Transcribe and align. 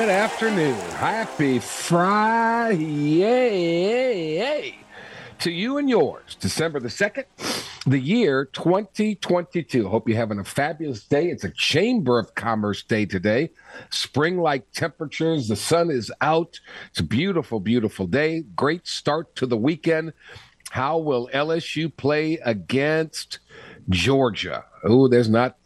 Good 0.00 0.08
afternoon. 0.08 0.80
Happy 0.92 1.58
Friday 1.58 2.78
to 5.40 5.50
you 5.50 5.76
and 5.76 5.90
yours. 5.90 6.36
December 6.40 6.80
the 6.80 6.88
2nd, 6.88 7.26
the 7.84 7.98
year 7.98 8.46
2022. 8.46 9.86
Hope 9.86 10.08
you're 10.08 10.16
having 10.16 10.38
a 10.38 10.44
fabulous 10.44 11.04
day. 11.04 11.26
It's 11.26 11.44
a 11.44 11.50
Chamber 11.50 12.18
of 12.18 12.34
Commerce 12.34 12.82
day 12.82 13.04
today. 13.04 13.50
Spring 13.90 14.40
like 14.40 14.72
temperatures. 14.72 15.48
The 15.48 15.56
sun 15.56 15.90
is 15.90 16.10
out. 16.22 16.58
It's 16.88 17.00
a 17.00 17.04
beautiful, 17.04 17.60
beautiful 17.60 18.06
day. 18.06 18.44
Great 18.56 18.86
start 18.86 19.36
to 19.36 19.44
the 19.44 19.58
weekend. 19.58 20.14
How 20.70 20.96
will 20.96 21.28
LSU 21.34 21.94
play 21.94 22.38
against 22.38 23.40
Georgia? 23.90 24.64
Oh, 24.82 25.08
there's 25.08 25.28
not 25.28 25.58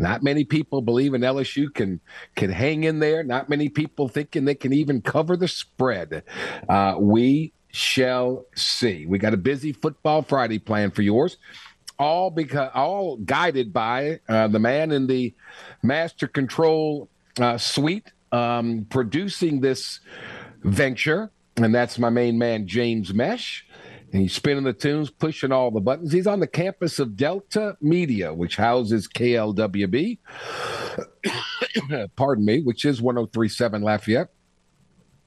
not 0.00 0.22
many 0.22 0.44
people 0.44 0.80
believe 0.80 1.12
in 1.12 1.20
LSU 1.20 1.72
can 1.72 2.00
can 2.34 2.50
hang 2.50 2.84
in 2.84 3.00
there. 3.00 3.22
Not 3.22 3.48
many 3.48 3.68
people 3.68 4.08
thinking 4.08 4.44
they 4.44 4.54
can 4.54 4.72
even 4.72 5.02
cover 5.02 5.36
the 5.36 5.46
spread. 5.46 6.22
Uh, 6.68 6.96
we 6.98 7.52
shall 7.70 8.46
see. 8.54 9.06
We 9.06 9.18
got 9.18 9.34
a 9.34 9.36
busy 9.36 9.72
football 9.72 10.22
Friday 10.22 10.58
plan 10.58 10.90
for 10.90 11.02
yours. 11.02 11.36
All 11.98 12.30
because 12.30 12.70
all 12.74 13.18
guided 13.18 13.74
by 13.74 14.20
uh, 14.26 14.48
the 14.48 14.58
man 14.58 14.90
in 14.90 15.06
the 15.06 15.34
master 15.82 16.26
control 16.26 17.10
uh, 17.38 17.58
suite 17.58 18.10
um, 18.32 18.86
producing 18.88 19.60
this 19.60 20.00
venture, 20.62 21.30
and 21.58 21.74
that's 21.74 21.98
my 21.98 22.08
main 22.08 22.38
man 22.38 22.66
James 22.66 23.12
Mesh. 23.12 23.66
And 24.12 24.22
he's 24.22 24.32
spinning 24.32 24.64
the 24.64 24.72
tunes, 24.72 25.10
pushing 25.10 25.52
all 25.52 25.70
the 25.70 25.80
buttons. 25.80 26.12
He's 26.12 26.26
on 26.26 26.40
the 26.40 26.48
campus 26.48 26.98
of 26.98 27.16
Delta 27.16 27.76
Media, 27.80 28.34
which 28.34 28.56
houses 28.56 29.08
KLWB, 29.08 30.18
pardon 32.16 32.44
me, 32.44 32.60
which 32.62 32.84
is 32.84 33.00
1037 33.00 33.82
Lafayette. 33.82 34.30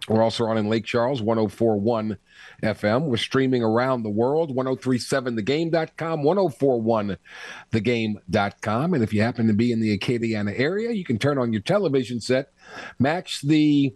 We're 0.10 0.22
also 0.22 0.44
on 0.46 0.58
in 0.58 0.68
Lake 0.68 0.84
Charles, 0.84 1.22
1041 1.22 2.18
FM. 2.62 3.06
We're 3.06 3.16
streaming 3.16 3.64
around 3.64 4.04
the 4.04 4.10
world, 4.10 4.54
1037thegame.com, 4.54 6.24
1041thegame.com. 6.24 8.94
And 8.94 9.02
if 9.02 9.14
you 9.14 9.22
happen 9.22 9.48
to 9.48 9.54
be 9.54 9.72
in 9.72 9.80
the 9.80 9.98
Acadiana 9.98 10.60
area, 10.60 10.92
you 10.92 11.06
can 11.06 11.18
turn 11.18 11.38
on 11.38 11.54
your 11.54 11.62
television 11.62 12.20
set, 12.20 12.52
match 13.00 13.44
the 13.44 13.96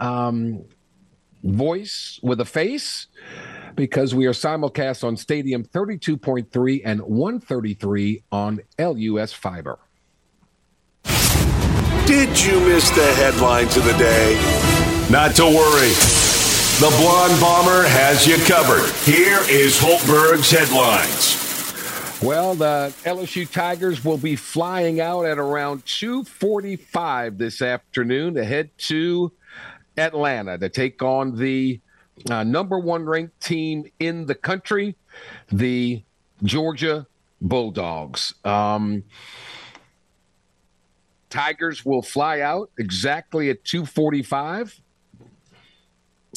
um, 0.00 0.64
voice 1.44 2.18
with 2.20 2.40
a 2.40 2.44
face 2.44 3.06
because 3.78 4.12
we 4.12 4.26
are 4.26 4.32
simulcast 4.32 5.04
on 5.04 5.16
Stadium 5.16 5.62
32.3 5.64 6.82
and 6.84 7.00
133 7.00 8.24
on 8.32 8.58
LUS 8.76 9.32
Fiber. 9.32 9.78
Did 12.04 12.28
you 12.44 12.58
miss 12.66 12.90
the 12.90 13.14
headlines 13.14 13.76
of 13.76 13.84
the 13.84 13.92
day? 13.92 14.34
Not 15.12 15.36
to 15.36 15.44
worry. 15.44 15.92
The 16.80 16.92
Blonde 17.00 17.40
Bomber 17.40 17.86
has 17.86 18.26
you 18.26 18.36
covered. 18.46 18.90
Here 19.04 19.38
is 19.48 19.78
Hultberg's 19.78 20.50
headlines. 20.50 21.36
Well, 22.20 22.56
the 22.56 22.92
LSU 23.04 23.48
Tigers 23.48 24.04
will 24.04 24.18
be 24.18 24.34
flying 24.34 25.00
out 25.00 25.24
at 25.24 25.38
around 25.38 25.84
2:45 25.86 27.38
this 27.38 27.62
afternoon 27.62 28.34
to 28.34 28.44
head 28.44 28.70
to 28.88 29.30
Atlanta 29.96 30.58
to 30.58 30.68
take 30.68 31.00
on 31.00 31.36
the 31.36 31.80
uh, 32.30 32.44
number 32.44 32.78
one 32.78 33.04
ranked 33.04 33.40
team 33.40 33.90
in 33.98 34.26
the 34.26 34.34
country, 34.34 34.96
the 35.50 36.02
Georgia 36.42 37.06
Bulldogs. 37.40 38.34
Um, 38.44 39.04
Tigers 41.30 41.84
will 41.84 42.02
fly 42.02 42.40
out 42.40 42.70
exactly 42.78 43.50
at 43.50 43.64
245. 43.64 44.80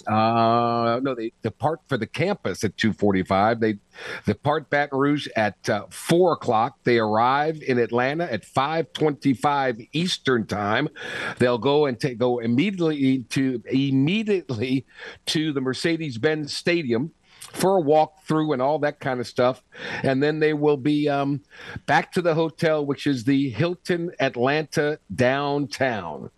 Uh, 0.07 0.99
no, 1.01 1.15
they 1.15 1.31
depart 1.43 1.79
for 1.87 1.97
the 1.97 2.07
campus 2.07 2.63
at 2.63 2.75
2:45. 2.77 3.59
They 3.59 3.77
depart 4.25 4.69
Baton 4.69 4.97
Rouge 4.97 5.27
at 5.35 5.69
uh, 5.69 5.85
four 5.89 6.33
o'clock. 6.33 6.77
They 6.83 6.97
arrive 6.97 7.61
in 7.61 7.77
Atlanta 7.77 8.31
at 8.31 8.45
5:25 8.45 9.87
Eastern 9.93 10.45
time. 10.45 10.89
They'll 11.37 11.57
go 11.57 11.85
and 11.85 11.99
take, 11.99 12.17
go 12.17 12.39
immediately 12.39 13.19
to 13.29 13.61
immediately 13.71 14.85
to 15.27 15.53
the 15.53 15.61
Mercedes-Benz 15.61 16.55
Stadium 16.55 17.11
for 17.53 17.77
a 17.77 17.81
walkthrough 17.81 18.53
and 18.53 18.61
all 18.61 18.79
that 18.79 18.99
kind 18.99 19.19
of 19.19 19.27
stuff. 19.27 19.63
And 20.03 20.21
then 20.21 20.39
they 20.39 20.53
will 20.53 20.77
be 20.77 21.09
um, 21.09 21.41
back 21.85 22.11
to 22.13 22.21
the 22.21 22.33
hotel, 22.33 22.85
which 22.85 23.07
is 23.07 23.23
the 23.23 23.49
Hilton 23.49 24.11
Atlanta 24.19 24.99
downtown. 25.13 26.29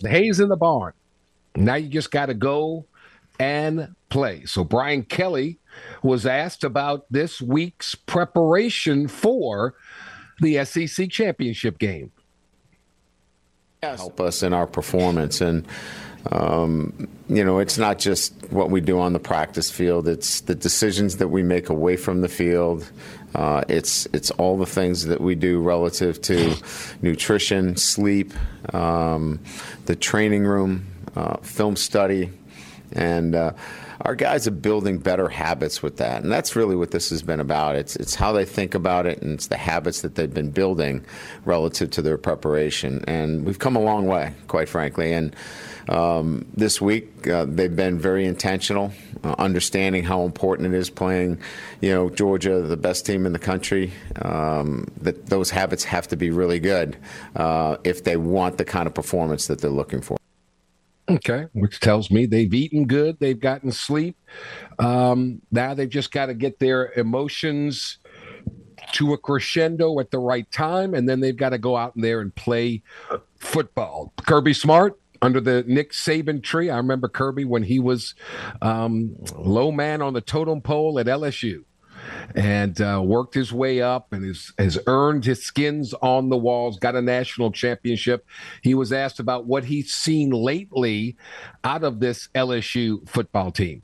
The 0.00 0.08
Hayes 0.08 0.40
in 0.40 0.48
the 0.48 0.56
barn. 0.56 0.92
Now 1.56 1.74
you 1.74 1.88
just 1.88 2.10
got 2.10 2.26
to 2.26 2.34
go 2.34 2.86
and 3.38 3.94
play. 4.08 4.44
So 4.44 4.64
Brian 4.64 5.02
Kelly 5.02 5.58
was 6.02 6.26
asked 6.26 6.64
about 6.64 7.06
this 7.10 7.40
week's 7.40 7.94
preparation 7.94 9.08
for 9.08 9.74
the 10.40 10.64
SEC 10.64 11.10
championship 11.10 11.78
game. 11.78 12.12
Help 13.82 14.20
us 14.20 14.42
in 14.42 14.52
our 14.52 14.66
performance 14.66 15.40
and 15.40 15.66
um, 16.32 17.08
you 17.28 17.44
know, 17.44 17.58
it's 17.58 17.78
not 17.78 17.98
just 17.98 18.34
what 18.50 18.70
we 18.70 18.80
do 18.80 18.98
on 18.98 19.12
the 19.12 19.18
practice 19.18 19.70
field. 19.70 20.08
It's 20.08 20.40
the 20.40 20.54
decisions 20.54 21.18
that 21.18 21.28
we 21.28 21.42
make 21.42 21.68
away 21.68 21.96
from 21.96 22.20
the 22.20 22.28
field. 22.28 22.90
Uh, 23.34 23.62
it's 23.68 24.06
it's 24.12 24.30
all 24.32 24.56
the 24.56 24.66
things 24.66 25.06
that 25.06 25.20
we 25.20 25.34
do 25.34 25.60
relative 25.60 26.20
to 26.22 26.56
nutrition, 27.02 27.76
sleep, 27.76 28.32
um, 28.74 29.38
the 29.84 29.94
training 29.94 30.44
room, 30.44 30.86
uh, 31.16 31.38
film 31.38 31.76
study, 31.76 32.30
and 32.92 33.34
uh, 33.34 33.52
our 34.02 34.14
guys 34.14 34.46
are 34.46 34.52
building 34.52 34.98
better 34.98 35.28
habits 35.28 35.82
with 35.82 35.96
that, 35.96 36.22
and 36.22 36.30
that's 36.30 36.54
really 36.54 36.76
what 36.76 36.90
this 36.90 37.10
has 37.10 37.22
been 37.22 37.40
about. 37.40 37.76
It's 37.76 37.96
it's 37.96 38.14
how 38.14 38.32
they 38.32 38.44
think 38.44 38.74
about 38.74 39.06
it, 39.06 39.22
and 39.22 39.32
it's 39.32 39.46
the 39.46 39.56
habits 39.56 40.02
that 40.02 40.14
they've 40.14 40.32
been 40.32 40.50
building 40.50 41.04
relative 41.44 41.90
to 41.92 42.02
their 42.02 42.18
preparation. 42.18 43.04
And 43.08 43.44
we've 43.44 43.58
come 43.58 43.74
a 43.74 43.80
long 43.80 44.06
way, 44.06 44.34
quite 44.48 44.68
frankly. 44.68 45.12
And 45.12 45.34
um, 45.88 46.46
this 46.54 46.80
week, 46.80 47.26
uh, 47.26 47.46
they've 47.46 47.74
been 47.74 47.98
very 47.98 48.26
intentional, 48.26 48.92
uh, 49.24 49.34
understanding 49.38 50.04
how 50.04 50.22
important 50.22 50.74
it 50.74 50.78
is 50.78 50.90
playing, 50.90 51.38
you 51.80 51.90
know, 51.90 52.10
Georgia, 52.10 52.60
the 52.60 52.76
best 52.76 53.06
team 53.06 53.24
in 53.24 53.32
the 53.32 53.38
country. 53.38 53.92
Um, 54.20 54.88
that 55.00 55.26
those 55.26 55.50
habits 55.50 55.84
have 55.84 56.06
to 56.08 56.16
be 56.16 56.30
really 56.30 56.60
good 56.60 56.96
uh, 57.34 57.78
if 57.82 58.04
they 58.04 58.16
want 58.16 58.58
the 58.58 58.64
kind 58.64 58.86
of 58.86 58.94
performance 58.94 59.46
that 59.46 59.60
they're 59.60 59.70
looking 59.70 60.02
for. 60.02 60.16
Okay, 61.08 61.46
which 61.52 61.78
tells 61.78 62.10
me 62.10 62.26
they've 62.26 62.52
eaten 62.52 62.86
good, 62.86 63.18
they've 63.20 63.38
gotten 63.38 63.70
sleep. 63.70 64.18
Um, 64.78 65.40
now 65.52 65.72
they've 65.72 65.88
just 65.88 66.10
got 66.10 66.26
to 66.26 66.34
get 66.34 66.58
their 66.58 66.92
emotions 66.94 67.98
to 68.92 69.12
a 69.12 69.18
crescendo 69.18 70.00
at 70.00 70.10
the 70.10 70.18
right 70.18 70.50
time, 70.50 70.94
and 70.94 71.08
then 71.08 71.20
they've 71.20 71.36
got 71.36 71.50
to 71.50 71.58
go 71.58 71.76
out 71.76 71.94
in 71.94 72.02
there 72.02 72.20
and 72.20 72.34
play 72.34 72.82
football. 73.38 74.12
Kirby 74.26 74.52
Smart 74.52 74.98
under 75.22 75.40
the 75.40 75.64
Nick 75.66 75.92
Saban 75.92 76.42
tree. 76.42 76.70
I 76.70 76.76
remember 76.76 77.08
Kirby 77.08 77.44
when 77.44 77.62
he 77.62 77.78
was 77.78 78.14
um, 78.60 79.16
low 79.36 79.70
man 79.70 80.02
on 80.02 80.12
the 80.12 80.20
totem 80.20 80.60
pole 80.60 80.98
at 80.98 81.06
LSU 81.06 81.64
and 82.34 82.80
uh, 82.80 83.00
worked 83.04 83.34
his 83.34 83.52
way 83.52 83.80
up 83.80 84.12
and 84.12 84.24
has, 84.24 84.52
has 84.58 84.78
earned 84.86 85.24
his 85.24 85.42
skins 85.42 85.94
on 85.94 86.28
the 86.28 86.36
walls, 86.36 86.78
got 86.78 86.94
a 86.94 87.02
national 87.02 87.50
championship. 87.52 88.26
He 88.62 88.74
was 88.74 88.92
asked 88.92 89.20
about 89.20 89.46
what 89.46 89.64
he's 89.64 89.92
seen 89.92 90.30
lately 90.30 91.16
out 91.64 91.84
of 91.84 92.00
this 92.00 92.28
LSU 92.34 93.08
football 93.08 93.50
team. 93.50 93.82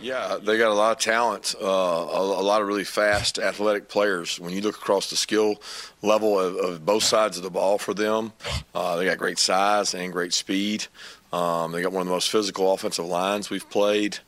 Yeah, 0.00 0.38
they 0.40 0.58
got 0.58 0.70
a 0.70 0.74
lot 0.74 0.92
of 0.92 0.98
talent, 0.98 1.54
uh, 1.60 1.66
a, 1.66 2.20
a, 2.20 2.42
lot 2.42 2.62
of 2.62 2.68
really 2.68 2.84
fast, 2.84 3.38
athletic 3.38 3.88
players. 3.88 4.38
When 4.38 4.52
you 4.52 4.60
look 4.60 4.76
across 4.76 5.10
the 5.10 5.16
skill 5.16 5.60
level 6.02 6.38
of, 6.38 6.56
of 6.56 6.86
both 6.86 7.02
sides 7.02 7.36
of 7.36 7.42
the 7.42 7.50
ball 7.50 7.78
for 7.78 7.94
them, 7.94 8.32
uh, 8.74 8.96
they 8.96 9.06
got 9.06 9.18
great 9.18 9.38
size 9.38 9.94
and 9.94 10.12
great 10.12 10.34
speed. 10.34 10.86
Um, 11.32 11.72
they 11.72 11.82
got 11.82 11.92
one 11.92 12.02
of 12.02 12.06
the 12.06 12.12
most 12.12 12.30
physical 12.30 12.72
offensive 12.72 13.06
lines 13.06 13.50
we've 13.50 13.68
played. 13.68 14.18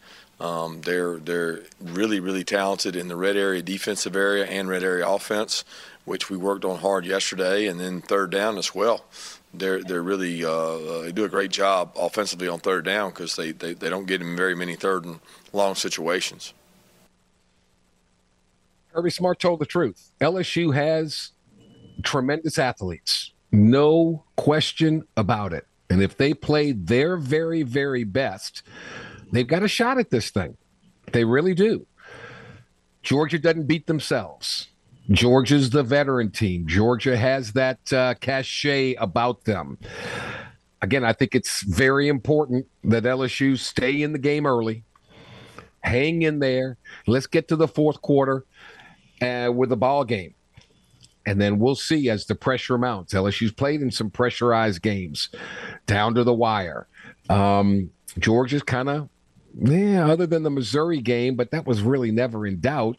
Um, 0.40 0.81
they're 0.82 1.19
they're 1.19 1.60
really 1.81 2.19
really 2.20 2.44
talented 2.44 2.96
in 2.96 3.08
the 3.08 3.16
red 3.16 3.37
area 3.37 3.62
defensive 3.62 4.16
area 4.16 4.46
and 4.46 4.69
red 4.69 4.82
area 4.82 5.06
offense, 5.06 5.64
which 6.06 6.31
we 6.31 6.37
worked 6.38 6.64
on 6.64 6.78
hard 6.78 7.04
yesterday, 7.04 7.66
and 7.66 7.78
then 7.78 8.00
third 8.00 8.31
down 8.31 8.56
as 8.58 8.75
well. 8.75 9.04
they're 9.52 9.82
they're 9.82 10.02
really 10.02 10.44
uh, 10.44 11.02
they 11.02 11.12
do 11.12 11.25
a 11.25 11.28
great 11.28 11.50
job 11.50 11.92
offensively 11.96 12.48
on 12.48 12.60
third 12.60 12.84
down 12.84 13.10
because 13.10 13.37
they, 13.37 13.52
they, 13.52 13.75
they 13.75 13.90
don't 13.90 14.06
get 14.06 14.20
in 14.20 14.37
very 14.37 14.54
many 14.54 14.76
third 14.76 15.04
and 15.04 15.20
long 15.52 15.75
situations. 15.75 16.54
Kirby 18.92 19.10
Smart 19.10 19.38
told 19.38 19.60
the 19.60 19.66
truth. 19.66 20.10
LSU 20.20 20.75
has 20.75 21.32
tremendous 22.02 22.58
athletes, 22.58 23.32
no 23.52 24.25
question 24.37 25.04
about 25.16 25.52
it. 25.52 25.66
And 25.90 26.02
if 26.02 26.16
they 26.16 26.32
play 26.34 26.72
their 26.72 27.16
very 27.16 27.62
very 27.62 28.04
best, 28.04 28.62
they've 29.32 29.46
got 29.46 29.62
a 29.62 29.68
shot 29.68 29.98
at 29.98 30.10
this 30.10 30.30
thing. 30.30 30.56
They 31.12 31.24
really 31.24 31.54
do. 31.54 31.86
Georgia 33.02 33.38
doesn't 33.38 33.66
beat 33.66 33.86
themselves. 33.86 34.68
Georgia's 35.10 35.70
the 35.70 35.82
veteran 35.82 36.30
team. 36.30 36.66
Georgia 36.66 37.16
has 37.16 37.52
that 37.52 37.92
uh, 37.92 38.14
cachet 38.20 38.94
about 38.94 39.44
them. 39.44 39.78
Again, 40.82 41.04
I 41.04 41.12
think 41.12 41.34
it's 41.34 41.62
very 41.62 42.08
important 42.08 42.66
that 42.84 43.02
LSU 43.02 43.58
stay 43.58 44.02
in 44.02 44.12
the 44.12 44.18
game 44.18 44.46
early, 44.46 44.84
hang 45.80 46.22
in 46.22 46.38
there. 46.38 46.76
Let's 47.06 47.26
get 47.26 47.48
to 47.48 47.56
the 47.56 47.68
fourth 47.68 48.00
quarter 48.02 48.44
uh, 49.20 49.50
with 49.54 49.72
a 49.72 49.76
ball 49.76 50.04
game. 50.04 50.34
And 51.26 51.40
then 51.40 51.58
we'll 51.58 51.74
see 51.74 52.08
as 52.08 52.24
the 52.26 52.34
pressure 52.34 52.78
mounts. 52.78 53.12
LSU's 53.12 53.52
played 53.52 53.82
in 53.82 53.90
some 53.90 54.10
pressurized 54.10 54.80
games 54.80 55.28
down 55.86 56.14
to 56.14 56.24
the 56.24 56.32
wire. 56.32 56.88
Um, 57.28 57.90
Georgia's 58.18 58.62
kind 58.62 58.88
of 58.88 59.08
yeah, 59.58 60.06
other 60.06 60.26
than 60.26 60.43
the 60.43 60.50
Missouri 60.50 61.00
game, 61.00 61.37
but 61.37 61.50
that 61.50 61.67
was 61.67 61.82
really 61.82 62.11
never 62.11 62.47
in 62.47 62.61
doubt. 62.61 62.97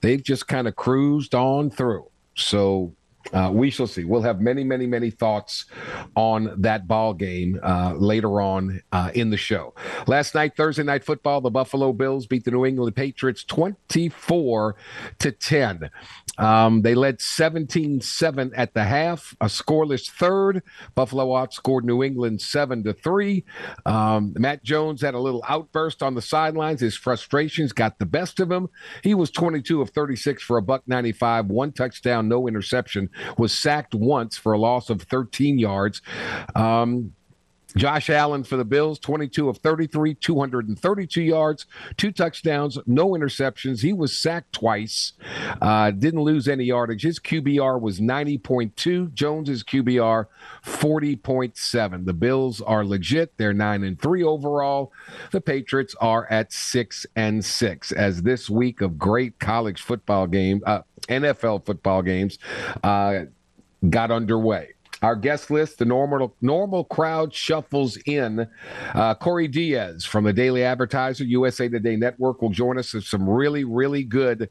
They've 0.00 0.22
just 0.22 0.48
kind 0.48 0.68
of 0.68 0.76
cruised 0.76 1.34
on 1.34 1.70
through. 1.70 2.06
So 2.36 2.94
uh, 3.32 3.50
we 3.52 3.70
shall 3.70 3.86
see. 3.86 4.04
We'll 4.04 4.22
have 4.22 4.40
many, 4.40 4.64
many, 4.64 4.86
many 4.86 5.10
thoughts 5.10 5.66
on 6.14 6.54
that 6.60 6.86
ball 6.86 7.14
game 7.14 7.58
uh, 7.62 7.94
later 7.96 8.40
on 8.40 8.80
uh, 8.92 9.10
in 9.14 9.30
the 9.30 9.36
show. 9.36 9.74
Last 10.06 10.34
night, 10.34 10.56
Thursday 10.56 10.82
night 10.82 11.04
football, 11.04 11.40
the 11.40 11.50
Buffalo 11.50 11.92
Bills 11.92 12.26
beat 12.26 12.44
the 12.44 12.50
New 12.50 12.66
England 12.66 12.94
Patriots 12.96 13.44
24 13.44 14.76
to 15.18 15.32
10. 15.32 15.90
Um, 16.38 16.82
they 16.82 16.94
led 16.94 17.20
17 17.20 18.00
7 18.00 18.52
at 18.54 18.74
the 18.74 18.84
half, 18.84 19.36
a 19.40 19.46
scoreless 19.46 20.10
third. 20.10 20.62
Buffalo 20.94 21.28
outscored 21.28 21.84
New 21.84 22.02
England 22.02 22.40
7 22.40 22.82
to 22.84 22.92
3. 22.92 23.44
Um, 23.86 24.34
Mac 24.36 24.62
Jones 24.62 25.00
had 25.00 25.14
a 25.14 25.18
little 25.18 25.44
outburst 25.48 26.02
on 26.02 26.14
the 26.14 26.22
sidelines. 26.22 26.80
His 26.80 26.96
frustrations 26.96 27.72
got 27.72 27.98
the 27.98 28.06
best 28.06 28.40
of 28.40 28.50
him. 28.50 28.68
He 29.02 29.14
was 29.14 29.30
22 29.30 29.80
of 29.80 29.90
36 29.90 30.42
for 30.42 30.56
a 30.56 30.62
buck 30.62 30.82
95, 30.86 31.46
one 31.46 31.72
touchdown, 31.72 32.28
no 32.28 32.48
interception, 32.48 33.10
was 33.38 33.52
sacked 33.52 33.94
once 33.94 34.36
for 34.36 34.52
a 34.52 34.58
loss 34.58 34.90
of 34.90 35.02
13 35.02 35.58
yards. 35.58 36.02
Um, 36.54 37.12
Josh 37.76 38.08
Allen 38.08 38.44
for 38.44 38.56
the 38.56 38.64
Bills, 38.64 38.98
22 38.98 39.48
of 39.48 39.58
33, 39.58 40.14
232 40.14 41.22
yards, 41.22 41.66
two 41.96 42.12
touchdowns, 42.12 42.78
no 42.86 43.10
interceptions. 43.10 43.82
He 43.82 43.92
was 43.92 44.16
sacked 44.16 44.52
twice, 44.52 45.12
uh, 45.60 45.90
didn't 45.90 46.22
lose 46.22 46.46
any 46.46 46.64
yardage. 46.64 47.02
His 47.02 47.18
QBR 47.18 47.80
was 47.80 48.00
90.2. 48.00 49.12
Jones's 49.12 49.64
QBR 49.64 50.26
40.7. 50.64 52.04
The 52.04 52.12
Bills 52.12 52.60
are 52.60 52.84
legit. 52.84 53.36
They're 53.36 53.52
9 53.52 53.82
and 53.82 54.00
3 54.00 54.22
overall. 54.22 54.92
The 55.32 55.40
Patriots 55.40 55.94
are 56.00 56.30
at 56.30 56.52
6 56.52 57.06
and 57.16 57.44
6 57.44 57.92
as 57.92 58.22
this 58.22 58.48
week 58.48 58.80
of 58.80 58.98
great 58.98 59.38
college 59.40 59.82
football 59.82 60.26
game, 60.26 60.62
uh, 60.66 60.82
NFL 61.08 61.66
football 61.66 62.02
games 62.02 62.38
uh, 62.82 63.24
got 63.90 64.10
underway 64.10 64.73
our 65.04 65.14
guest 65.14 65.50
list, 65.50 65.78
the 65.78 65.84
normal 65.84 66.34
normal 66.40 66.84
crowd 66.84 67.34
shuffles 67.34 67.98
in. 68.06 68.48
Uh, 68.94 69.14
Corey 69.14 69.46
Diaz 69.46 70.06
from 70.06 70.24
the 70.24 70.32
Daily 70.32 70.64
Advertiser, 70.64 71.24
USA 71.24 71.68
Today 71.68 71.96
Network, 71.96 72.40
will 72.40 72.48
join 72.48 72.78
us 72.78 72.94
with 72.94 73.04
some 73.04 73.28
really, 73.28 73.64
really 73.64 74.02
good. 74.02 74.48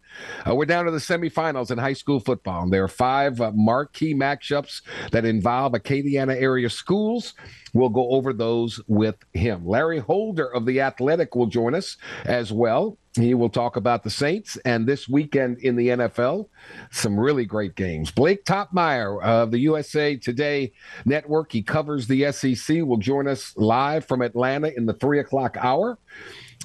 Uh, 0.48 0.54
we're 0.54 0.66
down 0.66 0.86
to 0.86 0.92
the 0.92 1.00
semifinals 1.00 1.72
in 1.72 1.80
high 1.80 1.94
school 1.94 2.20
football. 2.20 2.62
And 2.62 2.72
there 2.72 2.84
are 2.84 2.88
five 2.88 3.42
uh, 3.42 3.52
marquee 3.56 4.14
matchups 4.14 4.84
that 5.12 5.26
involve 5.26 5.74
Acadiana 5.74 6.40
area 6.40 6.70
schools. 6.70 7.34
We'll 7.74 7.90
go 7.90 8.12
over 8.12 8.32
those 8.32 8.80
with 8.88 9.16
him. 9.34 9.66
Larry 9.66 10.00
Holder 10.00 10.54
of 10.54 10.68
The 10.68 10.82
Athletic 10.82 11.34
will 11.34 11.48
join 11.48 11.74
us 11.74 11.98
as 12.26 12.54
well. 12.54 13.00
He 13.16 13.36
will 13.36 13.50
talk 13.50 13.76
about 13.76 14.04
the 14.04 14.10
Saints 14.10 14.58
and 14.66 14.88
this 14.88 15.08
weekend 15.08 15.60
in 15.60 15.76
the 15.76 15.90
NFL. 15.90 16.48
Some 16.92 17.20
really 17.20 17.46
great 17.46 17.76
games. 17.76 18.10
Blake 18.10 18.44
Toppmeyer 18.44 19.22
of 19.22 19.52
the 19.52 19.60
USA 19.60 20.16
Today 20.16 20.74
Network, 21.06 21.52
he 21.52 21.62
covers 21.62 22.08
the 22.08 22.32
SEC, 22.32 22.78
will 22.84 22.98
join 22.98 23.28
us 23.28 23.56
live 23.56 24.06
from 24.06 24.24
Atlanta 24.24 24.72
in 24.76 24.88
the 24.88 24.94
three 24.94 25.20
o'clock 25.20 25.58
hour. 25.60 26.00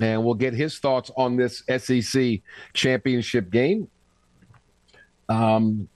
And 0.01 0.25
we'll 0.25 0.35
get 0.35 0.55
his 0.55 0.79
thoughts 0.79 1.11
on 1.19 1.37
this 1.37 1.63
SEC 1.79 2.41
championship 2.73 3.51
game. 3.51 3.89
Um, 5.29 5.89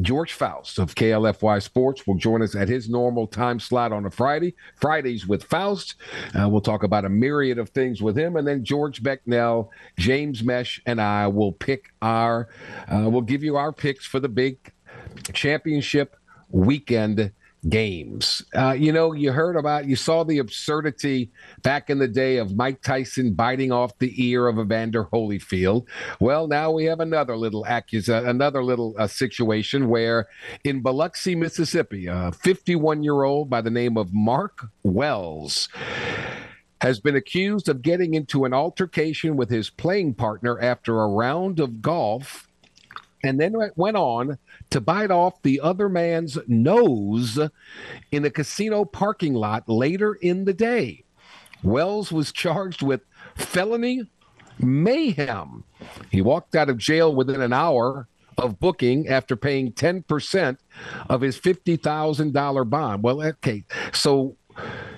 George 0.00 0.32
Faust 0.32 0.78
of 0.78 0.94
KLFY 0.94 1.62
Sports 1.62 2.06
will 2.06 2.16
join 2.16 2.42
us 2.42 2.56
at 2.56 2.68
his 2.68 2.88
normal 2.88 3.26
time 3.26 3.60
slot 3.60 3.92
on 3.92 4.06
a 4.06 4.10
Friday. 4.10 4.54
Fridays 4.76 5.26
with 5.26 5.44
Faust. 5.44 5.94
Uh, 6.38 6.48
we'll 6.48 6.60
talk 6.60 6.82
about 6.82 7.04
a 7.04 7.08
myriad 7.08 7.58
of 7.58 7.68
things 7.70 8.02
with 8.02 8.18
him. 8.18 8.36
And 8.36 8.46
then 8.46 8.64
George 8.64 9.02
Becknell, 9.02 9.68
James 9.96 10.42
Mesh, 10.42 10.80
and 10.86 11.00
I 11.00 11.28
will 11.28 11.52
pick 11.52 11.92
our, 12.02 12.48
uh, 12.88 13.08
we'll 13.08 13.22
give 13.22 13.44
you 13.44 13.56
our 13.56 13.72
picks 13.72 14.04
for 14.04 14.18
the 14.18 14.28
big 14.28 14.58
championship 15.32 16.16
weekend 16.50 17.32
games. 17.68 18.44
Uh, 18.54 18.72
you 18.72 18.92
know, 18.92 19.12
you 19.12 19.32
heard 19.32 19.56
about, 19.56 19.86
you 19.86 19.96
saw 19.96 20.24
the 20.24 20.38
absurdity 20.38 21.30
back 21.62 21.90
in 21.90 21.98
the 21.98 22.08
day 22.08 22.36
of 22.38 22.56
Mike 22.56 22.82
Tyson 22.82 23.34
biting 23.34 23.72
off 23.72 23.98
the 23.98 24.12
ear 24.22 24.48
of 24.48 24.58
Evander 24.58 25.04
Holyfield. 25.06 25.86
Well, 26.20 26.46
now 26.46 26.70
we 26.70 26.84
have 26.84 27.00
another 27.00 27.36
little 27.36 27.66
accusation, 27.66 28.28
another 28.28 28.62
little 28.62 28.94
uh, 28.98 29.06
situation 29.06 29.88
where 29.88 30.28
in 30.64 30.82
Biloxi, 30.82 31.34
Mississippi, 31.34 32.06
a 32.06 32.32
51 32.32 33.02
year 33.02 33.24
old 33.24 33.48
by 33.50 33.60
the 33.60 33.70
name 33.70 33.96
of 33.96 34.12
Mark 34.12 34.66
Wells 34.82 35.68
has 36.80 37.00
been 37.00 37.16
accused 37.16 37.68
of 37.68 37.80
getting 37.80 38.12
into 38.12 38.44
an 38.44 38.52
altercation 38.52 39.36
with 39.36 39.48
his 39.48 39.70
playing 39.70 40.12
partner 40.12 40.60
after 40.60 41.00
a 41.00 41.08
round 41.08 41.58
of 41.58 41.80
golf 41.80 42.48
and 43.24 43.40
then 43.40 43.54
went 43.76 43.96
on 43.96 44.38
to 44.70 44.80
bite 44.80 45.10
off 45.10 45.42
the 45.42 45.60
other 45.60 45.88
man's 45.88 46.38
nose 46.46 47.38
in 48.12 48.24
a 48.24 48.30
casino 48.30 48.84
parking 48.84 49.34
lot 49.34 49.68
later 49.68 50.14
in 50.14 50.44
the 50.44 50.52
day. 50.52 51.04
Wells 51.62 52.12
was 52.12 52.30
charged 52.30 52.82
with 52.82 53.00
felony 53.34 54.02
mayhem. 54.58 55.64
He 56.10 56.20
walked 56.20 56.54
out 56.54 56.68
of 56.68 56.76
jail 56.76 57.14
within 57.14 57.40
an 57.40 57.52
hour 57.52 58.08
of 58.36 58.60
booking 58.60 59.08
after 59.08 59.36
paying 59.36 59.72
10% 59.72 60.58
of 61.08 61.20
his 61.22 61.40
$50,000 61.40 62.70
bond. 62.70 63.02
Well, 63.02 63.22
okay. 63.22 63.64
So 63.92 64.36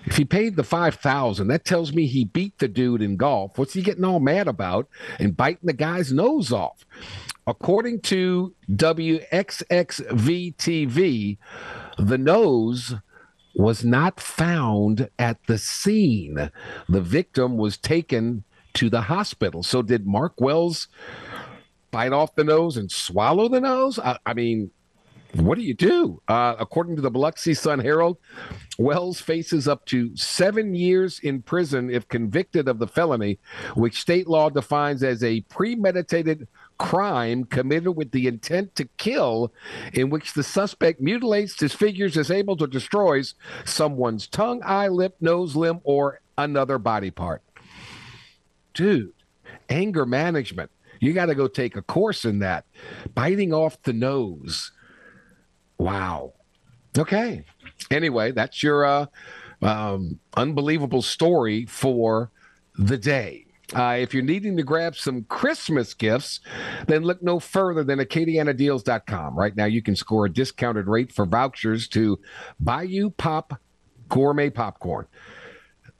if 0.07 0.17
he 0.17 0.25
paid 0.25 0.57
the 0.57 0.65
5000 0.65 1.49
that 1.49 1.65
tells 1.65 1.93
me 1.93 2.07
he 2.07 2.25
beat 2.25 2.59
the 2.59 2.69
dude 2.69 3.03
in 3.03 3.17
golf. 3.17 3.59
What's 3.59 3.75
he 3.75 3.83
getting 3.83 4.05
all 4.05 4.21
mad 4.21 4.49
about 4.49 4.89
and 5.19 5.37
biting 5.37 5.67
the 5.67 5.73
guy's 5.73 6.13
nose 6.13 6.53
off? 6.53 6.85
According 7.47 8.01
to 8.03 8.55
WXXV 8.73 10.57
TV, 10.57 11.39
the 11.97 12.19
nose 12.19 12.95
was 13.55 13.85
not 13.85 14.21
found 14.21 15.09
at 15.19 15.39
the 15.47 15.57
scene. 15.57 16.51
The 16.89 17.01
victim 17.01 17.57
was 17.57 17.79
taken 17.79 18.45
to 18.75 18.91
the 18.91 19.03
hospital. 19.03 19.63
So, 19.63 19.81
did 19.81 20.07
Mark 20.07 20.41
Wells 20.41 20.89
bite 21.91 22.13
off 22.13 22.35
the 22.35 22.45
nose 22.45 22.77
and 22.77 22.91
swallow 22.91 23.49
the 23.49 23.61
nose? 23.61 23.99
I, 23.99 24.19
I 24.27 24.35
mean, 24.35 24.71
what 25.35 25.57
do 25.57 25.65
you 25.65 25.75
do? 25.75 26.21
Uh, 26.29 26.57
according 26.59 26.97
to 26.97 27.03
the 27.03 27.11
Biloxi 27.11 27.55
Sun 27.55 27.81
Herald, 27.81 28.19
Wells 28.79 29.21
faces 29.21 29.69
up 29.69 29.85
to 29.87 30.15
seven 30.17 30.75
years 30.75 31.19
in 31.21 31.43
prison 31.43 31.91
if 31.91 32.09
convicted 32.09 32.69
of 32.69 32.79
the 32.79 32.87
felony, 32.87 33.39
which 33.75 34.01
state 34.01 34.27
law 34.27 34.51
defines 34.51 35.03
as 35.03 35.23
a 35.23 35.41
premeditated 35.43 36.49
crime 36.79 37.45
committed 37.45 37.97
with 37.97 38.11
the 38.11 38.27
intent 38.27 38.75
to 38.77 38.85
kill, 38.97 39.53
in 39.93 40.11
which 40.11 40.35
the 40.35 40.43
suspect 40.43 41.01
mutilates, 41.01 41.57
disfigures, 41.57 42.15
disables, 42.15 42.63
or 42.63 42.67
destroys 42.67 43.35
someone's 43.65 44.27
tongue, 44.27 44.63
eye, 44.65 44.89
lip, 44.89 45.17
nose, 45.21 45.57
limb, 45.57 45.81
or 45.85 46.21
another 46.39 46.79
body 46.79 47.11
part. 47.11 47.43
Dude, 48.75 49.13
anger 49.69 50.07
management. 50.07 50.71
You 51.01 51.13
got 51.13 51.27
to 51.27 51.35
go 51.35 51.49
take 51.49 51.77
a 51.77 51.83
course 51.83 52.25
in 52.25 52.41
that. 52.41 52.65
Biting 53.15 53.53
off 53.53 53.83
the 53.83 53.93
nose. 53.93 54.73
Wow. 55.79 56.35
Okay. 56.97 57.45
Anyway, 57.91 58.33
that's 58.33 58.63
your 58.63 58.85
uh, 58.85 59.07
um, 59.63 60.19
unbelievable 60.37 61.03
story 61.03 61.67
for 61.67 62.31
the 62.79 62.97
day. 62.99 63.46
Uh, 63.75 63.97
if 63.99 64.15
you're 64.15 64.23
needing 64.23 64.57
to 64.57 64.63
grab 64.63 64.97
some 64.97 65.25
Christmas 65.25 65.93
gifts, 65.93 66.41
then 66.87 67.03
look 67.03 67.23
no 67.23 67.41
further 67.41 67.83
than 67.83 67.99
AcadianaDeals.com. 67.99 69.37
Right 69.37 69.57
now, 69.57 69.65
you 69.65 69.83
can 69.83 69.97
score 69.97 70.27
a 70.27 70.33
discounted 70.33 70.87
rate 70.87 71.13
for 71.13 71.27
vouchers 71.27 71.89
to 71.89 72.21
Bayou 72.61 73.11
Pop 73.11 73.61
Gourmet 74.09 74.51
Popcorn. 74.51 75.07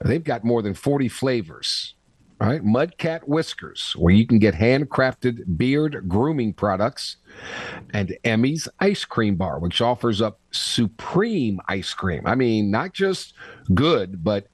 They've 0.03 0.23
got 0.23 0.43
more 0.43 0.61
than 0.61 0.73
40 0.73 1.09
flavors. 1.09 1.95
All 2.39 2.47
right, 2.47 2.63
Mudcat 2.63 3.21
Whiskers, 3.27 3.95
where 3.97 4.13
you 4.13 4.27
can 4.27 4.37
get 4.37 4.53
handcrafted 4.53 5.57
beard 5.57 6.07
grooming 6.07 6.53
products, 6.53 7.17
and 7.93 8.15
Emmy's 8.23 8.67
Ice 8.79 9.05
Cream 9.05 9.37
Bar, 9.37 9.57
which 9.57 9.81
offers 9.81 10.21
up 10.21 10.39
supreme 10.51 11.59
ice 11.67 11.95
cream. 11.95 12.21
I 12.27 12.35
mean, 12.35 12.69
not 12.69 12.93
just 12.93 13.33
good, 13.73 14.23
but 14.23 14.49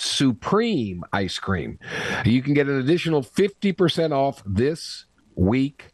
supreme 0.00 1.02
ice 1.12 1.38
cream. 1.38 1.78
You 2.24 2.42
can 2.42 2.54
get 2.54 2.68
an 2.68 2.78
additional 2.78 3.22
50% 3.22 4.12
off 4.12 4.42
this 4.46 5.06
week 5.34 5.92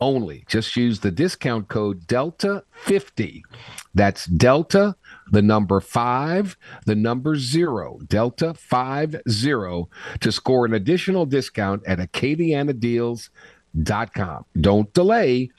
only. 0.00 0.44
Just 0.48 0.74
use 0.76 1.00
the 1.00 1.10
discount 1.10 1.68
code 1.68 2.06
Delta50. 2.06 3.42
That's 3.94 4.24
Delta, 4.26 4.94
the 5.30 5.42
number 5.42 5.80
five, 5.80 6.56
the 6.86 6.94
number 6.94 7.36
zero, 7.36 7.98
Delta 8.06 8.54
50 8.54 9.18
to 10.20 10.32
score 10.32 10.64
an 10.64 10.72
additional 10.74 11.26
discount 11.26 11.82
at 11.86 11.98
AcadianaDeals.com. 11.98 14.44
Don't 14.60 14.94
delay. 14.94 15.50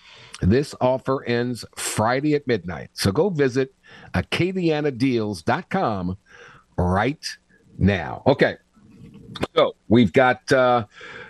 This 0.41 0.73
offer 0.81 1.23
ends 1.25 1.63
Friday 1.75 2.33
at 2.35 2.47
midnight. 2.47 2.89
So 2.93 3.11
go 3.11 3.29
visit 3.29 3.75
AcadianaDeals.com 4.15 6.17
right 6.77 7.37
now. 7.81 8.23
Okay. 8.27 8.55
So 9.55 9.75
we've 9.87 10.13
got 10.13 10.49
uh, 10.51 10.85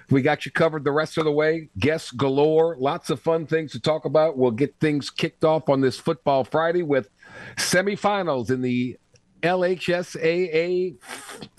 we 0.10 0.22
got 0.22 0.46
you 0.46 0.52
covered 0.52 0.84
the 0.84 0.92
rest 0.92 1.18
of 1.18 1.26
the 1.26 1.32
way. 1.32 1.70
Guests 1.80 2.12
galore, 2.12 2.76
lots 2.78 3.10
of 3.10 3.20
fun 3.20 3.48
things 3.48 3.72
to 3.72 3.80
talk 3.80 4.06
about. 4.06 4.38
We'll 4.38 4.52
get 4.52 4.76
things 4.80 5.10
kicked 5.10 5.44
off 5.44 5.70
on 5.70 5.82
this 5.82 5.98
football 5.98 6.44
Friday 6.44 6.84
with 6.84 7.10
semifinals 7.56 8.52
in 8.52 8.62
the 8.62 8.98
LHSAA 9.42 10.98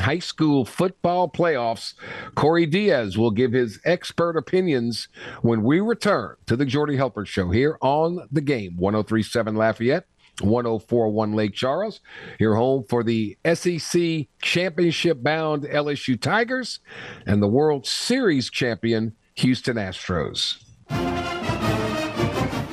high 0.01 0.19
school 0.19 0.65
football 0.65 1.29
playoffs. 1.29 1.95
Corey 2.35 2.67
Diaz 2.67 3.19
will 3.19 3.31
give 3.31 3.53
his 3.53 3.81
expert 3.85 4.37
opinions 4.37 5.09
when 5.43 5.63
we 5.63 5.81
return 5.81 6.37
to 6.47 6.57
the 6.57 6.67
Jordy 6.67 6.97
Hultberg 6.97 7.27
Show 7.27 7.51
here 7.51 7.79
on 7.81 8.29
the 8.31 8.41
game 8.41 8.77
1037 8.77 9.57
Lafayette. 9.57 10.07
1041 10.41 11.33
Lake 11.35 11.55
Charles. 11.55 12.01
Your 12.39 12.57
home 12.57 12.85
for 12.89 13.03
the 13.03 13.37
SEC 13.55 14.27
championship 14.41 15.23
bound 15.23 15.65
LSU 15.65 16.21
Tigers 16.21 16.81
and 17.27 17.43
the 17.43 17.49
World 17.49 17.87
Series 17.87 18.51
champion 18.51 19.15
Houston 19.35 19.77
Astros. 19.77 20.59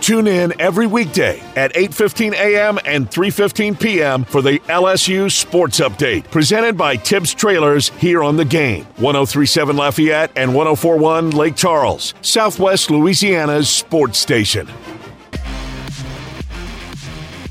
Tune 0.01 0.25
in 0.25 0.59
every 0.59 0.87
weekday 0.87 1.39
at 1.55 1.71
8:15 1.75 2.33
a.m. 2.33 2.79
and 2.85 3.07
3:15 3.11 3.79
p.m. 3.79 4.23
for 4.23 4.41
the 4.41 4.57
LSU 4.61 5.31
Sports 5.31 5.79
Update, 5.79 6.31
presented 6.31 6.75
by 6.75 6.95
Tibbs 6.95 7.31
Trailers 7.31 7.89
here 7.89 8.23
on 8.23 8.35
the 8.35 8.45
game. 8.45 8.85
1037 8.97 9.75
Lafayette 9.77 10.31
and 10.35 10.55
1041 10.55 11.29
Lake 11.31 11.55
Charles, 11.55 12.15
Southwest 12.21 12.89
Louisiana's 12.89 13.69
sports 13.69 14.17
station. 14.17 14.67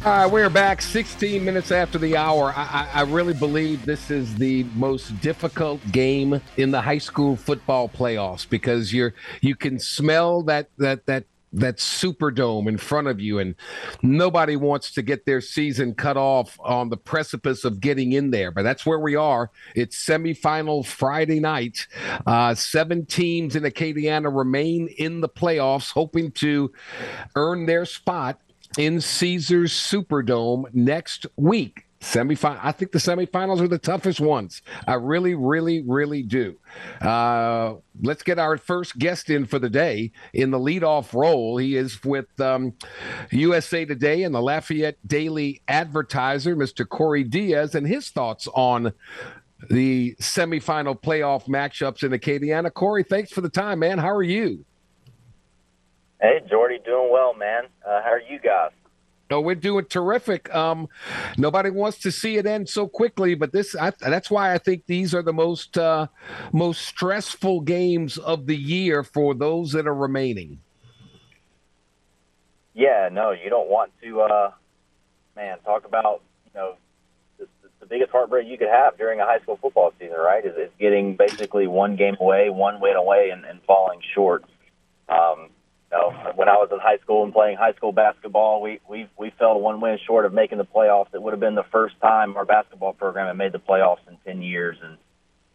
All 0.08 0.14
right, 0.14 0.32
we're 0.32 0.48
back 0.48 0.80
16 0.80 1.44
minutes 1.44 1.70
after 1.70 1.98
the 1.98 2.16
hour. 2.16 2.54
I, 2.56 2.88
I, 2.94 3.02
really 3.02 3.34
believe 3.34 3.84
this 3.84 4.10
is 4.10 4.34
the 4.36 4.64
most 4.74 5.20
difficult 5.20 5.82
game 5.92 6.40
in 6.56 6.70
the 6.70 6.80
high 6.80 6.96
school 6.96 7.36
football 7.36 7.90
playoffs 7.90 8.48
because 8.48 8.90
you're 8.90 9.12
you 9.42 9.54
can 9.54 9.78
smell 9.78 10.42
that 10.44 10.70
that 10.78 11.04
that 11.04 11.24
that 11.52 11.76
superdome 11.76 12.68
in 12.68 12.78
front 12.78 13.06
of 13.06 13.20
you 13.20 13.38
and 13.38 13.54
nobody 14.00 14.56
wants 14.56 14.92
to 14.92 15.02
get 15.02 15.26
their 15.26 15.42
season 15.42 15.94
cut 15.94 16.16
off 16.16 16.58
on 16.60 16.88
the 16.88 16.96
precipice 16.96 17.64
of 17.64 17.80
getting 17.80 18.12
in 18.12 18.30
there 18.30 18.50
but 18.50 18.62
that's 18.62 18.84
where 18.84 18.98
we 18.98 19.16
are 19.16 19.50
it's 19.74 19.96
semifinal 19.96 20.84
friday 20.84 21.40
night 21.40 21.86
uh, 22.26 22.54
seven 22.54 23.06
teams 23.06 23.56
in 23.56 23.62
acadiana 23.62 24.34
remain 24.34 24.88
in 24.98 25.22
the 25.22 25.28
playoffs 25.28 25.90
hoping 25.90 26.30
to 26.30 26.70
earn 27.34 27.64
their 27.64 27.86
spot 27.86 28.38
in 28.78 29.00
Caesars 29.00 29.72
Superdome 29.72 30.72
next 30.72 31.26
week. 31.36 31.84
Semifinal. 32.00 32.60
I 32.62 32.70
think 32.70 32.92
the 32.92 33.00
semifinals 33.00 33.60
are 33.60 33.66
the 33.66 33.76
toughest 33.76 34.20
ones. 34.20 34.62
I 34.86 34.94
really, 34.94 35.34
really, 35.34 35.82
really 35.84 36.22
do. 36.22 36.56
Uh, 37.00 37.74
let's 38.02 38.22
get 38.22 38.38
our 38.38 38.56
first 38.56 38.96
guest 39.00 39.30
in 39.30 39.46
for 39.46 39.58
the 39.58 39.68
day 39.68 40.12
in 40.32 40.52
the 40.52 40.60
leadoff 40.60 41.12
role. 41.12 41.56
He 41.56 41.74
is 41.74 42.02
with 42.04 42.28
um, 42.40 42.74
USA 43.32 43.84
Today 43.84 44.22
and 44.22 44.32
the 44.32 44.40
Lafayette 44.40 44.96
Daily 45.08 45.60
Advertiser, 45.66 46.54
Mr. 46.54 46.88
Corey 46.88 47.24
Diaz, 47.24 47.74
and 47.74 47.84
his 47.84 48.10
thoughts 48.10 48.46
on 48.54 48.92
the 49.68 50.14
semifinal 50.20 51.02
playoff 51.02 51.48
matchups 51.48 52.04
in 52.04 52.12
Acadiana. 52.12 52.72
Corey, 52.72 53.02
thanks 53.02 53.32
for 53.32 53.40
the 53.40 53.48
time, 53.48 53.80
man. 53.80 53.98
How 53.98 54.12
are 54.12 54.22
you? 54.22 54.64
Hey, 56.20 56.40
Jordy, 56.50 56.78
doing 56.84 57.10
well, 57.12 57.32
man. 57.34 57.64
Uh, 57.86 58.02
how 58.02 58.10
are 58.10 58.20
you 58.20 58.40
guys? 58.40 58.72
No, 59.30 59.40
we're 59.40 59.54
doing 59.54 59.84
terrific. 59.84 60.52
Um, 60.54 60.88
nobody 61.36 61.70
wants 61.70 61.98
to 61.98 62.10
see 62.10 62.38
it 62.38 62.46
end 62.46 62.68
so 62.68 62.88
quickly, 62.88 63.34
but 63.34 63.52
this—that's 63.52 64.30
why 64.30 64.54
I 64.54 64.58
think 64.58 64.86
these 64.86 65.14
are 65.14 65.22
the 65.22 65.34
most 65.34 65.76
uh, 65.76 66.06
most 66.52 66.86
stressful 66.86 67.60
games 67.60 68.16
of 68.16 68.46
the 68.46 68.56
year 68.56 69.04
for 69.04 69.34
those 69.34 69.72
that 69.72 69.86
are 69.86 69.94
remaining. 69.94 70.60
Yeah, 72.72 73.10
no, 73.12 73.32
you 73.32 73.50
don't 73.50 73.68
want 73.68 73.92
to. 74.02 74.20
Uh, 74.22 74.50
man, 75.36 75.58
talk 75.64 75.84
about 75.84 76.22
you 76.46 76.50
know 76.54 76.74
the, 77.38 77.46
the 77.80 77.86
biggest 77.86 78.10
heartbreak 78.10 78.48
you 78.48 78.56
could 78.56 78.68
have 78.68 78.96
during 78.96 79.20
a 79.20 79.26
high 79.26 79.40
school 79.40 79.58
football 79.60 79.92
season, 80.00 80.16
right? 80.16 80.44
Is, 80.44 80.56
is 80.56 80.70
getting 80.80 81.16
basically 81.16 81.66
one 81.66 81.96
game 81.96 82.16
away, 82.18 82.48
one 82.48 82.80
win 82.80 82.96
away, 82.96 83.28
and, 83.30 83.44
and 83.44 83.60
falling 83.66 84.00
short. 84.14 84.44
Um, 85.10 85.50
you 85.90 85.96
know, 85.96 86.32
when 86.34 86.48
I 86.48 86.54
was 86.54 86.68
in 86.70 86.78
high 86.78 86.98
school 86.98 87.24
and 87.24 87.32
playing 87.32 87.56
high 87.56 87.72
school 87.72 87.92
basketball, 87.92 88.60
we 88.60 88.80
we 88.88 89.08
we 89.18 89.32
fell 89.38 89.58
one 89.58 89.80
win 89.80 89.98
short 90.06 90.26
of 90.26 90.34
making 90.34 90.58
the 90.58 90.66
playoffs. 90.66 91.14
It 91.14 91.22
would 91.22 91.32
have 91.32 91.40
been 91.40 91.54
the 91.54 91.64
first 91.72 91.94
time 92.00 92.36
our 92.36 92.44
basketball 92.44 92.92
program 92.92 93.26
had 93.26 93.36
made 93.36 93.52
the 93.52 93.58
playoffs 93.58 94.06
in 94.06 94.18
ten 94.26 94.42
years, 94.42 94.76
and 94.82 94.98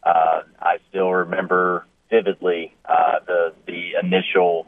uh, 0.04 0.42
I 0.60 0.78
still 0.90 1.12
remember 1.12 1.86
vividly 2.10 2.74
uh, 2.86 3.20
the 3.28 3.54
the 3.68 3.92
initial 4.02 4.66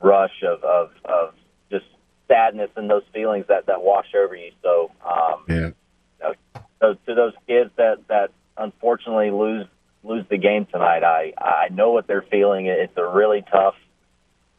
rush 0.00 0.42
of, 0.42 0.62
of 0.62 0.90
of 1.04 1.34
just 1.70 1.86
sadness 2.28 2.70
and 2.76 2.88
those 2.88 3.04
feelings 3.12 3.46
that 3.48 3.66
that 3.66 3.82
wash 3.82 4.14
over 4.14 4.36
you. 4.36 4.52
So, 4.62 4.92
um, 5.04 5.44
yeah. 5.48 5.54
You 5.56 5.74
know, 6.22 6.34
so 6.80 6.94
to 7.06 7.14
those 7.14 7.34
kids 7.46 7.70
that 7.76 8.06
that 8.08 8.30
unfortunately 8.56 9.30
lose 9.30 9.66
lose 10.04 10.24
the 10.30 10.38
game 10.38 10.66
tonight, 10.66 11.02
I 11.02 11.32
I 11.38 11.68
know 11.70 11.90
what 11.90 12.06
they're 12.06 12.24
feeling. 12.30 12.66
It's 12.66 12.96
a 12.96 13.06
really 13.06 13.42
tough 13.50 13.74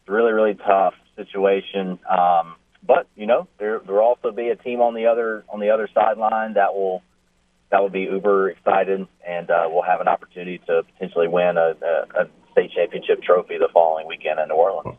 really 0.08 0.32
really 0.32 0.56
tough 0.56 0.94
situation. 1.16 2.00
Um, 2.10 2.56
but 2.86 3.08
you 3.16 3.28
know, 3.28 3.48
there 3.60 3.80
there 3.80 3.96
will 3.96 4.02
also 4.02 4.32
be 4.32 4.50
a 4.50 4.56
team 4.56 4.82
on 4.82 4.94
the 4.94 5.08
other 5.08 5.44
on 5.50 5.60
the 5.60 5.70
other 5.70 5.90
sideline 5.94 6.54
that 6.54 6.74
will 6.74 7.04
that 7.72 7.82
will 7.82 7.90
be 7.90 8.02
uber 8.02 8.50
excited, 8.50 9.08
and 9.28 9.52
uh, 9.52 9.68
we'll 9.70 9.84
have 9.84 10.00
an 10.00 10.08
opportunity 10.08 10.60
to 10.68 10.84
potentially 10.94 11.28
win 11.28 11.58
a, 11.58 11.76
a, 11.82 12.22
a 12.22 12.30
state 12.54 12.72
championship 12.74 13.22
trophy 13.22 13.58
the 13.58 13.70
following 13.74 14.08
weekend 14.08 14.40
in 14.40 14.48
New 14.48 14.56
Orleans. 14.56 14.98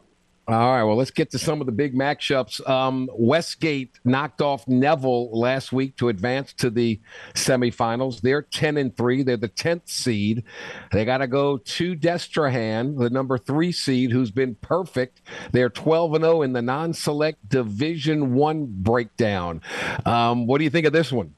All 0.48 0.72
right, 0.72 0.82
well, 0.82 0.96
let's 0.96 1.10
get 1.10 1.30
to 1.32 1.38
some 1.38 1.60
of 1.60 1.66
the 1.66 1.72
big 1.72 1.94
matchups. 1.94 2.66
Um, 2.66 3.10
Westgate 3.12 4.00
knocked 4.02 4.40
off 4.40 4.66
Neville 4.66 5.30
last 5.38 5.74
week 5.74 5.94
to 5.96 6.08
advance 6.08 6.54
to 6.54 6.70
the 6.70 6.98
semifinals. 7.34 8.22
They're 8.22 8.40
ten 8.40 8.78
and 8.78 8.96
three. 8.96 9.22
They're 9.22 9.36
the 9.36 9.48
tenth 9.48 9.90
seed. 9.90 10.44
They 10.90 11.04
got 11.04 11.18
to 11.18 11.26
go 11.26 11.58
to 11.58 11.94
Destrehan, 11.94 12.98
the 12.98 13.10
number 13.10 13.36
three 13.36 13.72
seed, 13.72 14.10
who's 14.10 14.30
been 14.30 14.54
perfect. 14.54 15.20
They're 15.52 15.68
twelve 15.68 16.14
and 16.14 16.24
zero 16.24 16.40
in 16.40 16.54
the 16.54 16.62
non-select 16.62 17.46
Division 17.46 18.32
One 18.32 18.64
breakdown. 18.70 19.60
Um, 20.06 20.46
what 20.46 20.56
do 20.56 20.64
you 20.64 20.70
think 20.70 20.86
of 20.86 20.94
this 20.94 21.12
one? 21.12 21.34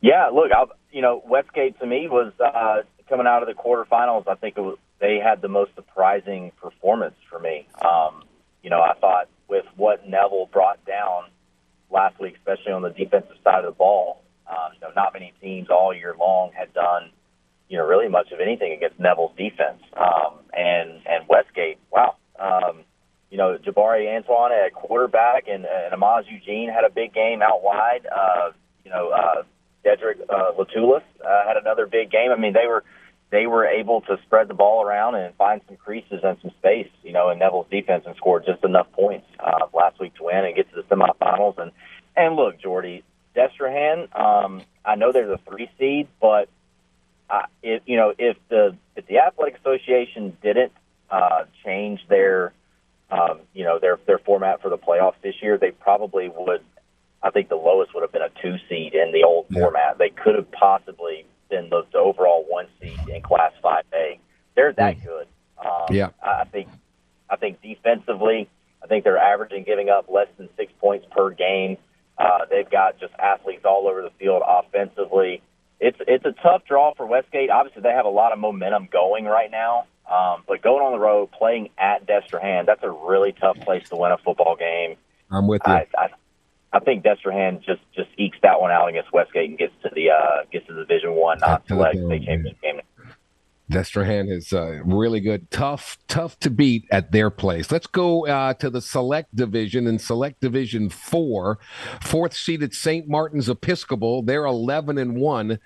Yeah, 0.00 0.26
look, 0.34 0.50
I'll, 0.50 0.70
you 0.90 1.02
know, 1.02 1.22
Westgate 1.24 1.78
to 1.78 1.86
me 1.86 2.08
was 2.08 2.32
uh, 2.44 2.82
coming 3.08 3.28
out 3.28 3.44
of 3.44 3.48
the 3.48 3.54
quarterfinals. 3.54 4.26
I 4.26 4.34
think 4.34 4.58
it 4.58 4.60
was 4.60 4.78
they 5.00 5.18
had 5.18 5.42
the 5.42 5.48
most 5.48 5.74
surprising 5.74 6.52
performance 6.60 7.16
for 7.28 7.38
me. 7.38 7.66
Um, 7.84 8.24
you 8.62 8.70
know, 8.70 8.80
I 8.80 8.94
thought 9.00 9.28
with 9.48 9.66
what 9.76 10.08
Neville 10.08 10.48
brought 10.52 10.84
down 10.84 11.24
last 11.90 12.18
week, 12.20 12.36
especially 12.36 12.72
on 12.72 12.82
the 12.82 12.90
defensive 12.90 13.36
side 13.44 13.64
of 13.64 13.74
the 13.74 13.76
ball, 13.76 14.22
um, 14.48 14.72
you 14.74 14.80
know, 14.80 14.92
not 14.94 15.12
many 15.12 15.32
teams 15.40 15.68
all 15.70 15.94
year 15.94 16.14
long 16.18 16.52
had 16.52 16.72
done, 16.72 17.10
you 17.68 17.76
know, 17.76 17.86
really 17.86 18.08
much 18.08 18.32
of 18.32 18.40
anything 18.40 18.72
against 18.72 18.98
Neville's 18.98 19.36
defense. 19.36 19.82
Um, 19.96 20.38
and 20.52 20.90
and 21.06 21.28
Westgate, 21.28 21.78
wow, 21.90 22.16
um, 22.38 22.84
you 23.30 23.38
know, 23.38 23.58
Jabari 23.58 24.14
Antoine 24.16 24.52
at 24.52 24.72
quarterback 24.72 25.48
and, 25.48 25.64
and 25.66 25.92
Amaz 25.92 26.24
Eugene 26.30 26.70
had 26.70 26.84
a 26.84 26.90
big 26.90 27.12
game 27.12 27.42
out 27.42 27.62
wide. 27.62 28.06
Uh, 28.06 28.52
you 28.84 28.90
know, 28.90 29.10
uh, 29.10 29.42
Dedrick 29.84 30.20
uh, 30.28 30.52
Latulis 30.58 31.02
uh, 31.24 31.46
had 31.46 31.56
another 31.56 31.86
big 31.86 32.10
game. 32.10 32.30
I 32.30 32.36
mean, 32.36 32.52
they 32.52 32.66
were 32.66 32.84
they 33.30 33.46
were 33.46 33.66
able 33.66 34.02
to 34.02 34.18
spread 34.24 34.48
the 34.48 34.54
ball 34.54 34.84
around 34.84 35.16
and 35.16 35.34
find 35.34 35.60
some 35.66 35.76
creases 35.76 36.20
and 36.22 36.38
some 36.42 36.52
space, 36.58 36.88
you 37.02 37.12
know, 37.12 37.30
in 37.30 37.38
Neville's 37.38 37.66
defense 37.70 38.04
and 38.06 38.14
score 38.16 38.40
just 38.40 38.62
enough 38.64 38.90
points 38.92 39.26
uh, 39.40 39.66
last 39.74 39.98
week 39.98 40.14
to 40.16 40.24
win 40.24 40.44
and 40.44 40.54
get 40.54 40.70
to 40.70 40.76
the 40.76 40.82
semifinals. 40.82 41.58
And 41.58 41.72
and 42.16 42.36
look, 42.36 42.60
Jordy 42.60 43.02
Destrehan, 43.34 44.14
um, 44.18 44.62
I 44.84 44.94
know 44.94 45.12
they're 45.12 45.26
the 45.26 45.40
three 45.48 45.68
seed, 45.78 46.08
but 46.20 46.48
uh, 47.28 47.42
if 47.62 47.82
you 47.86 47.96
know 47.96 48.14
if 48.16 48.36
the 48.48 48.76
if 48.94 49.06
the 49.06 49.18
athletic 49.18 49.58
association 49.58 50.36
didn't 50.42 50.72
uh, 51.10 51.44
change 51.64 52.00
their 52.08 52.52
um, 53.10 53.40
you 53.54 53.64
know 53.64 53.78
their 53.80 53.98
their 54.06 54.18
format 54.18 54.62
for 54.62 54.70
the 54.70 54.78
playoffs 54.78 55.20
this 55.22 55.34
year, 55.42 55.58
they 55.58 55.72
probably 55.72 56.28
would. 56.28 56.62
I 57.22 57.30
think 57.30 57.48
the 57.48 57.56
lowest 57.56 57.92
would 57.92 58.02
have 58.02 58.12
been 58.12 58.22
a 58.22 58.30
two 58.40 58.56
seed 58.68 58.94
in 58.94 59.10
the 59.10 59.24
old 59.24 59.46
yeah. 59.48 59.62
format. 59.62 59.98
They 59.98 60.10
could 60.10 60.36
have 60.36 60.50
possibly 60.52 61.26
been 61.56 61.70
the, 61.70 61.82
the 61.92 61.98
overall 61.98 62.44
one 62.48 62.66
seed 62.80 62.98
in 63.08 63.22
Class 63.22 63.52
Five 63.62 63.84
A. 63.94 64.18
They're 64.54 64.72
that 64.74 65.02
good. 65.04 65.26
Um, 65.58 65.86
yeah, 65.90 66.10
I 66.22 66.44
think 66.44 66.68
I 67.30 67.36
think 67.36 67.62
defensively, 67.62 68.48
I 68.82 68.86
think 68.86 69.04
they're 69.04 69.18
averaging 69.18 69.64
giving 69.64 69.88
up 69.88 70.06
less 70.08 70.28
than 70.36 70.48
six 70.56 70.72
points 70.80 71.06
per 71.10 71.30
game. 71.30 71.78
Uh, 72.18 72.46
they've 72.50 72.68
got 72.70 72.98
just 72.98 73.12
athletes 73.18 73.64
all 73.64 73.88
over 73.88 74.02
the 74.02 74.10
field 74.18 74.42
offensively. 74.46 75.42
It's 75.80 75.98
it's 76.06 76.24
a 76.24 76.32
tough 76.42 76.62
draw 76.66 76.94
for 76.94 77.06
Westgate. 77.06 77.50
Obviously, 77.50 77.82
they 77.82 77.92
have 77.92 78.06
a 78.06 78.10
lot 78.10 78.32
of 78.32 78.38
momentum 78.38 78.88
going 78.90 79.24
right 79.24 79.50
now. 79.50 79.86
Um, 80.10 80.44
but 80.46 80.62
going 80.62 80.82
on 80.82 80.92
the 80.92 81.00
road, 81.00 81.32
playing 81.32 81.70
at 81.78 82.06
Destrehan, 82.06 82.64
that's 82.64 82.82
a 82.84 82.90
really 82.90 83.32
tough 83.32 83.58
place 83.60 83.88
to 83.88 83.96
win 83.96 84.12
a 84.12 84.18
football 84.18 84.54
game. 84.56 84.96
I'm 85.32 85.48
with 85.48 85.62
you. 85.66 85.72
I, 85.72 85.86
I, 85.98 86.08
I 86.72 86.80
think 86.80 87.04
Destrehan 87.04 87.64
just 87.64 87.80
just 87.94 88.08
ekes 88.18 88.38
that 88.42 88.60
one 88.60 88.70
out 88.70 88.88
against 88.88 89.12
Westgate 89.12 89.50
and 89.50 89.58
gets 89.58 89.72
to 89.82 89.90
the 89.94 90.10
uh, 90.10 90.44
gets 90.52 90.66
to 90.66 90.74
the 90.74 90.80
Division 90.80 91.14
One, 91.14 91.38
not 91.38 91.66
select 91.66 91.96
state 91.96 92.24
championship 92.24 92.60
game. 92.60 92.80
Destrehan 93.70 94.30
is 94.30 94.52
uh, 94.52 94.80
really 94.84 95.20
good. 95.20 95.50
Tough, 95.50 95.98
tough 96.06 96.38
to 96.40 96.50
beat 96.50 96.84
at 96.92 97.10
their 97.10 97.30
place. 97.30 97.72
Let's 97.72 97.88
go 97.88 98.26
uh, 98.26 98.54
to 98.54 98.70
the 98.70 98.80
select 98.80 99.34
division 99.34 99.88
and 99.88 100.00
select 100.00 100.40
division 100.40 100.88
four. 100.88 101.58
Fourth 102.00 102.34
seeded 102.34 102.74
St. 102.74 103.08
Martin's 103.08 103.48
Episcopal. 103.48 104.22
They're 104.22 104.44
11 104.44 104.98
and 104.98 105.16
1 105.16 105.58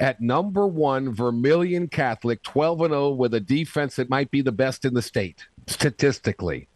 at 0.00 0.20
number 0.20 0.66
one, 0.66 1.14
Vermilion 1.14 1.88
Catholic, 1.88 2.42
12 2.42 2.80
and 2.82 2.92
0 2.92 3.10
with 3.10 3.32
a 3.32 3.40
defense 3.40 3.96
that 3.96 4.10
might 4.10 4.30
be 4.30 4.42
the 4.42 4.52
best 4.52 4.84
in 4.84 4.92
the 4.92 5.02
state 5.02 5.46
statistically. 5.66 6.68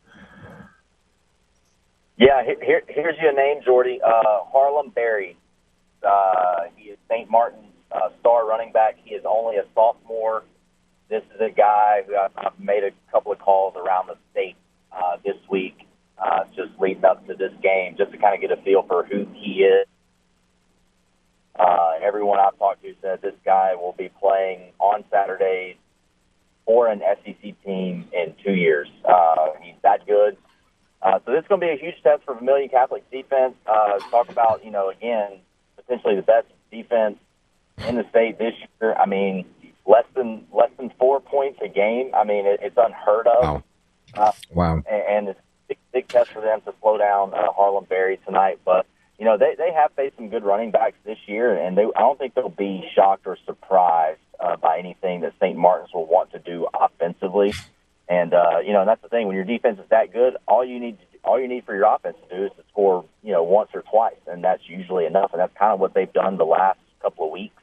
Yeah, 2.21 2.45
here, 2.45 2.83
here's 2.87 3.17
your 3.19 3.33
name, 3.33 3.63
Jordy. 3.65 3.99
Uh, 4.05 4.45
Harlem 4.53 4.91
Berry. 4.91 5.39
Uh, 6.07 6.65
he 6.77 6.91
is 6.91 6.99
St. 7.09 7.31
Martin's 7.31 7.65
uh, 7.91 8.11
star 8.21 8.47
running 8.47 8.73
back. 8.73 8.97
He 9.03 9.15
is 9.15 9.25
only 9.27 9.57
a 9.57 9.65
sophomore. 9.75 10.45
This 11.09 11.23
is 11.35 11.41
a 11.41 11.49
guy 11.49 12.03
who 12.07 12.15
I've, 12.15 12.33
I've 12.37 12.61
made 12.61 12.85
a 12.85 12.91
couple 13.11 13.33
of 13.33 13.39
calls 13.39 13.75
around 13.75 14.09
the 14.09 14.17
state 14.33 14.57
uh, 14.93 15.17
this 15.25 15.37
week, 15.51 15.79
uh, 16.19 16.45
just 16.55 16.79
leading 16.79 17.07
up 17.07 17.27
to 17.27 17.33
this 17.35 17.53
game, 17.63 17.95
just 17.97 18.13
to 18.13 18.19
kind 18.19 18.35
of 18.35 18.43
get 18.43 18.53
a 18.57 18.61
feel 18.65 18.83
for 18.87 19.03
who 19.07 19.27
he 19.33 19.63
is. 19.65 19.87
Uh, 21.59 21.93
everyone 22.03 22.39
I've 22.39 22.59
talked 22.59 22.83
to 22.83 22.95
said 23.01 23.23
this 23.23 23.35
guy 23.47 23.75
will 23.77 23.95
be 23.97 24.11
playing 24.21 24.73
on 24.79 25.05
Saturdays 25.11 25.77
for 26.67 26.87
an 26.89 27.01
SEC 27.25 27.55
team 27.65 28.11
in 28.13 28.35
two 28.45 28.53
years. 28.53 28.89
Uh, 29.09 29.53
he's 29.63 29.75
that 29.83 30.07
good. 30.07 30.37
Uh, 31.03 31.19
so 31.25 31.33
this 31.33 31.43
is 31.43 31.49
going 31.49 31.61
to 31.61 31.67
be 31.67 31.73
a 31.73 31.77
huge 31.77 32.03
test 32.03 32.23
for 32.25 32.35
Vermilion 32.35 32.69
Catholic 32.69 33.09
defense. 33.11 33.55
Uh, 33.67 33.99
talk 34.11 34.29
about, 34.29 34.65
you 34.65 34.71
know, 34.71 34.91
again, 34.91 35.39
potentially 35.77 36.17
the 36.17 36.23
best 36.23 36.47
defense 36.71 37.19
in 37.89 37.97
the 37.97 38.05
state 38.11 38.39
this 38.39 38.55
year. 38.81 38.95
I 38.95 39.07
mean, 39.07 39.47
less 39.87 40.05
than 40.15 40.47
less 40.53 40.71
than 40.77 40.91
four 40.99 41.21
points 41.21 41.59
a 41.63 41.69
game. 41.69 42.11
I 42.15 42.25
mean, 42.25 42.47
it, 42.47 42.61
it's 42.63 42.77
unheard 42.77 43.27
of. 43.27 43.43
Wow. 43.43 43.63
Uh, 44.15 44.33
wow. 44.53 44.75
And, 44.75 45.03
and 45.09 45.29
it's 45.29 45.39
a 45.39 45.69
big, 45.69 45.79
big 45.93 46.09
test 46.09 46.31
for 46.31 46.43
them 46.43 46.61
to 46.63 46.75
slow 46.81 46.99
down 46.99 47.33
uh, 47.35 47.53
Harlem 47.53 47.85
Berry 47.85 48.19
tonight. 48.27 48.61
But 48.65 48.87
you 49.19 49.25
know, 49.25 49.37
they 49.39 49.55
they 49.57 49.73
have 49.73 49.93
faced 49.93 50.17
some 50.17 50.29
good 50.29 50.45
running 50.45 50.71
backs 50.71 50.97
this 51.05 51.19
year, 51.27 51.55
and 51.55 51.77
they 51.77 51.85
I 51.97 52.01
don't 52.01 52.19
think 52.19 52.35
they'll 52.35 52.49
be 52.49 52.89
shocked 52.95 53.27
or 53.27 53.37
surprised 53.47 54.21
uh, 54.39 54.57
by 54.57 54.79
anything 54.79 55.21
that 55.21 55.35
St. 55.41 55.57
Martin's 55.57 55.93
will 55.93 56.07
want 56.07 56.33
to 56.33 56.39
do 56.39 56.67
offensively. 56.75 57.55
And 58.11 58.35
uh, 58.35 58.59
you 58.63 58.75
know, 58.75 58.81
and 58.81 58.89
that's 58.89 59.01
the 59.01 59.09
thing 59.09 59.27
when 59.27 59.37
your 59.37 59.47
defense 59.47 59.79
is 59.79 59.89
that 59.89 60.13
good, 60.13 60.37
all 60.47 60.65
you 60.65 60.79
need 60.79 60.99
all 61.25 61.41
you 61.41 61.49
need 61.49 61.65
for 61.65 61.75
your 61.75 61.85
offense 61.95 62.19
to 62.29 62.37
do 62.37 62.45
is 62.45 62.53
to 62.59 62.65
score, 62.71 63.07
you 63.23 63.33
know, 63.33 63.43
once 63.43 63.71
or 63.73 63.83
twice, 63.83 64.21
and 64.27 64.45
that's 64.45 64.69
usually 64.69 65.07
enough. 65.07 65.33
And 65.33 65.41
that's 65.41 65.57
kind 65.57 65.73
of 65.73 65.81
what 65.81 65.95
they've 65.95 66.13
done 66.13 66.37
the 66.37 66.45
last 66.45 66.79
couple 67.01 67.25
of 67.27 67.31
weeks 67.31 67.55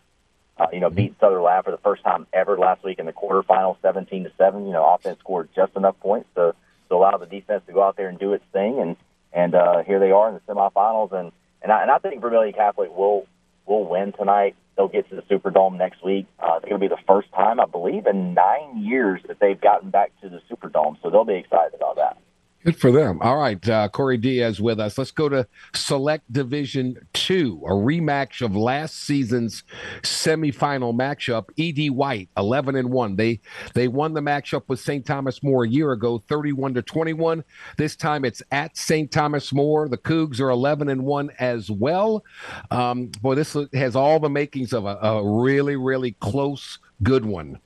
uh, 0.60 0.68
you 0.74 0.80
know, 0.80 0.90
beat 0.90 1.16
Southern 1.20 1.44
Lab 1.44 1.66
for 1.66 1.72
the 1.72 1.78
first 1.78 2.04
time 2.04 2.26
ever 2.34 2.58
last 2.58 2.84
week 2.84 3.00
in 3.00 3.06
the 3.06 3.14
quarterfinals, 3.14 3.78
17 3.82 4.24
to 4.24 4.32
seven. 4.38 4.66
You 4.66 4.74
know, 4.74 4.86
offense 4.86 5.20
scored 5.20 5.50
just 5.56 5.76
enough 5.76 6.00
points 6.00 6.30
to, 6.36 6.56
to 6.90 6.96
allow 6.96 7.18
the 7.18 7.26
defense 7.26 7.64
to 7.68 7.74
go 7.74 7.84
out 7.84 7.96
there 7.96 8.10
and 8.10 8.18
do 8.18 8.34
its 8.34 8.46
thing, 8.52 8.80
and 8.80 8.96
and 9.34 9.54
uh, 9.54 9.84
here 9.84 10.00
they 10.00 10.12
are 10.12 10.30
in 10.30 10.36
the 10.36 10.54
semifinals. 10.54 11.12
And 11.12 11.32
and 11.62 11.72
I, 11.72 11.84
and 11.84 11.92
I 11.92 12.00
think 12.00 12.22
Vermilion 12.22 12.54
Catholic 12.54 12.96
will 12.96 13.28
will 13.66 13.88
win 13.88 14.14
tonight. 14.14 14.56
They'll 14.78 14.88
get 14.88 15.10
to 15.10 15.16
the 15.16 15.24
Superdome 15.24 15.78
next 15.78 16.06
week. 16.06 16.28
Uh, 16.40 16.60
to 16.60 16.78
be 16.78 16.88
the 16.88 17.00
first 17.08 17.32
time, 17.34 17.60
I 17.60 17.66
believe, 17.66 18.06
in 18.06 18.36
nine 18.36 18.78
years 18.78 19.22
that 19.28 19.40
they've 19.40 19.60
gotten 19.60 19.90
back 19.90 20.12
to 20.22 20.30
the 20.30 20.40
Superdome. 20.50 20.98
So 21.02 21.10
they'll 21.10 21.26
be 21.26 21.36
excited 21.36 21.74
about 21.74 21.96
that. 21.96 22.18
Good 22.64 22.80
for 22.80 22.92
them. 22.92 23.20
All 23.22 23.38
right, 23.38 23.70
uh, 23.70 23.88
Corey 23.88 24.18
Diaz 24.18 24.60
with 24.60 24.80
us. 24.80 24.98
Let's 24.98 25.12
go 25.12 25.30
to 25.30 25.48
Select 25.74 26.32
Division 26.34 26.98
Two, 27.14 27.62
a 27.66 27.70
rematch 27.70 28.44
of 28.44 28.56
last 28.56 29.06
season's 29.06 29.64
semifinal 30.02 30.94
matchup. 30.94 31.46
Ed 31.58 31.92
White, 31.92 32.30
eleven 32.36 32.76
and 32.76 32.90
one. 32.90 33.16
They 33.16 33.40
they 33.74 33.88
won 33.88 34.14
the 34.14 34.22
matchup 34.22 34.64
with 34.68 34.80
St. 34.80 35.06
Thomas 35.06 35.44
More 35.44 35.64
a 35.64 35.70
year 35.70 35.92
ago, 35.92 36.24
thirty-one 36.28 36.74
to 36.74 36.82
twenty-one. 36.82 37.44
This 37.78 37.96
time 37.96 38.26
it's 38.26 38.42
at 38.52 38.76
St. 38.76 39.12
Thomas 39.12 39.54
More. 39.54 39.88
The 39.88 39.98
Cougs 39.98 40.42
are 40.42 40.50
eleven 40.50 40.90
and 40.90 41.06
one 41.06 41.30
as 41.40 41.72
well. 41.72 42.26
Um, 42.72 43.12
boy, 43.22 43.36
this 43.36 43.56
has 43.74 43.96
all 43.96 44.20
the 44.20 44.30
makings 44.30 44.74
of 44.74 44.86
a, 44.86 44.98
a 44.98 45.42
really 45.42 45.76
really 45.76 46.14
close, 46.20 46.80
good 47.04 47.24
one. 47.24 47.60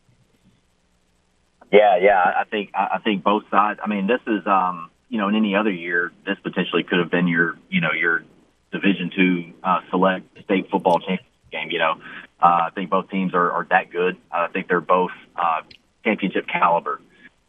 Yeah, 1.71 1.97
yeah. 2.01 2.21
I 2.39 2.43
think 2.43 2.71
I 2.75 2.99
think 3.03 3.23
both 3.23 3.43
sides. 3.49 3.79
I 3.83 3.87
mean, 3.87 4.07
this 4.07 4.19
is 4.27 4.45
um, 4.45 4.89
you 5.09 5.17
know, 5.17 5.29
in 5.29 5.35
any 5.35 5.55
other 5.55 5.71
year, 5.71 6.11
this 6.25 6.37
potentially 6.43 6.83
could 6.83 6.99
have 6.99 7.09
been 7.09 7.27
your 7.27 7.57
you 7.69 7.81
know 7.81 7.91
your 7.93 8.23
Division 8.71 9.11
two 9.13 9.53
uh, 9.63 9.81
select 9.89 10.25
state 10.43 10.69
football 10.69 10.99
championship 10.99 11.25
game. 11.51 11.69
You 11.71 11.79
know, 11.79 11.93
uh, 12.41 12.67
I 12.67 12.69
think 12.73 12.89
both 12.89 13.09
teams 13.09 13.33
are, 13.33 13.51
are 13.51 13.67
that 13.69 13.91
good. 13.91 14.17
I 14.31 14.47
think 14.47 14.67
they're 14.67 14.81
both 14.81 15.11
uh, 15.35 15.61
championship 16.03 16.47
caliber. 16.47 17.01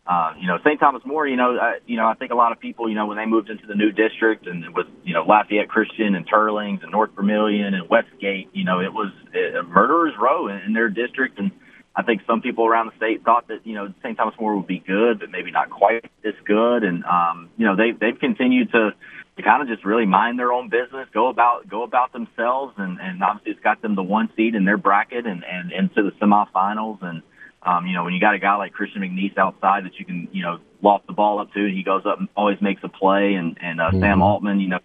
Uh, 0.05 0.35
you 0.41 0.49
know, 0.49 0.59
St. 0.65 0.81
Thomas 0.81 1.03
More, 1.07 1.29
you 1.29 1.37
know, 1.37 1.57
uh, 1.57 1.75
you 1.87 1.97
know, 1.97 2.09
I 2.09 2.15
think 2.15 2.33
a 2.33 2.35
lot 2.35 2.51
of 2.51 2.59
people, 2.59 2.89
you 2.89 2.97
know, 2.97 3.07
when 3.07 3.17
they 3.17 3.25
moved 3.25 3.51
into 3.51 3.69
the 3.69 3.77
new 3.77 3.93
district 3.93 4.49
and 4.49 4.75
with, 4.75 4.89
you 5.05 5.15
know, 5.15 5.23
Lafayette 5.23 5.69
Christian 5.69 6.17
and 6.17 6.29
Teurlings 6.29 6.83
and 6.83 6.91
North 6.91 7.11
Vermilion 7.15 7.73
and 7.73 7.89
Westgate, 7.89 8.49
you 8.53 8.65
know, 8.65 8.81
it 8.81 8.93
was 8.93 9.13
a 9.33 9.63
murderer's 9.63 10.15
row 10.21 10.49
in, 10.49 10.57
in 10.59 10.73
their 10.73 10.89
district. 10.89 11.39
And, 11.39 11.53
I 11.95 12.03
think 12.03 12.23
some 12.27 12.41
people 12.41 12.67
around 12.67 12.87
the 12.87 12.97
state 12.97 13.23
thought 13.25 13.49
that 13.49 13.67
you 13.67 13.75
know 13.75 13.93
St. 14.03 14.17
Thomas 14.17 14.35
More 14.41 14.57
would 14.57 14.67
be 14.67 14.79
good, 14.79 15.21
but 15.21 15.31
maybe 15.31 15.51
not 15.51 15.71
quite 15.71 16.11
this 16.23 16.35
good. 16.45 16.85
And 16.85 17.05
um, 17.05 17.51
you 17.57 17.67
know 17.67 17.77
they 17.77 17.93
they've 17.93 18.19
continued 18.19 18.73
to 18.73 18.93
to 19.37 19.43
kind 19.43 19.63
of 19.63 19.69
just 19.69 19.85
really 19.85 20.07
mind 20.07 20.39
their 20.39 20.53
own 20.53 20.71
business, 20.71 21.09
go 21.13 21.29
about 21.29 21.69
go 21.69 21.83
about 21.83 22.13
themselves, 22.13 22.75
and 22.79 22.99
and 22.99 23.23
obviously 23.23 23.53
it's 23.53 23.61
got 23.61 23.83
them 23.83 23.95
the 23.95 24.03
one 24.03 24.31
seed 24.37 24.55
in 24.55 24.65
their 24.65 24.79
bracket 24.79 25.27
and 25.27 25.45
and 25.45 25.71
into 25.71 26.03
the 26.03 26.13
semifinals. 26.13 27.03
And 27.03 27.23
um, 27.63 27.87
you 27.87 27.95
know 27.95 28.05
when 28.05 28.15
you 28.15 28.21
got 28.21 28.35
a 28.35 28.39
guy 28.39 28.57
like 28.57 28.73
Christian 28.73 29.03
McNeese 29.03 29.37
outside 29.37 29.85
that 29.85 29.99
you 29.99 30.07
can 30.07 30.29
you 30.33 30.43
know 30.43 30.61
loft 30.81 31.07
the 31.07 31.13
ball 31.13 31.41
up 31.41 31.53
to, 31.53 31.67
he 31.67 31.83
goes 31.83 32.07
up 32.07 32.19
and 32.19 32.29
always 32.35 32.61
makes 32.63 32.83
a 32.85 32.89
play. 32.89 33.35
And 33.35 33.59
and 33.61 33.83
uh, 33.83 33.91
mm-hmm. 33.91 34.01
Sam 34.01 34.23
Altman, 34.23 34.61
you 34.61 34.69
know, 34.69 34.81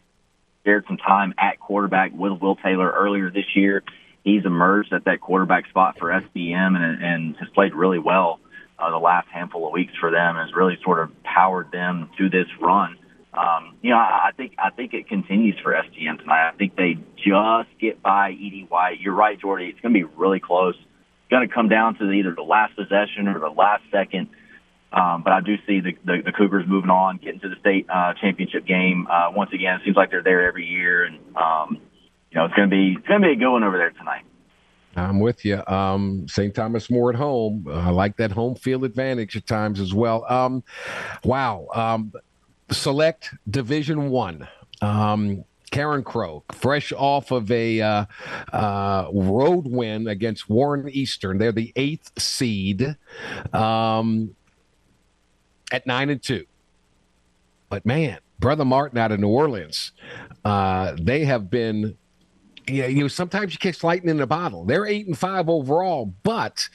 shared 0.66 0.84
some 0.88 0.98
time 0.98 1.34
at 1.38 1.58
quarterback 1.58 2.12
with 2.14 2.34
Will 2.42 2.58
Taylor 2.58 2.92
earlier 2.92 3.32
this 3.32 3.56
year 3.56 3.82
he's 4.28 4.46
emerged 4.46 4.92
at 4.92 5.06
that 5.06 5.22
quarterback 5.22 5.68
spot 5.70 5.98
for 5.98 6.10
STM 6.10 6.76
and, 6.76 7.04
and 7.04 7.36
has 7.38 7.48
played 7.56 7.74
really 7.74 8.00
well 8.00 8.40
uh, 8.78 8.92
the 8.92 8.98
last 8.98 9.28
handful 9.30 9.66
of 9.66 9.74
weeks 9.74 9.94
for 10.00 10.12
them. 10.12 10.36
Has 10.36 10.54
really 10.54 10.78
sort 10.84 11.00
of 11.00 11.12
powered 11.24 11.72
them 11.72 12.10
to 12.18 12.30
this 12.30 12.48
run. 12.62 12.98
Um, 13.34 13.78
you 13.82 13.92
know, 13.92 13.98
I, 13.98 14.30
I 14.30 14.32
think 14.36 14.56
I 14.58 14.70
think 14.72 14.94
it 14.94 15.08
continues 15.08 15.58
for 15.64 15.72
STM 15.72 16.20
tonight. 16.20 16.50
I 16.50 16.58
think 16.58 16.76
they 16.76 16.98
just 17.16 17.70
get 17.80 18.02
by 18.02 18.32
Ed 18.32 18.70
White. 18.70 19.00
You're 19.00 19.16
right, 19.16 19.40
Jordy. 19.40 19.68
It's 19.68 19.80
going 19.80 19.94
to 19.94 20.00
be 20.00 20.16
really 20.18 20.40
close. 20.40 20.76
It's 20.76 21.32
going 21.32 21.48
to 21.48 21.54
come 21.54 21.70
down 21.70 21.98
to 22.00 22.12
either 22.12 22.34
the 22.36 22.44
last 22.44 22.76
possession 22.76 23.28
or 23.28 23.40
the 23.40 23.50
last 23.50 23.84
second. 23.92 24.30
Um, 24.92 25.22
but 25.22 25.34
I 25.34 25.42
do 25.42 25.56
see 25.68 25.82
the, 25.82 25.98
the, 26.06 26.22
the 26.26 26.32
Cougars 26.32 26.66
moving 26.66 26.90
on, 26.90 27.18
getting 27.18 27.42
to 27.42 27.50
the 27.50 27.58
state 27.60 27.88
uh, 27.94 28.14
championship 28.22 28.66
game. 28.66 29.06
Uh, 29.12 29.32
once 29.36 29.52
again, 29.54 29.76
it 29.76 29.82
seems 29.84 29.98
like 29.98 30.12
they're 30.12 30.24
there 30.24 30.48
every 30.48 30.66
year, 30.66 31.04
and 31.04 31.20
um, 31.36 31.82
you 32.32 32.38
know, 32.38 32.46
it's 32.46 32.54
going 32.54 32.70
to 32.70 32.76
be 32.76 32.96
it's 32.98 33.08
going 33.08 33.22
to 33.22 33.28
be 33.28 33.34
a 33.34 33.36
good 33.36 33.52
one 33.52 33.64
over 33.64 33.78
there 33.78 33.92
tonight. 33.92 34.24
I'm 34.96 35.20
with 35.20 35.46
you. 35.46 35.64
Um, 35.68 36.28
St. 36.28 36.56
Thomas 36.56 36.90
more 36.90 37.12
at 37.12 37.16
home. 37.16 37.68
I 37.72 37.92
like 37.92 38.18
that 38.18 38.32
home 38.32 38.56
field 38.56 38.84
advantage 38.84 39.36
at 39.36 39.46
times 39.46 39.80
as 39.80 39.94
well. 39.94 40.26
Um, 40.28 40.64
wow. 41.24 41.68
Um, 41.74 42.12
select 42.72 43.34
Division 43.50 44.10
One. 44.10 44.48
Um, 44.82 45.44
Carencro, 45.72 46.44
fresh 46.54 46.94
off 46.94 47.32
of 47.32 47.52
a 47.52 47.82
uh, 47.82 48.06
uh, 48.54 49.10
road 49.14 49.68
win 49.68 50.08
against 50.08 50.50
Warren 50.50 50.88
Easton. 50.90 51.38
They're 51.38 51.52
the 51.52 51.74
eighth 51.76 52.20
seed 52.20 52.96
um, 53.54 54.36
at 55.72 55.86
nine 55.86 56.10
and 56.10 56.24
two. 56.24 56.46
But 57.70 57.86
man, 57.86 58.20
Brother 58.40 58.64
Martin 58.64 58.98
out 58.98 59.12
of 59.12 59.20
New 59.20 59.28
Orleans, 59.28 59.92
uh, 60.46 60.96
they 61.00 61.26
have 61.26 61.50
been 61.50 61.98
you 62.68 63.02
know, 63.02 63.08
sometimes 63.08 63.54
you 63.54 63.60
catch 63.60 63.84
lightning 63.84 64.16
in 64.16 64.22
a 64.22 64.28
bottle. 64.28 64.66
They're 64.66 64.86
eight 64.86 65.08
and 65.08 65.18
five 65.18 65.48
overall, 65.50 66.14
but 66.24 66.68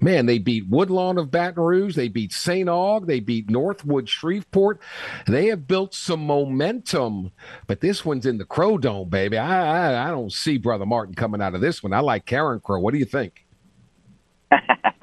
man, 0.00 0.26
they 0.26 0.38
beat 0.38 0.68
Woodlawn 0.68 1.18
of 1.18 1.30
Baton 1.30 1.62
Rouge, 1.62 1.96
they 1.96 2.08
beat 2.08 2.32
St. 2.32 2.68
Aug, 2.68 3.06
they 3.06 3.20
beat 3.20 3.48
Northwood 3.48 4.08
Shreveport. 4.08 4.80
They 5.26 5.46
have 5.46 5.66
built 5.66 5.94
some 5.94 6.26
momentum, 6.26 7.32
but 7.66 7.80
this 7.80 8.04
one's 8.04 8.26
in 8.26 8.38
the 8.38 8.44
Crow 8.44 8.76
Dome, 8.78 9.08
baby. 9.08 9.38
I 9.38 9.92
I, 9.94 10.08
I 10.08 10.10
don't 10.10 10.32
see 10.32 10.58
Brother 10.58 10.86
Martin 10.86 11.14
coming 11.14 11.40
out 11.40 11.54
of 11.54 11.60
this 11.60 11.82
one. 11.82 11.92
I 11.92 12.00
like 12.00 12.26
Carencro. 12.26 12.80
What 12.80 12.92
do 12.92 12.98
you 12.98 13.06
think? 13.06 13.46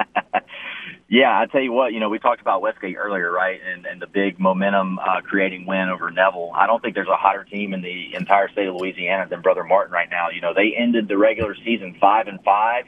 Yeah, 1.10 1.40
I 1.40 1.46
tell 1.46 1.62
you 1.62 1.72
what, 1.72 1.94
you 1.94 2.02
know, 2.02 2.10
we 2.10 2.20
talked 2.20 2.42
about 2.42 2.62
Westgate 2.62 2.98
earlier, 2.98 3.32
right? 3.32 3.60
And 3.66 3.86
and 3.86 4.02
the 4.02 4.08
big 4.08 4.40
momentum 4.40 5.00
uh, 5.00 5.22
creating 5.22 5.66
win 5.66 5.88
over 5.88 6.12
Neville. 6.12 6.52
I 6.54 6.68
don't 6.68 6.82
think 6.82 6.96
there's 6.96 7.08
a 7.08 7.16
hotter 7.16 7.46
team 7.46 7.74
in 7.74 7.82
the 7.82 8.14
entire 8.14 8.50
state 8.50 8.68
of 8.68 8.76
Louisiana 8.76 9.26
than 9.30 9.42
Brother 9.42 9.64
Martin 9.64 9.94
right 9.94 10.10
now. 10.10 10.30
You 10.30 10.42
know, 10.42 10.54
they 10.54 10.76
ended 10.78 11.08
the 11.08 11.18
regular 11.18 11.56
season 11.64 11.96
five 12.02 12.28
and 12.28 12.44
five. 12.44 12.86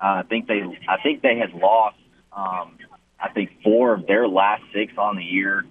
Uh, 0.00 0.06
I 0.06 0.22
think 0.28 0.46
they 0.46 0.62
I 0.88 1.02
think 1.02 1.22
they 1.22 1.38
had 1.38 1.54
lost 1.54 1.96
um, 2.32 2.78
I 3.18 3.30
think 3.32 3.50
four 3.64 3.94
of 3.94 4.06
their 4.06 4.28
last 4.28 4.62
six 4.72 4.92
on 4.96 5.16
the 5.16 5.24
year. 5.24 5.64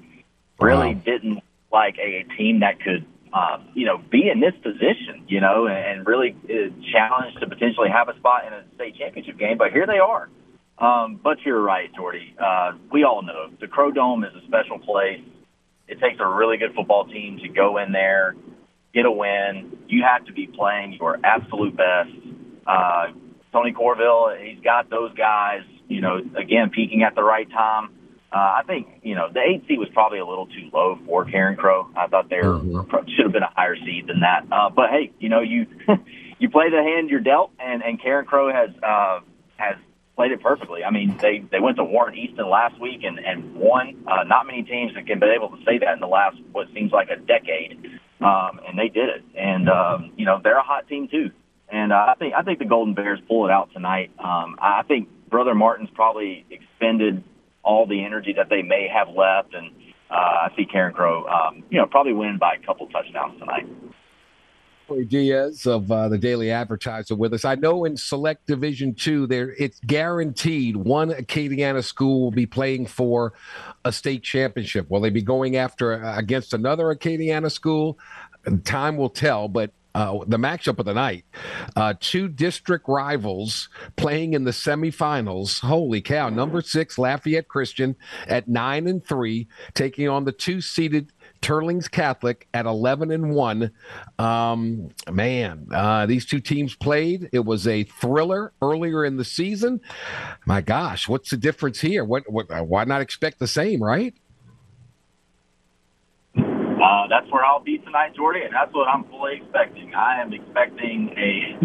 Really 0.60 0.96
wow. 0.96 1.02
didn't 1.06 1.44
like 1.72 1.98
a, 1.98 2.26
a 2.26 2.36
team 2.38 2.60
that 2.60 2.82
could 2.82 3.06
uh, 3.36 3.60
you 3.74 3.86
know, 3.86 3.98
be 3.98 4.30
in 4.30 4.40
this 4.40 4.54
position, 4.64 5.26
you 5.28 5.42
know, 5.42 5.68
and, 5.68 5.78
and 5.78 6.08
really 6.08 6.36
uh, 6.46 6.70
challenge 6.94 7.36
to 7.38 7.48
potentially 7.48 7.90
have 7.90 8.08
a 8.08 8.16
spot 8.16 8.48
in 8.48 8.54
a 8.54 8.64
state 8.76 8.96
championship 8.96 9.38
game. 9.38 9.58
But 9.58 9.74
here 9.74 9.86
they 9.86 10.00
are. 10.00 10.30
Um, 10.78 11.20
but 11.24 11.38
you're 11.46 11.62
right, 11.62 11.94
Jordy. 11.96 12.36
Uh, 12.38 12.74
we 12.92 13.04
all 13.04 13.22
know 13.22 13.50
the 13.62 13.68
Crow 13.68 13.92
Dome 13.92 14.24
is 14.24 14.32
a 14.36 14.46
special 14.46 14.80
place. 14.80 15.22
It 15.88 16.00
takes 16.00 16.20
a 16.20 16.28
really 16.28 16.58
good 16.58 16.74
football 16.76 17.06
team 17.06 17.40
to 17.40 17.48
go 17.48 17.78
in 17.78 17.92
there, 17.92 18.36
get 18.94 19.06
a 19.06 19.12
win. 19.12 19.78
You 19.88 20.04
have 20.04 20.26
to 20.26 20.34
be 20.34 20.48
playing 20.48 20.94
your 21.00 21.18
absolute 21.24 21.78
best. 21.78 22.10
Uh, 22.66 23.08
Tony 23.52 23.72
Courville, 23.72 24.36
he's 24.44 24.62
got 24.64 24.90
those 24.90 25.14
guys, 25.14 25.62
you 25.88 26.02
know, 26.02 26.18
again, 26.38 26.72
peaking 26.74 27.04
at 27.04 27.16
the 27.16 27.24
right 27.24 27.50
time. 27.50 27.92
Uh, 28.34 28.60
I 28.60 28.64
think, 28.68 28.88
you 29.02 29.16
know, 29.16 29.30
the 29.32 29.40
eight 29.40 29.64
seed 29.66 29.80
was 29.80 29.88
probably 29.94 30.20
a 30.20 30.26
little 30.26 30.48
too 30.48 30.70
low 30.74 31.00
for 31.06 31.26
Carencro. 31.26 31.88
I 31.96 32.08
thought 32.08 32.30
they 32.30 32.38
were, 32.38 32.60
mm-hmm. 32.60 33.08
should 33.16 33.24
have 33.24 33.32
been 33.32 33.44
a 33.44 33.54
higher 33.56 33.78
seed 33.78 34.08
than 34.08 34.22
that. 34.22 34.46
Uh, 34.52 34.70
but 34.70 34.90
hey, 34.90 35.14
you 35.20 35.30
know, 35.30 35.40
you, 35.40 35.68
you 36.40 36.50
play 36.50 36.70
the 36.70 36.84
hand 36.84 37.10
you're 37.10 37.22
dealt 37.22 37.52
and, 37.60 37.82
and 37.82 38.02
Carencro 38.02 38.54
has, 38.54 38.76
uh, 38.84 39.20
has 39.56 39.78
played 40.16 40.32
it 40.32 40.42
perfectly. 40.42 40.84
I 40.84 40.92
mean, 40.92 41.18
they 41.22 41.44
they 41.52 41.60
went 41.60 41.78
to 41.78 41.84
Warren 41.84 42.18
Easton 42.18 42.50
last 42.50 42.80
week 42.80 43.04
and 43.04 43.20
and 43.20 43.56
won. 43.56 44.04
Uh, 44.08 44.24
not 44.24 44.46
many 44.48 44.64
teams 44.64 44.94
that 44.96 45.06
can 45.06 45.20
be 45.20 45.28
able 45.28 45.50
to 45.50 45.64
say 45.66 45.78
that 45.80 45.94
in 45.94 46.00
the 46.00 46.08
last 46.08 46.38
what 46.52 46.68
seems 46.74 46.92
like 46.92 47.10
a 47.10 47.18
decade, 47.18 48.00
um, 48.22 48.60
and 48.68 48.78
they 48.78 48.88
did 48.88 49.10
it. 49.10 49.24
And 49.36 49.70
um, 49.70 50.12
you 50.18 50.26
know, 50.26 50.40
they're 50.44 50.58
a 50.58 50.64
hot 50.64 50.88
team 50.88 51.08
too. 51.08 51.32
And 51.70 51.92
uh, 51.92 52.06
I 52.10 52.16
think 52.18 52.34
I 52.34 52.44
think 52.44 52.60
the 52.60 52.66
Golden 52.66 52.94
Bears 52.94 53.20
pull 53.28 53.46
it 53.46 53.52
out 53.52 53.70
tonight. 53.74 54.12
Um, 54.20 54.58
I 54.60 54.84
think 54.88 55.10
Brother 55.30 55.56
Martin's 55.56 55.90
probably 55.94 56.46
expended 56.50 57.24
all 57.64 57.88
the 57.88 58.06
energy 58.06 58.34
that 58.38 58.50
they 58.50 58.62
may 58.62 58.88
have 58.88 59.10
left, 59.10 59.54
and 59.54 59.72
uh, 60.10 60.14
I 60.14 60.52
see 60.56 60.66
Carencro, 60.66 61.28
um, 61.28 61.64
you 61.72 61.80
know, 61.80 61.88
probably 61.88 62.14
win 62.14 62.38
by 62.38 62.56
a 62.62 62.66
couple 62.66 62.88
touchdowns 62.88 63.40
tonight. 63.40 63.66
Corey 64.88 65.06
Diaz 65.06 65.66
of 65.66 65.92
uh, 65.92 66.10
the 66.10 66.18
Daily 66.18 66.52
Advertiser 66.52 67.16
with 67.16 67.34
us. 67.34 67.46
I 67.46 67.56
know 67.56 67.86
in 67.86 67.98
Select 67.98 68.46
Division 68.46 68.94
Two, 68.94 69.26
there 69.28 69.56
it's 69.58 69.80
guaranteed 69.86 70.76
one 70.76 71.10
Acadiana 71.10 71.84
school 71.84 72.22
will 72.22 72.32
be 72.32 72.46
playing 72.46 72.86
for 72.86 73.34
a 73.84 73.92
state 73.92 74.24
championship. 74.24 74.90
Will 74.90 75.02
they 75.02 75.10
be 75.10 75.22
going 75.22 75.56
after 75.56 76.04
uh, 76.04 76.18
against 76.18 76.54
another 76.54 76.86
Acadiana 76.86 77.52
school? 77.52 77.98
Time 78.64 78.96
will 78.96 79.10
tell, 79.10 79.48
but 79.48 79.72
uh, 79.96 80.20
the 80.28 80.38
matchup 80.38 80.78
of 80.78 80.86
the 80.86 80.94
night. 80.94 81.26
Uh, 81.76 81.94
two 82.00 82.28
district 82.28 82.88
rivals 82.88 83.70
playing 83.96 84.34
in 84.34 84.44
the 84.44 84.52
semifinals. 84.52 85.62
Holy 85.62 86.02
cow! 86.02 86.30
Number 86.30 86.62
six 86.62 86.98
Lafayette 86.98 87.48
Christian 87.48 87.96
at 88.28 88.48
nine 88.48 88.88
and 88.88 89.04
three, 89.04 89.48
taking 89.74 90.10
on 90.10 90.26
the 90.26 90.34
two 90.34 90.60
seeded 91.46 91.56
Teurlings 91.56 91.90
Catholic 91.90 92.48
at 92.54 92.66
11 92.66 93.12
and 93.12 93.32
1. 93.32 93.72
Um, 94.20 94.90
man, 95.12 95.68
uh, 95.72 96.06
these 96.06 96.26
two 96.26 96.40
teams 96.40 96.76
played. 96.76 97.30
It 97.32 97.46
was 97.46 97.68
a 97.68 97.84
thriller 97.84 98.54
earlier 98.62 99.06
in 99.06 99.18
the 99.18 99.26
season. 99.26 99.82
My 100.46 100.62
gosh, 100.62 101.08
what's 101.08 101.30
the 101.30 101.38
difference 101.38 101.82
here? 101.82 102.04
What, 102.04 102.24
what 102.32 102.52
uh, 102.52 102.64
why 102.64 102.84
not 102.86 103.02
expect 103.02 103.40
the 103.40 103.48
same, 103.48 103.82
right? 103.82 104.14
Uh, 106.38 107.08
that's 107.10 107.32
where 107.32 107.44
I'll 107.44 107.64
be 107.64 107.78
tonight, 107.80 108.16
Jordy, 108.16 108.42
and 108.44 108.54
that's 108.54 108.74
what 108.74 108.88
I'm 108.88 109.06
fully 109.06 109.38
expecting. 109.42 109.96
I 109.96 110.22
am 110.22 110.34
expecting 110.34 111.10
a 111.18 111.56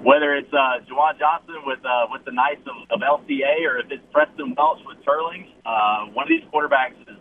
whether 0.02 0.34
it's 0.34 0.52
uh, 0.52 0.80
Ju'Juan 0.86 1.18
Johnson 1.18 1.56
with 1.66 1.80
uh, 1.84 2.06
with 2.10 2.24
the 2.24 2.32
Knights 2.32 2.62
of, 2.64 2.76
of 2.94 3.00
LCA 3.02 3.66
or 3.66 3.78
if 3.80 3.90
it's 3.90 4.02
Preston 4.12 4.54
Welch 4.56 4.78
with 4.86 4.98
Teurlings. 5.04 5.48
Uh, 5.66 6.06
one 6.14 6.24
of 6.24 6.28
these 6.28 6.46
quarterbacks 6.54 6.94
is 7.10 7.15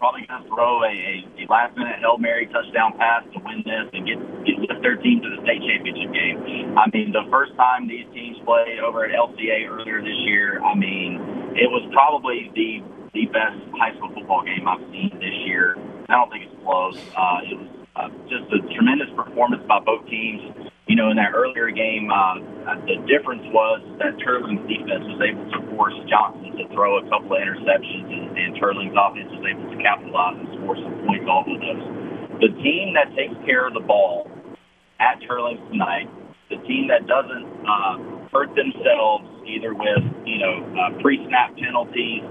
probably 0.00 0.24
going 0.24 0.42
to 0.42 0.48
throw 0.48 0.82
a, 0.82 0.96
a 1.36 1.44
last 1.52 1.76
minute 1.76 2.00
Hail 2.00 2.16
Mary 2.16 2.48
touchdown 2.48 2.96
pass 2.96 3.22
to 3.36 3.38
win 3.44 3.62
this 3.68 3.86
and 3.92 4.08
get, 4.08 4.16
get 4.48 4.56
lift 4.58 4.80
their 4.80 4.96
team 4.96 5.20
to 5.20 5.28
the 5.28 5.38
state 5.44 5.60
championship 5.60 6.10
game. 6.10 6.40
I 6.74 6.88
mean, 6.88 7.12
the 7.12 7.28
first 7.30 7.52
time 7.54 7.86
these 7.86 8.08
teams 8.16 8.40
played 8.48 8.80
over 8.80 9.04
at 9.04 9.12
LCA 9.12 9.68
earlier 9.68 10.00
this 10.00 10.16
year, 10.24 10.58
I 10.64 10.74
mean, 10.74 11.20
it 11.54 11.68
was 11.68 11.84
probably 11.92 12.50
the 12.56 12.82
the 13.12 13.26
best 13.26 13.58
high 13.76 13.92
school 13.98 14.08
football 14.14 14.42
game 14.42 14.66
I've 14.66 14.80
seen 14.90 15.10
this 15.20 15.36
year. 15.44 15.76
I 16.08 16.14
don't 16.14 16.30
think 16.30 16.46
it's 16.46 16.62
close. 16.62 16.96
Uh, 17.12 17.42
it 17.42 17.58
was 17.58 17.68
uh, 17.96 18.08
just 18.30 18.46
a 18.54 18.62
tremendous 18.72 19.10
performance 19.14 19.62
by 19.66 19.80
both 19.80 20.06
teams 20.06 20.69
you 20.90 20.98
know, 20.98 21.06
in 21.06 21.14
that 21.22 21.38
earlier 21.38 21.70
game, 21.70 22.10
uh, 22.10 22.34
the 22.82 22.98
difference 23.06 23.46
was 23.54 23.78
that 24.02 24.18
Teurling's 24.18 24.58
defense 24.66 25.06
was 25.06 25.22
able 25.22 25.46
to 25.54 25.62
force 25.78 25.94
Johnson 26.10 26.50
to 26.58 26.66
throw 26.74 26.98
a 26.98 27.06
couple 27.06 27.30
of 27.30 27.38
interceptions, 27.38 28.10
and, 28.10 28.34
and 28.34 28.58
Teurling's 28.58 28.98
offense 28.98 29.30
was 29.30 29.46
able 29.46 29.70
to 29.70 29.78
capitalize 29.78 30.42
and 30.42 30.50
score 30.58 30.74
some 30.82 30.90
points 31.06 31.30
off 31.30 31.46
of 31.46 31.62
those. 31.62 31.86
The 32.42 32.50
team 32.58 32.98
that 32.98 33.14
takes 33.14 33.38
care 33.46 33.70
of 33.70 33.78
the 33.78 33.86
ball 33.86 34.26
at 34.98 35.22
Teurling's 35.30 35.62
tonight, 35.70 36.10
the 36.50 36.58
team 36.66 36.90
that 36.90 37.06
doesn't 37.06 37.46
uh, 37.62 38.26
hurt 38.34 38.50
themselves 38.58 39.30
either 39.46 39.70
with, 39.70 40.02
you 40.26 40.42
know, 40.42 40.58
uh, 40.74 40.90
pre-snap 40.98 41.54
penalties, 41.54 42.26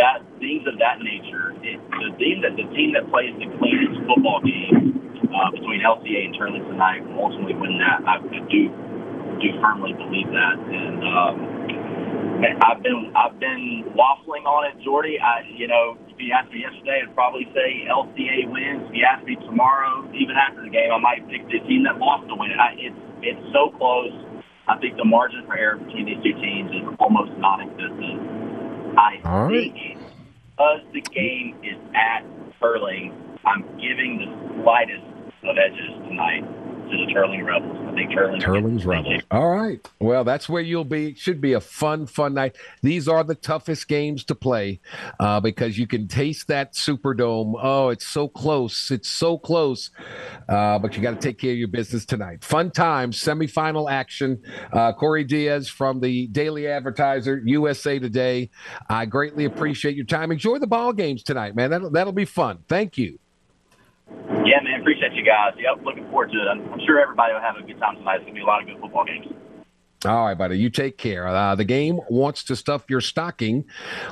that 0.00 0.24
things 0.40 0.64
of 0.64 0.80
that 0.80 1.04
nature. 1.04 1.52
It, 1.60 1.76
the 1.92 2.16
team 2.16 2.40
that 2.40 2.56
the 2.56 2.72
team 2.72 2.96
that 2.96 3.04
plays 3.12 3.36
the 3.36 3.52
cleanest 3.60 4.00
football 4.08 4.40
game 4.40 5.07
uh, 5.32 5.50
between 5.50 5.80
LCA 5.80 6.32
and 6.32 6.34
Teurlings 6.34 6.66
tonight 6.68 7.04
will 7.06 7.24
ultimately 7.24 7.54
win 7.54 7.78
that. 7.78 8.04
I, 8.08 8.18
do 8.48 8.72
do 9.38 9.48
firmly 9.60 9.92
believe 9.94 10.26
that, 10.34 10.56
and 10.58 11.00
um, 11.04 11.34
I've 12.64 12.82
been 12.82 13.12
I've 13.14 13.38
been 13.38 13.84
waffling 13.94 14.46
on 14.46 14.66
it, 14.66 14.82
Jordy. 14.82 15.18
I 15.20 15.42
you 15.46 15.68
know 15.68 15.98
if 16.08 16.16
you 16.18 16.32
asked 16.32 16.50
me 16.50 16.60
yesterday, 16.60 17.02
I'd 17.06 17.14
probably 17.14 17.46
say 17.54 17.86
LCA 17.86 18.50
wins. 18.50 18.88
If 18.88 18.94
you 18.94 19.04
ask 19.04 19.24
me 19.24 19.36
tomorrow, 19.36 20.08
even 20.14 20.34
after 20.34 20.62
the 20.62 20.70
game, 20.70 20.90
I 20.90 20.98
might 20.98 21.28
pick 21.28 21.46
the 21.46 21.60
team 21.68 21.84
that 21.84 21.98
lost 21.98 22.26
to 22.28 22.34
win 22.34 22.50
it. 22.50 22.58
I, 22.58 22.74
it's 22.78 23.00
it's 23.22 23.44
so 23.52 23.70
close. 23.76 24.14
I 24.66 24.76
think 24.78 24.96
the 24.96 25.04
margin 25.04 25.46
for 25.46 25.56
error 25.56 25.76
between 25.76 26.06
these 26.06 26.22
two 26.22 26.34
teams 26.40 26.70
is 26.70 26.84
almost 27.00 27.32
non-existent. 27.38 28.98
I 28.98 29.20
All 29.24 29.48
think 29.48 29.74
right. 29.74 29.98
because 30.50 30.80
the 30.92 31.00
game 31.00 31.56
is 31.62 31.78
at 31.94 32.22
Teurling, 32.60 33.14
I'm 33.46 33.62
giving 33.80 34.18
the 34.18 34.62
slightest 34.62 35.06
of 35.48 35.56
edges 35.58 35.88
tonight 36.08 36.44
to 36.90 36.96
the 36.96 37.12
Teurling 37.12 37.44
Rebels. 37.44 37.76
I 37.86 37.94
think 37.94 38.10
Teurling. 38.10 38.40
Teurling's 38.40 38.86
Rebels. 38.86 39.22
All 39.30 39.50
right. 39.50 39.86
Well, 39.98 40.24
that's 40.24 40.48
where 40.48 40.62
you'll 40.62 40.84
be. 40.84 41.14
Should 41.14 41.40
be 41.40 41.52
a 41.52 41.60
fun, 41.60 42.06
fun 42.06 42.34
night. 42.34 42.56
These 42.82 43.08
are 43.08 43.22
the 43.24 43.34
toughest 43.34 43.88
games 43.88 44.24
to 44.24 44.34
play 44.34 44.80
uh, 45.20 45.40
because 45.40 45.78
you 45.78 45.86
can 45.86 46.08
taste 46.08 46.48
that 46.48 46.74
Superdome. 46.74 47.54
Oh, 47.62 47.88
it's 47.90 48.06
so 48.06 48.28
close. 48.28 48.90
It's 48.90 49.08
so 49.08 49.38
close. 49.38 49.90
Uh, 50.48 50.78
but 50.78 50.96
you 50.96 51.02
got 51.02 51.20
to 51.20 51.20
take 51.20 51.38
care 51.38 51.52
of 51.52 51.58
your 51.58 51.68
business 51.68 52.06
tonight. 52.06 52.42
Fun 52.42 52.70
time, 52.70 53.10
semifinal 53.10 53.90
action. 53.90 54.42
Uh, 54.72 54.92
Corey 54.92 55.24
Diaz 55.24 55.68
from 55.68 56.00
the 56.00 56.26
Daily 56.28 56.66
Advertiser, 56.66 57.42
USA 57.44 57.98
Today. 57.98 58.50
I 58.88 59.04
greatly 59.06 59.44
appreciate 59.44 59.94
your 59.94 60.06
time. 60.06 60.32
Enjoy 60.32 60.58
the 60.58 60.66
ball 60.66 60.92
games 60.92 61.22
tonight, 61.22 61.54
man. 61.54 61.70
That'll, 61.70 61.90
that'll 61.90 62.12
be 62.12 62.24
fun. 62.24 62.58
Thank 62.68 62.96
you. 62.96 63.18
Yeah, 64.28 64.60
man. 64.62 64.67
You 65.18 65.26
guys. 65.26 65.58
Yep, 65.58 65.82
looking 65.84 66.06
forward 66.14 66.30
to 66.30 66.38
it. 66.38 66.46
I'm, 66.46 66.62
I'm 66.72 66.80
sure 66.86 67.02
everybody 67.02 67.34
will 67.34 67.42
have 67.42 67.58
a 67.58 67.66
good 67.66 67.80
time 67.82 67.98
tonight. 67.98 68.22
It's 68.22 68.30
going 68.30 68.38
to 68.38 68.40
be 68.40 68.46
a 68.46 68.46
lot 68.46 68.62
of 68.62 68.68
good 68.70 68.78
football 68.80 69.04
games. 69.04 69.26
All 70.04 70.26
right, 70.26 70.38
buddy. 70.38 70.56
You 70.56 70.70
take 70.70 70.96
care. 70.96 71.26
Uh, 71.26 71.56
the 71.56 71.64
game 71.64 71.98
wants 72.08 72.44
to 72.44 72.54
stuff 72.54 72.84
your 72.88 73.00
stocking 73.00 73.64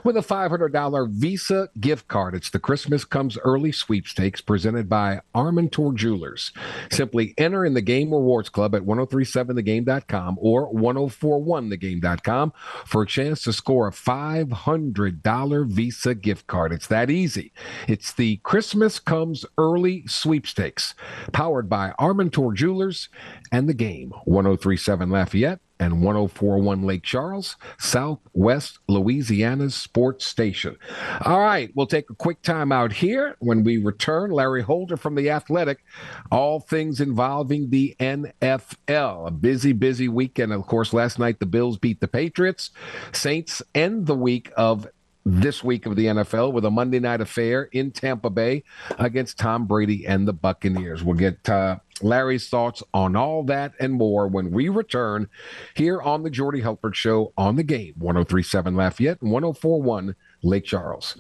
with 0.02 0.16
a 0.16 0.20
$500 0.20 1.10
Visa 1.10 1.68
gift 1.78 2.08
card. 2.08 2.34
It's 2.34 2.50
the 2.50 2.58
Christmas 2.58 3.04
Comes 3.04 3.38
Early 3.38 3.70
sweepstakes 3.70 4.40
presented 4.40 4.88
by 4.88 5.20
Armentor 5.32 5.94
Jewelers. 5.94 6.50
Simply 6.90 7.34
enter 7.38 7.64
in 7.64 7.74
the 7.74 7.82
Game 7.82 8.10
Rewards 8.10 8.48
Club 8.48 8.74
at 8.74 8.82
1037thegame.com 8.82 10.38
or 10.40 10.72
1041thegame.com 10.72 12.52
for 12.84 13.02
a 13.02 13.06
chance 13.06 13.42
to 13.42 13.52
score 13.52 13.86
a 13.86 13.92
$500 13.92 15.70
Visa 15.70 16.14
gift 16.16 16.48
card. 16.48 16.72
It's 16.72 16.88
that 16.88 17.10
easy. 17.10 17.52
It's 17.86 18.12
the 18.12 18.38
Christmas 18.38 18.98
Comes 18.98 19.44
Early 19.56 20.04
sweepstakes 20.08 20.96
powered 21.32 21.68
by 21.68 21.92
Armentor 22.00 22.54
Jewelers 22.54 23.08
and 23.52 23.68
the 23.68 23.74
game 23.74 24.12
1037 24.24 25.10
Lafayette 25.10 25.60
and 25.78 26.02
1041 26.02 26.82
Lake 26.82 27.02
Charles, 27.02 27.56
Southwest 27.78 28.78
Louisiana's 28.88 29.74
sports 29.74 30.24
station. 30.24 30.76
All 31.24 31.40
right, 31.40 31.70
we'll 31.74 31.86
take 31.86 32.10
a 32.10 32.14
quick 32.14 32.42
time 32.42 32.72
out 32.72 32.92
here. 32.92 33.36
When 33.40 33.64
we 33.64 33.78
return, 33.78 34.30
Larry 34.30 34.62
Holder 34.62 34.96
from 34.96 35.14
The 35.14 35.30
Athletic, 35.30 35.84
all 36.30 36.60
things 36.60 37.00
involving 37.00 37.70
the 37.70 37.94
NFL. 38.00 39.26
A 39.26 39.30
busy, 39.30 39.72
busy 39.72 40.08
weekend. 40.08 40.52
Of 40.52 40.66
course, 40.66 40.92
last 40.92 41.18
night 41.18 41.40
the 41.40 41.46
Bills 41.46 41.78
beat 41.78 42.00
the 42.00 42.08
Patriots. 42.08 42.70
Saints 43.12 43.62
end 43.74 44.06
the 44.06 44.14
week 44.14 44.50
of 44.56 44.86
this 45.26 45.64
week 45.64 45.86
of 45.86 45.96
the 45.96 46.06
NFL 46.06 46.52
with 46.52 46.64
a 46.64 46.70
Monday 46.70 47.00
night 47.00 47.20
affair 47.20 47.64
in 47.72 47.90
Tampa 47.90 48.30
Bay 48.30 48.62
against 48.98 49.38
Tom 49.38 49.66
Brady 49.66 50.06
and 50.06 50.26
the 50.26 50.32
Buccaneers. 50.32 51.02
We'll 51.02 51.16
get 51.16 51.48
uh, 51.48 51.78
Larry's 52.00 52.48
thoughts 52.48 52.82
on 52.94 53.16
all 53.16 53.42
that 53.44 53.72
and 53.80 53.92
more 53.92 54.28
when 54.28 54.52
we 54.52 54.68
return 54.68 55.28
here 55.74 56.00
on 56.00 56.22
the 56.22 56.30
Jordy 56.30 56.62
Hultberg 56.62 56.94
Show 56.94 57.32
on 57.36 57.56
the 57.56 57.64
game 57.64 57.94
1037 57.98 58.76
Lafayette 58.76 59.20
and 59.20 59.32
1041 59.32 60.14
Lake 60.42 60.64
Charles. 60.64 61.18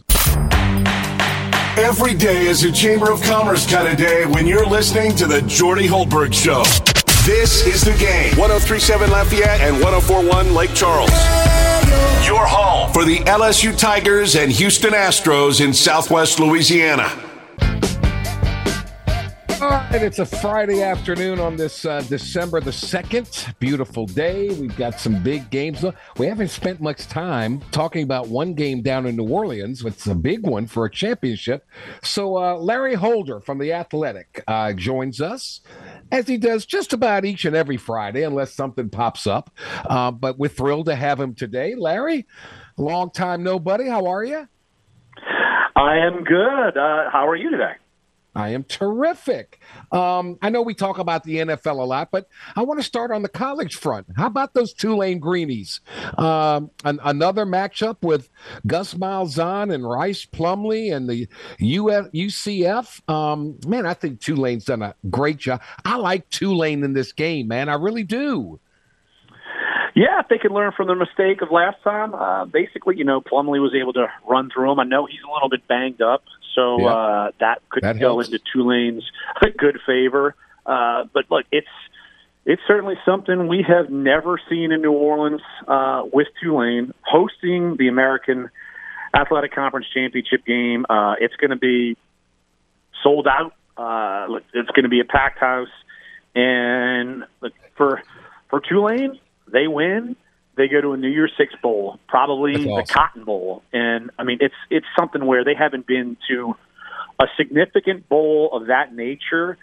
Every 1.78 2.14
day 2.14 2.46
is 2.46 2.62
a 2.62 2.70
Chamber 2.72 3.12
of 3.12 3.20
Commerce 3.22 3.70
kind 3.70 3.88
of 3.88 3.98
day 3.98 4.24
when 4.24 4.46
you're 4.46 4.66
listening 4.66 5.16
to 5.16 5.26
the 5.26 5.42
Jordy 5.42 5.88
Hultberg 5.88 6.32
Show. 6.32 6.62
This 7.26 7.66
is 7.66 7.82
the 7.82 7.96
game 7.98 8.36
1037 8.38 9.10
Lafayette 9.10 9.60
and 9.60 9.74
1041 9.82 10.54
Lake 10.54 10.72
Charles. 10.74 11.65
Your 12.26 12.46
home 12.46 12.92
for 12.92 13.04
the 13.04 13.18
LSU 13.20 13.76
Tigers 13.76 14.36
and 14.36 14.50
Houston 14.50 14.92
Astros 14.92 15.64
in 15.64 15.72
Southwest 15.72 16.40
Louisiana. 16.40 17.10
All 19.58 19.70
right, 19.70 20.02
it's 20.02 20.18
a 20.18 20.26
Friday 20.26 20.82
afternoon 20.82 21.40
on 21.40 21.56
this 21.56 21.86
uh, 21.86 22.02
December 22.10 22.60
the 22.60 22.70
2nd. 22.70 23.58
Beautiful 23.58 24.04
day. 24.04 24.50
We've 24.50 24.76
got 24.76 25.00
some 25.00 25.22
big 25.22 25.48
games. 25.48 25.82
We 26.18 26.26
haven't 26.26 26.48
spent 26.48 26.82
much 26.82 27.06
time 27.08 27.62
talking 27.70 28.02
about 28.02 28.28
one 28.28 28.52
game 28.52 28.82
down 28.82 29.06
in 29.06 29.16
New 29.16 29.26
Orleans. 29.26 29.82
It's 29.82 30.08
a 30.08 30.14
big 30.14 30.46
one 30.46 30.66
for 30.66 30.84
a 30.84 30.90
championship. 30.90 31.66
So, 32.02 32.36
uh, 32.36 32.56
Larry 32.56 32.92
Holder 32.92 33.40
from 33.40 33.56
The 33.56 33.72
Athletic 33.72 34.44
uh, 34.46 34.74
joins 34.74 35.22
us 35.22 35.62
as 36.12 36.28
he 36.28 36.36
does 36.36 36.66
just 36.66 36.92
about 36.92 37.24
each 37.24 37.46
and 37.46 37.56
every 37.56 37.78
Friday, 37.78 38.24
unless 38.24 38.52
something 38.52 38.90
pops 38.90 39.26
up. 39.26 39.48
Uh, 39.86 40.10
but 40.10 40.38
we're 40.38 40.48
thrilled 40.48 40.84
to 40.86 40.96
have 40.96 41.18
him 41.18 41.34
today. 41.34 41.74
Larry, 41.74 42.26
long 42.76 43.10
time 43.10 43.42
no 43.42 43.58
buddy. 43.58 43.88
How 43.88 44.04
are 44.04 44.22
you? 44.22 44.46
I 45.74 45.96
am 45.96 46.24
good. 46.24 46.76
Uh, 46.76 47.10
how 47.10 47.26
are 47.26 47.36
you 47.36 47.50
today? 47.50 47.72
I 48.36 48.50
am 48.50 48.64
terrific. 48.64 49.60
Um, 49.90 50.38
I 50.42 50.50
know 50.50 50.60
we 50.60 50.74
talk 50.74 50.98
about 50.98 51.24
the 51.24 51.36
NFL 51.36 51.78
a 51.78 51.84
lot, 51.84 52.10
but 52.10 52.28
I 52.54 52.62
want 52.62 52.78
to 52.78 52.84
start 52.84 53.10
on 53.10 53.22
the 53.22 53.30
college 53.30 53.76
front. 53.76 54.06
How 54.14 54.26
about 54.26 54.52
those 54.52 54.74
Tulane 54.74 55.18
Greenies? 55.18 55.80
Um, 56.18 56.70
an, 56.84 57.00
another 57.02 57.46
matchup 57.46 57.96
with 58.02 58.28
Gus 58.66 58.92
Malzahn 58.92 59.72
and 59.72 59.88
Rhys 59.88 60.26
Plumlee 60.26 60.94
and 60.94 61.08
the 61.08 61.26
Uf, 61.60 62.12
UCF. 62.12 63.08
Um, 63.10 63.58
man, 63.66 63.86
I 63.86 63.94
think 63.94 64.20
Tulane's 64.20 64.66
done 64.66 64.82
a 64.82 64.94
great 65.08 65.38
job. 65.38 65.62
I 65.86 65.96
like 65.96 66.28
Tulane 66.28 66.84
in 66.84 66.92
this 66.92 67.12
game, 67.12 67.48
man. 67.48 67.70
I 67.70 67.74
really 67.74 68.04
do. 68.04 68.60
Yeah, 69.96 70.20
if 70.20 70.28
they 70.28 70.36
could 70.36 70.52
learn 70.52 70.72
from 70.76 70.88
their 70.88 70.96
mistake 70.96 71.40
of 71.40 71.50
last 71.50 71.82
time, 71.82 72.14
uh, 72.14 72.44
basically, 72.44 72.98
you 72.98 73.04
know, 73.04 73.22
Plumlee 73.22 73.62
was 73.62 73.74
able 73.74 73.94
to 73.94 74.08
run 74.28 74.50
through 74.50 74.68
them. 74.68 74.78
I 74.78 74.84
know 74.84 75.06
he's 75.06 75.22
a 75.26 75.32
little 75.32 75.48
bit 75.48 75.66
banged 75.66 76.02
up, 76.02 76.22
so 76.56 76.80
yeah. 76.80 76.86
uh, 76.86 77.30
that 77.38 77.62
could 77.68 77.84
that 77.84 78.00
go 78.00 78.16
helps. 78.16 78.28
into 78.28 78.40
Tulane's 78.52 79.04
good 79.58 79.78
favor. 79.86 80.34
Uh, 80.64 81.04
but 81.12 81.30
look, 81.30 81.46
it's 81.52 81.68
it's 82.44 82.62
certainly 82.66 82.94
something 83.04 83.46
we 83.46 83.64
have 83.66 83.90
never 83.90 84.40
seen 84.48 84.72
in 84.72 84.80
New 84.80 84.92
Orleans 84.92 85.42
uh, 85.68 86.02
with 86.12 86.28
Tulane 86.42 86.92
hosting 87.02 87.76
the 87.76 87.88
American 87.88 88.50
Athletic 89.14 89.54
Conference 89.54 89.86
Championship 89.92 90.44
game. 90.44 90.86
Uh, 90.88 91.14
it's 91.20 91.36
going 91.36 91.50
to 91.50 91.56
be 91.56 91.96
sold 93.02 93.28
out. 93.28 93.52
Uh, 93.76 94.38
it's 94.54 94.70
going 94.70 94.84
to 94.84 94.88
be 94.88 95.00
a 95.00 95.04
packed 95.04 95.38
house, 95.38 95.68
and 96.34 97.24
look, 97.42 97.52
for 97.76 98.02
for 98.48 98.60
Tulane, 98.60 99.18
they 99.52 99.66
win, 99.66 100.16
they 100.56 100.68
go 100.68 100.80
to 100.80 100.92
a 100.92 100.96
New 100.96 101.08
Year's 101.08 101.32
Six 101.36 101.54
bowl, 101.62 101.98
probably 102.08 102.54
awesome. 102.54 102.74
the 102.74 102.84
Cotton 102.88 103.24
Bowl, 103.24 103.62
and 103.72 104.10
I 104.18 104.24
mean 104.24 104.38
it's 104.40 104.54
it's 104.70 104.86
something 104.98 105.24
where 105.24 105.44
they 105.44 105.54
haven't 105.54 105.86
been 105.86 106.16
to 106.28 106.56
a 107.18 107.26
significant 107.36 108.08
bowl 108.08 108.50
of 108.52 108.66
that 108.66 108.94
nature 108.94 109.58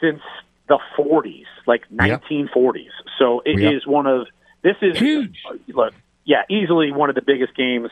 since 0.00 0.20
the 0.68 0.78
40s, 0.98 1.44
like 1.66 1.88
1940s. 1.90 2.88
So 3.18 3.42
it 3.44 3.60
yep. 3.60 3.74
is 3.74 3.86
one 3.86 4.06
of 4.06 4.26
this 4.62 4.76
is 4.82 4.98
huge. 4.98 5.36
Look, 5.68 5.94
yeah, 6.24 6.42
easily 6.48 6.92
one 6.92 7.08
of 7.08 7.14
the 7.14 7.22
biggest 7.22 7.56
games 7.56 7.90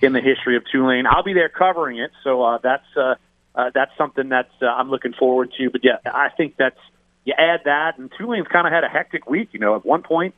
in 0.00 0.12
the 0.12 0.20
history 0.20 0.56
of 0.56 0.64
Tulane. 0.70 1.06
I'll 1.06 1.22
be 1.22 1.32
there 1.32 1.48
covering 1.48 1.98
it, 1.98 2.10
so 2.24 2.42
uh, 2.42 2.58
that's 2.62 2.86
uh, 2.96 3.14
uh, 3.54 3.70
that's 3.74 3.92
something 3.96 4.30
that 4.30 4.50
uh, 4.60 4.66
I'm 4.66 4.90
looking 4.90 5.12
forward 5.12 5.52
to. 5.58 5.70
But 5.70 5.82
yeah, 5.84 5.98
I 6.04 6.28
think 6.36 6.56
that's 6.58 6.78
you 7.24 7.34
add 7.36 7.60
that, 7.66 7.98
and 7.98 8.10
Tulane's 8.18 8.48
kind 8.48 8.66
of 8.66 8.72
had 8.72 8.84
a 8.84 8.88
hectic 8.88 9.28
week. 9.28 9.50
You 9.52 9.60
know, 9.60 9.76
at 9.76 9.86
one 9.86 10.02
point 10.02 10.34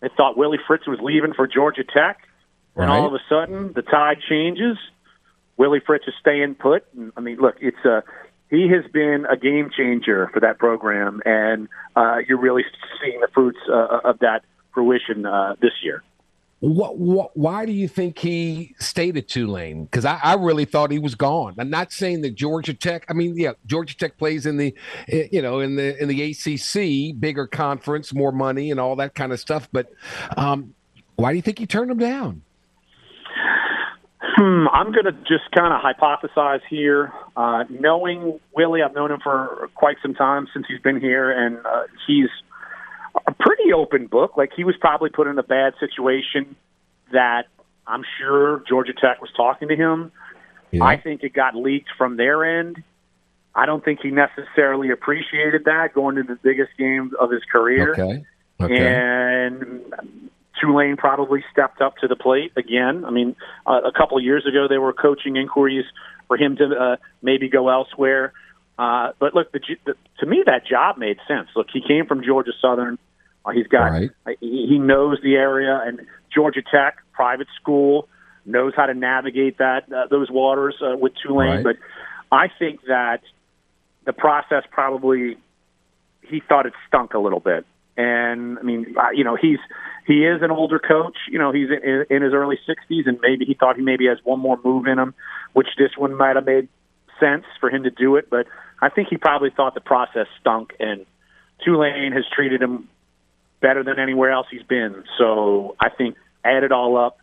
they 0.00 0.08
thought 0.16 0.36
Willie 0.36 0.58
Fritz 0.66 0.86
was 0.86 0.98
leaving 1.00 1.34
for 1.34 1.46
Georgia 1.46 1.84
Tech, 1.84 2.18
right. 2.74 2.84
and 2.84 2.90
all 2.90 3.06
of 3.06 3.14
a 3.14 3.20
sudden 3.28 3.72
the 3.72 3.82
tide 3.82 4.18
changes. 4.28 4.76
Willie 5.56 5.80
Fritz 5.84 6.06
is 6.08 6.14
staying 6.20 6.54
put. 6.54 6.86
And, 6.96 7.12
I 7.16 7.20
mean, 7.20 7.36
look, 7.38 7.56
it's 7.60 7.84
a 7.84 8.02
he 8.50 8.68
has 8.68 8.90
been 8.90 9.26
a 9.30 9.36
game 9.36 9.70
changer 9.76 10.28
for 10.32 10.40
that 10.40 10.58
program, 10.58 11.20
and 11.24 11.68
uh, 11.94 12.16
you're 12.26 12.40
really 12.40 12.64
seeing 13.00 13.20
the 13.20 13.28
fruits 13.32 13.60
uh, 13.68 14.00
of 14.04 14.18
that 14.18 14.42
fruition 14.74 15.24
uh, 15.24 15.54
this 15.60 15.72
year. 15.82 16.02
What, 16.60 16.98
what, 16.98 17.34
why 17.34 17.64
do 17.64 17.72
you 17.72 17.88
think 17.88 18.18
he 18.18 18.74
stayed 18.78 19.16
at 19.16 19.28
Tulane? 19.28 19.84
Because 19.84 20.04
I, 20.04 20.20
I, 20.22 20.34
really 20.34 20.66
thought 20.66 20.90
he 20.90 20.98
was 20.98 21.14
gone. 21.14 21.54
I'm 21.58 21.70
not 21.70 21.90
saying 21.90 22.20
that 22.20 22.34
Georgia 22.34 22.74
Tech. 22.74 23.06
I 23.08 23.14
mean, 23.14 23.34
yeah, 23.38 23.52
Georgia 23.64 23.96
Tech 23.96 24.18
plays 24.18 24.44
in 24.44 24.58
the, 24.58 24.74
eh, 25.08 25.28
you 25.32 25.40
know, 25.40 25.60
in 25.60 25.76
the 25.76 25.96
in 26.00 26.08
the 26.08 26.22
ACC, 26.22 27.18
bigger 27.18 27.46
conference, 27.46 28.12
more 28.12 28.30
money, 28.30 28.70
and 28.70 28.78
all 28.78 28.94
that 28.96 29.14
kind 29.14 29.32
of 29.32 29.40
stuff. 29.40 29.70
But 29.72 29.90
um, 30.36 30.74
why 31.16 31.30
do 31.30 31.36
you 31.36 31.42
think 31.42 31.58
he 31.58 31.66
turned 31.66 31.90
him 31.90 31.98
down? 31.98 32.42
Hmm, 34.20 34.68
I'm 34.68 34.92
going 34.92 35.06
to 35.06 35.12
just 35.12 35.50
kind 35.56 35.72
of 35.72 35.80
hypothesize 35.80 36.60
here. 36.68 37.10
Uh, 37.36 37.64
knowing 37.70 38.38
Willie, 38.54 38.82
I've 38.82 38.94
known 38.94 39.10
him 39.12 39.20
for 39.22 39.70
quite 39.74 39.96
some 40.02 40.14
time 40.14 40.46
since 40.52 40.66
he's 40.68 40.80
been 40.80 41.00
here, 41.00 41.30
and 41.30 41.58
uh, 41.64 41.84
he's 42.06 42.28
a 43.26 43.32
pretty 43.32 43.72
open 43.72 44.06
book. 44.06 44.36
Like 44.36 44.50
he 44.56 44.64
was 44.64 44.74
probably 44.80 45.10
put 45.10 45.26
in 45.26 45.38
a 45.38 45.42
bad 45.42 45.74
situation 45.80 46.56
that 47.12 47.44
I'm 47.86 48.04
sure 48.18 48.62
Georgia 48.68 48.92
Tech 48.92 49.20
was 49.20 49.30
talking 49.36 49.68
to 49.68 49.76
him. 49.76 50.12
Yeah. 50.70 50.84
I 50.84 50.96
think 50.96 51.22
it 51.22 51.32
got 51.32 51.56
leaked 51.56 51.90
from 51.98 52.16
their 52.16 52.60
end. 52.60 52.82
I 53.54 53.66
don't 53.66 53.84
think 53.84 54.00
he 54.00 54.10
necessarily 54.10 54.90
appreciated 54.90 55.64
that 55.64 55.92
going 55.94 56.16
into 56.16 56.34
the 56.34 56.40
biggest 56.40 56.70
game 56.78 57.10
of 57.18 57.30
his 57.30 57.42
career. 57.50 57.92
Okay. 57.92 58.24
okay. 58.60 58.86
And 58.86 60.30
Tulane 60.60 60.96
probably 60.96 61.42
stepped 61.50 61.80
up 61.80 61.96
to 61.98 62.08
the 62.08 62.14
plate 62.14 62.52
again. 62.56 63.04
I 63.04 63.10
mean, 63.10 63.34
uh, 63.66 63.80
a 63.84 63.92
couple 63.92 64.18
of 64.18 64.24
years 64.24 64.46
ago, 64.46 64.66
there 64.68 64.80
were 64.80 64.92
coaching 64.92 65.36
inquiries 65.36 65.86
for 66.28 66.36
him 66.36 66.56
to 66.56 66.64
uh, 66.64 66.96
maybe 67.22 67.48
go 67.48 67.68
elsewhere. 67.68 68.32
Uh, 68.80 69.12
but 69.18 69.34
look, 69.34 69.52
the, 69.52 69.60
the, 69.84 69.94
to 70.20 70.24
me, 70.24 70.42
that 70.46 70.66
job 70.66 70.96
made 70.96 71.18
sense. 71.28 71.48
Look, 71.54 71.66
he 71.70 71.82
came 71.86 72.06
from 72.06 72.24
Georgia 72.24 72.52
Southern. 72.62 72.98
Uh, 73.44 73.50
he's 73.50 73.66
got 73.66 73.90
right. 73.90 74.10
uh, 74.26 74.30
he 74.40 74.78
knows 74.78 75.18
the 75.22 75.34
area, 75.34 75.78
and 75.84 76.00
Georgia 76.34 76.62
Tech, 76.62 76.96
private 77.12 77.48
school, 77.60 78.08
knows 78.46 78.72
how 78.74 78.86
to 78.86 78.94
navigate 78.94 79.58
that 79.58 79.92
uh, 79.92 80.06
those 80.10 80.30
waters 80.30 80.76
uh, 80.80 80.96
with 80.96 81.12
Tulane. 81.22 81.62
Right. 81.62 81.64
But 81.64 81.76
I 82.34 82.46
think 82.58 82.80
that 82.86 83.20
the 84.06 84.14
process 84.14 84.62
probably 84.70 85.36
he 86.22 86.40
thought 86.48 86.64
it 86.64 86.72
stunk 86.88 87.12
a 87.12 87.18
little 87.18 87.40
bit. 87.40 87.66
And 87.98 88.58
I 88.58 88.62
mean, 88.62 88.94
you 89.12 89.24
know, 89.24 89.36
he's 89.36 89.58
he 90.06 90.24
is 90.24 90.40
an 90.40 90.50
older 90.50 90.78
coach. 90.78 91.18
You 91.30 91.38
know, 91.38 91.52
he's 91.52 91.68
in, 91.68 92.06
in 92.08 92.22
his 92.22 92.32
early 92.32 92.58
60s, 92.66 93.06
and 93.06 93.18
maybe 93.20 93.44
he 93.44 93.52
thought 93.52 93.76
he 93.76 93.82
maybe 93.82 94.06
has 94.06 94.16
one 94.24 94.40
more 94.40 94.58
move 94.64 94.86
in 94.86 94.98
him, 94.98 95.12
which 95.52 95.68
this 95.76 95.90
one 95.98 96.16
might 96.16 96.36
have 96.36 96.46
made 96.46 96.68
sense 97.18 97.44
for 97.60 97.68
him 97.68 97.82
to 97.82 97.90
do 97.90 98.16
it. 98.16 98.30
But 98.30 98.46
I 98.80 98.88
think 98.88 99.08
he 99.08 99.16
probably 99.16 99.50
thought 99.50 99.74
the 99.74 99.80
process 99.80 100.26
stunk, 100.40 100.74
and 100.80 101.06
Tulane 101.64 102.12
has 102.12 102.24
treated 102.34 102.62
him 102.62 102.88
better 103.60 103.84
than 103.84 103.98
anywhere 103.98 104.30
else 104.30 104.46
he's 104.50 104.62
been. 104.62 105.04
So 105.18 105.76
I 105.78 105.90
think 105.90 106.16
add 106.44 106.64
it 106.64 106.72
all 106.72 106.96
up, 106.96 107.18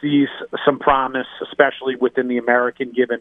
sees 0.00 0.28
some 0.64 0.78
promise, 0.78 1.26
especially 1.42 1.96
within 1.96 2.28
the 2.28 2.38
American, 2.38 2.92
given 2.92 3.20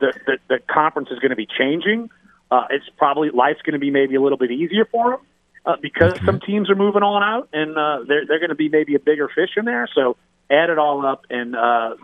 the 0.00 0.12
the, 0.26 0.38
the 0.48 0.58
conference 0.72 1.08
is 1.10 1.18
going 1.18 1.30
to 1.30 1.36
be 1.36 1.46
changing. 1.46 2.10
Uh, 2.50 2.66
it's 2.70 2.88
probably 2.96 3.30
life's 3.30 3.62
going 3.62 3.72
to 3.72 3.78
be 3.78 3.90
maybe 3.90 4.14
a 4.14 4.20
little 4.20 4.38
bit 4.38 4.50
easier 4.50 4.84
for 4.84 5.14
him 5.14 5.20
uh, 5.64 5.76
because 5.80 6.12
okay. 6.12 6.24
some 6.26 6.40
teams 6.40 6.70
are 6.70 6.74
moving 6.74 7.02
on 7.02 7.22
out 7.22 7.48
and 7.52 7.76
uh, 7.76 8.04
they're 8.06 8.26
they're 8.26 8.38
going 8.38 8.50
to 8.50 8.54
be 8.54 8.68
maybe 8.68 8.94
a 8.94 9.00
bigger 9.00 9.28
fish 9.28 9.50
in 9.56 9.64
there. 9.64 9.88
So 9.94 10.16
add 10.50 10.70
it 10.70 10.78
all 10.78 11.06
up, 11.06 11.24
and 11.30 11.56
uh, 11.56 11.94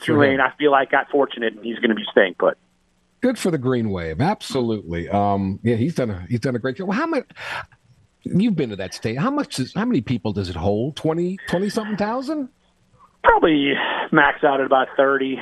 Tulane, 0.00 0.40
I 0.40 0.52
feel 0.56 0.70
like 0.70 0.90
got 0.90 1.10
fortunate, 1.10 1.54
and 1.54 1.64
he's 1.64 1.78
going 1.78 1.90
to 1.90 1.96
be 1.96 2.06
staying 2.12 2.34
put. 2.34 2.56
Good 3.20 3.38
for 3.38 3.50
the 3.50 3.58
Green 3.58 3.90
Wave, 3.90 4.20
absolutely. 4.20 5.08
Um, 5.08 5.58
yeah, 5.62 5.74
he's 5.76 5.94
done 5.94 6.10
a 6.10 6.26
he's 6.28 6.40
done 6.40 6.54
a 6.54 6.58
great 6.58 6.76
job. 6.76 6.88
Well, 6.88 6.98
how 6.98 7.06
much? 7.06 7.28
You've 8.22 8.56
been 8.56 8.70
to 8.70 8.76
that 8.76 8.94
state. 8.94 9.18
How 9.18 9.30
much? 9.30 9.56
Does, 9.56 9.72
how 9.74 9.84
many 9.84 10.00
people 10.00 10.32
does 10.32 10.50
it 10.50 10.56
hold? 10.56 10.96
20, 10.96 11.38
20 11.48 11.68
something 11.68 11.96
thousand? 11.96 12.48
Probably 13.24 13.72
max 14.12 14.44
out 14.44 14.60
at 14.60 14.66
about 14.66 14.88
thirty. 14.96 15.38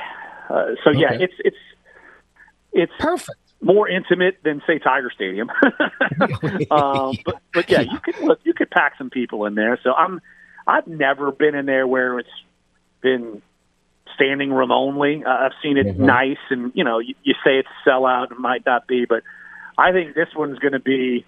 Uh, 0.49 0.65
so 0.83 0.91
yeah, 0.91 1.13
it's 1.13 1.33
it's 1.39 1.57
it's 2.73 2.91
perfect. 2.99 3.37
More 3.59 3.89
intimate 3.89 4.37
than 4.43 4.61
say 4.67 4.77
Tiger 4.77 5.11
Stadium, 5.13 5.49
um, 6.71 7.17
but 7.25 7.39
but 7.53 7.69
yeah, 7.69 7.81
you 7.81 7.99
could 7.99 8.19
look, 8.19 8.39
you 8.43 8.53
could 8.53 8.69
pack 8.69 8.93
some 8.97 9.09
people 9.09 9.45
in 9.45 9.55
there. 9.55 9.79
So 9.83 9.93
I'm 9.93 10.21
I've 10.67 10.87
never 10.87 11.31
been 11.31 11.55
in 11.55 11.65
there 11.65 11.87
where 11.87 12.19
it's 12.19 12.29
been 13.01 13.41
standing 14.15 14.51
room 14.51 14.71
only. 14.71 15.23
Uh, 15.23 15.29
I've 15.29 15.53
seen 15.61 15.77
it 15.77 15.87
mm-hmm. 15.87 16.05
nice, 16.05 16.37
and 16.49 16.71
you 16.75 16.83
know, 16.83 16.99
you, 16.99 17.15
you 17.23 17.33
say 17.43 17.59
it's 17.59 17.69
a 17.85 17.89
sellout, 17.89 18.31
it 18.31 18.39
might 18.39 18.65
not 18.65 18.87
be, 18.87 19.05
but 19.05 19.23
I 19.77 19.91
think 19.91 20.15
this 20.15 20.29
one's 20.35 20.59
going 20.59 20.73
to 20.73 20.79
be. 20.79 21.25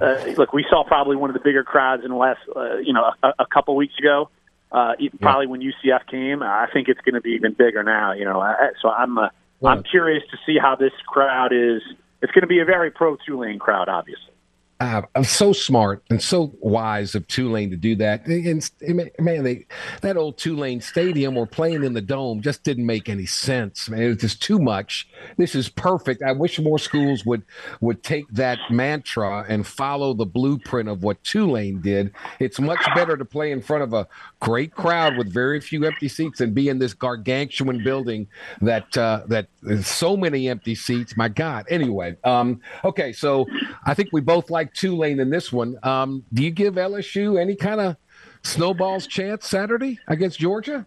Uh, 0.00 0.34
look, 0.36 0.52
we 0.52 0.64
saw 0.70 0.84
probably 0.84 1.16
one 1.16 1.30
of 1.30 1.34
the 1.34 1.40
bigger 1.40 1.64
crowds 1.64 2.04
in 2.04 2.10
the 2.10 2.16
last, 2.16 2.40
uh, 2.54 2.76
you 2.76 2.92
know, 2.92 3.10
a, 3.22 3.32
a 3.40 3.46
couple 3.46 3.74
weeks 3.74 3.94
ago. 3.98 4.30
Uh, 4.70 4.92
probably 5.20 5.46
yeah. 5.46 5.50
when 5.50 5.60
UCF 5.60 6.06
came, 6.06 6.42
I 6.42 6.68
think 6.72 6.88
it's 6.88 7.00
going 7.00 7.14
to 7.14 7.20
be 7.20 7.30
even 7.30 7.54
bigger 7.54 7.82
now. 7.82 8.12
You 8.12 8.26
know, 8.26 8.40
I, 8.40 8.70
so 8.80 8.90
I'm 8.90 9.18
uh, 9.18 9.30
yeah. 9.60 9.70
I'm 9.70 9.82
curious 9.82 10.22
to 10.30 10.36
see 10.46 10.58
how 10.60 10.76
this 10.76 10.92
crowd 11.06 11.52
is. 11.52 11.82
It's 12.22 12.32
going 12.32 12.42
to 12.42 12.48
be 12.48 12.60
a 12.60 12.64
very 12.64 12.90
pro 12.90 13.16
Tulane 13.16 13.58
crowd, 13.58 13.88
obviously 13.88 14.32
uh, 14.80 15.02
so 15.24 15.52
smart 15.52 16.04
and 16.08 16.22
so 16.22 16.52
wise 16.60 17.14
of 17.14 17.26
Tulane 17.26 17.70
to 17.70 17.76
do 17.76 17.96
that. 17.96 18.26
And, 18.26 18.70
man, 19.18 19.42
they 19.42 19.66
that 20.02 20.16
old 20.16 20.38
Tulane 20.38 20.80
Stadium 20.80 21.36
or 21.36 21.46
playing 21.46 21.82
in 21.82 21.94
the 21.94 22.00
dome 22.00 22.42
just 22.42 22.62
didn't 22.62 22.86
make 22.86 23.08
any 23.08 23.26
sense. 23.26 23.88
Man, 23.88 24.02
it 24.02 24.08
was 24.08 24.18
just 24.18 24.40
too 24.40 24.58
much. 24.58 25.08
This 25.36 25.54
is 25.54 25.68
perfect. 25.68 26.22
I 26.22 26.32
wish 26.32 26.60
more 26.60 26.78
schools 26.78 27.26
would 27.26 27.42
would 27.80 28.02
take 28.02 28.28
that 28.32 28.58
mantra 28.70 29.44
and 29.48 29.66
follow 29.66 30.14
the 30.14 30.26
blueprint 30.26 30.88
of 30.88 31.02
what 31.02 31.22
Tulane 31.24 31.80
did. 31.80 32.12
It's 32.38 32.60
much 32.60 32.84
better 32.94 33.16
to 33.16 33.24
play 33.24 33.50
in 33.50 33.60
front 33.60 33.82
of 33.82 33.92
a 33.92 34.06
great 34.40 34.72
crowd 34.72 35.16
with 35.16 35.32
very 35.32 35.60
few 35.60 35.84
empty 35.84 36.08
seats 36.08 36.40
and 36.40 36.54
be 36.54 36.68
in 36.68 36.78
this 36.78 36.94
gargantuan 36.94 37.82
building 37.82 38.28
that 38.60 38.96
uh, 38.96 39.22
that 39.26 39.48
so 39.82 40.16
many 40.16 40.48
empty 40.48 40.74
seats. 40.74 41.16
My 41.16 41.28
God. 41.28 41.66
Anyway, 41.68 42.16
um, 42.24 42.60
okay, 42.84 43.12
so 43.12 43.46
I 43.84 43.94
think 43.94 44.10
we 44.12 44.20
both 44.20 44.50
like 44.50 44.72
Tulane 44.74 45.20
in 45.20 45.30
this 45.30 45.52
one. 45.52 45.78
Um, 45.82 46.24
do 46.32 46.42
you 46.42 46.50
give 46.50 46.74
LSU 46.74 47.40
any 47.40 47.56
kind 47.56 47.80
of 47.80 47.96
snowballs 48.42 49.06
chance 49.06 49.46
Saturday 49.46 49.98
against 50.06 50.38
Georgia? 50.38 50.86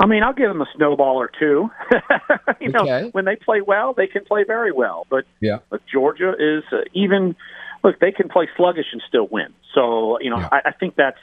I 0.00 0.06
mean, 0.06 0.22
I'll 0.22 0.32
give 0.32 0.48
them 0.48 0.60
a 0.60 0.68
snowball 0.76 1.16
or 1.16 1.30
two. 1.38 1.70
you 2.60 2.72
okay. 2.74 3.02
know, 3.02 3.08
when 3.12 3.24
they 3.24 3.36
play 3.36 3.60
well, 3.60 3.94
they 3.94 4.06
can 4.06 4.24
play 4.24 4.44
very 4.44 4.70
well. 4.70 5.06
But 5.10 5.24
yeah, 5.40 5.58
but 5.70 5.82
Georgia 5.86 6.34
is 6.38 6.64
uh, 6.72 6.82
even. 6.92 7.36
Look, 7.84 8.00
they 8.00 8.10
can 8.10 8.28
play 8.28 8.48
sluggish 8.56 8.86
and 8.90 9.00
still 9.06 9.28
win. 9.28 9.54
So 9.72 10.18
you 10.20 10.30
know, 10.30 10.38
yeah. 10.38 10.48
I, 10.50 10.62
I 10.66 10.72
think 10.72 10.96
that's 10.96 11.18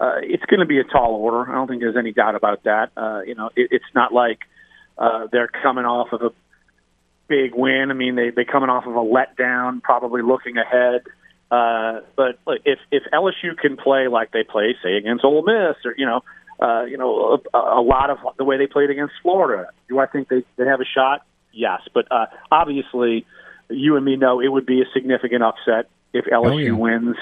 uh, 0.00 0.16
it's 0.22 0.44
going 0.46 0.60
to 0.60 0.66
be 0.66 0.80
a 0.80 0.84
tall 0.84 1.14
order. 1.14 1.50
I 1.50 1.54
don't 1.54 1.68
think 1.68 1.80
there's 1.80 1.96
any 1.96 2.12
doubt 2.12 2.34
about 2.34 2.64
that. 2.64 2.90
Uh, 2.96 3.20
you 3.26 3.34
know, 3.34 3.50
it, 3.54 3.68
it's 3.70 3.84
not 3.94 4.14
like 4.14 4.38
uh, 4.96 5.26
they're 5.30 5.50
coming 5.62 5.84
off 5.84 6.12
of 6.12 6.22
a 6.22 6.30
big 7.28 7.54
win. 7.54 7.88
I 7.90 7.94
mean, 7.94 8.14
they 8.16 8.30
they 8.30 8.44
coming 8.44 8.70
off 8.70 8.86
of 8.86 8.96
a 8.96 8.98
letdown, 8.98 9.82
probably 9.82 10.22
looking 10.22 10.56
ahead. 10.56 11.02
Uh, 11.50 12.00
but 12.16 12.38
if 12.64 12.78
if 12.90 13.02
LSU 13.12 13.58
can 13.60 13.76
play 13.76 14.08
like 14.08 14.30
they 14.32 14.42
play, 14.42 14.74
say 14.82 14.96
against 14.96 15.22
Ole 15.22 15.42
Miss, 15.42 15.76
or 15.84 15.94
you 15.98 16.06
know, 16.06 16.22
uh, 16.60 16.84
you 16.84 16.96
know, 16.96 17.42
a, 17.52 17.58
a 17.58 17.82
lot 17.82 18.08
of 18.08 18.18
the 18.38 18.44
way 18.44 18.56
they 18.56 18.66
played 18.66 18.88
against 18.88 19.12
Florida, 19.22 19.68
do 19.88 19.98
I 19.98 20.06
think 20.06 20.28
they 20.28 20.44
they 20.56 20.64
have 20.64 20.80
a 20.80 20.84
shot? 20.84 21.26
Yes, 21.52 21.80
but 21.92 22.06
uh, 22.10 22.26
obviously, 22.50 23.26
you 23.68 23.96
and 23.96 24.04
me 24.04 24.16
know 24.16 24.40
it 24.40 24.48
would 24.48 24.64
be 24.64 24.80
a 24.80 24.86
significant 24.94 25.42
upset 25.42 25.90
if 26.12 26.24
LSU 26.26 26.52
oh, 26.52 26.58
yeah. 26.58 26.70
wins. 26.72 27.16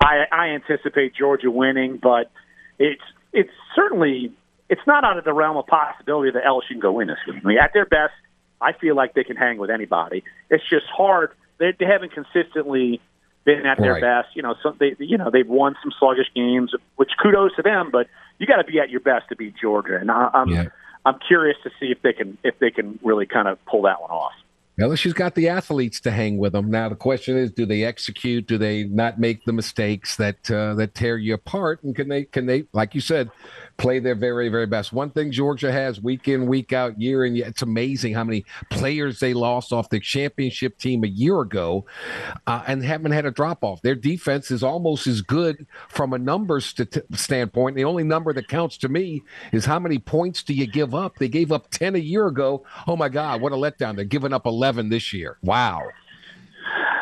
I, 0.00 0.24
I 0.30 0.46
anticipate 0.48 1.14
Georgia 1.14 1.50
winning, 1.50 1.98
but 2.02 2.30
it's 2.78 3.02
it's 3.32 3.50
certainly 3.74 4.32
it's 4.68 4.80
not 4.86 5.04
out 5.04 5.18
of 5.18 5.24
the 5.24 5.32
realm 5.32 5.56
of 5.56 5.66
possibility 5.66 6.30
that 6.32 6.44
LSU 6.44 6.68
can 6.68 6.80
go 6.80 7.00
in 7.00 7.08
this 7.08 7.18
game. 7.26 7.40
I 7.44 7.48
mean, 7.48 7.58
at 7.58 7.72
their 7.72 7.86
best, 7.86 8.12
I 8.60 8.72
feel 8.72 8.96
like 8.96 9.14
they 9.14 9.24
can 9.24 9.36
hang 9.36 9.58
with 9.58 9.70
anybody. 9.70 10.24
It's 10.50 10.64
just 10.68 10.86
hard. 10.86 11.32
They, 11.58 11.72
they 11.78 11.86
haven't 11.86 12.12
consistently 12.12 13.00
been 13.44 13.66
at 13.66 13.78
their 13.78 13.94
right. 13.94 14.02
best. 14.02 14.34
You 14.34 14.42
know, 14.42 14.54
so 14.62 14.74
they 14.78 14.96
you 14.98 15.18
know 15.18 15.30
they've 15.30 15.48
won 15.48 15.76
some 15.82 15.92
sluggish 15.98 16.28
games, 16.34 16.72
which 16.96 17.10
kudos 17.22 17.54
to 17.56 17.62
them. 17.62 17.90
But 17.92 18.08
you 18.38 18.46
got 18.46 18.56
to 18.56 18.64
be 18.64 18.80
at 18.80 18.90
your 18.90 19.00
best 19.00 19.28
to 19.28 19.36
beat 19.36 19.54
Georgia, 19.60 19.96
and 19.96 20.10
I, 20.10 20.30
I'm 20.32 20.48
yeah. 20.48 20.64
I'm 21.04 21.18
curious 21.26 21.56
to 21.64 21.70
see 21.78 21.86
if 21.86 22.02
they 22.02 22.12
can 22.12 22.38
if 22.42 22.58
they 22.58 22.70
can 22.70 22.98
really 23.02 23.26
kind 23.26 23.48
of 23.48 23.64
pull 23.66 23.82
that 23.82 24.00
one 24.00 24.10
off. 24.10 24.32
LSU's 24.78 25.12
got 25.12 25.36
the 25.36 25.48
athletes 25.48 26.00
to 26.00 26.10
hang 26.10 26.36
with 26.36 26.52
them. 26.52 26.68
Now 26.68 26.88
the 26.88 26.96
question 26.96 27.36
is, 27.36 27.52
do 27.52 27.64
they 27.64 27.84
execute? 27.84 28.46
Do 28.46 28.58
they 28.58 28.84
not 28.84 29.20
make 29.20 29.44
the 29.44 29.52
mistakes 29.52 30.16
that 30.16 30.50
uh, 30.50 30.74
that 30.74 30.94
tear 30.94 31.16
you 31.16 31.34
apart? 31.34 31.82
And 31.84 31.94
can 31.94 32.08
they 32.08 32.24
can 32.24 32.46
they, 32.46 32.64
like 32.72 32.94
you 32.94 33.00
said, 33.00 33.30
play 33.76 33.98
their 33.98 34.14
very, 34.14 34.48
very 34.48 34.66
best. 34.66 34.92
One 34.92 35.10
thing 35.10 35.32
Georgia 35.32 35.72
has 35.72 36.00
week 36.00 36.28
in, 36.28 36.46
week 36.46 36.72
out, 36.72 37.00
year 37.00 37.24
in, 37.24 37.36
it's 37.36 37.62
amazing 37.62 38.14
how 38.14 38.24
many 38.24 38.44
players 38.70 39.20
they 39.20 39.34
lost 39.34 39.72
off 39.72 39.88
the 39.90 40.00
championship 40.00 40.78
team 40.78 41.04
a 41.04 41.08
year 41.08 41.40
ago 41.40 41.84
uh, 42.46 42.62
and 42.66 42.84
haven't 42.84 43.12
had 43.12 43.26
a 43.26 43.30
drop 43.30 43.64
off. 43.64 43.82
Their 43.82 43.94
defense 43.94 44.50
is 44.50 44.62
almost 44.62 45.06
as 45.06 45.22
good 45.22 45.66
from 45.88 46.12
a 46.12 46.18
numbers 46.18 46.66
st- 46.66 47.04
standpoint. 47.14 47.76
The 47.76 47.84
only 47.84 48.04
number 48.04 48.32
that 48.32 48.48
counts 48.48 48.76
to 48.78 48.88
me 48.88 49.22
is 49.52 49.64
how 49.64 49.78
many 49.78 49.98
points 49.98 50.42
do 50.42 50.54
you 50.54 50.66
give 50.66 50.94
up? 50.94 51.16
They 51.16 51.28
gave 51.28 51.52
up 51.52 51.70
10 51.70 51.96
a 51.96 51.98
year 51.98 52.26
ago. 52.26 52.64
Oh 52.86 52.96
my 52.96 53.08
God, 53.08 53.40
what 53.40 53.52
a 53.52 53.56
letdown. 53.56 53.96
They're 53.96 54.04
giving 54.04 54.32
up 54.32 54.46
11 54.46 54.88
this 54.88 55.12
year. 55.12 55.38
Wow. 55.42 55.82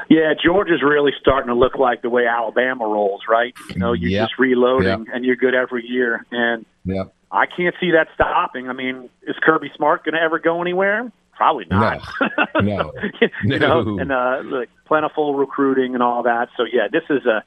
Yeah, 0.09 0.35
Georgia's 0.43 0.83
really 0.83 1.13
starting 1.21 1.49
to 1.49 1.55
look 1.55 1.77
like 1.77 2.03
the 2.03 2.11
way 2.11 2.27
Alabama 2.27 2.85
rolls, 2.85 3.23
right? 3.29 3.55
You 3.71 3.77
know, 3.77 3.93
you're 3.93 4.11
yep. 4.11 4.29
just 4.29 4.39
reloading 4.39 5.07
yep. 5.07 5.15
and 5.15 5.25
you're 5.25 5.37
good 5.37 5.55
every 5.55 5.87
year. 5.87 6.27
And 6.31 6.67
yep. 6.85 7.15
I 7.31 7.47
can't 7.47 7.75
see 7.81 7.93
that 7.93 8.09
stopping. 8.15 8.69
I 8.69 8.73
mean, 8.73 9.09
is 9.23 9.37
Kirby 9.43 9.71
Smart 9.77 10.05
going 10.05 10.15
to 10.15 10.21
ever 10.21 10.39
go 10.39 10.61
anywhere? 10.61 11.11
Probably 11.33 11.65
not. 11.69 12.03
No, 12.63 12.93
no. 12.93 12.93
you 13.45 13.59
know, 13.59 13.99
and 13.99 14.13
uh, 14.13 14.43
like 14.45 14.69
plentiful 14.87 15.35
recruiting 15.35 15.95
and 15.95 16.03
all 16.03 16.23
that. 16.25 16.51
So 16.57 16.65
yeah, 16.71 16.87
this 16.93 17.03
is 17.11 17.27
a 17.27 17.43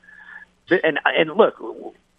and 0.69 0.99
and 1.05 1.37
look, 1.37 1.59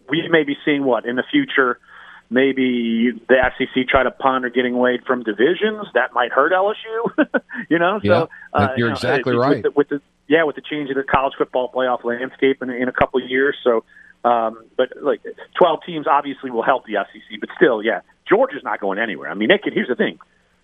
we 0.08 0.26
may 0.30 0.44
be 0.44 0.56
seeing 0.64 0.84
what 0.84 1.04
in 1.04 1.16
the 1.16 1.24
future. 1.30 1.78
Maybe 2.28 3.12
the 3.28 3.36
SEC 3.56 3.88
try 3.88 4.02
to 4.02 4.10
ponder 4.10 4.50
getting 4.50 4.74
away 4.74 4.98
from 5.06 5.22
divisions. 5.22 5.86
That 5.94 6.12
might 6.12 6.32
hurt 6.32 6.52
LSU. 6.52 7.28
you 7.70 7.78
know, 7.78 8.00
so 8.04 8.28
uh, 8.52 8.68
you're 8.76 8.88
you 8.88 8.90
know, 8.90 8.92
exactly 8.92 9.36
right. 9.36 9.56
With 9.56 9.62
the, 9.62 9.70
with 9.70 9.88
the, 9.88 10.00
yeah, 10.28 10.42
with 10.42 10.56
the 10.56 10.62
change 10.62 10.90
of 10.90 10.96
the 10.96 11.04
college 11.04 11.34
football 11.38 11.70
playoff 11.72 12.04
landscape 12.04 12.62
in, 12.62 12.70
in 12.70 12.88
a 12.88 12.92
couple 12.92 13.22
of 13.22 13.30
years. 13.30 13.56
So, 13.62 13.84
um, 14.28 14.64
but 14.76 14.88
like 15.00 15.20
12 15.56 15.80
teams 15.86 16.06
obviously 16.08 16.50
will 16.50 16.64
help 16.64 16.84
the 16.84 16.94
SEC, 16.94 17.40
but 17.40 17.48
still, 17.56 17.80
yeah, 17.80 18.00
Georgia's 18.28 18.64
not 18.64 18.80
going 18.80 18.98
anywhere. 18.98 19.30
I 19.30 19.34
mean, 19.34 19.48
they 19.48 19.58
could, 19.58 19.72
here's 19.72 19.88
the 19.88 19.94
thing. 19.94 20.18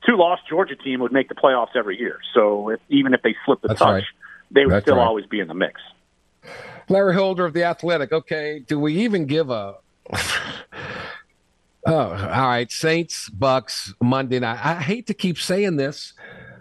Two 0.05 0.17
lost 0.17 0.43
Georgia 0.49 0.75
team 0.75 0.99
would 1.01 1.13
make 1.13 1.29
the 1.29 1.37
playoffs 1.37 1.77
every 1.77 1.97
year. 1.99 2.19
So 2.35 2.71
if, 2.71 2.81
even 2.89 3.15
if 3.15 3.23
they 3.23 3.37
slip 3.47 3.63
the 3.63 3.69
That's 3.69 3.79
touch, 3.79 3.89
right. 3.89 4.05
they 4.51 4.65
would 4.65 4.73
That's 4.75 4.85
still 4.85 4.97
right. 4.97 5.07
always 5.07 5.27
be 5.27 5.39
in 5.39 5.47
the 5.47 5.55
mix. 5.55 5.81
Larry 6.89 7.15
Holder 7.15 7.45
of 7.45 7.53
the 7.53 7.63
Athletic. 7.63 8.13
Okay, 8.13 8.65
do 8.67 8.81
we 8.81 9.05
even 9.05 9.27
give 9.27 9.51
a? 9.51 9.77
Oh, 11.87 11.93
all 11.93 12.49
right. 12.49 12.71
Saints, 12.71 13.29
Bucks, 13.29 13.95
Monday 14.01 14.39
night. 14.39 14.61
I 14.63 14.81
hate 14.81 15.07
to 15.09 15.15
keep 15.15 15.39
saying 15.39 15.77
this, 15.77 16.13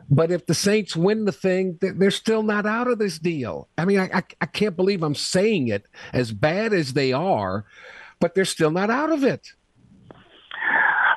but 0.09 0.31
if 0.31 0.45
the 0.45 0.53
Saints 0.53 0.95
win 0.95 1.25
the 1.25 1.31
thing, 1.31 1.79
they're 1.81 2.11
still 2.11 2.43
not 2.43 2.65
out 2.65 2.87
of 2.87 2.99
this 2.99 3.19
deal. 3.19 3.67
I 3.77 3.85
mean, 3.85 3.99
I, 3.99 4.23
I, 4.41 4.45
can't 4.45 4.75
believe 4.75 5.03
I'm 5.03 5.15
saying 5.15 5.69
it 5.69 5.85
as 6.11 6.31
bad 6.31 6.73
as 6.73 6.93
they 6.93 7.13
are, 7.13 7.65
but 8.19 8.35
they're 8.35 8.45
still 8.45 8.71
not 8.71 8.89
out 8.89 9.11
of 9.11 9.23
it. 9.23 9.53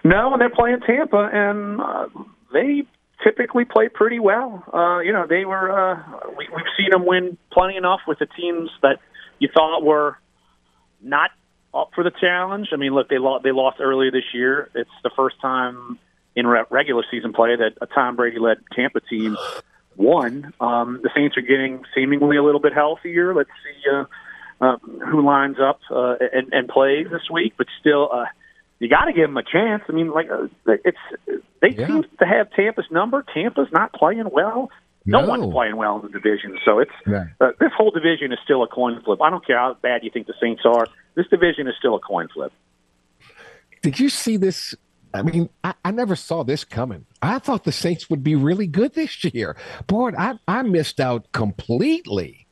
No, 0.05 0.33
and 0.33 0.41
they're 0.41 0.51
playing 0.51 0.81
Tampa, 0.87 1.31
and 1.33 1.81
uh, 1.81 2.07
they 2.53 2.85
typically 3.25 3.65
play 3.65 3.89
pretty 3.89 4.21
well. 4.21 4.63
Uh, 4.73 5.01
you 5.01 5.13
know, 5.13 5.27
they 5.27 5.45
were 5.45 5.73
uh, 5.73 6.03
we, 6.37 6.47
we've 6.55 6.67
seen 6.77 6.91
them 6.91 7.07
win 7.07 7.39
plenty 7.51 7.77
enough 7.77 8.01
with 8.07 8.19
the 8.19 8.27
teams 8.27 8.71
that 8.83 9.01
you 9.39 9.49
thought 9.53 9.83
were 9.83 10.19
not 11.03 11.31
up 11.75 11.91
for 11.95 12.05
the 12.05 12.13
challenge. 12.21 12.69
I 12.73 12.77
mean, 12.77 12.95
look, 12.95 13.09
they 13.09 13.19
lost 13.19 13.45
they 13.45 13.53
lost 13.53 13.79
earlier 13.81 14.11
this 14.11 14.33
year. 14.33 14.71
It's 14.75 14.91
the 15.03 15.11
first 15.17 15.41
time 15.41 15.99
in 16.37 16.47
re- 16.47 16.65
regular 16.71 17.05
season 17.11 17.33
play 17.33 17.57
that 17.57 17.73
a 17.81 17.87
Tom 17.87 18.17
Brady 18.17 18.39
led 18.39 18.59
Tampa 18.75 19.01
team 19.01 19.37
won. 19.97 20.53
Um, 20.61 21.01
the 21.03 21.11
Saints 21.15 21.37
are 21.37 21.43
getting 21.43 21.85
seemingly 21.95 22.37
a 22.37 22.43
little 22.43 22.61
bit 22.61 22.73
healthier. 22.73 23.35
Let's 23.35 23.51
see 23.51 23.91
uh, 23.91 24.05
uh, 24.61 24.77
who 25.11 25.25
lines 25.25 25.57
up 25.61 25.81
uh, 25.91 26.17
and, 26.33 26.53
and 26.53 26.69
plays 26.69 27.07
this 27.11 27.29
week, 27.31 27.55
but 27.57 27.67
still, 27.81 28.11
uh, 28.13 28.27
you 28.79 28.89
got 28.89 29.05
to 29.05 29.13
give 29.13 29.29
them 29.29 29.37
a 29.37 29.43
chance. 29.43 29.83
I 29.89 29.93
mean, 29.93 30.11
like 30.11 30.29
uh, 30.31 30.49
it's 30.67 30.99
they 31.61 31.71
yeah. 31.71 31.87
seem 31.87 32.05
to 32.19 32.27
have 32.27 32.51
Tampa's 32.53 32.87
number. 32.91 33.25
Tampa's 33.35 33.69
not 33.73 33.93
playing 33.93 34.29
well. 34.31 34.71
No, 35.07 35.21
no. 35.21 35.29
one's 35.29 35.53
playing 35.53 35.77
well 35.77 35.97
in 35.97 36.07
the 36.07 36.19
division, 36.19 36.59
so 36.65 36.79
it's 36.79 36.91
yeah. 37.07 37.27
uh, 37.41 37.51
this 37.61 37.71
whole 37.77 37.91
division 37.91 38.33
is 38.33 38.39
still 38.43 38.63
a 38.63 38.69
coin 38.69 39.01
flip. 39.05 39.21
I 39.21 39.29
don't 39.29 39.47
care 39.47 39.59
how 39.59 39.77
bad 39.83 40.03
you 40.03 40.11
think 40.11 40.27
the 40.27 40.35
Saints 40.41 40.63
are. 40.65 40.87
This 41.15 41.27
division 41.29 41.69
is 41.69 41.75
still 41.79 41.95
a 41.95 42.01
coin 42.01 42.29
flip. 42.33 42.53
Did 43.83 44.01
you 44.01 44.09
see 44.09 44.37
this? 44.37 44.75
I 45.13 45.23
mean, 45.23 45.49
I, 45.63 45.75
I, 45.85 45.91
never 45.93 46.17
saw 46.17 46.43
this 46.43 46.65
coming. 46.65 47.07
I 47.23 47.39
thought 47.39 47.63
the 47.63 47.71
Saints 47.71 48.11
would 48.11 48.25
be 48.25 48.35
really 48.35 48.67
good 48.67 48.95
this 48.95 49.23
year. 49.23 49.57
Boy, 49.87 50.11
I, 50.19 50.39
I 50.49 50.63
missed 50.63 50.99
out 50.99 51.31
completely. 51.31 52.45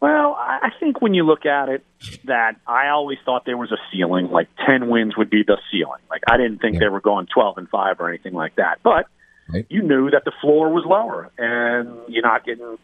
Well, 0.00 0.36
I 0.38 0.68
think 0.78 1.00
when 1.00 1.14
you 1.14 1.24
look 1.24 1.46
at 1.46 1.70
it, 1.70 1.82
that 2.24 2.56
I 2.66 2.88
always 2.88 3.16
thought 3.24 3.46
there 3.46 3.56
was 3.56 3.72
a 3.72 3.78
ceiling, 3.90 4.30
like 4.30 4.48
ten 4.66 4.90
wins 4.90 5.16
would 5.16 5.30
be 5.30 5.44
the 5.46 5.56
ceiling. 5.72 6.02
Like 6.10 6.20
I 6.28 6.36
didn't 6.36 6.58
think 6.58 6.74
yeah. 6.74 6.80
they 6.80 6.88
were 6.88 7.00
going 7.00 7.26
twelve 7.32 7.56
and 7.56 7.66
five 7.70 7.98
or 8.00 8.10
anything 8.10 8.34
like 8.34 8.56
that. 8.56 8.80
But 8.82 9.06
right. 9.48 9.64
you 9.70 9.82
knew 9.82 10.10
that 10.10 10.26
the 10.26 10.32
floor 10.42 10.70
was 10.70 10.84
lower, 10.84 11.30
and 11.38 11.88
you're 12.08 12.22
not 12.22 12.44
getting 12.44 12.76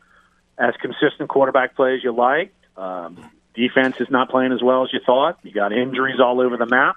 as 0.57 0.73
consistent 0.81 1.29
quarterback 1.29 1.77
play 1.77 1.95
as 1.97 2.03
you 2.03 2.13
like. 2.13 2.55
Um, 2.79 3.31
defense 3.69 3.97
is 4.01 4.09
not 4.11 4.31
playing 4.31 4.53
as 4.53 4.63
well 4.63 4.85
as 4.85 4.93
you 4.93 5.01
thought. 5.05 5.39
You 5.43 5.53
got 5.53 5.73
injuries 5.73 6.21
all 6.21 6.41
over 6.41 6.57
the 6.57 6.67
map. 6.67 6.97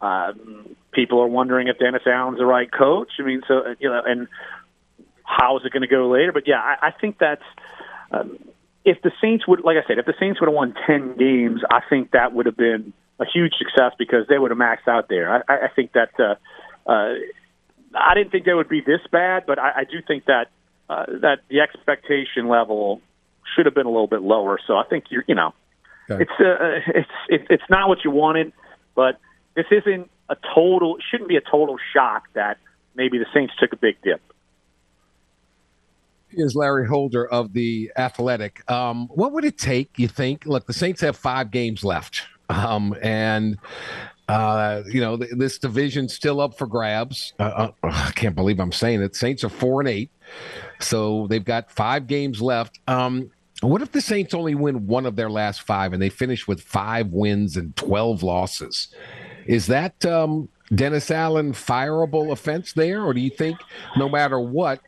Um, 0.00 0.76
people 0.92 1.20
are 1.20 1.26
wondering 1.26 1.68
if 1.68 1.78
Dennis 1.78 2.02
Allen's 2.06 2.38
the 2.38 2.46
right 2.46 2.70
coach. 2.70 3.12
I 3.18 3.22
mean, 3.22 3.42
so 3.46 3.74
you 3.78 3.88
know, 3.88 4.02
and 4.04 4.28
how 5.24 5.58
is 5.58 5.64
it 5.64 5.72
going 5.72 5.82
to 5.82 5.88
go 5.88 6.08
later? 6.08 6.32
But 6.32 6.46
yeah, 6.46 6.60
I, 6.60 6.88
I 6.88 6.90
think 6.90 7.18
that's. 7.18 7.42
Um, 8.10 8.38
if 8.84 9.02
the 9.02 9.10
Saints 9.20 9.48
would, 9.48 9.64
like 9.64 9.76
I 9.76 9.86
said, 9.88 9.98
if 9.98 10.06
the 10.06 10.14
Saints 10.20 10.40
would 10.40 10.46
have 10.46 10.54
won 10.54 10.74
ten 10.86 11.16
games, 11.16 11.60
I 11.70 11.80
think 11.90 12.12
that 12.12 12.32
would 12.32 12.46
have 12.46 12.56
been 12.56 12.92
a 13.18 13.24
huge 13.24 13.54
success 13.58 13.92
because 13.98 14.26
they 14.28 14.38
would 14.38 14.50
have 14.50 14.58
maxed 14.58 14.86
out 14.86 15.08
there. 15.08 15.42
I, 15.48 15.66
I 15.66 15.68
think 15.74 15.92
that 15.92 16.10
uh, 16.20 16.34
uh, 16.88 17.14
I 17.94 18.14
didn't 18.14 18.30
think 18.30 18.44
they 18.44 18.54
would 18.54 18.68
be 18.68 18.80
this 18.80 19.00
bad, 19.10 19.44
but 19.46 19.58
I, 19.58 19.70
I 19.78 19.84
do 19.84 19.98
think 20.06 20.26
that 20.26 20.46
uh, 20.88 21.06
that 21.22 21.38
the 21.48 21.60
expectation 21.60 22.48
level 22.48 23.00
should 23.54 23.66
have 23.66 23.74
been 23.74 23.86
a 23.86 23.90
little 23.90 24.06
bit 24.06 24.22
lower. 24.22 24.58
So 24.66 24.76
I 24.76 24.84
think 24.84 25.04
you're, 25.10 25.24
you 25.26 25.34
know, 25.34 25.52
okay. 26.10 26.22
it's 26.22 26.40
uh, 26.40 26.92
it's 26.98 27.10
it, 27.28 27.46
it's 27.50 27.70
not 27.70 27.88
what 27.88 28.04
you 28.04 28.10
wanted, 28.10 28.52
but 28.94 29.18
this 29.54 29.66
isn't 29.70 30.10
a 30.28 30.36
total. 30.54 30.96
Shouldn't 31.10 31.28
be 31.28 31.36
a 31.36 31.40
total 31.40 31.76
shock 31.92 32.24
that 32.34 32.58
maybe 32.94 33.18
the 33.18 33.26
Saints 33.32 33.54
took 33.58 33.72
a 33.72 33.76
big 33.76 33.96
dip 34.02 34.20
is 36.36 36.54
Larry 36.54 36.86
Holder 36.86 37.26
of 37.26 37.52
the 37.52 37.90
Athletic. 37.96 38.68
Um, 38.70 39.08
what 39.08 39.32
would 39.32 39.44
it 39.44 39.58
take, 39.58 39.98
you 39.98 40.08
think? 40.08 40.46
Look, 40.46 40.66
the 40.66 40.72
Saints 40.72 41.00
have 41.00 41.16
five 41.16 41.50
games 41.50 41.84
left. 41.84 42.22
Um, 42.48 42.94
and 43.02 43.58
uh, 44.28 44.82
you 44.86 45.00
know, 45.00 45.16
th- 45.16 45.32
this 45.36 45.58
division's 45.58 46.14
still 46.14 46.40
up 46.40 46.58
for 46.58 46.66
grabs. 46.66 47.32
Uh, 47.38 47.42
uh, 47.42 47.70
I 47.82 48.12
can't 48.14 48.34
believe 48.34 48.60
I'm 48.60 48.72
saying 48.72 49.02
it. 49.02 49.16
Saints 49.16 49.44
are 49.44 49.48
four 49.48 49.80
and 49.80 49.88
eight, 49.88 50.10
so 50.80 51.26
they've 51.28 51.44
got 51.44 51.70
five 51.70 52.06
games 52.06 52.42
left. 52.42 52.78
Um, 52.86 53.30
what 53.62 53.82
if 53.82 53.92
the 53.92 54.00
Saints 54.00 54.34
only 54.34 54.54
win 54.54 54.86
one 54.86 55.06
of 55.06 55.16
their 55.16 55.30
last 55.30 55.62
five 55.62 55.92
and 55.92 56.02
they 56.02 56.10
finish 56.10 56.46
with 56.46 56.60
five 56.60 57.08
wins 57.08 57.56
and 57.56 57.74
twelve 57.76 58.22
losses? 58.22 58.88
Is 59.46 59.66
that 59.68 60.04
um, 60.04 60.48
Dennis 60.74 61.10
Allen 61.10 61.52
fireable 61.52 62.32
offense 62.32 62.72
there, 62.72 63.02
or 63.02 63.14
do 63.14 63.20
you 63.20 63.30
think 63.30 63.58
no 63.96 64.08
matter 64.08 64.38
what, 64.38 64.80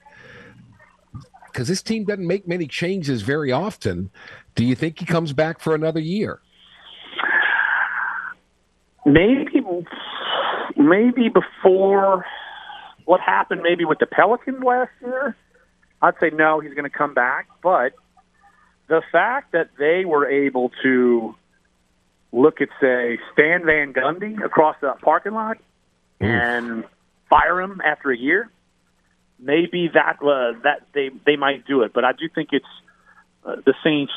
because 1.58 1.68
this 1.68 1.82
team 1.82 2.04
doesn't 2.04 2.26
make 2.26 2.46
many 2.46 2.66
changes 2.66 3.22
very 3.22 3.50
often. 3.50 4.10
Do 4.54 4.64
you 4.64 4.74
think 4.74 4.98
he 4.98 5.04
comes 5.04 5.32
back 5.32 5.60
for 5.60 5.74
another 5.74 6.00
year? 6.00 6.40
Maybe, 9.06 9.62
maybe 10.76 11.28
before 11.28 12.24
what 13.06 13.20
happened, 13.20 13.62
maybe 13.62 13.84
with 13.84 13.98
the 13.98 14.06
Pelicans 14.06 14.62
last 14.62 14.90
year. 15.00 15.36
I'd 16.02 16.14
say 16.20 16.30
no, 16.30 16.60
he's 16.60 16.74
going 16.74 16.88
to 16.88 16.96
come 16.96 17.14
back. 17.14 17.48
But 17.62 17.92
the 18.88 19.02
fact 19.12 19.52
that 19.52 19.70
they 19.78 20.04
were 20.04 20.28
able 20.28 20.70
to 20.82 21.34
look 22.32 22.60
at, 22.60 22.68
say, 22.80 23.18
Stan 23.32 23.64
Van 23.64 23.92
Gundy 23.92 24.44
across 24.44 24.76
the 24.80 24.94
parking 25.02 25.32
lot 25.32 25.58
and 26.20 26.84
fire 27.30 27.60
him 27.60 27.80
after 27.84 28.10
a 28.10 28.16
year 28.16 28.50
maybe 29.38 29.90
that 29.94 30.16
uh, 30.22 30.58
that 30.64 30.82
they 30.94 31.10
they 31.26 31.36
might 31.36 31.66
do 31.66 31.82
it. 31.82 31.92
But 31.92 32.04
I 32.04 32.12
do 32.12 32.28
think 32.32 32.50
it's 32.52 32.66
uh, 33.44 33.56
the 33.64 33.74
Saints. 33.84 34.12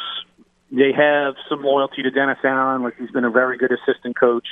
They 0.72 0.93
have 0.93 1.36
some 1.49 1.63
loyalty 1.63 2.03
to 2.03 2.11
Dennis 2.11 2.38
Allen, 2.43 2.84
like 2.84 2.97
he's 2.97 3.11
been 3.11 3.26
a 3.26 3.32
very 3.32 3.57
good 3.57 3.72
assistant 3.72 4.17
coach. 4.17 4.47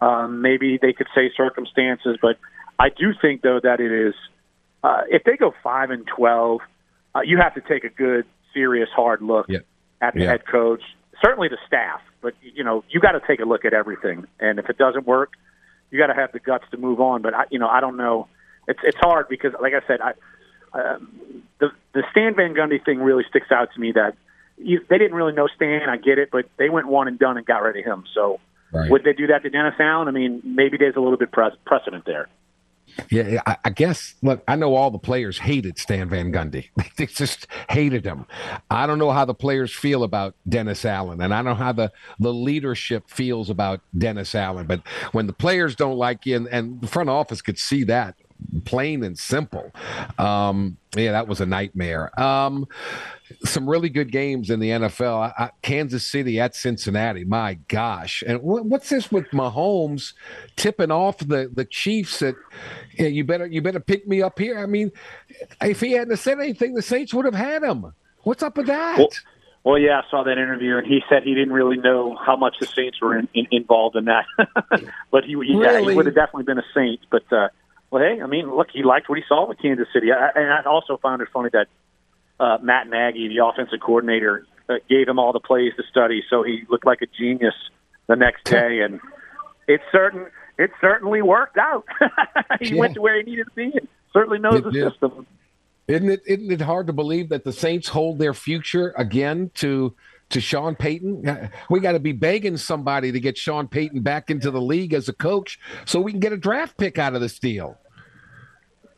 Um, 0.00 0.42
maybe 0.42 0.78
they 0.80 0.92
could 0.92 1.08
say 1.14 1.30
circumstances, 1.36 2.16
but 2.22 2.38
I 2.78 2.88
do 2.88 3.12
think 3.20 3.42
though 3.42 3.60
that 3.62 3.80
it 3.80 3.92
is 3.92 4.14
uh, 4.82 5.02
if 5.08 5.24
they 5.24 5.36
go 5.36 5.52
five 5.62 5.90
and 5.90 6.06
twelve, 6.06 6.60
uh, 7.14 7.20
you 7.24 7.38
have 7.38 7.54
to 7.54 7.60
take 7.60 7.84
a 7.84 7.88
good, 7.88 8.24
serious, 8.52 8.88
hard 8.94 9.22
look 9.22 9.46
yeah. 9.48 9.58
at 10.00 10.14
the 10.14 10.20
yeah. 10.20 10.30
head 10.30 10.46
coach, 10.46 10.82
certainly 11.24 11.48
the 11.48 11.58
staff. 11.66 12.00
But 12.22 12.34
you 12.42 12.64
know, 12.64 12.84
you 12.90 13.00
got 13.00 13.12
to 13.12 13.20
take 13.26 13.40
a 13.40 13.44
look 13.44 13.64
at 13.64 13.72
everything, 13.72 14.26
and 14.38 14.58
if 14.58 14.68
it 14.68 14.78
doesn't 14.78 15.06
work, 15.06 15.32
you 15.90 15.98
got 15.98 16.08
to 16.08 16.14
have 16.14 16.32
the 16.32 16.38
guts 16.38 16.64
to 16.70 16.76
move 16.76 17.00
on. 17.00 17.22
But 17.22 17.34
I, 17.34 17.44
you 17.50 17.58
know, 17.58 17.68
I 17.68 17.80
don't 17.80 17.96
know 17.96 18.28
it's 18.70 18.80
it's 18.84 18.98
hard 18.98 19.28
because, 19.28 19.52
like 19.60 19.72
I 19.74 19.86
said, 19.86 20.00
I 20.00 20.12
um, 20.72 21.42
the 21.58 21.70
the 21.92 22.04
Stan 22.12 22.34
Van 22.36 22.54
Gundy 22.54 22.82
thing 22.84 23.00
really 23.00 23.24
sticks 23.28 23.50
out 23.50 23.68
to 23.74 23.80
me. 23.80 23.92
That 23.92 24.14
you, 24.56 24.80
they 24.88 24.98
didn't 24.98 25.14
really 25.14 25.32
know 25.32 25.48
Stan. 25.54 25.88
I 25.88 25.96
get 25.96 26.18
it, 26.18 26.30
but 26.30 26.46
they 26.56 26.68
went 26.70 26.86
one 26.86 27.08
and 27.08 27.18
done 27.18 27.36
and 27.36 27.44
got 27.44 27.62
rid 27.62 27.76
of 27.76 27.84
him. 27.84 28.04
So 28.14 28.38
right. 28.72 28.90
would 28.90 29.04
they 29.04 29.12
do 29.12 29.26
that 29.28 29.42
to 29.42 29.50
Dennis 29.50 29.74
Allen? 29.78 30.08
I 30.08 30.12
mean, 30.12 30.40
maybe 30.44 30.76
there's 30.76 30.96
a 30.96 31.00
little 31.00 31.18
bit 31.18 31.32
pre- 31.32 31.56
precedent 31.66 32.04
there. 32.06 32.28
Yeah, 33.10 33.40
I, 33.46 33.56
I, 33.64 33.70
guess. 33.70 34.14
Look, 34.22 34.42
I 34.46 34.56
know 34.56 34.74
all 34.74 34.90
the 34.90 34.98
players 34.98 35.38
hated 35.38 35.78
Stan 35.78 36.08
Van 36.08 36.32
Gundy. 36.32 36.68
They 36.96 37.06
just 37.06 37.46
hated 37.70 38.04
him. 38.04 38.26
I 38.70 38.86
don't 38.86 38.98
know 38.98 39.10
how 39.10 39.24
the 39.24 39.34
players 39.34 39.72
feel 39.72 40.02
about 40.02 40.34
Dennis 40.46 40.84
Allen, 40.84 41.22
and 41.22 41.32
I 41.32 41.38
don't 41.38 41.56
know 41.58 41.64
how 41.64 41.72
the 41.72 41.92
the 42.18 42.34
leadership 42.34 43.08
feels 43.08 43.48
about 43.48 43.80
Dennis 43.96 44.34
Allen. 44.34 44.66
But 44.66 44.82
when 45.12 45.26
the 45.26 45.32
players 45.32 45.74
don't 45.76 45.96
like 45.96 46.26
you, 46.26 46.36
and, 46.36 46.48
and 46.48 46.80
the 46.82 46.86
front 46.86 47.08
office 47.08 47.40
could 47.40 47.58
see 47.58 47.84
that 47.84 48.16
plain 48.64 49.02
and 49.02 49.18
simple. 49.18 49.72
Um, 50.18 50.76
yeah, 50.96 51.12
that 51.12 51.28
was 51.28 51.40
a 51.40 51.46
nightmare. 51.46 52.18
Um, 52.20 52.66
some 53.44 53.68
really 53.68 53.88
good 53.88 54.10
games 54.10 54.50
in 54.50 54.60
the 54.60 54.70
NFL. 54.70 55.32
I, 55.38 55.44
I, 55.44 55.50
Kansas 55.62 56.06
City 56.06 56.40
at 56.40 56.54
Cincinnati. 56.54 57.24
My 57.24 57.54
gosh! 57.68 58.22
And 58.26 58.40
wh- 58.40 58.66
what's 58.66 58.88
this 58.88 59.10
with 59.12 59.26
Mahomes 59.30 60.14
tipping 60.56 60.90
off 60.90 61.18
the 61.18 61.50
the 61.52 61.64
Chiefs? 61.64 62.18
That 62.20 62.34
yeah, 62.98 63.06
you 63.06 63.24
better 63.24 63.46
you 63.46 63.62
better 63.62 63.80
pick 63.80 64.06
me 64.06 64.22
up 64.22 64.38
here. 64.38 64.58
I 64.58 64.66
mean, 64.66 64.90
if 65.60 65.80
he 65.80 65.92
hadn't 65.92 66.16
said 66.16 66.40
anything, 66.40 66.74
the 66.74 66.82
Saints 66.82 67.14
would 67.14 67.24
have 67.24 67.34
had 67.34 67.62
him. 67.62 67.92
What's 68.22 68.42
up 68.42 68.56
with 68.56 68.66
that? 68.66 68.98
Well, 68.98 69.08
well, 69.62 69.78
yeah, 69.78 70.00
I 70.00 70.10
saw 70.10 70.22
that 70.24 70.38
interview, 70.38 70.78
and 70.78 70.86
he 70.86 71.02
said 71.08 71.22
he 71.22 71.34
didn't 71.34 71.52
really 71.52 71.76
know 71.76 72.16
how 72.16 72.34
much 72.34 72.56
the 72.60 72.66
Saints 72.66 73.00
were 73.00 73.18
in, 73.18 73.28
in, 73.34 73.46
involved 73.50 73.94
in 73.94 74.06
that, 74.06 74.24
but 75.10 75.24
he, 75.24 75.32
he, 75.32 75.36
really? 75.36 75.62
yeah, 75.62 75.80
he 75.80 75.94
would 75.94 76.06
have 76.06 76.14
definitely 76.14 76.44
been 76.44 76.58
a 76.58 76.64
Saint. 76.74 77.00
But 77.10 77.30
uh, 77.30 77.48
well, 77.90 78.02
hey, 78.02 78.20
I 78.22 78.26
mean, 78.26 78.54
look, 78.54 78.68
he 78.72 78.82
liked 78.82 79.08
what 79.08 79.18
he 79.18 79.24
saw 79.28 79.48
with 79.48 79.58
Kansas 79.58 79.88
City, 79.92 80.08
I, 80.12 80.30
and 80.34 80.52
I 80.52 80.62
also 80.64 80.96
found 80.96 81.22
it 81.22 81.28
funny 81.32 81.50
that 81.52 81.66
uh, 82.38 82.58
Matt 82.62 82.88
Nagy, 82.88 83.28
the 83.28 83.44
offensive 83.44 83.80
coordinator, 83.80 84.46
uh, 84.68 84.74
gave 84.88 85.08
him 85.08 85.18
all 85.18 85.32
the 85.32 85.40
plays 85.40 85.72
to 85.76 85.82
study, 85.90 86.22
so 86.30 86.42
he 86.42 86.64
looked 86.68 86.86
like 86.86 87.02
a 87.02 87.06
genius 87.06 87.54
the 88.06 88.16
next 88.16 88.44
day, 88.44 88.80
and 88.80 89.00
it 89.66 89.80
certain 89.90 90.26
it 90.58 90.70
certainly 90.80 91.22
worked 91.22 91.58
out. 91.58 91.84
he 92.60 92.74
yeah. 92.74 92.80
went 92.80 92.94
to 92.94 93.00
where 93.00 93.16
he 93.16 93.22
needed 93.22 93.46
to 93.46 93.54
be, 93.54 93.72
and 93.76 93.88
certainly 94.12 94.38
knows 94.38 94.58
it, 94.58 94.64
the 94.64 94.90
system. 94.90 95.26
Isn't 95.88 96.10
it? 96.10 96.22
Isn't 96.26 96.52
it 96.52 96.60
hard 96.60 96.86
to 96.86 96.92
believe 96.92 97.30
that 97.30 97.44
the 97.44 97.52
Saints 97.52 97.88
hold 97.88 98.18
their 98.18 98.34
future 98.34 98.94
again 98.96 99.50
to? 99.56 99.94
To 100.30 100.40
Sean 100.40 100.74
Payton. 100.74 101.50
We 101.68 101.80
got 101.80 101.92
to 101.92 102.00
be 102.00 102.12
begging 102.12 102.56
somebody 102.56 103.12
to 103.12 103.20
get 103.20 103.36
Sean 103.36 103.68
Payton 103.68 104.02
back 104.02 104.30
into 104.30 104.50
the 104.50 104.60
league 104.60 104.94
as 104.94 105.08
a 105.08 105.12
coach 105.12 105.58
so 105.84 106.00
we 106.00 106.12
can 106.12 106.20
get 106.20 106.32
a 106.32 106.36
draft 106.36 106.76
pick 106.76 106.98
out 106.98 107.14
of 107.14 107.20
this 107.20 107.38
deal. 107.38 107.78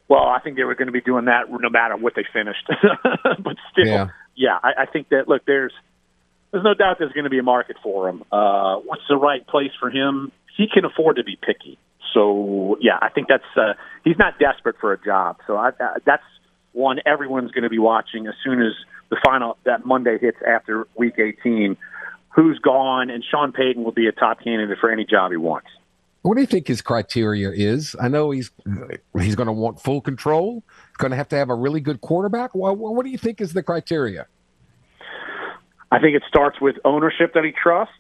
Well, 0.09 0.25
I 0.25 0.41
think 0.41 0.57
they 0.57 0.65
were 0.65 0.75
going 0.75 0.87
to 0.87 0.93
be 0.93 1.01
doing 1.01 1.25
that 1.25 1.45
no 1.51 1.71
matter 1.71 1.97
what 1.97 2.15
they 2.15 2.25
finished. 2.33 2.69
but 3.23 3.57
still, 3.73 3.87
yeah, 3.87 4.09
yeah 4.35 4.59
I, 4.63 4.83
I 4.83 4.87
think 4.87 5.09
that 5.09 5.27
look, 5.27 5.47
there's 5.47 5.73
there's 6.51 6.65
no 6.65 6.75
doubt 6.75 6.97
there's 6.99 7.13
going 7.13 7.25
to 7.25 7.31
be 7.31 7.39
a 7.39 7.43
market 7.43 7.77
for 7.83 8.09
him. 8.09 8.23
Uh, 8.31 8.77
what's 8.77 9.03
the 9.09 9.17
right 9.17 9.47
place 9.47 9.71
for 9.81 9.91
him? 9.91 10.31
He 10.57 10.67
can 10.73 10.85
afford 10.85 11.17
to 11.17 11.25
be 11.25 11.37
picky. 11.37 11.79
So 12.13 12.77
yeah, 12.81 12.99
I 13.01 13.09
think 13.09 13.29
that's 13.29 13.43
uh, 13.57 13.73
he's 14.05 14.19
not 14.19 14.39
desperate 14.39 14.77
for 14.81 14.93
a 14.93 15.03
job. 15.03 15.39
So 15.47 15.57
I, 15.57 15.69
uh, 15.69 15.99
that's 16.05 16.23
one 16.73 16.99
everyone's 17.07 17.51
going 17.53 17.65
to 17.65 17.71
be 17.71 17.79
watching 17.79 18.27
as 18.27 18.35
soon 18.45 18.61
as 18.61 18.73
the 19.13 19.21
final 19.23 19.59
that 19.65 19.85
Monday 19.85 20.19
hits 20.19 20.39
after 20.49 20.89
Week 20.97 21.19
18. 21.19 21.77
Who's 22.35 22.59
gone? 22.61 23.11
And 23.11 23.23
Sean 23.23 23.53
Payton 23.53 23.85
will 23.85 23.93
be 23.93 24.07
a 24.07 24.13
top 24.13 24.43
candidate 24.43 24.79
for 24.81 24.91
any 24.91 25.05
job 25.05 25.33
he 25.33 25.37
wants. 25.37 25.69
What 26.23 26.37
do 26.37 26.41
you 26.41 26.47
think 26.47 26.67
his 26.67 26.81
criteria 26.81 27.51
is? 27.51 27.95
I 28.01 28.09
know 28.09 28.31
he's 28.31 28.51
he's 29.21 29.37
going 29.37 29.49
to 29.49 29.53
want 29.53 29.81
full 29.81 30.01
control. 30.01 30.65
He's 30.89 30.97
going 30.97 31.11
to 31.11 31.17
have 31.17 31.29
to 31.29 31.37
have 31.37 31.51
a 31.51 31.55
really 31.55 31.81
good 31.81 32.01
quarterback. 32.01 32.55
What, 32.55 32.79
what 32.79 33.05
do 33.05 33.11
you 33.11 33.19
think 33.19 33.43
is 33.43 33.53
the 33.53 33.63
criteria? 33.63 34.27
I 35.91 35.99
think 35.99 36.17
it 36.17 36.23
starts 36.27 36.59
with 36.59 36.77
ownership 36.87 37.35
that 37.35 37.45
he 37.45 37.53
trusts. 37.53 37.93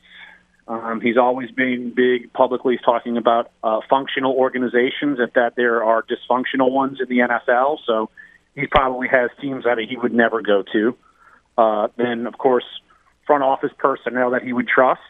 Um, 0.66 1.02
he's 1.02 1.18
always 1.18 1.50
been 1.50 1.92
big 1.94 2.32
publicly 2.32 2.78
talking 2.82 3.18
about 3.18 3.50
uh, 3.62 3.80
functional 3.90 4.32
organizations, 4.32 5.18
and 5.18 5.30
that 5.34 5.56
there 5.56 5.84
are 5.84 6.02
dysfunctional 6.02 6.70
ones 6.70 7.00
in 7.02 7.08
the 7.08 7.18
NFL. 7.18 7.80
So 7.84 8.08
he 8.54 8.66
probably 8.66 9.08
has 9.08 9.30
teams 9.40 9.64
that 9.64 9.78
he 9.78 9.96
would 9.96 10.12
never 10.12 10.42
go 10.42 10.62
to. 10.72 10.96
Uh, 11.56 11.88
then, 11.96 12.26
of 12.26 12.36
course, 12.38 12.64
front 13.26 13.42
office 13.42 13.70
personnel 13.78 14.30
that 14.30 14.42
he 14.42 14.52
would 14.52 14.68
trust, 14.68 15.00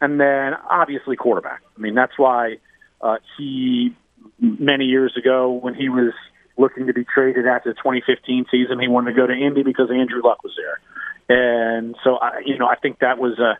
and 0.00 0.20
then 0.20 0.54
obviously 0.68 1.16
quarterback. 1.16 1.62
I 1.76 1.80
mean, 1.80 1.94
that's 1.94 2.16
why 2.16 2.56
uh, 3.00 3.16
he 3.36 3.96
many 4.40 4.84
years 4.84 5.16
ago 5.16 5.52
when 5.52 5.74
he 5.74 5.88
was 5.88 6.12
looking 6.58 6.86
to 6.86 6.92
be 6.92 7.04
traded 7.04 7.46
after 7.46 7.70
the 7.70 7.74
2015 7.74 8.46
season, 8.50 8.80
he 8.80 8.88
wanted 8.88 9.12
to 9.12 9.16
go 9.16 9.26
to 9.26 9.32
Indy 9.32 9.62
because 9.62 9.90
Andrew 9.90 10.22
Luck 10.24 10.42
was 10.42 10.52
there, 10.56 11.76
and 11.76 11.96
so 12.02 12.16
I, 12.16 12.40
you 12.44 12.58
know, 12.58 12.66
I 12.66 12.76
think 12.76 13.00
that 13.00 13.18
was 13.18 13.38
a 13.38 13.58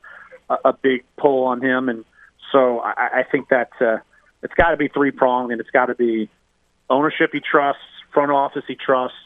a 0.64 0.72
big 0.72 1.04
pull 1.18 1.44
on 1.44 1.60
him, 1.60 1.88
and 1.88 2.04
so 2.52 2.78
I, 2.78 3.20
I 3.20 3.22
think 3.30 3.48
that 3.48 3.70
uh, 3.80 3.98
it's 4.42 4.54
got 4.54 4.70
to 4.70 4.76
be 4.76 4.88
three 4.88 5.10
pronged, 5.10 5.50
and 5.50 5.60
it's 5.60 5.70
got 5.70 5.86
to 5.86 5.94
be 5.94 6.30
ownership 6.88 7.30
he 7.32 7.40
trusts, 7.40 7.82
front 8.12 8.30
office 8.30 8.64
he 8.66 8.74
trusts, 8.74 9.16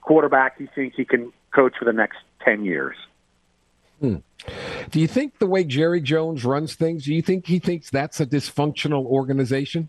quarterback 0.00 0.58
he 0.58 0.66
thinks 0.74 0.96
he 0.96 1.04
can 1.04 1.32
coach 1.54 1.74
for 1.78 1.84
the 1.84 1.92
next 1.92 2.18
ten 2.44 2.64
years. 2.64 2.96
Hmm. 4.00 4.16
Do 4.90 5.00
you 5.00 5.06
think 5.06 5.38
the 5.38 5.46
way 5.46 5.64
Jerry 5.64 6.00
Jones 6.00 6.44
runs 6.44 6.74
things, 6.74 7.04
do 7.04 7.14
you 7.14 7.22
think 7.22 7.46
he 7.46 7.58
thinks 7.58 7.90
that's 7.90 8.20
a 8.20 8.26
dysfunctional 8.26 9.06
organization? 9.06 9.88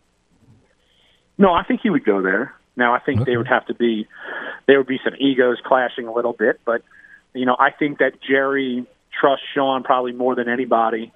No, 1.38 1.52
I 1.54 1.64
think 1.64 1.82
he 1.82 1.90
would 1.90 2.06
go 2.06 2.22
there. 2.22 2.54
Now, 2.78 2.94
I 2.94 3.00
think 3.00 3.22
okay. 3.22 3.32
they 3.32 3.38
would 3.38 3.48
have 3.48 3.66
to 3.68 3.74
be, 3.74 4.08
there 4.68 4.78
would 4.78 4.88
be 4.88 5.00
some 5.04 5.14
egos 5.20 5.58
clashing 5.66 6.08
a 6.08 6.14
little 6.14 6.34
bit, 6.34 6.62
but, 6.66 6.82
you 7.34 7.46
know, 7.46 7.56
I 7.60 7.72
think 7.72 8.00
that 8.00 8.22
Jerry 8.22 8.86
trusts 9.20 9.46
Sean 9.54 9.84
probably 9.84 10.14
more 10.14 10.36
than 10.36 10.48
anybody 10.48 11.12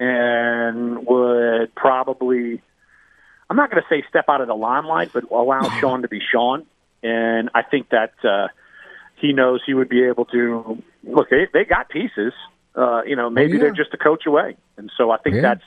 and 0.00 1.06
would 1.06 1.74
probably 1.74 2.62
I'm 3.50 3.56
not 3.56 3.70
going 3.70 3.82
to 3.82 3.88
say 3.88 4.04
step 4.08 4.26
out 4.28 4.40
of 4.40 4.46
the 4.46 4.54
limelight, 4.54 5.10
but 5.12 5.30
allow 5.30 5.62
Sean 5.80 6.02
to 6.02 6.08
be 6.08 6.20
Sean. 6.20 6.64
And 7.02 7.50
I 7.52 7.62
think 7.62 7.88
that 7.90 8.12
uh, 8.24 8.48
he 9.16 9.32
knows 9.32 9.60
he 9.66 9.74
would 9.74 9.88
be 9.88 10.04
able 10.04 10.26
to 10.26 10.80
look. 11.02 11.28
They, 11.30 11.48
they 11.52 11.64
got 11.64 11.88
pieces. 11.88 12.32
Uh, 12.76 13.02
you 13.04 13.16
know, 13.16 13.28
maybe 13.28 13.52
oh, 13.52 13.54
yeah. 13.54 13.60
they're 13.62 13.72
just 13.72 13.92
a 13.92 13.96
coach 13.96 14.26
away, 14.26 14.56
and 14.76 14.92
so 14.96 15.10
I 15.10 15.18
think 15.18 15.36
yeah. 15.36 15.42
that's 15.42 15.64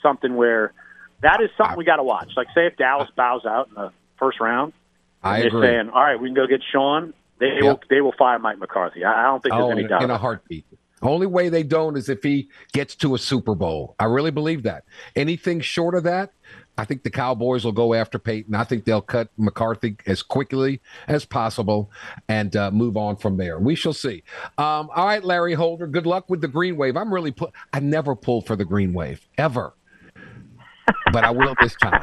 something 0.00 0.36
where 0.36 0.72
that 1.20 1.40
is 1.42 1.50
something 1.58 1.76
we 1.76 1.84
got 1.84 1.96
to 1.96 2.04
watch. 2.04 2.30
Like, 2.36 2.46
say 2.54 2.66
if 2.66 2.76
Dallas 2.76 3.10
bows 3.16 3.44
out 3.44 3.66
in 3.68 3.74
the 3.74 3.92
first 4.16 4.38
round, 4.38 4.72
I 5.24 5.40
they're 5.40 5.48
agree. 5.48 5.66
saying, 5.66 5.90
"All 5.90 6.04
right, 6.04 6.20
we 6.20 6.28
can 6.28 6.34
go 6.34 6.46
get 6.46 6.60
Sean." 6.72 7.14
They 7.40 7.46
yep. 7.46 7.62
will. 7.62 7.80
They 7.90 8.00
will 8.00 8.14
fire 8.16 8.38
Mike 8.38 8.58
McCarthy. 8.58 9.04
I, 9.04 9.22
I 9.22 9.24
don't 9.24 9.42
think 9.42 9.54
there's 9.54 9.64
oh, 9.64 9.70
any 9.70 9.88
doubt 9.88 10.04
in 10.04 10.10
a 10.10 10.18
heartbeat. 10.18 10.64
Only 11.02 11.26
way 11.26 11.48
they 11.48 11.62
don't 11.62 11.96
is 11.96 12.08
if 12.08 12.22
he 12.22 12.48
gets 12.72 12.94
to 12.96 13.14
a 13.14 13.18
Super 13.18 13.54
Bowl. 13.54 13.96
I 13.98 14.04
really 14.04 14.30
believe 14.30 14.62
that. 14.62 14.84
Anything 15.14 15.60
short 15.60 15.94
of 15.94 16.04
that, 16.04 16.32
I 16.78 16.84
think 16.84 17.02
the 17.02 17.10
Cowboys 17.10 17.64
will 17.64 17.72
go 17.72 17.94
after 17.94 18.18
Payton. 18.18 18.54
I 18.54 18.64
think 18.64 18.84
they'll 18.84 19.00
cut 19.00 19.30
McCarthy 19.36 19.96
as 20.06 20.22
quickly 20.22 20.80
as 21.08 21.24
possible 21.24 21.90
and 22.28 22.54
uh, 22.54 22.70
move 22.70 22.96
on 22.96 23.16
from 23.16 23.36
there. 23.36 23.58
We 23.58 23.74
shall 23.74 23.92
see. 23.94 24.22
Um, 24.58 24.90
all 24.94 25.06
right, 25.06 25.24
Larry 25.24 25.54
Holder. 25.54 25.86
Good 25.86 26.06
luck 26.06 26.28
with 26.28 26.40
the 26.40 26.48
Green 26.48 26.76
Wave. 26.76 26.96
I'm 26.96 27.12
really. 27.12 27.32
Pu- 27.32 27.50
I 27.72 27.80
never 27.80 28.14
pulled 28.14 28.46
for 28.46 28.56
the 28.56 28.64
Green 28.64 28.92
Wave 28.92 29.26
ever, 29.38 29.74
but 31.12 31.24
I 31.24 31.30
will 31.30 31.54
this 31.60 31.74
time. 31.76 32.02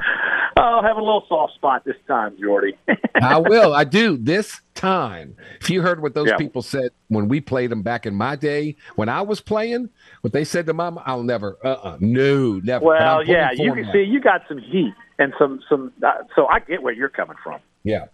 Oh, 0.65 0.81
have 0.81 0.95
a 0.95 1.01
little 1.01 1.25
soft 1.27 1.55
spot 1.55 1.83
this 1.83 1.97
time, 2.07 2.37
Jordy. 2.39 2.77
I 3.21 3.37
will. 3.37 3.73
I 3.73 3.83
do 3.83 4.15
this 4.21 4.61
time. 4.75 5.35
If 5.59 5.69
you 5.69 5.81
heard 5.81 6.01
what 6.01 6.13
those 6.13 6.29
yeah. 6.29 6.37
people 6.37 6.61
said 6.61 6.91
when 7.09 7.27
we 7.27 7.41
played 7.41 7.69
them 7.69 7.81
back 7.81 8.05
in 8.05 8.15
my 8.15 8.37
day, 8.37 8.77
when 8.95 9.09
I 9.09 9.23
was 9.23 9.41
playing, 9.41 9.89
what 10.21 10.31
they 10.31 10.45
said 10.45 10.65
to 10.67 10.73
Mama, 10.73 11.03
I'll 11.05 11.21
never. 11.21 11.57
Uh, 11.65 11.67
uh 11.67 11.97
no, 11.99 12.61
never. 12.63 12.85
Well, 12.85 13.27
yeah, 13.27 13.51
you 13.51 13.73
can 13.73 13.89
see 13.91 14.03
you 14.03 14.21
got 14.21 14.43
some 14.47 14.57
heat 14.57 14.93
and 15.19 15.33
some 15.37 15.59
some. 15.67 15.91
Uh, 16.01 16.23
so 16.33 16.47
I 16.47 16.59
get 16.61 16.81
where 16.81 16.93
you're 16.93 17.09
coming 17.09 17.35
from. 17.43 17.59
Yeah, 17.83 18.05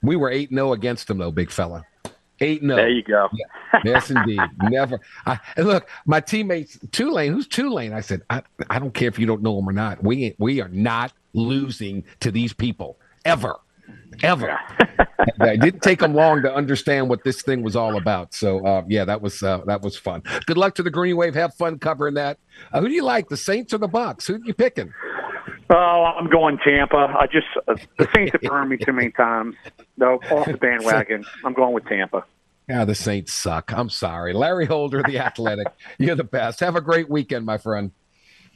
we 0.00 0.14
were 0.14 0.30
eight 0.30 0.50
0 0.50 0.72
against 0.72 1.08
them 1.08 1.18
though, 1.18 1.32
big 1.32 1.50
fella. 1.50 1.84
Eight 2.40 2.62
no. 2.62 2.76
There 2.76 2.88
you 2.88 3.02
go. 3.02 3.28
Yeah. 3.32 3.80
Yes, 3.84 4.10
indeed. 4.10 4.40
Never. 4.62 4.98
I, 5.26 5.38
and 5.56 5.66
look, 5.66 5.88
my 6.06 6.20
teammates, 6.20 6.78
Tulane. 6.90 7.32
Who's 7.32 7.46
Tulane? 7.46 7.92
I 7.92 8.00
said, 8.00 8.22
I, 8.30 8.42
I 8.70 8.78
don't 8.78 8.94
care 8.94 9.08
if 9.08 9.18
you 9.18 9.26
don't 9.26 9.42
know 9.42 9.58
him 9.58 9.68
or 9.68 9.72
not. 9.72 10.02
We 10.02 10.24
ain't, 10.24 10.36
we 10.38 10.60
are 10.60 10.68
not 10.68 11.12
losing 11.34 12.04
to 12.20 12.30
these 12.30 12.52
people 12.52 12.98
ever, 13.24 13.56
ever. 14.22 14.58
it 15.40 15.60
didn't 15.60 15.82
take 15.82 15.98
them 15.98 16.14
long 16.14 16.42
to 16.42 16.54
understand 16.54 17.08
what 17.08 17.24
this 17.24 17.42
thing 17.42 17.62
was 17.62 17.76
all 17.76 17.96
about. 17.96 18.32
So 18.34 18.64
uh, 18.64 18.84
yeah, 18.88 19.04
that 19.04 19.20
was 19.20 19.42
uh, 19.42 19.58
that 19.66 19.82
was 19.82 19.96
fun. 19.96 20.22
Good 20.46 20.56
luck 20.56 20.74
to 20.76 20.82
the 20.82 20.90
Green 20.90 21.16
Wave. 21.16 21.34
Have 21.34 21.54
fun 21.54 21.78
covering 21.78 22.14
that. 22.14 22.38
Uh, 22.72 22.80
who 22.80 22.88
do 22.88 22.94
you 22.94 23.04
like, 23.04 23.28
the 23.28 23.36
Saints 23.36 23.72
or 23.72 23.78
the 23.78 23.88
Bucks? 23.88 24.26
Who 24.26 24.34
are 24.34 24.40
you 24.44 24.54
picking? 24.54 24.92
Oh, 25.72 25.74
I'm 26.18 26.28
going 26.28 26.58
Tampa. 26.58 26.96
I 26.96 27.26
just 27.26 27.46
uh, 27.68 27.76
the 27.96 28.08
Saints 28.12 28.32
have 28.32 28.40
burned 28.42 28.70
me 28.70 28.76
too 28.76 28.92
many 28.92 29.12
times. 29.12 29.54
No, 29.96 30.14
off 30.30 30.46
the 30.46 30.56
bandwagon. 30.56 31.24
I'm 31.44 31.52
going 31.52 31.72
with 31.72 31.86
Tampa. 31.86 32.24
Yeah, 32.68 32.84
the 32.84 32.94
Saints 32.94 33.32
suck. 33.32 33.72
I'm 33.72 33.88
sorry. 33.88 34.32
Larry 34.32 34.66
Holder, 34.66 35.02
the 35.02 35.18
Athletic. 35.18 35.68
You're 35.98 36.16
the 36.16 36.24
best. 36.24 36.60
Have 36.60 36.76
a 36.76 36.80
great 36.80 37.08
weekend, 37.08 37.46
my 37.46 37.58
friend. 37.58 37.92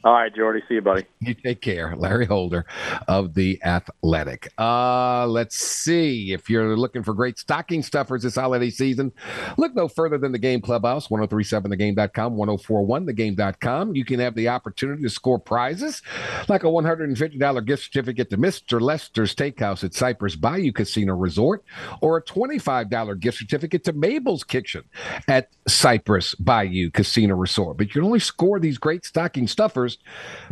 All 0.05 0.13
right, 0.13 0.33
Jordy. 0.33 0.61
See 0.69 0.75
you, 0.75 0.83
buddy. 0.83 1.03
You 1.19 1.33
take 1.33 1.61
care. 1.61 1.95
Larry 1.95 2.27
Holder 2.27 2.67
of 3.07 3.33
The 3.33 3.59
Athletic. 3.63 4.53
Uh, 4.55 5.25
let's 5.25 5.55
see. 5.55 6.31
If 6.31 6.47
you're 6.47 6.77
looking 6.77 7.01
for 7.01 7.15
great 7.15 7.39
stocking 7.39 7.81
stuffers 7.81 8.21
this 8.21 8.35
holiday 8.35 8.69
season, 8.69 9.11
look 9.57 9.73
no 9.73 9.87
further 9.87 10.19
than 10.19 10.31
the 10.31 10.37
Game 10.37 10.61
Clubhouse, 10.61 11.07
1037thegame.com, 11.07 12.35
1041thegame.com. 12.35 13.95
You 13.95 14.05
can 14.05 14.19
have 14.19 14.35
the 14.35 14.47
opportunity 14.47 15.01
to 15.01 15.09
score 15.09 15.39
prizes 15.39 16.03
like 16.49 16.63
a 16.63 16.67
$150 16.67 17.65
gift 17.65 17.83
certificate 17.83 18.29
to 18.29 18.37
Mr. 18.37 18.79
Lester's 18.79 19.33
Steakhouse 19.33 19.83
at 19.83 19.95
Cypress 19.95 20.35
Bayou 20.35 20.71
Casino 20.71 21.15
Resort 21.15 21.63
or 22.01 22.17
a 22.17 22.23
$25 22.23 23.19
gift 23.19 23.39
certificate 23.39 23.83
to 23.85 23.93
Mabel's 23.93 24.43
Kitchen 24.43 24.83
at 25.27 25.49
Cypress 25.67 26.35
Bayou 26.35 26.91
Casino 26.91 27.33
Resort. 27.33 27.77
But 27.77 27.87
you 27.87 27.93
can 27.93 28.03
only 28.03 28.19
score 28.19 28.59
these 28.59 28.77
great 28.77 29.03
stocking 29.03 29.47
stuffers 29.47 29.94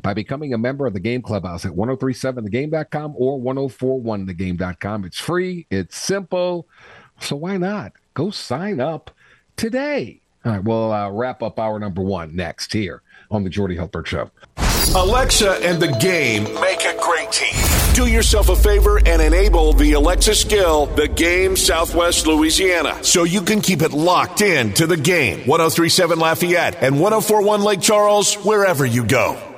by 0.02 0.14
becoming 0.14 0.54
a 0.54 0.58
member 0.58 0.86
of 0.86 0.94
the 0.94 1.00
Game 1.00 1.22
Clubhouse 1.22 1.66
at 1.66 1.72
1037thegame.com 1.72 3.14
or 3.18 3.40
1041thegame.com. 3.40 5.06
It's 5.06 5.20
free, 5.20 5.68
it's 5.70 5.98
simple. 5.98 6.68
So 7.20 7.36
why 7.36 7.58
not? 7.58 7.94
Go 8.14 8.32
sign 8.32 8.80
up 8.80 9.12
today. 9.56 10.22
All 10.46 10.52
right, 10.52 10.64
we'll 10.64 10.92
uh, 10.92 11.10
wrap 11.10 11.42
up 11.42 11.60
our 11.60 11.80
number 11.80 12.02
one 12.02 12.36
next 12.36 12.74
here 12.74 13.02
on 13.32 13.44
the 13.44 13.50
Jordy 13.50 13.78
Hultberg 13.78 14.06
Show. 14.06 14.30
Alexa 14.96 15.54
and 15.66 15.82
the 15.82 15.88
game 15.88 16.44
make 16.62 16.86
a 16.86 16.96
great 17.02 17.32
team. 17.32 17.60
Do 17.96 18.06
yourself 18.06 18.50
a 18.50 18.56
favor 18.56 19.00
and 19.00 19.24
enable 19.24 19.74
the 19.74 19.94
Alexa 19.94 20.36
skill, 20.36 20.86
the 20.86 21.08
game 21.08 21.58
Southwest 21.58 22.28
Louisiana, 22.28 23.04
so 23.04 23.24
you 23.24 23.42
can 23.42 23.62
keep 23.62 23.82
it 23.82 23.92
locked 23.92 24.42
in 24.42 24.72
to 24.74 24.86
the 24.86 24.98
game. 24.98 25.48
1037 25.48 26.20
Lafayette 26.20 26.76
and 26.84 27.00
1041 27.00 27.64
Lake 27.64 27.82
Charles, 27.82 28.36
wherever 28.36 28.86
you 28.86 29.04
go. 29.04 29.53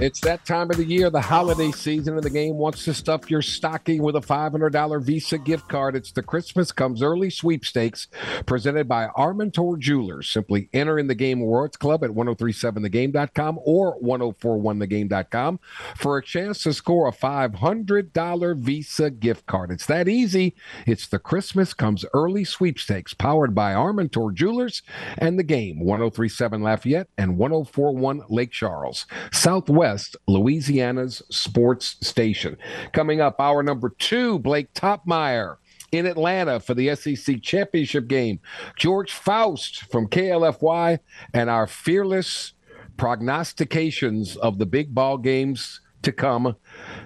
It's 0.00 0.20
that 0.20 0.46
time 0.46 0.70
of 0.70 0.78
the 0.78 0.84
year, 0.86 1.10
the 1.10 1.20
holiday 1.20 1.70
season, 1.72 2.14
and 2.14 2.24
the 2.24 2.30
game 2.30 2.56
wants 2.56 2.86
to 2.86 2.94
stuff 2.94 3.30
your 3.30 3.42
stocking 3.42 4.02
with 4.02 4.16
a 4.16 4.20
$500 4.20 5.02
Visa 5.02 5.36
gift 5.36 5.68
card. 5.68 5.94
It's 5.94 6.10
the 6.10 6.22
Christmas 6.22 6.72
Comes 6.72 7.02
Early 7.02 7.28
sweepstakes 7.28 8.08
presented 8.46 8.88
by 8.88 9.08
Armentor 9.08 9.78
Jewelers. 9.78 10.26
Simply 10.26 10.70
enter 10.72 10.98
in 10.98 11.06
the 11.06 11.14
Game 11.14 11.42
Awards 11.42 11.76
Club 11.76 12.02
at 12.02 12.12
1037thegame.com 12.12 13.58
or 13.62 14.00
1041thegame.com 14.00 15.60
for 15.98 16.16
a 16.16 16.24
chance 16.24 16.62
to 16.62 16.72
score 16.72 17.06
a 17.06 17.12
$500 17.12 18.56
Visa 18.56 19.10
gift 19.10 19.44
card. 19.44 19.70
It's 19.70 19.84
that 19.84 20.08
easy. 20.08 20.54
It's 20.86 21.08
the 21.08 21.18
Christmas 21.18 21.74
Comes 21.74 22.06
Early 22.14 22.44
sweepstakes 22.44 23.12
powered 23.12 23.54
by 23.54 23.74
Armentor 23.74 24.32
Jewelers 24.32 24.80
and 25.18 25.38
the 25.38 25.44
Game 25.44 25.78
1037 25.80 26.62
Lafayette 26.62 27.08
and 27.18 27.36
1041 27.36 28.22
Lake 28.30 28.50
Charles. 28.50 29.04
Southwest 29.30 29.89
Louisiana's 30.26 31.22
sports 31.30 31.96
station. 32.00 32.56
Coming 32.92 33.20
up, 33.20 33.40
hour 33.40 33.62
number 33.62 33.90
two, 33.98 34.38
Blake 34.38 34.72
Toppmeyer 34.74 35.56
in 35.92 36.06
Atlanta 36.06 36.60
for 36.60 36.74
the 36.74 36.94
SEC 36.94 37.42
championship 37.42 38.08
game. 38.08 38.40
George 38.76 39.12
Faust 39.12 39.84
from 39.90 40.08
KLFY 40.08 40.98
and 41.34 41.50
our 41.50 41.66
fearless 41.66 42.52
prognostications 42.96 44.36
of 44.36 44.58
the 44.58 44.66
big 44.66 44.94
ball 44.94 45.18
games 45.18 45.80
to 46.02 46.12
come 46.12 46.56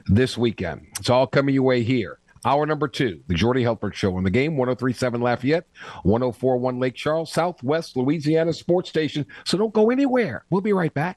this 0.07 0.37
weekend. 0.37 0.87
It's 0.99 1.11
all 1.11 1.27
coming 1.27 1.55
your 1.55 1.65
way 1.65 1.83
here. 1.83 2.19
Hour 2.47 2.67
number 2.67 2.89
two, 2.89 3.21
the 3.27 3.35
Jordy 3.35 3.63
Hultberg 3.63 3.95
Show 3.95 4.17
on 4.17 4.25
the 4.25 4.31
game, 4.31 4.59
1037 4.59 5.21
Lafayette, 5.23 5.67
1041 6.03 6.79
Lake 6.79 6.95
Charles, 6.95 7.33
Southwest 7.33 7.97
Louisiana 7.97 8.53
Sports 8.53 8.91
Station. 8.91 9.25
So 9.47 9.57
don't 9.57 9.73
go 9.73 9.91
anywhere. 9.91 10.45
We'll 10.51 10.61
be 10.61 10.75
right 10.75 10.93
back. 10.93 11.17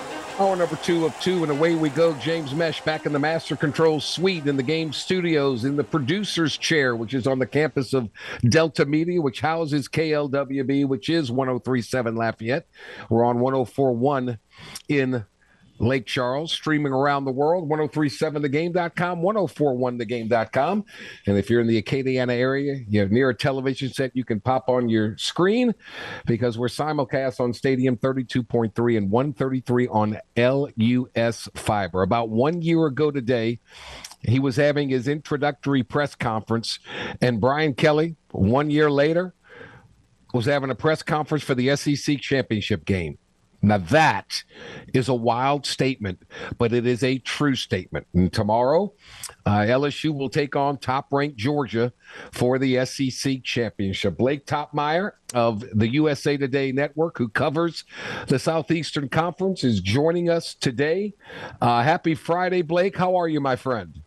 Hour 0.41 0.55
number 0.55 0.75
two 0.77 1.05
of 1.05 1.13
two, 1.19 1.43
and 1.43 1.51
away 1.51 1.75
we 1.75 1.89
go. 1.89 2.15
James 2.15 2.55
Mesh 2.55 2.81
back 2.81 3.05
in 3.05 3.13
the 3.13 3.19
Master 3.19 3.55
Control 3.55 3.99
Suite 3.99 4.47
in 4.47 4.57
the 4.57 4.63
game 4.63 4.91
studios 4.91 5.65
in 5.65 5.75
the 5.75 5.83
producer's 5.83 6.57
chair, 6.57 6.95
which 6.95 7.13
is 7.13 7.27
on 7.27 7.37
the 7.37 7.45
campus 7.45 7.93
of 7.93 8.09
Delta 8.49 8.87
Media, 8.87 9.21
which 9.21 9.39
houses 9.39 9.87
KLWB, 9.87 10.87
which 10.87 11.09
is 11.09 11.31
1037 11.31 12.15
Lafayette. 12.15 12.65
We're 13.07 13.23
on 13.23 13.39
1041 13.39 14.39
in 14.89 15.23
Lake 15.81 16.05
Charles, 16.05 16.51
streaming 16.51 16.93
around 16.93 17.25
the 17.25 17.31
world, 17.31 17.69
1037thegame.com, 17.69 19.21
1041thegame.com. 19.21 20.85
And 21.25 21.37
if 21.37 21.49
you're 21.49 21.61
in 21.61 21.67
the 21.67 21.81
Acadiana 21.81 22.33
area, 22.33 22.81
you're 22.87 23.09
near 23.09 23.29
a 23.29 23.35
television 23.35 23.91
set, 23.91 24.15
you 24.15 24.23
can 24.23 24.39
pop 24.39 24.69
on 24.69 24.89
your 24.89 25.17
screen 25.17 25.73
because 26.25 26.57
we're 26.57 26.67
simulcast 26.67 27.39
on 27.39 27.53
Stadium 27.53 27.97
32.3 27.97 28.97
and 28.97 29.09
133 29.09 29.87
on 29.87 30.17
LUS 30.37 31.49
Fiber. 31.55 32.03
About 32.03 32.29
one 32.29 32.61
year 32.61 32.85
ago 32.85 33.09
today, 33.09 33.59
he 34.21 34.39
was 34.39 34.55
having 34.55 34.89
his 34.89 35.07
introductory 35.07 35.81
press 35.81 36.13
conference, 36.13 36.77
and 37.21 37.41
Brian 37.41 37.73
Kelly, 37.73 38.15
one 38.31 38.69
year 38.69 38.91
later, 38.91 39.33
was 40.31 40.45
having 40.45 40.69
a 40.69 40.75
press 40.75 41.01
conference 41.01 41.43
for 41.43 41.55
the 41.55 41.75
SEC 41.75 42.19
championship 42.21 42.85
game. 42.85 43.17
Now, 43.61 43.77
that 43.77 44.43
is 44.93 45.07
a 45.07 45.13
wild 45.13 45.65
statement, 45.65 46.23
but 46.57 46.73
it 46.73 46.85
is 46.87 47.03
a 47.03 47.19
true 47.19 47.55
statement. 47.55 48.07
And 48.13 48.33
tomorrow, 48.33 48.93
uh, 49.45 49.59
LSU 49.59 50.13
will 50.13 50.29
take 50.29 50.55
on 50.55 50.77
top 50.77 51.07
ranked 51.11 51.37
Georgia 51.37 51.93
for 52.31 52.57
the 52.57 52.83
SEC 52.85 53.43
championship. 53.43 54.17
Blake 54.17 54.45
Toppmeyer 54.45 55.11
of 55.33 55.63
the 55.73 55.87
USA 55.89 56.37
Today 56.37 56.71
Network, 56.71 57.17
who 57.17 57.29
covers 57.29 57.83
the 58.27 58.39
Southeastern 58.39 59.09
Conference, 59.09 59.63
is 59.63 59.79
joining 59.79 60.29
us 60.29 60.55
today. 60.55 61.13
Uh, 61.61 61.83
happy 61.83 62.15
Friday, 62.15 62.63
Blake. 62.63 62.97
How 62.97 63.15
are 63.15 63.27
you, 63.27 63.39
my 63.39 63.55
friend? 63.55 64.01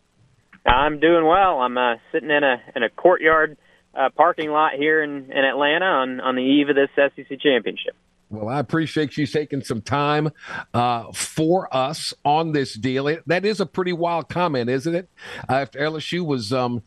I'm 0.66 0.98
doing 0.98 1.26
well. 1.26 1.60
I'm 1.60 1.76
uh, 1.76 1.96
sitting 2.10 2.30
in 2.30 2.42
a 2.42 2.56
in 2.74 2.82
a 2.82 2.88
courtyard 2.88 3.56
uh, 3.94 4.08
parking 4.10 4.50
lot 4.50 4.72
here 4.72 5.02
in, 5.02 5.30
in 5.30 5.44
Atlanta 5.44 5.84
on, 5.84 6.20
on 6.20 6.36
the 6.36 6.42
eve 6.42 6.68
of 6.68 6.76
this 6.76 6.88
SEC 6.96 7.38
championship. 7.40 7.94
Well, 8.34 8.48
I 8.48 8.58
appreciate 8.58 9.16
you 9.16 9.26
taking 9.26 9.62
some 9.62 9.80
time 9.80 10.30
uh, 10.72 11.12
for 11.12 11.74
us 11.74 12.12
on 12.24 12.52
this 12.52 12.74
deal. 12.74 13.08
It, 13.08 13.22
that 13.26 13.44
is 13.44 13.60
a 13.60 13.66
pretty 13.66 13.92
wild 13.92 14.28
comment, 14.28 14.68
isn't 14.70 14.94
it? 14.94 15.08
Uh, 15.48 15.56
if 15.56 15.72
LSU 15.72 16.24
was 16.24 16.52
um, 16.52 16.82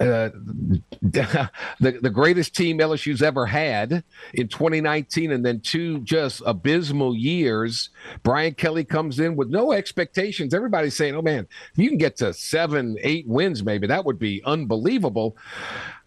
uh, 0.00 0.30
the 1.02 1.48
the 1.80 2.10
greatest 2.10 2.54
team 2.54 2.78
LSU's 2.78 3.22
ever 3.22 3.46
had 3.46 4.04
in 4.34 4.48
2019, 4.48 5.32
and 5.32 5.44
then 5.44 5.60
two 5.60 6.00
just 6.00 6.42
abysmal 6.44 7.16
years. 7.16 7.90
Brian 8.22 8.54
Kelly 8.54 8.84
comes 8.84 9.20
in 9.20 9.36
with 9.36 9.48
no 9.48 9.72
expectations. 9.72 10.54
Everybody's 10.54 10.96
saying, 10.96 11.14
"Oh 11.14 11.22
man, 11.22 11.46
if 11.72 11.78
you 11.78 11.88
can 11.88 11.98
get 11.98 12.16
to 12.18 12.32
seven, 12.34 12.96
eight 13.02 13.26
wins, 13.26 13.62
maybe 13.64 13.86
that 13.86 14.04
would 14.04 14.18
be 14.18 14.42
unbelievable." 14.44 15.36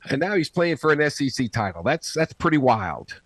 And 0.09 0.19
now 0.19 0.35
he's 0.35 0.49
playing 0.49 0.77
for 0.77 0.91
an 0.91 1.09
SEC 1.09 1.51
title. 1.51 1.83
That's 1.83 2.13
that's 2.13 2.33
pretty 2.33 2.57
wild. 2.57 3.21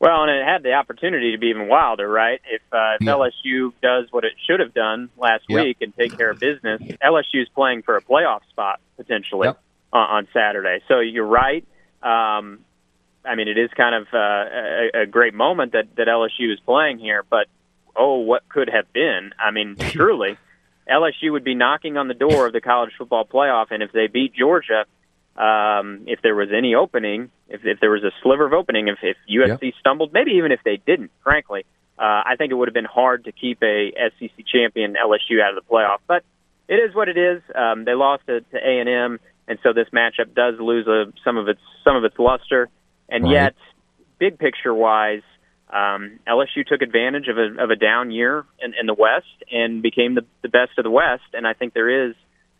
Well, 0.00 0.22
and 0.22 0.30
it 0.30 0.42
had 0.42 0.62
the 0.62 0.72
opportunity 0.72 1.32
to 1.32 1.38
be 1.38 1.48
even 1.48 1.68
wilder, 1.68 2.08
right? 2.08 2.40
If, 2.50 2.62
uh, 2.72 2.96
if. 2.98 3.06
LSU 3.06 3.74
does 3.82 4.06
what 4.10 4.24
it 4.24 4.32
should 4.46 4.60
have 4.60 4.72
done 4.72 5.10
last 5.18 5.44
yep. 5.46 5.62
week 5.62 5.76
and 5.82 5.94
take 5.94 6.16
care 6.16 6.30
of 6.30 6.40
business, 6.40 6.80
LSU 7.04 7.42
is 7.42 7.48
playing 7.54 7.82
for 7.82 7.96
a 7.96 8.00
playoff 8.00 8.40
spot 8.48 8.80
potentially 8.96 9.48
yep. 9.48 9.60
on, 9.92 10.08
on 10.08 10.28
Saturday. 10.32 10.82
So 10.88 11.00
you're 11.00 11.26
right. 11.26 11.66
Um, 12.02 12.60
I 13.26 13.34
mean, 13.34 13.48
it 13.48 13.58
is 13.58 13.68
kind 13.76 13.94
of 13.94 14.06
uh, 14.14 14.16
a, 14.16 15.02
a 15.02 15.06
great 15.06 15.34
moment 15.34 15.72
that, 15.72 15.94
that 15.96 16.08
LSU 16.08 16.50
is 16.50 16.58
playing 16.60 16.98
here, 16.98 17.22
but 17.28 17.48
oh, 17.94 18.20
what 18.20 18.48
could 18.48 18.70
have 18.70 18.90
been? 18.94 19.32
I 19.38 19.50
mean, 19.50 19.76
truly, 19.78 20.38
LSU 20.90 21.32
would 21.32 21.44
be 21.44 21.54
knocking 21.54 21.98
on 21.98 22.08
the 22.08 22.14
door 22.14 22.46
of 22.46 22.54
the 22.54 22.62
college 22.62 22.92
football 22.96 23.26
playoff, 23.26 23.66
and 23.70 23.82
if 23.82 23.92
they 23.92 24.06
beat 24.06 24.32
Georgia– 24.34 24.86
um, 25.36 26.04
if 26.06 26.20
there 26.22 26.34
was 26.34 26.48
any 26.56 26.74
opening, 26.74 27.30
if, 27.48 27.60
if 27.64 27.80
there 27.80 27.90
was 27.90 28.04
a 28.04 28.10
sliver 28.22 28.46
of 28.46 28.52
opening, 28.52 28.88
if, 28.88 28.98
if 29.02 29.16
USC 29.28 29.62
yep. 29.62 29.74
stumbled, 29.80 30.12
maybe 30.12 30.32
even 30.32 30.52
if 30.52 30.60
they 30.64 30.80
didn't, 30.84 31.10
frankly, 31.22 31.64
uh, 31.98 32.22
I 32.26 32.34
think 32.36 32.50
it 32.50 32.54
would 32.54 32.68
have 32.68 32.74
been 32.74 32.84
hard 32.84 33.24
to 33.24 33.32
keep 33.32 33.62
a 33.62 33.92
SEC 34.18 34.46
champion 34.46 34.94
LSU 34.94 35.40
out 35.42 35.56
of 35.56 35.62
the 35.62 35.70
playoff. 35.70 35.98
But 36.06 36.24
it 36.68 36.76
is 36.76 36.94
what 36.94 37.08
it 37.08 37.18
is. 37.18 37.42
Um, 37.54 37.84
they 37.84 37.94
lost 37.94 38.26
to, 38.26 38.40
to 38.40 38.56
A 38.56 38.80
and 38.80 38.88
M, 38.88 39.20
and 39.46 39.58
so 39.62 39.72
this 39.72 39.88
matchup 39.92 40.34
does 40.34 40.54
lose 40.60 40.86
a, 40.86 41.12
some 41.24 41.36
of 41.36 41.48
its 41.48 41.60
some 41.84 41.96
of 41.96 42.04
its 42.04 42.18
luster. 42.18 42.68
And 43.08 43.24
right. 43.24 43.32
yet, 43.32 43.54
big 44.18 44.38
picture 44.38 44.72
wise, 44.72 45.22
um, 45.68 46.20
LSU 46.28 46.64
took 46.66 46.80
advantage 46.80 47.26
of 47.28 47.38
a, 47.38 47.62
of 47.62 47.70
a 47.70 47.76
down 47.76 48.12
year 48.12 48.46
in, 48.62 48.72
in 48.78 48.86
the 48.86 48.94
West 48.94 49.26
and 49.50 49.82
became 49.82 50.14
the, 50.14 50.24
the 50.42 50.48
best 50.48 50.78
of 50.78 50.84
the 50.84 50.90
West. 50.90 51.24
And 51.32 51.46
I 51.46 51.54
think 51.54 51.74
there 51.74 52.08
is 52.08 52.14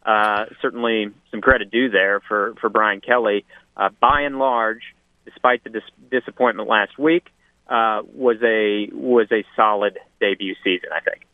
uh, 0.04 0.46
certainly 0.62 1.08
some 1.30 1.40
credit 1.40 1.70
due 1.70 1.90
there 1.90 2.20
for, 2.20 2.54
for 2.60 2.68
Brian 2.68 3.00
Kelly. 3.00 3.44
Uh, 3.76 3.90
by 4.00 4.22
and 4.22 4.38
large, 4.38 4.82
despite 5.24 5.64
the 5.64 5.70
dis- 5.70 5.82
disappointment 6.10 6.68
last 6.68 6.98
week, 6.98 7.28
uh, 7.68 8.02
was 8.14 8.36
a 8.42 8.88
was 8.92 9.28
a 9.30 9.44
solid 9.54 9.98
debut 10.20 10.56
season. 10.64 10.90
I 10.94 11.00
think. 11.00 11.26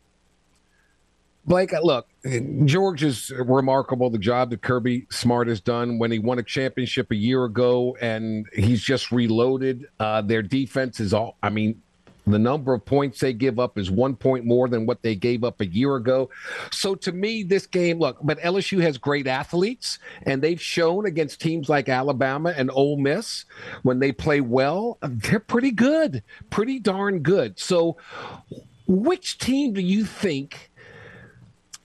Blake, 1.47 1.73
uh, 1.73 1.81
look, 1.81 2.09
George 2.65 3.05
is 3.05 3.31
remarkable. 3.31 4.11
The 4.11 4.19
job 4.19 4.51
that 4.51 4.63
Kirby 4.63 5.07
Smart 5.11 5.47
has 5.47 5.61
done 5.61 5.99
when 5.99 6.11
he 6.11 6.19
won 6.19 6.41
a 6.41 6.43
championship 6.43 7.13
a 7.13 7.15
year 7.15 7.45
ago, 7.45 7.97
and 8.01 8.47
he's 8.53 8.83
just 8.83 9.13
reloaded. 9.13 9.87
Uh, 10.01 10.23
their 10.23 10.43
defense 10.43 10.99
is 10.99 11.15
all. 11.15 11.37
I 11.43 11.51
mean, 11.51 11.81
the 12.27 12.39
number 12.39 12.75
of 12.75 12.85
points 12.85 13.21
they 13.21 13.33
give 13.33 13.61
up 13.61 13.79
is 13.79 13.91
one 13.91 14.17
point 14.17 14.45
more 14.45 14.69
than 14.69 14.85
what 14.85 15.03
they 15.03 15.15
gave 15.15 15.45
up 15.45 15.61
a 15.61 15.67
year 15.67 15.95
ago. 15.95 16.29
So 16.73 16.97
to 16.97 17.13
me, 17.13 17.45
this 17.45 17.67
game, 17.67 18.01
look, 18.01 18.19
but 18.23 18.41
LSU 18.41 18.81
has 18.81 18.99
great 18.99 19.29
athletes, 19.29 20.01
and 20.25 20.43
they've 20.43 20.61
shown 20.61 21.07
against 21.07 21.41
teams 21.41 21.69
like 21.69 21.89
Alabama 21.89 22.53
and 22.57 22.71
Ole 22.73 22.97
Miss 22.97 23.45
when 23.83 24.01
they 24.01 24.11
play 24.11 24.41
well, 24.41 24.99
they're 25.03 25.39
pretty 25.39 25.71
good, 25.71 26.23
pretty 26.51 26.81
darn 26.81 27.21
good. 27.21 27.59
So, 27.61 27.97
which 28.89 29.39
team 29.39 29.73
do 29.73 29.81
you 29.81 30.05
think 30.05 30.71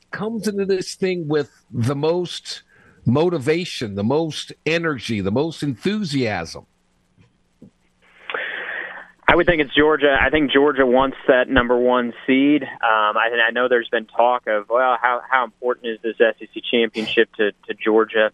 comes 0.10 0.48
into 0.48 0.66
this 0.66 0.96
thing 0.96 1.28
with 1.28 1.52
the 1.72 1.96
most 1.96 2.64
motivation, 3.06 3.96
the 3.96 4.04
most 4.04 4.54
energy, 4.66 5.22
the 5.22 5.32
most 5.32 5.62
enthusiasm? 5.62 6.66
I 9.32 9.36
would 9.36 9.46
think 9.46 9.62
it's 9.62 9.74
Georgia. 9.74 10.18
I 10.20 10.30
think 10.30 10.52
Georgia 10.52 10.86
wants 10.86 11.16
that 11.30 11.48
number 11.48 11.78
one 11.78 12.12
seed. 12.28 12.64
Um, 12.64 13.16
I, 13.16 13.30
I 13.48 13.52
know 13.52 13.70
there's 13.70 13.88
been 13.88 14.06
talk 14.06 14.46
of 14.46 14.68
well, 14.68 14.98
how 15.02 15.22
how 15.26 15.46
important 15.46 15.88
is 15.88 16.00
this 16.04 16.18
SEC 16.18 16.62
championship 16.70 17.34
to 17.36 17.52
to 17.68 17.74
Georgia? 17.74 18.32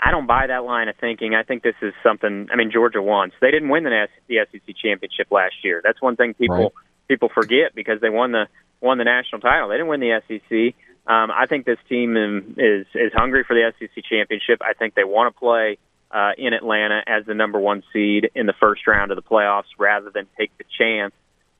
I 0.00 0.10
don't 0.10 0.26
buy 0.26 0.46
that 0.46 0.64
line 0.64 0.88
of 0.88 0.96
thinking. 0.96 1.34
I 1.34 1.42
think 1.42 1.62
this 1.62 1.74
is 1.82 1.92
something. 2.02 2.48
I 2.50 2.56
mean, 2.56 2.70
Georgia 2.72 3.02
wants. 3.02 3.36
They 3.42 3.50
didn't 3.50 3.68
win 3.68 3.84
the, 3.84 4.08
the 4.26 4.38
SEC 4.50 4.74
championship 4.82 5.30
last 5.30 5.56
year. 5.62 5.82
That's 5.84 6.00
one 6.00 6.16
thing 6.16 6.32
people 6.32 6.56
right. 6.56 6.72
people 7.08 7.28
forget 7.28 7.74
because 7.74 8.00
they 8.00 8.08
won 8.08 8.32
the 8.32 8.46
won 8.80 8.96
the 8.96 9.04
national 9.04 9.42
title. 9.42 9.68
They 9.68 9.74
didn't 9.74 9.88
win 9.88 10.00
the 10.00 10.22
SEC. 10.26 10.74
Um, 11.06 11.30
I 11.30 11.44
think 11.46 11.66
this 11.66 11.78
team 11.90 12.16
is 12.56 12.86
is 12.94 13.12
hungry 13.14 13.44
for 13.46 13.54
the 13.54 13.70
SEC 13.78 14.02
championship. 14.02 14.62
I 14.62 14.72
think 14.72 14.94
they 14.94 15.04
want 15.04 15.34
to 15.34 15.38
play 15.38 15.76
uh, 16.12 16.32
in 16.36 16.52
Atlanta 16.52 17.02
as 17.06 17.24
the 17.26 17.34
number 17.34 17.58
one 17.58 17.82
seed 17.92 18.30
in 18.34 18.46
the 18.46 18.52
first 18.60 18.86
round 18.86 19.10
of 19.10 19.16
the 19.16 19.22
playoffs, 19.22 19.64
rather 19.78 20.10
than 20.10 20.26
take 20.38 20.56
the 20.58 20.64
chance 20.78 21.14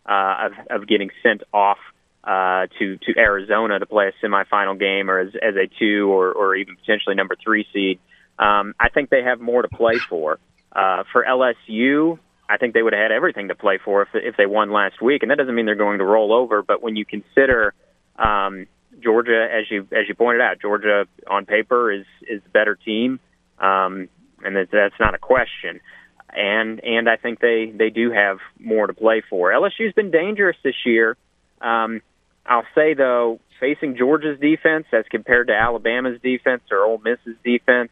uh, 0.07 0.49
of, 0.69 0.83
of 0.83 0.89
getting 0.89 1.11
sent 1.23 1.43
off 1.53 1.79
uh, 2.25 2.67
to 2.79 2.99
to 2.99 3.19
Arizona 3.19 3.79
to 3.79 3.87
play 3.87 4.09
a 4.09 4.27
semifinal 4.27 4.79
game, 4.79 5.11
or 5.11 5.19
as, 5.19 5.33
as 5.43 5.55
a 5.57 5.69
two, 5.79 6.09
or, 6.09 6.33
or 6.33 6.55
even 6.55 6.77
potentially 6.77 7.15
number 7.15 7.37
three 7.43 7.67
seed. 7.73 7.99
Um, 8.39 8.75
I 8.79 8.89
think 8.89 9.11
they 9.11 9.23
have 9.23 9.41
more 9.41 9.63
to 9.63 9.69
play 9.69 9.99
for. 10.09 10.39
Uh, 10.71 11.05
for 11.13 11.25
LSU, 11.25 12.19
I 12.49 12.57
think 12.57 12.75
they 12.75 12.83
would 12.83 12.93
have 12.93 13.03
had 13.03 13.13
everything 13.13 13.49
to 13.49 13.55
play 13.55 13.79
for 13.85 14.03
if 14.03 14.09
if 14.15 14.37
they 14.37 14.47
won 14.47 14.71
last 14.71 15.01
week, 15.03 15.23
and 15.23 15.31
that 15.31 15.39
doesn't 15.39 15.55
mean 15.55 15.67
they're 15.67 15.75
going 15.75 15.99
to 15.99 16.05
roll 16.05 16.33
over. 16.33 16.63
But 16.63 16.83
when 16.83 16.97
you 16.97 17.05
consider 17.05 17.75
um, 18.19 18.67
Georgia, 19.01 19.49
as 19.51 19.71
you 19.71 19.89
as 19.93 20.09
you 20.09 20.15
pointed 20.15 20.41
out, 20.41 20.61
Georgia 20.61 21.07
on 21.29 21.47
paper 21.47 21.91
is 21.93 22.07
is 22.23 22.43
the 22.43 22.51
better 22.51 22.75
team. 22.75 23.21
Um, 23.59 24.09
and 24.45 24.57
that, 24.57 24.69
that's 24.71 24.99
not 25.01 25.15
a 25.15 25.19
question. 25.19 25.81
And 26.35 26.83
and 26.83 27.09
I 27.09 27.17
think 27.17 27.41
they 27.41 27.73
they 27.75 27.91
do 27.91 28.11
have 28.11 28.39
more 28.59 28.87
to 28.87 28.95
play 28.95 29.23
for. 29.29 29.51
LSU's 29.51 29.93
been 29.95 30.11
dangerous 30.11 30.57
this 30.65 30.75
year. 30.87 31.17
Um, 31.61 32.01
I'll 32.47 32.67
say 32.75 32.95
though, 32.95 33.39
facing 33.61 33.97
Georgia's 33.97 34.41
defense 34.41 34.87
as 34.93 35.05
compared 35.11 35.49
to 35.49 35.55
Alabama's 35.55 36.21
defense 36.23 36.63
or 36.71 36.85
Ole 36.85 36.99
Miss's 36.99 37.37
defense, 37.45 37.91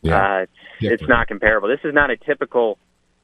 yeah. 0.00 0.42
uh, 0.42 0.46
it's, 0.80 1.02
not 1.06 1.28
comparable. 1.28 1.68
This 1.68 1.84
is 1.84 1.92
not 1.92 2.10
a 2.10 2.16
typical 2.16 2.78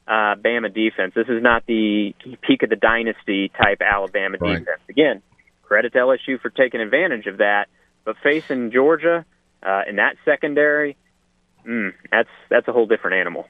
uh, 0.06 0.34
Bama 0.34 0.72
defense. 0.74 1.14
This 1.14 1.28
is 1.28 1.42
not 1.42 1.64
the 1.66 2.14
peak 2.42 2.62
of 2.62 2.70
the 2.70 2.76
dynasty 2.76 3.50
type 3.50 3.80
Alabama 3.80 4.38
right. 4.40 4.58
defense. 4.58 4.80
Again, 4.88 5.22
credit 5.62 5.92
to 5.92 5.98
LSU 5.98 6.40
for 6.40 6.50
taking 6.50 6.80
advantage 6.80 7.26
of 7.26 7.38
that. 7.38 7.68
But 8.04 8.16
facing 8.22 8.70
Georgia 8.70 9.24
uh, 9.62 9.82
in 9.88 9.96
that 9.96 10.16
secondary, 10.24 10.96
mm, 11.68 11.92
that's 12.10 12.28
that's 12.50 12.68
a 12.68 12.72
whole 12.72 12.86
different 12.86 13.16
animal. 13.16 13.46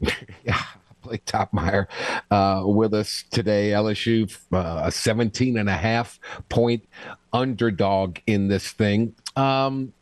yeah. 0.44 0.62
Blake 1.00 1.24
Toppmeyer 1.24 1.86
uh, 2.30 2.64
with 2.66 2.92
us 2.92 3.24
today. 3.30 3.70
LSU, 3.70 4.36
uh, 4.52 4.82
a 4.86 4.90
17 4.90 5.56
and 5.56 5.68
a 5.68 5.76
half 5.76 6.18
point 6.48 6.86
underdog 7.32 8.18
in 8.26 8.48
this 8.48 8.72
thing. 8.72 9.14
Um, 9.36 9.92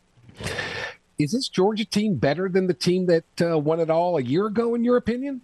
is 1.19 1.33
this 1.33 1.49
Georgia 1.49 1.85
team 1.85 2.17
better 2.17 2.49
than 2.49 2.67
the 2.67 2.75
team 2.75 3.07
that 3.07 3.25
uh, 3.41 3.59
won 3.59 3.81
it 3.81 3.91
all 3.91 4.17
a 4.17 4.23
year 4.23 4.47
ago, 4.47 4.75
in 4.75 4.85
your 4.85 4.97
opinion? 4.97 5.43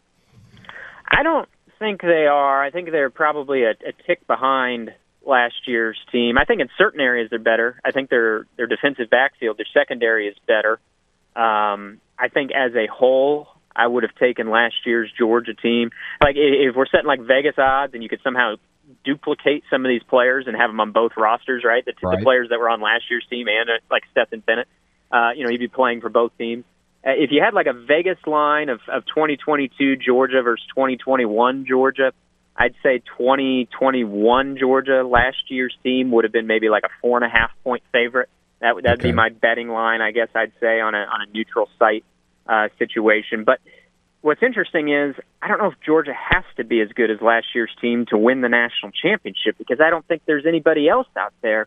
I 1.08 1.22
don't 1.22 1.48
think 1.78 2.02
they 2.02 2.26
are. 2.26 2.62
I 2.62 2.70
think 2.70 2.90
they're 2.90 3.10
probably 3.10 3.64
a, 3.64 3.70
a 3.70 3.92
tick 4.06 4.26
behind 4.26 4.92
last 5.24 5.66
year's 5.66 5.98
team. 6.10 6.36
I 6.38 6.44
think 6.44 6.60
in 6.60 6.68
certain 6.76 7.00
areas 7.00 7.30
they're 7.30 7.38
better. 7.38 7.80
I 7.84 7.90
think 7.90 8.10
their 8.10 8.46
their 8.56 8.66
defensive 8.66 9.08
backfield, 9.10 9.58
their 9.58 9.66
secondary 9.72 10.28
is 10.28 10.36
better. 10.46 10.80
Um, 11.34 12.00
I 12.22 12.28
think 12.28 12.52
as 12.52 12.72
a 12.76 12.86
whole, 12.86 13.48
I 13.74 13.86
would 13.86 14.04
have 14.04 14.14
taken 14.14 14.48
last 14.48 14.74
year's 14.86 15.10
Georgia 15.18 15.54
team. 15.54 15.90
Like 16.22 16.36
if 16.38 16.76
we're 16.76 16.86
setting 16.86 17.06
like 17.06 17.20
Vegas 17.20 17.56
odds, 17.58 17.94
and 17.94 18.02
you 18.02 18.08
could 18.08 18.20
somehow 18.22 18.54
duplicate 19.04 19.64
some 19.70 19.84
of 19.84 19.88
these 19.88 20.04
players 20.04 20.46
and 20.46 20.56
have 20.56 20.70
them 20.70 20.78
on 20.78 20.92
both 20.92 21.12
rosters, 21.16 21.64
right? 21.64 21.84
The, 21.84 21.94
right. 22.02 22.18
the 22.18 22.24
players 22.24 22.50
that 22.50 22.60
were 22.60 22.70
on 22.70 22.80
last 22.80 23.04
year's 23.10 23.26
team 23.28 23.48
and 23.48 23.68
uh, 23.68 23.72
like 23.90 24.04
Stetson 24.12 24.40
Bennett, 24.46 24.68
uh, 25.10 25.30
you 25.34 25.42
know, 25.42 25.50
you'd 25.50 25.58
be 25.58 25.68
playing 25.68 26.00
for 26.00 26.10
both 26.10 26.30
teams. 26.38 26.64
Uh, 27.04 27.10
if 27.16 27.30
you 27.32 27.42
had 27.42 27.54
like 27.54 27.66
a 27.66 27.72
Vegas 27.72 28.18
line 28.24 28.68
of, 28.68 28.78
of 28.86 29.04
2022 29.06 29.96
Georgia 29.96 30.42
versus 30.42 30.64
2021 30.76 31.66
Georgia, 31.66 32.12
I'd 32.56 32.74
say 32.84 32.98
2021 33.18 34.58
Georgia 34.58 35.02
last 35.02 35.38
year's 35.48 35.76
team 35.82 36.12
would 36.12 36.22
have 36.22 36.32
been 36.32 36.46
maybe 36.46 36.68
like 36.68 36.84
a 36.84 36.90
four 37.00 37.16
and 37.16 37.26
a 37.26 37.34
half 37.34 37.50
point 37.64 37.82
favorite. 37.90 38.28
That 38.60 38.76
would 38.76 38.84
that'd 38.84 39.00
okay. 39.00 39.08
be 39.08 39.12
my 39.12 39.30
betting 39.30 39.68
line, 39.68 40.00
I 40.00 40.12
guess 40.12 40.28
I'd 40.36 40.52
say 40.60 40.80
on 40.80 40.94
a 40.94 40.98
on 40.98 41.22
a 41.22 41.32
neutral 41.32 41.68
site 41.80 42.04
uh, 42.46 42.68
situation. 42.78 43.44
But 43.44 43.60
what's 44.20 44.42
interesting 44.42 44.92
is 44.92 45.14
I 45.40 45.48
don't 45.48 45.58
know 45.58 45.68
if 45.68 45.80
Georgia 45.84 46.14
has 46.14 46.44
to 46.56 46.64
be 46.64 46.80
as 46.80 46.88
good 46.88 47.10
as 47.10 47.20
last 47.20 47.46
year's 47.54 47.74
team 47.80 48.06
to 48.10 48.18
win 48.18 48.40
the 48.40 48.48
national 48.48 48.92
championship 48.92 49.58
because 49.58 49.80
I 49.80 49.90
don't 49.90 50.06
think 50.06 50.22
there's 50.26 50.46
anybody 50.46 50.88
else 50.88 51.08
out 51.16 51.32
there 51.42 51.66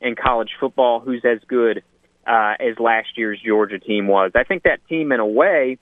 in 0.00 0.14
college 0.14 0.50
football 0.60 1.00
who's 1.00 1.24
as 1.24 1.38
good 1.46 1.82
uh, 2.26 2.54
as 2.58 2.78
last 2.78 3.08
year's 3.16 3.40
Georgia 3.44 3.78
team 3.78 4.08
was. 4.08 4.32
I 4.34 4.44
think 4.44 4.64
that 4.64 4.80
team, 4.88 5.12
in 5.12 5.20
a 5.20 5.26
way, 5.26 5.78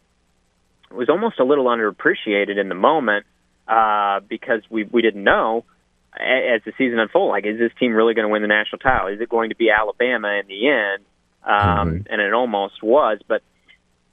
was 0.90 1.08
almost 1.08 1.40
a 1.40 1.44
little 1.44 1.66
underappreciated 1.66 2.58
in 2.58 2.68
the 2.68 2.74
moment 2.74 3.26
uh, 3.66 4.20
because 4.28 4.62
we 4.70 4.84
we 4.84 5.02
didn't 5.02 5.24
know 5.24 5.64
as 6.14 6.62
the 6.64 6.72
season 6.78 6.98
unfolded. 6.98 7.30
Like, 7.30 7.46
is 7.46 7.58
this 7.58 7.72
team 7.78 7.92
really 7.92 8.14
going 8.14 8.26
to 8.26 8.32
win 8.32 8.42
the 8.42 8.48
national 8.48 8.78
title? 8.78 9.08
Is 9.08 9.20
it 9.20 9.28
going 9.28 9.50
to 9.50 9.56
be 9.56 9.70
Alabama 9.70 10.28
in 10.40 10.46
the 10.46 10.68
end? 10.68 11.04
Um, 11.42 11.88
mm-hmm. 11.88 12.12
And 12.12 12.20
it 12.20 12.32
almost 12.32 12.82
was, 12.82 13.18
but 13.26 13.42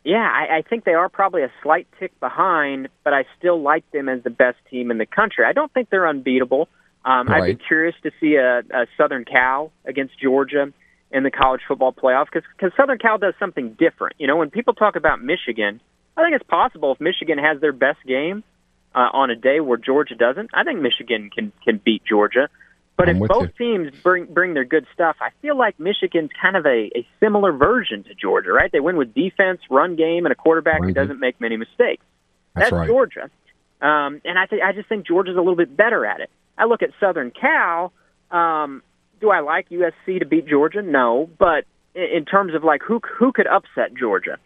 yeah, 0.03 0.27
I, 0.27 0.57
I 0.57 0.61
think 0.63 0.83
they 0.83 0.93
are 0.93 1.09
probably 1.09 1.43
a 1.43 1.51
slight 1.61 1.87
tick 1.99 2.19
behind, 2.19 2.89
but 3.03 3.13
I 3.13 3.25
still 3.37 3.61
like 3.61 3.89
them 3.91 4.09
as 4.09 4.23
the 4.23 4.29
best 4.29 4.57
team 4.69 4.89
in 4.91 4.97
the 4.97 5.05
country. 5.05 5.45
I 5.45 5.53
don't 5.53 5.71
think 5.71 5.89
they're 5.89 6.07
unbeatable. 6.07 6.69
Um, 7.05 7.27
right. 7.27 7.43
I'd 7.43 7.57
be 7.57 7.63
curious 7.67 7.95
to 8.03 8.11
see 8.19 8.35
a, 8.35 8.59
a 8.59 8.87
Southern 8.97 9.25
Cal 9.25 9.71
against 9.85 10.19
Georgia 10.19 10.71
in 11.11 11.23
the 11.23 11.31
college 11.31 11.61
football 11.67 11.93
playoff 11.93 12.27
because 12.31 12.71
Southern 12.77 12.97
Cal 12.97 13.17
does 13.17 13.33
something 13.39 13.75
different. 13.77 14.15
You 14.17 14.27
know, 14.27 14.37
when 14.37 14.49
people 14.49 14.73
talk 14.73 14.95
about 14.95 15.21
Michigan, 15.21 15.81
I 16.17 16.23
think 16.23 16.35
it's 16.35 16.49
possible 16.49 16.93
if 16.93 17.01
Michigan 17.01 17.37
has 17.37 17.59
their 17.61 17.73
best 17.73 17.99
game 18.07 18.43
uh, 18.95 19.09
on 19.13 19.29
a 19.29 19.35
day 19.35 19.59
where 19.59 19.77
Georgia 19.77 20.15
doesn't. 20.15 20.51
I 20.53 20.63
think 20.63 20.81
Michigan 20.81 21.29
can 21.33 21.51
can 21.63 21.81
beat 21.83 22.03
Georgia. 22.07 22.49
But 23.01 23.09
I'm 23.09 23.23
if 23.23 23.29
both 23.29 23.49
you. 23.59 23.77
teams 23.77 23.91
bring 24.03 24.25
bring 24.25 24.53
their 24.53 24.63
good 24.63 24.85
stuff, 24.93 25.15
I 25.21 25.29
feel 25.41 25.57
like 25.57 25.79
Michigan's 25.79 26.29
kind 26.39 26.55
of 26.55 26.67
a, 26.67 26.91
a 26.95 27.07
similar 27.19 27.51
version 27.51 28.03
to 28.03 28.13
Georgia, 28.13 28.51
right? 28.51 28.71
They 28.71 28.79
win 28.79 28.95
with 28.95 29.15
defense, 29.15 29.59
run 29.71 29.95
game, 29.95 30.27
and 30.27 30.31
a 30.31 30.35
quarterback 30.35 30.83
who 30.83 30.93
doesn't 30.93 31.19
make 31.19 31.41
many 31.41 31.57
mistakes. 31.57 32.05
That's, 32.53 32.69
That's 32.69 32.71
right. 32.73 32.87
Georgia, 32.87 33.31
um, 33.81 34.21
and 34.23 34.37
I 34.37 34.45
think 34.45 34.61
I 34.61 34.71
just 34.73 34.87
think 34.87 35.07
Georgia's 35.07 35.35
a 35.35 35.39
little 35.39 35.55
bit 35.55 35.75
better 35.75 36.05
at 36.05 36.19
it. 36.19 36.29
I 36.59 36.65
look 36.65 36.83
at 36.83 36.91
Southern 36.99 37.31
Cal. 37.31 37.91
Um, 38.29 38.83
do 39.19 39.31
I 39.31 39.39
like 39.39 39.69
USC 39.69 40.19
to 40.19 40.25
beat 40.27 40.45
Georgia? 40.45 40.83
No, 40.83 41.27
but 41.39 41.65
in 41.95 42.25
terms 42.25 42.53
of 42.53 42.63
like 42.63 42.83
who 42.83 43.01
who 43.17 43.31
could 43.31 43.47
upset 43.47 43.95
Georgia, 43.97 44.37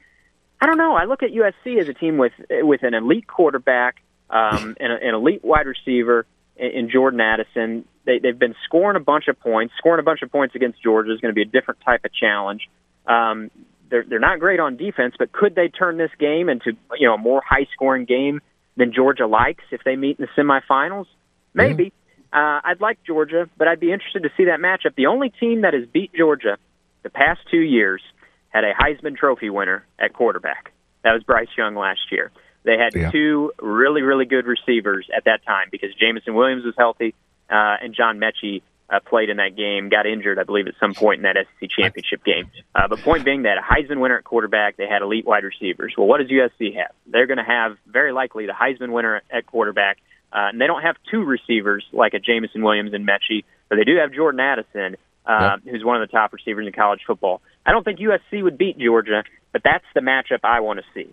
I 0.62 0.66
don't 0.66 0.78
know. 0.78 0.96
I 0.96 1.06
look 1.06 1.24
at 1.24 1.32
USC 1.32 1.82
as 1.82 1.90
a 1.90 1.94
team 1.94 2.18
with 2.18 2.32
with 2.50 2.84
an 2.84 2.94
elite 2.94 3.28
quarterback, 3.28 3.98
um, 4.30 4.78
and 4.80 4.94
a, 4.94 4.96
an 4.96 5.14
elite 5.14 5.44
wide 5.44 5.68
receiver 5.68 6.26
in, 6.56 6.72
in 6.72 6.90
Jordan 6.90 7.20
Addison 7.20 7.84
they, 8.06 8.20
they've 8.20 8.38
been 8.38 8.56
scoring 8.66 8.96
a 8.96 9.04
bunch 9.04 9.28
of 9.28 9.40
points. 9.40 9.74
Scoring 9.78 10.00
a 10.00 10.04
bunch 10.04 10.22
of 10.22 10.32
points 10.32 10.56
against 10.56 10.82
Georgia 10.82 11.14
is 11.14 11.20
going 11.20 11.34
to 11.34 11.36
be 11.36 11.42
a 11.42 11.46
different 11.46 11.82
type 11.82 12.06
of 12.06 12.14
challenge. 12.14 12.70
Um, 13.08 13.52
they're 13.90 14.04
they're 14.08 14.20
not 14.20 14.40
great 14.40 14.60
on 14.60 14.78
defense, 14.78 15.16
but 15.18 15.32
could 15.32 15.56
they 15.56 15.68
turn 15.68 15.98
this 15.98 16.12
game 16.20 16.50
into 16.50 16.74
you 16.98 17.08
know 17.08 17.16
a 17.16 17.18
more 17.18 17.42
high 17.48 17.68
scoring 17.74 18.06
game 18.06 18.42
than 18.78 18.94
Georgia 18.94 19.28
likes 19.28 19.64
if 19.72 19.82
they 19.84 19.96
meet 19.96 20.20
in 20.20 20.26
the 20.26 20.42
semifinals? 20.42 21.06
Maybe. 21.54 21.94
Uh, 22.34 22.60
I'd 22.66 22.82
like 22.82 23.00
Georgia, 23.06 23.50
but 23.58 23.68
I'd 23.68 23.80
be 23.80 23.94
interested 23.94 24.24
to 24.24 24.30
see 24.36 24.46
that 24.46 24.60
matchup. 24.60 24.96
The 24.96 25.06
only 25.06 25.30
team 25.30 25.62
that 25.62 25.74
has 25.74 25.86
beat 25.88 26.12
Georgia 26.14 26.58
the 27.04 27.10
past 27.10 27.40
two 27.50 27.62
years 27.62 28.02
had 28.50 28.66
a 28.66 28.74
Heisman 28.74 29.16
Trophy 29.16 29.50
winner 29.50 29.86
at 29.98 30.14
quarterback. 30.14 30.74
That 31.04 31.14
was 31.14 31.24
Bryce 31.24 31.48
Young 31.58 31.76
last 31.76 32.12
year. 32.12 32.32
They 32.64 32.78
had 32.78 32.94
yeah. 32.94 33.12
two 33.12 33.54
really, 33.62 34.02
really 34.02 34.26
good 34.26 34.48
receivers 34.48 35.08
at 35.16 35.26
that 35.26 35.46
time 35.46 35.68
because 35.72 35.92
Jameson 35.96 36.34
Williams 36.34 36.66
was 36.66 36.74
healthy 36.78 37.14
uh, 37.50 37.78
and 37.82 37.94
John 37.94 38.20
Metchie 38.20 38.62
uh, 38.90 39.00
played 39.00 39.30
in 39.30 39.38
that 39.38 39.56
game, 39.56 39.90
got 39.90 40.06
injured, 40.06 40.38
I 40.40 40.44
believe, 40.44 40.68
at 40.68 40.76
some 40.80 40.94
point 40.94 41.18
in 41.18 41.24
that 41.24 41.36
SEC 41.60 41.70
championship 41.70 42.24
game. 42.24 42.52
Uh, 42.74 42.88
but 42.88 43.00
point 43.00 43.26
being 43.26 43.44
that 43.44 43.58
a 43.58 43.62
Heisman 43.62 44.00
winner 44.00 44.18
at 44.18 44.24
quarterback, 44.24 44.78
they 44.78 44.88
had 44.88 45.02
elite 45.02 45.26
wide 45.26 45.44
receivers. 45.44 45.94
Well, 45.98 46.08
what 46.08 46.20
does 46.20 46.30
USC 46.30 46.76
have? 46.76 46.92
They're 47.08 47.28
going 47.28 47.38
to 47.38 47.44
have 47.44 47.78
very 47.88 48.12
likely 48.12 48.46
the 48.46 48.54
Heisman 48.54 48.92
winner 48.92 49.22
at 49.32 49.46
quarterback, 49.48 49.98
uh, 50.32 50.50
and 50.50 50.62
they 50.62 50.68
don't 50.68 50.84
have 50.84 50.98
two 51.10 51.24
receivers 51.24 51.84
like 51.94 52.14
a 52.14 52.20
Jameson 52.20 52.62
Williams 52.62 52.94
and 52.94 53.08
Metchie, 53.08 53.44
but 53.70 53.78
they 53.78 53.84
do 53.84 53.98
have 53.98 54.14
Jordan 54.14 54.40
Addison, 54.40 54.98
uh, 55.26 55.58
who's 55.64 55.84
one 55.84 56.02
of 56.02 56.08
the 56.08 56.12
top 56.12 56.34
receivers 56.34 56.68
in 56.68 56.74
college 56.74 57.02
football. 57.08 57.42
I 57.66 57.72
don't 57.72 57.84
think 57.84 58.00
USC 58.00 58.44
would 58.44 58.58
beat 58.58 58.78
Georgia, 58.78 59.24
but 59.52 59.64
that's 59.64 59.86
the 59.96 60.02
matchup 60.02 60.40
I 60.44 60.60
want 60.60 60.80
to 60.80 60.86
see. 60.94 61.12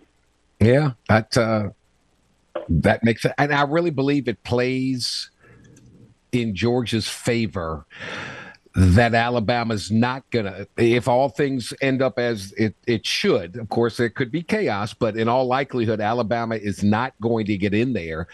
Yeah, 0.60 0.92
that 1.08 1.36
uh, 1.36 1.70
that 2.68 3.02
makes 3.02 3.24
it, 3.24 3.32
and 3.38 3.52
I 3.52 3.62
really 3.62 3.90
believe 3.90 4.28
it 4.28 4.44
plays 4.44 5.30
in 6.32 6.54
Georgia's 6.54 7.08
favor 7.08 7.86
that 8.74 9.14
Alabama's 9.14 9.90
not 9.90 10.28
going 10.30 10.46
to, 10.46 10.66
if 10.78 11.06
all 11.06 11.28
things 11.28 11.74
end 11.82 12.00
up 12.00 12.18
as 12.18 12.52
it, 12.52 12.74
it 12.86 13.06
should, 13.06 13.56
of 13.56 13.68
course, 13.68 13.98
there 13.98 14.08
could 14.08 14.32
be 14.32 14.42
chaos, 14.42 14.94
but 14.94 15.16
in 15.16 15.28
all 15.28 15.46
likelihood, 15.46 16.00
Alabama 16.00 16.56
is 16.56 16.82
not 16.82 17.12
going 17.20 17.44
to 17.46 17.58
get 17.58 17.74
in 17.74 17.92
there. 17.92 18.28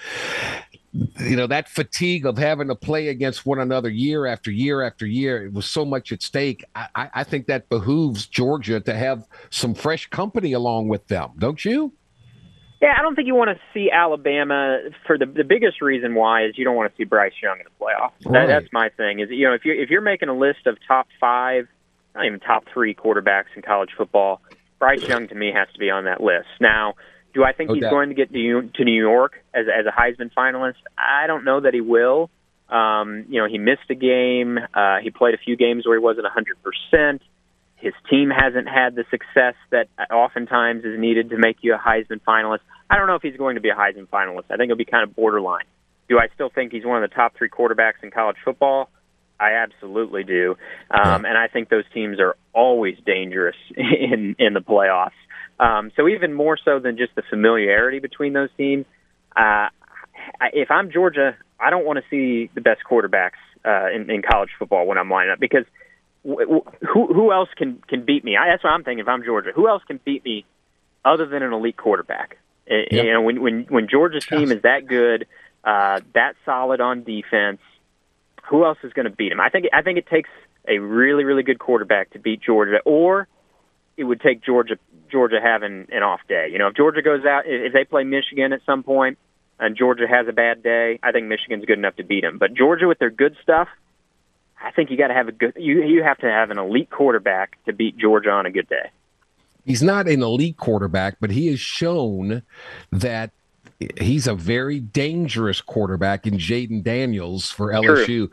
You 0.93 1.37
know, 1.37 1.49
that 1.49 1.69
fatigue 1.69 2.25
of 2.25 2.39
having 2.39 2.69
to 2.69 2.75
play 2.75 3.09
against 3.09 3.47
one 3.47 3.59
another 3.59 3.91
year 3.91 4.27
after 4.27 4.51
year 4.51 4.83
after 4.83 5.07
year, 5.07 5.45
it 5.45 5.53
was 5.53 5.67
so 5.67 5.85
much 5.85 6.13
at 6.13 6.23
stake. 6.23 6.65
I, 6.75 7.11
I 7.15 7.25
think 7.25 7.47
that 7.49 7.69
behooves 7.69 8.27
Georgia 8.27 8.81
to 8.81 8.95
have 8.95 9.27
some 9.51 9.75
fresh 9.75 10.09
company 10.09 10.53
along 10.53 10.89
with 10.89 11.07
them, 11.09 11.33
don't 11.39 11.65
you? 11.65 11.93
Yeah, 12.81 12.95
I 12.97 13.03
don't 13.03 13.17
think 13.17 13.27
you 13.27 13.35
want 13.35 13.51
to 13.51 13.61
see 13.75 13.91
Alabama 13.91 14.79
for 15.07 15.19
the 15.19 15.27
the 15.27 15.43
biggest 15.43 15.83
reason 15.83 16.15
why 16.15 16.45
is 16.45 16.57
you 16.57 16.65
don't 16.65 16.77
want 16.77 16.93
to 16.93 16.97
see 16.97 17.05
Bryce 17.05 17.33
Young 17.43 17.59
in 17.59 17.65
the 17.65 17.85
playoffs. 17.85 18.13
Right. 18.25 18.47
That, 18.47 18.47
that's 18.47 18.73
my 18.73 18.89
thing. 18.91 19.19
Is 19.19 19.29
you 19.31 19.49
know 19.49 19.55
if 19.55 19.65
you 19.65 19.73
if 19.73 19.91
you're 19.91 20.01
making 20.01 20.29
a 20.29 20.37
list 20.37 20.67
of 20.67 20.79
top 20.87 21.09
five, 21.21 21.67
not 22.15 22.27
even 22.27 22.39
top 22.39 22.65
three 22.73 22.95
quarterbacks 22.95 23.51
in 23.57 23.63
college 23.63 23.91
football, 23.97 24.41
Bryce 24.79 25.03
Young 25.03 25.27
to 25.29 25.35
me 25.35 25.53
has 25.53 25.67
to 25.73 25.79
be 25.79 25.91
on 25.91 26.05
that 26.05 26.21
list. 26.21 26.47
Now, 26.61 26.95
do 27.35 27.43
I 27.43 27.53
think 27.53 27.71
he's 27.73 27.83
going 27.83 28.11
to 28.11 28.15
get 28.15 28.33
to 28.33 28.71
to 28.75 28.85
New 28.85 29.01
York 29.01 29.33
as 29.53 29.67
as 29.67 29.87
a 29.87 29.91
Heisman 29.91 30.31
finalist? 30.33 30.77
I 30.97 31.27
don't 31.27 31.45
know 31.45 31.61
that 31.61 31.75
he 31.75 31.81
will. 31.81 32.31
Um, 32.69 33.25
you 33.29 33.41
know, 33.41 33.49
he 33.49 33.59
missed 33.59 33.91
a 33.91 33.95
game. 33.95 34.59
Uh, 34.73 34.99
he 35.03 35.11
played 35.11 35.35
a 35.35 35.39
few 35.39 35.57
games 35.57 35.87
where 35.87 35.99
he 35.99 36.03
wasn't 36.03 36.25
100 36.25 36.57
percent. 36.63 37.23
His 37.81 37.95
team 38.11 38.31
hasn't 38.31 38.69
had 38.69 38.95
the 38.95 39.05
success 39.11 39.55
that 39.71 39.89
oftentimes 40.11 40.85
is 40.85 40.99
needed 40.99 41.31
to 41.31 41.39
make 41.39 41.59
you 41.61 41.75
a 41.75 41.79
Heisman 41.79 42.21
finalist. 42.27 42.61
I 42.91 42.97
don't 42.97 43.07
know 43.07 43.15
if 43.15 43.23
he's 43.23 43.37
going 43.37 43.55
to 43.55 43.61
be 43.61 43.69
a 43.69 43.75
Heisman 43.75 44.09
finalist. 44.09 44.45
I 44.51 44.57
think 44.57 44.65
it'll 44.65 44.77
be 44.77 44.85
kind 44.85 45.09
of 45.09 45.15
borderline. 45.15 45.65
Do 46.09 46.19
I 46.19 46.29
still 46.35 46.51
think 46.53 46.73
he's 46.73 46.85
one 46.85 47.03
of 47.03 47.09
the 47.09 47.15
top 47.15 47.37
three 47.37 47.49
quarterbacks 47.49 48.03
in 48.03 48.11
college 48.11 48.37
football? 48.45 48.89
I 49.41 49.53
absolutely 49.53 50.25
do, 50.25 50.57
um, 50.91 51.25
and 51.25 51.39
I 51.39 51.47
think 51.47 51.69
those 51.69 51.85
teams 51.95 52.19
are 52.19 52.37
always 52.53 52.97
dangerous 53.07 53.55
in 53.77 54.35
in 54.39 54.53
the 54.53 54.61
playoffs. 54.61 55.13
Um, 55.61 55.93
so 55.97 56.09
even 56.09 56.35
more 56.35 56.59
so 56.65 56.81
than 56.81 56.97
just 56.97 57.15
the 57.15 57.23
familiarity 57.31 58.01
between 58.01 58.33
those 58.33 58.49
teams, 58.57 58.85
uh, 59.37 59.69
if 60.53 60.71
I'm 60.71 60.91
Georgia, 60.91 61.37
I 61.61 61.71
don't 61.71 61.85
want 61.85 61.99
to 61.99 62.05
see 62.11 62.51
the 62.55 62.61
best 62.61 62.81
quarterbacks 62.89 63.39
uh, 63.65 63.91
in, 63.95 64.11
in 64.11 64.23
college 64.23 64.51
football 64.59 64.87
when 64.87 64.99
I'm 64.99 65.11
lining 65.11 65.33
up 65.33 65.41
because 65.41 65.65
who 66.37 67.07
who 67.13 67.33
else 67.33 67.49
can 67.57 67.83
can 67.89 68.05
beat 68.05 68.25
me? 68.25 68.37
I, 68.37 68.49
that's 68.51 68.65
what 68.65 68.71
I'm 68.71 68.85
thinking. 68.85 69.01
If 69.01 69.09
I'm 69.09 69.25
Georgia, 69.25 69.51
who 69.55 69.69
else 69.69 69.83
can 69.87 70.01
beat 70.05 70.25
me 70.25 70.45
other 71.05 71.27
than 71.27 71.43
an 71.43 71.53
elite 71.53 71.77
quarterback? 71.77 72.39
Yep. 72.67 72.87
You 72.91 73.13
know, 73.13 73.23
when 73.23 73.41
when 73.41 73.65
when 73.69 73.89
Georgia's 73.89 74.27
team 74.27 74.53
is 74.53 74.63
that 74.63 74.87
good, 74.87 75.27
uh, 75.65 76.01
that 76.15 76.35
solid 76.45 76.81
on 76.81 77.03
defense, 77.03 77.61
who 78.49 78.65
else 78.65 78.79
is 78.83 78.93
going 78.93 79.05
to 79.05 79.15
beat 79.15 79.33
him? 79.33 79.41
I 79.41 79.49
think 79.49 79.67
I 79.73 79.83
think 79.83 79.99
it 79.99 80.07
takes 80.07 80.31
a 80.67 80.79
really 80.79 81.25
really 81.25 81.43
good 81.43 81.59
quarterback 81.59 82.11
to 82.11 82.19
beat 82.19 82.43
Georgia, 82.43 82.81
or 82.85 83.27
it 83.97 84.05
would 84.05 84.21
take 84.21 84.45
Georgia 84.45 84.77
Georgia 85.11 85.41
having 85.43 85.87
an 85.91 86.03
off 86.03 86.21
day. 86.29 86.49
You 86.53 86.59
know, 86.59 86.69
if 86.69 86.77
Georgia 86.77 87.03
goes 87.03 87.25
out, 87.25 87.45
if 87.47 87.73
they 87.73 87.85
play 87.85 88.05
Michigan 88.05 88.53
at 88.53 88.61
some 88.67 88.83
point, 88.83 89.19
and 89.59 89.77
Georgia 89.77 90.07
has 90.09 90.29
a 90.29 90.33
bad 90.33 90.63
day, 90.63 90.99
I 91.03 91.13
think 91.13 91.27
Michigan's 91.27 91.65
good 91.65 91.79
enough 91.79 91.97
to 91.97 92.05
beat 92.05 92.23
them. 92.23 92.39
But 92.39 92.55
Georgia 92.55 92.87
with 92.87 92.99
their 92.99 93.11
good 93.11 93.37
stuff, 93.43 93.69
I 94.63 94.71
think 94.73 94.91
you 94.91 94.97
got 94.97 95.09
to 95.09 95.15
have 95.15 95.29
a 95.29 95.33
good 95.33 95.55
you 95.57 95.83
you 95.83 96.03
have 96.03 96.19
to 96.19 96.27
have 96.27 96.51
an 96.51 96.59
elite 96.59 96.91
quarterback 96.91 97.63
to 97.65 97.73
beat 97.73 97.97
Georgia 97.97 98.31
on 98.31 98.47
a 98.47 98.51
good 98.51 98.69
day. 98.69 98.91
He's 99.65 99.83
not 99.83 100.09
an 100.09 100.23
elite 100.23 100.57
quarterback, 100.57 101.19
but 101.21 101.31
he 101.31 101.49
has 101.49 101.61
shown 101.61 102.43
that 102.91 103.33
he's 104.01 104.27
a 104.27 104.35
very 104.35 104.81
dangerous 104.81 105.61
quarterback 105.61 106.27
in 106.27 106.35
Jayden 106.35 106.83
Daniels 106.83 107.51
for 107.51 107.73
LSU. 107.73 108.05
True. 108.05 108.31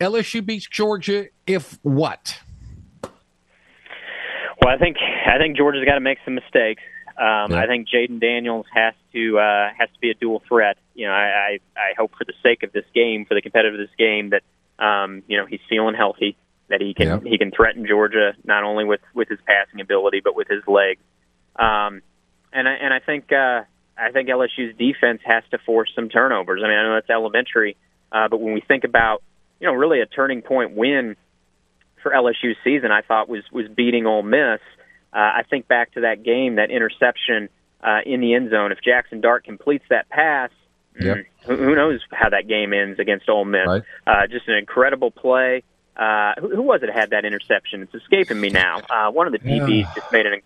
LSU 0.00 0.44
beats 0.44 0.66
Georgia 0.66 1.26
if 1.46 1.78
what? 1.82 2.40
Well, 3.02 4.74
I 4.74 4.78
think 4.78 4.96
I 4.98 5.38
think 5.38 5.56
Georgia's 5.56 5.84
got 5.84 5.94
to 5.94 6.00
make 6.00 6.18
some 6.24 6.34
mistakes. 6.34 6.82
Um, 7.16 7.52
yeah. 7.52 7.62
I 7.62 7.66
think 7.66 7.88
Jayden 7.88 8.20
Daniels 8.20 8.66
has 8.72 8.94
to 9.12 9.38
uh, 9.38 9.68
has 9.78 9.88
to 9.92 10.00
be 10.00 10.10
a 10.10 10.14
dual 10.14 10.42
threat. 10.48 10.78
You 10.94 11.06
know, 11.06 11.12
I, 11.12 11.58
I 11.76 11.80
I 11.80 11.94
hope 11.96 12.12
for 12.16 12.24
the 12.24 12.34
sake 12.42 12.62
of 12.62 12.72
this 12.72 12.84
game, 12.94 13.24
for 13.24 13.34
the 13.34 13.42
competitive 13.42 13.78
of 13.78 13.86
this 13.86 13.94
game, 13.96 14.30
that 14.30 14.42
um, 14.78 15.22
you 15.26 15.36
know 15.36 15.46
he's 15.46 15.60
feeling 15.68 15.94
healthy 15.94 16.36
that 16.68 16.80
he 16.80 16.94
can 16.94 17.24
he 17.24 17.38
can 17.38 17.50
threaten 17.50 17.86
Georgia 17.86 18.32
not 18.44 18.64
only 18.64 18.84
with 18.84 19.00
with 19.14 19.28
his 19.28 19.38
passing 19.46 19.80
ability 19.80 20.20
but 20.22 20.36
with 20.36 20.48
his 20.48 20.62
legs. 20.66 21.00
Um, 21.56 22.02
and 22.52 22.68
I 22.68 22.72
and 22.74 22.94
I 22.94 23.00
think 23.00 23.32
uh, 23.32 23.62
I 23.96 24.12
think 24.12 24.28
LSU's 24.28 24.76
defense 24.76 25.20
has 25.24 25.42
to 25.50 25.58
force 25.58 25.90
some 25.94 26.08
turnovers. 26.08 26.62
I 26.64 26.68
mean, 26.68 26.78
I 26.78 26.82
know 26.84 26.94
that's 26.94 27.10
elementary, 27.10 27.76
uh, 28.12 28.28
but 28.28 28.40
when 28.40 28.54
we 28.54 28.60
think 28.60 28.84
about 28.84 29.22
you 29.60 29.66
know 29.66 29.74
really 29.74 30.00
a 30.00 30.06
turning 30.06 30.42
point 30.42 30.76
win 30.76 31.16
for 32.02 32.12
LSU's 32.12 32.56
season, 32.62 32.90
I 32.92 33.02
thought 33.02 33.28
was 33.28 33.42
was 33.52 33.66
beating 33.68 34.06
Ole 34.06 34.22
Miss. 34.22 34.60
Uh, 35.12 35.16
I 35.16 35.42
think 35.48 35.66
back 35.66 35.92
to 35.94 36.02
that 36.02 36.22
game, 36.22 36.56
that 36.56 36.70
interception 36.70 37.48
uh, 37.82 38.00
in 38.04 38.20
the 38.20 38.34
end 38.34 38.50
zone. 38.50 38.72
If 38.72 38.78
Jackson 38.82 39.20
Dart 39.20 39.44
completes 39.44 39.84
that 39.90 40.08
pass, 40.08 40.50
yep. 41.00 41.16
Mm, 41.16 41.24
who, 41.44 41.56
who 41.56 41.74
knows 41.74 42.00
how 42.10 42.30
that 42.30 42.48
game 42.48 42.72
ends 42.72 42.98
against 42.98 43.28
Ole 43.28 43.44
Miss? 43.44 43.66
Right. 43.66 43.82
Uh, 44.06 44.26
just 44.30 44.48
an 44.48 44.56
incredible 44.56 45.10
play. 45.10 45.62
Uh, 45.96 46.34
who, 46.40 46.56
who 46.56 46.62
was 46.62 46.82
it 46.82 46.90
had 46.90 47.10
that 47.10 47.24
interception? 47.24 47.82
It's 47.82 47.94
escaping 47.94 48.40
me 48.40 48.50
now. 48.50 48.80
Uh, 48.88 49.10
one 49.10 49.26
of 49.26 49.32
the 49.32 49.40
DBs 49.40 49.82
yeah. 49.82 49.94
just 49.94 50.12
made 50.12 50.26
an. 50.26 50.40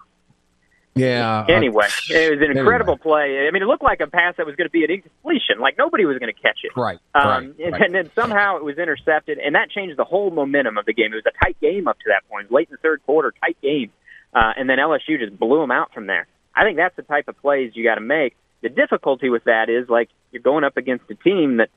Yeah. 0.95 1.47
Anyway, 1.49 1.87
it 2.11 2.31
was 2.31 2.41
an 2.41 2.57
incredible 2.57 2.95
anyway. 2.95 3.03
play. 3.03 3.49
I 3.49 3.51
mean, 3.51 3.63
it 3.63 3.67
looked 3.67 3.83
like 3.83 4.01
a 4.01 4.07
pass 4.07 4.35
that 4.37 4.47
was 4.47 4.57
going 4.57 4.69
to 4.69 4.73
be 4.73 4.85
an 4.85 4.91
incompletion. 4.91 5.59
Like 5.61 5.77
nobody 5.77 6.05
was 6.05 6.19
going 6.19 6.33
to 6.33 6.41
catch 6.41 6.61
it. 6.63 6.73
Right. 6.77 6.99
Um, 7.15 7.25
right, 7.25 7.43
and, 7.43 7.73
right. 7.73 7.83
and 7.83 7.95
then 7.95 8.11
somehow 8.15 8.57
it 8.57 8.65
was 8.65 8.79
intercepted, 8.79 9.39
and 9.39 9.55
that 9.55 9.71
changed 9.71 9.99
the 9.99 10.05
whole 10.05 10.31
momentum 10.31 10.79
of 10.79 10.87
the 10.87 10.95
game. 10.95 11.13
It 11.13 11.17
was 11.17 11.27
a 11.27 11.45
tight 11.45 11.61
game 11.61 11.87
up 11.89 11.99
to 11.99 12.05
that 12.09 12.29
point. 12.31 12.51
Late 12.51 12.69
in 12.69 12.73
the 12.73 12.79
third 12.79 13.03
quarter, 13.05 13.33
tight 13.41 13.57
game, 13.63 13.91
uh, 14.35 14.53
and 14.57 14.69
then 14.69 14.79
LSU 14.79 15.19
just 15.19 15.39
blew 15.39 15.61
them 15.61 15.71
out 15.71 15.93
from 15.93 16.07
there. 16.07 16.27
I 16.55 16.65
think 16.65 16.77
that's 16.77 16.97
the 16.97 17.03
type 17.03 17.29
of 17.29 17.39
plays 17.41 17.73
you 17.75 17.85
got 17.85 17.97
to 17.97 18.01
make. 18.03 18.37
The 18.63 18.69
difficulty 18.69 19.29
with 19.29 19.45
that 19.45 19.69
is 19.69 19.89
like 19.89 20.09
you're 20.33 20.43
going 20.43 20.65
up 20.65 20.77
against 20.77 21.05
a 21.11 21.15
team 21.15 21.59
that 21.59 21.71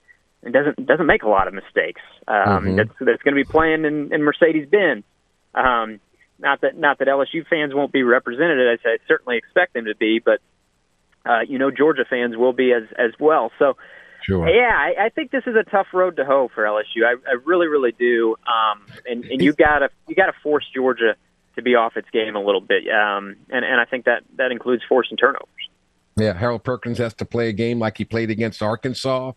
doesn't 0.50 0.86
doesn't 0.86 1.06
make 1.06 1.24
a 1.24 1.30
lot 1.30 1.48
of 1.48 1.54
mistakes. 1.54 2.02
Um, 2.28 2.36
mm-hmm. 2.36 2.76
That's 2.78 2.94
that's 3.00 3.22
going 3.24 3.36
to 3.36 3.44
be 3.44 3.50
playing 3.50 3.86
in, 3.86 4.14
in 4.14 4.24
Mercedes 4.24 4.68
Benz. 4.70 5.04
Um, 5.54 6.00
not 6.40 6.62
that 6.62 6.78
not 6.78 7.00
that 7.00 7.08
LSU 7.08 7.46
fans 7.48 7.74
won't 7.74 7.92
be 7.92 8.04
represented. 8.04 8.80
I, 8.86 8.90
I 8.90 8.98
certainly 9.08 9.38
expect 9.38 9.74
them 9.74 9.86
to 9.86 9.96
be, 9.96 10.20
but 10.24 10.40
uh, 11.26 11.42
you 11.48 11.58
know 11.58 11.72
Georgia 11.72 12.06
fans 12.10 12.36
will 12.38 12.54
be 12.54 12.74
as 12.74 12.84
as 12.98 13.12
well. 13.20 13.52
So. 13.60 13.78
Sure. 14.24 14.50
Yeah, 14.50 14.72
I, 14.74 15.06
I 15.06 15.10
think 15.10 15.30
this 15.30 15.44
is 15.46 15.56
a 15.56 15.62
tough 15.70 15.86
road 15.94 16.16
to 16.16 16.26
hoe 16.26 16.50
for 16.56 16.64
LSU. 16.64 17.06
I, 17.06 17.14
I 17.30 17.34
really, 17.44 17.68
really 17.68 17.92
do. 17.92 18.36
Um, 18.48 18.82
and 19.06 19.24
and 19.24 19.40
you 19.40 19.54
gotta 19.54 19.90
you 20.08 20.16
gotta 20.16 20.34
force 20.42 20.66
Georgia 20.74 21.16
to 21.56 21.62
be 21.62 21.76
off 21.76 21.96
its 21.96 22.10
game 22.12 22.36
a 22.36 22.40
little 22.40 22.62
bit. 22.62 22.84
Um, 22.90 23.36
and 23.50 23.64
and 23.64 23.80
I 23.80 23.86
think 23.86 24.06
that 24.06 24.24
that 24.38 24.52
includes 24.52 24.82
forcing 24.88 25.18
turnovers. 25.18 25.48
Yeah, 26.18 26.34
Harold 26.34 26.64
Perkins 26.64 26.98
has 27.00 27.14
to 27.16 27.26
play 27.26 27.50
a 27.50 27.54
game 27.54 27.80
like 27.80 27.98
he 27.98 28.06
played 28.06 28.32
against 28.32 28.62
Arkansas. 28.62 29.34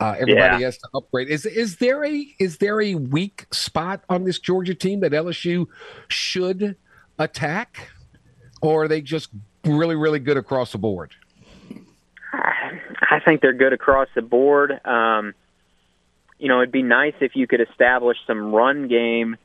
Uh, 0.00 0.14
everybody 0.18 0.36
yeah. 0.36 0.58
has 0.60 0.78
to 0.78 0.88
upgrade. 0.94 1.28
Is 1.28 1.44
is 1.44 1.76
there 1.76 2.02
a 2.02 2.34
is 2.38 2.58
there 2.58 2.80
a 2.80 2.94
weak 2.94 3.46
spot 3.52 4.02
on 4.08 4.24
this 4.24 4.38
Georgia 4.38 4.74
team 4.74 5.00
that 5.00 5.12
LSU 5.12 5.66
should 6.08 6.76
attack, 7.18 7.90
or 8.62 8.84
are 8.84 8.88
they 8.88 9.02
just 9.02 9.28
really 9.66 9.96
really 9.96 10.18
good 10.18 10.38
across 10.38 10.72
the 10.72 10.78
board? 10.78 11.14
I 12.32 13.20
think 13.22 13.42
they're 13.42 13.52
good 13.52 13.74
across 13.74 14.08
the 14.14 14.22
board. 14.22 14.80
Um, 14.86 15.34
you 16.38 16.48
know, 16.48 16.60
it'd 16.60 16.72
be 16.72 16.82
nice 16.82 17.14
if 17.20 17.36
you 17.36 17.46
could 17.46 17.60
establish 17.60 18.16
some 18.26 18.54
run 18.54 18.88
game 18.88 19.36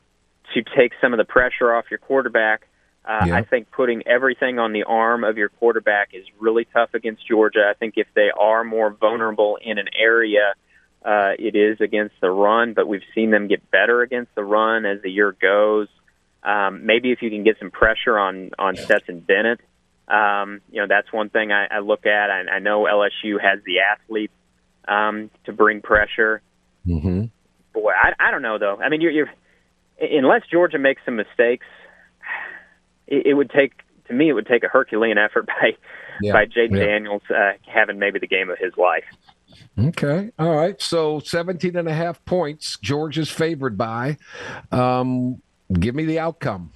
to 0.54 0.62
take 0.62 0.92
some 1.00 1.12
of 1.12 1.18
the 1.18 1.24
pressure 1.24 1.74
off 1.74 1.84
your 1.90 1.98
quarterback. 1.98 2.66
Uh, 3.04 3.28
I 3.32 3.42
think 3.42 3.70
putting 3.70 4.06
everything 4.06 4.58
on 4.58 4.72
the 4.72 4.84
arm 4.84 5.24
of 5.24 5.38
your 5.38 5.48
quarterback 5.48 6.10
is 6.12 6.24
really 6.38 6.66
tough 6.66 6.92
against 6.92 7.26
Georgia. 7.26 7.66
I 7.68 7.74
think 7.74 7.94
if 7.96 8.06
they 8.14 8.30
are 8.38 8.62
more 8.62 8.90
vulnerable 8.90 9.58
in 9.60 9.78
an 9.78 9.88
area, 9.98 10.54
uh, 11.04 11.32
it 11.38 11.56
is 11.56 11.80
against 11.80 12.14
the 12.20 12.30
run, 12.30 12.74
but 12.74 12.86
we've 12.86 13.02
seen 13.14 13.30
them 13.30 13.48
get 13.48 13.70
better 13.70 14.02
against 14.02 14.34
the 14.34 14.44
run 14.44 14.84
as 14.84 15.00
the 15.02 15.10
year 15.10 15.32
goes. 15.32 15.88
Um, 16.42 16.84
maybe 16.84 17.10
if 17.10 17.22
you 17.22 17.30
can 17.30 17.42
get 17.42 17.58
some 17.58 17.70
pressure 17.70 18.18
on 18.18 18.50
on 18.58 18.76
Stetson 18.76 19.20
Bennett, 19.20 19.60
um, 20.08 20.60
you 20.70 20.80
know 20.80 20.86
that's 20.86 21.10
one 21.12 21.30
thing 21.30 21.52
I, 21.52 21.66
I 21.70 21.78
look 21.78 22.04
at. 22.04 22.30
I, 22.30 22.56
I 22.56 22.58
know 22.58 22.84
LSU 22.84 23.40
has 23.40 23.60
the 23.64 23.80
athletes 23.80 24.32
um, 24.86 25.30
to 25.44 25.52
bring 25.52 25.80
pressure. 25.80 26.42
Mm-hmm. 26.86 27.24
Boy, 27.72 27.92
I, 27.92 28.12
I 28.18 28.30
don't 28.30 28.42
know 28.42 28.58
though. 28.58 28.76
I 28.76 28.90
mean, 28.90 29.00
you're, 29.00 29.12
you're 29.12 29.30
unless 30.00 30.42
Georgia 30.50 30.78
makes 30.78 31.02
some 31.04 31.16
mistakes 31.16 31.66
it, 33.10 33.26
it 33.26 33.34
would 33.34 33.50
take 33.50 33.72
to 34.08 34.14
me 34.14 34.28
it 34.28 34.32
would 34.32 34.46
take 34.46 34.64
a 34.64 34.68
Herculean 34.68 35.18
effort 35.18 35.46
by 35.46 35.76
yeah, 36.22 36.32
by 36.32 36.46
Jayden 36.46 36.78
yeah. 36.78 36.86
Daniels 36.86 37.22
uh, 37.30 37.52
having 37.66 37.98
maybe 37.98 38.18
the 38.18 38.26
game 38.26 38.50
of 38.50 38.58
his 38.58 38.72
life. 38.76 39.04
Okay. 39.78 40.30
All 40.38 40.54
right. 40.54 40.80
So 40.80 41.20
17 41.20 41.76
and 41.76 41.88
a 41.88 41.94
half 41.94 42.24
points. 42.24 42.78
Georgia's 42.82 43.30
favored 43.30 43.78
by. 43.78 44.18
Um, 44.70 45.42
give 45.72 45.94
me 45.94 46.04
the 46.04 46.18
outcome. 46.18 46.72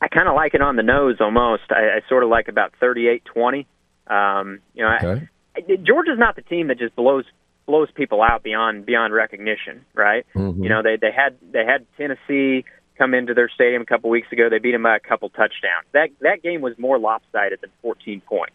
I 0.00 0.08
kind 0.08 0.28
of 0.28 0.34
like 0.34 0.54
it 0.54 0.62
on 0.62 0.76
the 0.76 0.82
nose 0.82 1.16
almost. 1.20 1.64
I, 1.70 1.98
I 1.98 2.08
sort 2.08 2.24
of 2.24 2.30
like 2.30 2.48
about 2.48 2.72
38 2.80 3.24
20. 3.24 3.66
Um, 4.06 4.60
you 4.74 4.82
know, 4.82 4.96
okay. 4.96 5.28
I, 5.56 5.76
Georgia's 5.82 6.18
not 6.18 6.36
the 6.36 6.42
team 6.42 6.68
that 6.68 6.78
just 6.78 6.96
blows 6.96 7.24
blows 7.66 7.88
people 7.94 8.22
out 8.22 8.42
beyond 8.42 8.86
beyond 8.86 9.14
recognition, 9.14 9.84
right? 9.94 10.26
Mm-hmm. 10.34 10.62
You 10.62 10.68
know, 10.68 10.82
they 10.82 10.96
they 10.96 11.12
had 11.12 11.36
they 11.52 11.64
had 11.64 11.86
Tennessee 11.96 12.64
come 13.00 13.14
into 13.14 13.32
their 13.32 13.48
stadium 13.48 13.82
a 13.82 13.86
couple 13.86 14.10
weeks 14.10 14.30
ago. 14.30 14.48
They 14.50 14.58
beat 14.58 14.72
them 14.72 14.82
by 14.82 14.96
a 14.96 15.00
couple 15.00 15.30
touchdowns. 15.30 15.86
That 15.92 16.10
that 16.20 16.42
game 16.42 16.60
was 16.60 16.78
more 16.78 16.98
lopsided 16.98 17.60
than 17.62 17.70
14 17.82 18.20
points. 18.20 18.52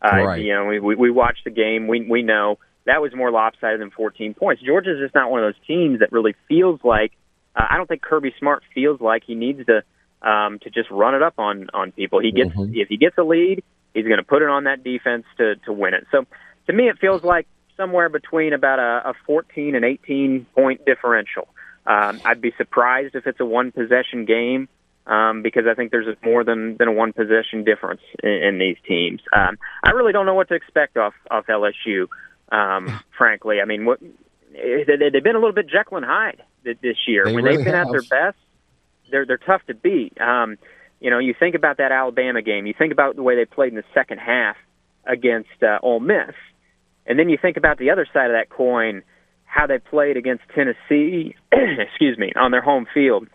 Uh, 0.00 0.22
right. 0.22 0.42
You 0.42 0.54
know, 0.54 0.66
we, 0.66 0.78
we 0.78 0.94
we 0.94 1.10
watched 1.10 1.44
the 1.44 1.50
game. 1.50 1.88
We 1.88 2.06
we 2.08 2.22
know 2.22 2.58
that 2.86 3.02
was 3.02 3.12
more 3.14 3.30
lopsided 3.30 3.80
than 3.80 3.90
14 3.90 4.34
points. 4.34 4.62
Georgia's 4.62 4.98
just 5.02 5.14
not 5.14 5.30
one 5.30 5.42
of 5.42 5.52
those 5.52 5.66
teams 5.66 5.98
that 5.98 6.12
really 6.12 6.34
feels 6.46 6.80
like. 6.84 7.12
Uh, 7.56 7.64
I 7.68 7.76
don't 7.76 7.88
think 7.88 8.02
Kirby 8.02 8.32
Smart 8.38 8.62
feels 8.72 9.00
like 9.00 9.24
he 9.26 9.34
needs 9.34 9.66
to 9.66 9.82
um, 10.22 10.60
to 10.60 10.70
just 10.70 10.90
run 10.90 11.14
it 11.16 11.22
up 11.22 11.34
on 11.38 11.68
on 11.74 11.90
people. 11.90 12.20
He 12.20 12.30
gets 12.30 12.50
mm-hmm. 12.50 12.72
if 12.74 12.88
he 12.88 12.96
gets 12.96 13.18
a 13.18 13.24
lead, 13.24 13.64
he's 13.94 14.04
going 14.04 14.18
to 14.18 14.24
put 14.24 14.42
it 14.42 14.48
on 14.48 14.64
that 14.64 14.84
defense 14.84 15.24
to 15.38 15.56
to 15.66 15.72
win 15.72 15.94
it. 15.94 16.06
So 16.12 16.24
to 16.68 16.72
me, 16.72 16.88
it 16.88 16.98
feels 17.00 17.24
like 17.24 17.48
somewhere 17.76 18.08
between 18.08 18.52
about 18.52 18.78
a, 18.78 19.10
a 19.10 19.14
14 19.26 19.74
and 19.74 19.84
18 19.84 20.46
point 20.54 20.84
differential. 20.84 21.48
Um, 21.88 22.20
I'd 22.24 22.42
be 22.42 22.52
surprised 22.58 23.14
if 23.14 23.26
it's 23.26 23.40
a 23.40 23.46
one 23.46 23.72
possession 23.72 24.26
game 24.26 24.68
um, 25.06 25.40
because 25.42 25.64
I 25.66 25.74
think 25.74 25.90
there's 25.90 26.06
more 26.22 26.44
than, 26.44 26.76
than 26.76 26.88
a 26.88 26.92
one 26.92 27.14
possession 27.14 27.64
difference 27.64 28.02
in, 28.22 28.30
in 28.30 28.58
these 28.58 28.76
teams. 28.86 29.22
Um, 29.32 29.58
I 29.82 29.90
really 29.92 30.12
don't 30.12 30.26
know 30.26 30.34
what 30.34 30.48
to 30.48 30.54
expect 30.54 30.98
off 30.98 31.14
off 31.30 31.46
LSU. 31.46 32.06
Um, 32.52 33.00
frankly, 33.16 33.60
I 33.62 33.64
mean, 33.64 33.86
what, 33.86 34.00
they, 34.52 34.84
they've 34.86 35.24
been 35.24 35.34
a 35.34 35.38
little 35.38 35.54
bit 35.54 35.66
Jekyll 35.66 35.96
and 35.96 36.06
Hyde 36.06 36.42
this 36.62 36.96
year. 37.06 37.24
They 37.24 37.32
when 37.32 37.44
really 37.44 37.56
they've 37.56 37.64
been 37.64 37.74
have. 37.74 37.86
at 37.86 37.92
their 37.92 38.02
best, 38.02 38.38
they're 39.10 39.24
they're 39.24 39.38
tough 39.38 39.62
to 39.68 39.74
beat. 39.74 40.20
Um, 40.20 40.58
you 41.00 41.10
know, 41.10 41.18
you 41.18 41.34
think 41.38 41.54
about 41.54 41.78
that 41.78 41.90
Alabama 41.90 42.42
game. 42.42 42.66
You 42.66 42.74
think 42.76 42.92
about 42.92 43.16
the 43.16 43.22
way 43.22 43.34
they 43.34 43.46
played 43.46 43.70
in 43.70 43.76
the 43.76 43.84
second 43.94 44.18
half 44.18 44.56
against 45.06 45.62
uh, 45.62 45.78
Ole 45.82 46.00
Miss, 46.00 46.34
and 47.06 47.18
then 47.18 47.30
you 47.30 47.38
think 47.40 47.56
about 47.56 47.78
the 47.78 47.90
other 47.90 48.06
side 48.12 48.26
of 48.26 48.32
that 48.32 48.50
coin 48.50 49.04
how 49.48 49.66
they 49.66 49.78
played 49.78 50.16
against 50.16 50.44
Tennessee, 50.54 51.34
excuse 51.52 52.16
me, 52.18 52.32
on 52.36 52.50
their 52.50 52.60
home 52.60 52.86
field, 52.92 53.26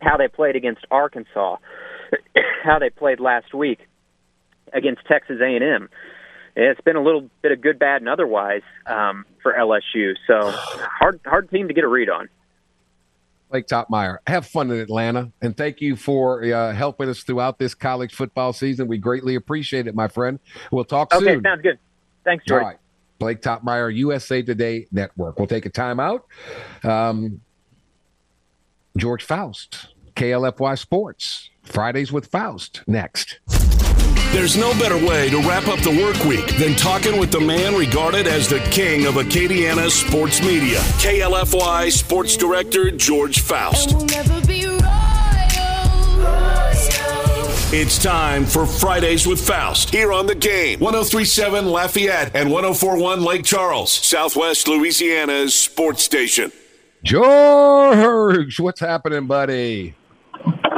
how 0.00 0.16
they 0.16 0.28
played 0.28 0.54
against 0.54 0.84
Arkansas, 0.90 1.56
how 2.62 2.78
they 2.78 2.90
played 2.90 3.18
last 3.18 3.54
week 3.54 3.80
against 4.72 5.04
Texas 5.06 5.38
A&M. 5.40 5.88
it's 6.54 6.80
been 6.82 6.96
a 6.96 7.02
little 7.02 7.30
bit 7.40 7.50
of 7.50 7.60
good, 7.62 7.78
bad, 7.78 8.02
and 8.02 8.08
otherwise 8.08 8.62
um, 8.86 9.24
for 9.42 9.54
LSU. 9.54 10.14
So 10.26 10.50
hard, 10.50 11.20
hard 11.24 11.50
team 11.50 11.68
to 11.68 11.74
get 11.74 11.82
a 11.82 11.88
read 11.88 12.10
on. 12.10 12.28
Blake 13.50 13.66
Toppmeyer, 13.66 14.18
have 14.26 14.46
fun 14.46 14.70
in 14.70 14.78
Atlanta, 14.78 15.32
and 15.40 15.56
thank 15.56 15.80
you 15.80 15.96
for 15.96 16.44
uh, 16.44 16.74
helping 16.74 17.08
us 17.08 17.22
throughout 17.22 17.58
this 17.58 17.74
college 17.74 18.14
football 18.14 18.52
season. 18.52 18.88
We 18.88 18.98
greatly 18.98 19.36
appreciate 19.36 19.86
it, 19.86 19.94
my 19.94 20.08
friend. 20.08 20.38
We'll 20.70 20.84
talk 20.84 21.14
okay, 21.14 21.24
soon. 21.24 21.36
Okay, 21.38 21.48
sounds 21.48 21.62
good. 21.62 21.78
Thanks, 22.24 22.44
George. 22.44 22.76
All 23.20 23.28
right. 23.28 23.40
Blake 23.40 23.40
Toppmeyer, 23.42 23.94
USA 23.94 24.42
Today 24.42 24.86
Network. 24.92 25.38
We'll 25.38 25.48
take 25.48 25.66
a 25.66 25.70
timeout. 25.70 26.22
Um, 26.84 27.40
George 28.96 29.24
Faust, 29.24 29.88
KLFY 30.16 30.78
Sports, 30.78 31.50
Fridays 31.62 32.12
with 32.12 32.26
Faust, 32.26 32.82
next. 32.86 33.40
There's 34.32 34.56
no 34.56 34.72
better 34.72 34.96
way 34.96 35.30
to 35.30 35.38
wrap 35.38 35.68
up 35.68 35.78
the 35.80 35.90
work 35.90 36.22
week 36.24 36.58
than 36.58 36.74
talking 36.74 37.18
with 37.18 37.30
the 37.30 37.40
man 37.40 37.74
regarded 37.74 38.26
as 38.26 38.46
the 38.46 38.58
king 38.70 39.06
of 39.06 39.14
Acadiana 39.14 39.90
sports 39.90 40.42
media, 40.42 40.80
KLFY 41.00 41.90
Sports 41.90 42.36
Director 42.36 42.90
George 42.90 43.40
Faust. 43.40 43.94
It's 47.70 48.02
time 48.02 48.46
for 48.46 48.64
Fridays 48.64 49.26
with 49.26 49.46
Faust 49.46 49.90
here 49.90 50.10
on 50.10 50.26
the 50.26 50.34
game. 50.34 50.80
1037 50.80 51.66
Lafayette 51.66 52.34
and 52.34 52.50
1041 52.50 53.20
Lake 53.20 53.44
Charles, 53.44 53.92
Southwest 53.92 54.68
Louisiana's 54.68 55.54
sports 55.54 56.02
station. 56.02 56.50
George, 57.04 58.58
what's 58.58 58.80
happening, 58.80 59.26
buddy? 59.26 59.94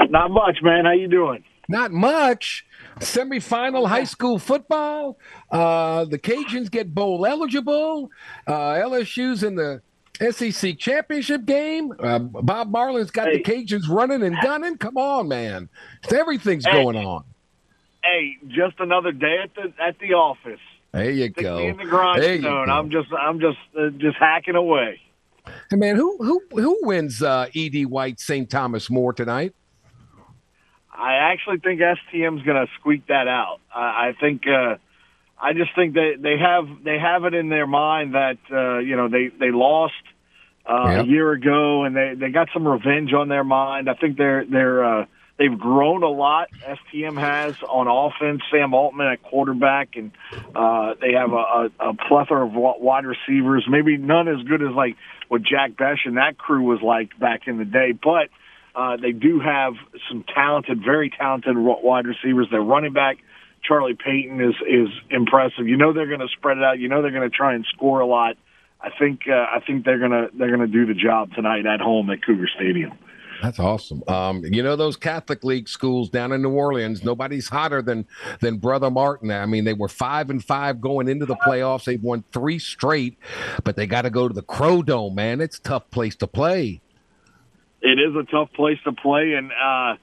Not 0.09 0.32
much, 0.32 0.59
man. 0.62 0.84
How 0.84 0.91
you 0.91 1.07
doing? 1.07 1.45
Not 1.68 1.93
much 1.93 2.66
semifinal 2.99 3.86
high 3.86 4.03
school 4.03 4.41
football. 4.41 5.16
Uh, 5.49 6.07
the 6.07 6.18
Cajuns 6.18 6.72
get 6.72 6.93
bowl 6.93 7.24
eligible. 7.24 8.11
Uh, 8.49 8.72
LSU's 8.72 9.45
in 9.45 9.55
the 9.55 9.80
SEC 10.21 10.79
championship 10.79 11.45
game. 11.45 11.93
Uh, 11.99 12.18
Bob 12.18 12.71
Marlin's 12.71 13.11
got 13.11 13.29
hey. 13.29 13.37
the 13.37 13.43
Cajuns 13.43 13.89
running 13.89 14.23
and 14.23 14.37
gunning. 14.43 14.77
Come 14.77 14.97
on, 14.97 15.29
man! 15.29 15.68
Everything's 16.12 16.64
hey. 16.64 16.73
going 16.73 16.97
on. 16.97 17.25
Hey, 18.05 18.37
just 18.49 18.81
another 18.81 19.12
day 19.12 19.39
at 19.43 19.55
the 19.55 19.73
at 19.83 19.99
the 19.99 20.14
office. 20.14 20.61
There 20.93 21.11
you 21.11 21.31
Stick 21.31 21.45
go. 21.45 21.59
In 21.59 21.77
the 21.77 21.85
grindstone. 21.85 22.68
I'm 22.68 22.91
just 22.91 23.09
I'm 23.12 23.41
just 23.41 23.59
uh, 23.79 23.91
just 23.91 24.16
hacking 24.16 24.57
away. 24.57 25.01
Hey 25.71 25.77
man, 25.77 25.97
who 25.97 26.16
who 26.18 26.43
who 26.51 26.79
wins 26.83 27.23
uh, 27.23 27.47
Ed 27.55 27.83
White 27.87 28.21
St. 28.21 28.49
Thomas 28.51 28.91
More 28.91 29.12
tonight? 29.12 29.55
I 30.93 31.14
actually 31.14 31.59
think 31.59 31.81
STM's 31.81 32.43
going 32.43 32.66
to 32.66 32.71
squeak 32.79 33.07
that 33.07 33.27
out. 33.27 33.61
I, 33.75 34.09
I 34.09 34.14
think 34.21 34.43
uh, 34.47 34.77
I 35.41 35.53
just 35.53 35.74
think 35.74 35.95
they 35.95 36.14
they 36.18 36.36
have 36.38 36.66
they 36.84 36.99
have 36.99 37.24
it 37.24 37.34
in 37.34 37.49
their 37.49 37.66
mind 37.66 38.14
that 38.14 38.38
uh, 38.53 38.78
you 38.78 38.97
know 38.97 39.09
they 39.09 39.28
they 39.28 39.51
lost 39.51 39.95
uh, 40.66 40.91
yep. 40.91 41.05
a 41.07 41.09
year 41.09 41.32
ago 41.32 41.84
and 41.84 41.97
they 41.97 42.14
they 42.18 42.30
got 42.30 42.49
some 42.53 42.66
revenge 42.66 43.12
on 43.12 43.28
their 43.28 43.45
mind. 43.45 43.88
I 43.88 43.95
think 43.95 44.16
they're 44.16 44.45
they're 44.45 44.84
uh, 44.84 45.07
they've 45.38 45.59
grown 45.59 46.03
a 46.03 46.09
lot. 46.09 46.49
STM 46.62 47.18
has 47.18 47.55
on 47.62 47.88
offense. 47.88 48.43
Sam 48.51 48.74
Altman 48.74 49.07
at 49.07 49.22
quarterback, 49.22 49.97
and 49.97 50.12
uh, 50.55 50.95
they 51.01 51.12
have 51.12 51.32
a, 51.32 51.70
a, 51.80 51.91
a 51.91 51.95
plethora 51.95 52.47
of 52.47 52.53
wide 52.55 53.07
receivers. 53.07 53.66
Maybe 53.68 53.97
none 53.97 54.28
as 54.28 54.47
good 54.47 54.62
as 54.62 54.74
like 54.74 54.97
what 55.28 55.43
Jack 55.43 55.76
Bech 55.76 55.99
and 56.05 56.18
that 56.18 56.36
crew 56.36 56.62
was 56.62 56.82
like 56.82 57.18
back 57.18 57.47
in 57.47 57.59
the 57.59 57.64
day, 57.64 57.93
but 57.93 58.28
uh, 58.74 58.97
they 58.97 59.12
do 59.12 59.41
have 59.41 59.74
some 60.09 60.24
talented, 60.34 60.82
very 60.84 61.11
talented 61.11 61.57
wide 61.57 62.07
receivers. 62.07 62.49
Their 62.51 62.62
running 62.62 62.93
back, 62.93 63.18
Charlie 63.71 63.95
Payton, 63.95 64.41
is 64.41 64.55
is 64.66 64.89
impressive. 65.11 65.68
You 65.68 65.77
know 65.77 65.93
they're 65.93 66.09
going 66.09 66.21
to 66.21 66.29
spread 66.37 66.59
it 66.59 66.64
out. 66.64 66.81
You 66.81 66.89
know 66.89 67.03
they're 67.03 67.12
going 67.12 67.31
to 67.31 67.35
try 67.35 67.55
and 67.55 67.64
score 67.73 68.01
a 68.01 68.07
lot. 68.07 68.37
I 68.81 68.91
think 68.99 69.21
uh, 69.29 69.35
I 69.35 69.61
think 69.64 69.85
they're 69.85 70.01
gonna 70.01 70.29
they're 70.35 70.51
gonna 70.51 70.66
do 70.66 70.87
the 70.87 70.95
job 70.95 71.33
tonight 71.35 71.66
at 71.66 71.81
home 71.81 72.11
at 72.11 72.25
Cougar 72.25 72.49
Stadium. 72.57 72.93
That's 73.43 73.59
awesome. 73.59 74.03
Um, 74.09 74.43
you 74.45 74.62
know 74.62 74.75
those 74.75 74.97
Catholic 74.97 75.45
League 75.45 75.68
schools 75.68 76.09
down 76.09 76.33
in 76.33 76.43
New 76.43 76.51
Orleans. 76.51 77.05
Nobody's 77.05 77.49
hotter 77.49 77.83
than 77.83 78.07
than 78.41 78.57
Brother 78.57 78.91
Martin. 78.91 79.31
I 79.31 79.47
mean, 79.47 79.64
they 79.64 79.75
were 79.75 79.89
five 79.89 80.31
and 80.31 80.43
five 80.43 80.81
going 80.81 81.09
into 81.09 81.27
the 81.27 81.37
playoffs. 81.37 81.85
They've 81.85 82.03
won 82.03 82.25
three 82.33 82.59
straight, 82.59 83.18
but 83.64 83.77
they 83.77 83.87
got 83.87 84.03
to 84.03 84.11
go 84.11 84.27
to 84.27 84.35
the 84.35 84.43
Crow 84.43 84.83
Dome. 84.83 85.14
Man, 85.14 85.41
it's 85.41 85.59
a 85.59 85.62
tough 85.62 85.91
place 85.91 86.16
to 86.16 86.27
play 86.27 86.81
it 87.83 87.99
is 87.99 88.14
a 88.14 88.25
tough 88.31 88.53
place 88.53 88.79
to 88.85 88.93
play. 88.93 89.33
And 89.35 89.51
uh, 89.51 89.97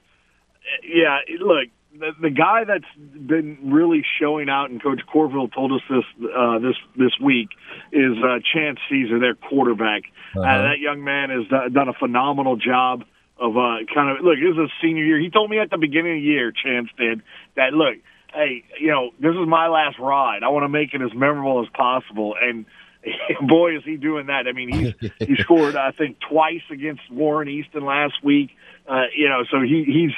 yeah, 0.84 1.18
look, 1.40 1.68
the, 1.98 2.10
the 2.20 2.30
guy 2.30 2.64
that's 2.64 2.84
been 2.96 3.58
really 3.72 4.04
showing 4.20 4.48
out, 4.48 4.70
and 4.70 4.82
Coach 4.82 5.00
Courville 5.12 5.52
told 5.52 5.72
us 5.72 5.80
this 5.88 6.04
uh, 6.36 6.58
this 6.58 6.76
this 6.96 7.12
week, 7.22 7.48
is 7.92 8.16
uh, 8.18 8.38
Chance 8.52 8.78
Caesar, 8.88 9.18
their 9.18 9.34
quarterback. 9.34 10.02
Uh-huh. 10.36 10.40
Uh, 10.40 10.62
that 10.62 10.78
young 10.78 11.04
man 11.04 11.30
has 11.30 11.72
done 11.72 11.88
a 11.88 11.94
phenomenal 11.94 12.56
job 12.56 13.04
of 13.40 13.56
uh, 13.56 13.84
kind 13.94 14.16
of 14.16 14.24
look. 14.24 14.36
This 14.36 14.52
is 14.52 14.58
a 14.58 14.68
senior 14.82 15.04
year. 15.04 15.18
He 15.18 15.30
told 15.30 15.50
me 15.50 15.58
at 15.58 15.70
the 15.70 15.78
beginning 15.78 16.18
of 16.18 16.22
the 16.22 16.26
year, 16.26 16.52
Chance 16.52 16.88
did 16.96 17.22
that. 17.56 17.72
Look, 17.72 17.96
hey, 18.32 18.64
you 18.80 18.88
know, 18.88 19.10
this 19.20 19.32
is 19.32 19.48
my 19.48 19.68
last 19.68 19.98
ride. 19.98 20.42
I 20.42 20.48
want 20.48 20.64
to 20.64 20.68
make 20.68 20.94
it 20.94 21.02
as 21.02 21.14
memorable 21.14 21.62
as 21.62 21.68
possible, 21.74 22.34
and 22.40 22.66
boy, 23.48 23.76
is 23.76 23.82
he 23.84 23.96
doing 23.96 24.26
that! 24.26 24.46
I 24.46 24.52
mean, 24.52 24.72
he's 24.72 25.10
he 25.28 25.36
scored 25.36 25.76
I 25.76 25.92
think 25.92 26.18
twice 26.20 26.62
against 26.70 27.02
Warren 27.10 27.48
Easton 27.48 27.84
last 27.84 28.22
week. 28.22 28.50
Uh, 28.88 29.04
you 29.14 29.28
know, 29.28 29.44
so 29.50 29.60
he 29.60 29.84
he's 29.84 30.14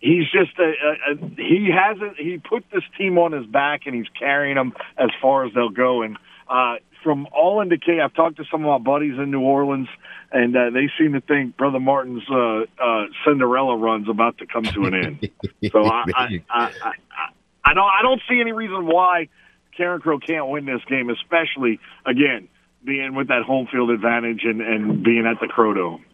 he's 0.00 0.24
just 0.24 0.58
a, 0.58 0.62
a, 0.62 1.12
a 1.12 1.16
he 1.36 1.68
hasn't 1.72 2.16
he 2.18 2.38
put 2.38 2.64
this 2.72 2.82
team 2.98 3.18
on 3.18 3.32
his 3.32 3.46
back 3.46 3.82
and 3.86 3.94
he's 3.94 4.08
carrying 4.18 4.56
them 4.56 4.72
as 4.98 5.10
far 5.22 5.46
as 5.46 5.54
they'll 5.54 5.70
go. 5.70 6.02
And 6.02 6.16
uh, 6.48 6.76
from 7.02 7.28
all 7.32 7.60
indicate, 7.60 8.00
I've 8.00 8.14
talked 8.14 8.36
to 8.38 8.44
some 8.50 8.64
of 8.64 8.80
my 8.80 8.84
buddies 8.84 9.18
in 9.18 9.30
New 9.30 9.40
Orleans, 9.40 9.88
and 10.32 10.56
uh, 10.56 10.70
they 10.70 10.90
seem 10.98 11.12
to 11.12 11.20
think 11.20 11.56
Brother 11.56 11.80
Martin's 11.80 12.24
uh, 12.30 12.62
uh, 12.82 13.06
Cinderella 13.26 13.76
run's 13.76 14.08
about 14.08 14.38
to 14.38 14.46
come 14.46 14.64
to 14.64 14.84
an 14.84 14.94
end. 14.94 15.30
so 15.72 15.84
I, 15.84 16.04
I, 16.14 16.44
I, 16.50 16.64
I, 16.64 16.92
I 17.64 17.74
don't 17.74 17.90
I 17.98 18.02
don't 18.02 18.20
see 18.28 18.40
any 18.40 18.52
reason 18.52 18.86
why 18.86 19.28
Carencro 19.78 20.24
can't 20.24 20.48
win 20.48 20.64
this 20.64 20.82
game, 20.88 21.10
especially 21.10 21.78
again 22.04 22.48
being 22.84 23.14
with 23.14 23.28
that 23.28 23.42
home 23.42 23.68
field 23.70 23.90
advantage 23.90 24.40
and, 24.44 24.62
and 24.62 25.04
being 25.04 25.26
at 25.26 25.38
the 25.40 25.46
Crow 25.46 25.74
Dome. 25.74 26.04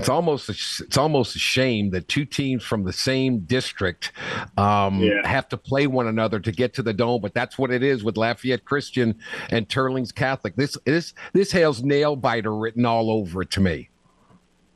It's 0.00 0.08
almost 0.08 0.48
a, 0.48 0.52
it's 0.84 0.96
almost 0.96 1.36
a 1.36 1.38
shame 1.38 1.90
that 1.90 2.08
two 2.08 2.24
teams 2.24 2.64
from 2.64 2.84
the 2.84 2.92
same 2.92 3.40
district 3.40 4.12
um, 4.56 5.00
yeah. 5.00 5.26
have 5.26 5.48
to 5.50 5.58
play 5.58 5.86
one 5.86 6.06
another 6.06 6.40
to 6.40 6.52
get 6.52 6.72
to 6.74 6.82
the 6.82 6.94
dome, 6.94 7.20
but 7.20 7.34
that's 7.34 7.58
what 7.58 7.70
it 7.70 7.82
is 7.82 8.02
with 8.02 8.16
Lafayette 8.16 8.64
Christian 8.64 9.18
and 9.50 9.68
Teurlings 9.68 10.14
Catholic. 10.14 10.56
This 10.56 10.76
this 10.86 11.12
this 11.34 11.52
has 11.52 11.84
nail 11.84 12.16
biter 12.16 12.54
written 12.54 12.86
all 12.86 13.10
over 13.10 13.42
it 13.42 13.50
to 13.50 13.60
me. 13.60 13.90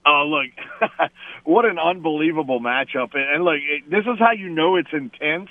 Oh 0.07 0.25
look, 0.27 0.91
what 1.45 1.65
an 1.65 1.79
unbelievable 1.79 2.61
matchup! 2.61 3.15
And, 3.15 3.35
and 3.35 3.45
look, 3.45 3.57
it, 3.57 3.91
this 3.91 4.05
is 4.05 4.19
how 4.19 4.33
you 4.33 4.51
know 4.51 4.77
it's 4.77 4.93
intense 4.93 5.49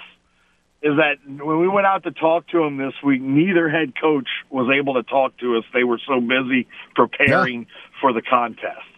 is 0.84 0.98
that 0.98 1.16
when 1.26 1.60
we 1.60 1.68
went 1.68 1.88
out 1.88 2.04
to 2.04 2.12
talk 2.12 2.46
to 2.50 2.62
him 2.62 2.78
this 2.78 2.94
week, 3.04 3.22
neither 3.22 3.70
head 3.70 3.94
coach 4.00 4.28
was 4.52 4.70
able 4.78 4.96
to 4.96 5.04
talk 5.04 5.36
to 5.38 5.56
us. 5.58 5.64
They 5.74 5.86
were 5.86 6.00
so 6.06 6.20
busy 6.20 6.68
preparing 6.94 7.62
yeah. 7.62 8.00
for 8.02 8.12
the 8.12 8.22
contest. 8.22 8.93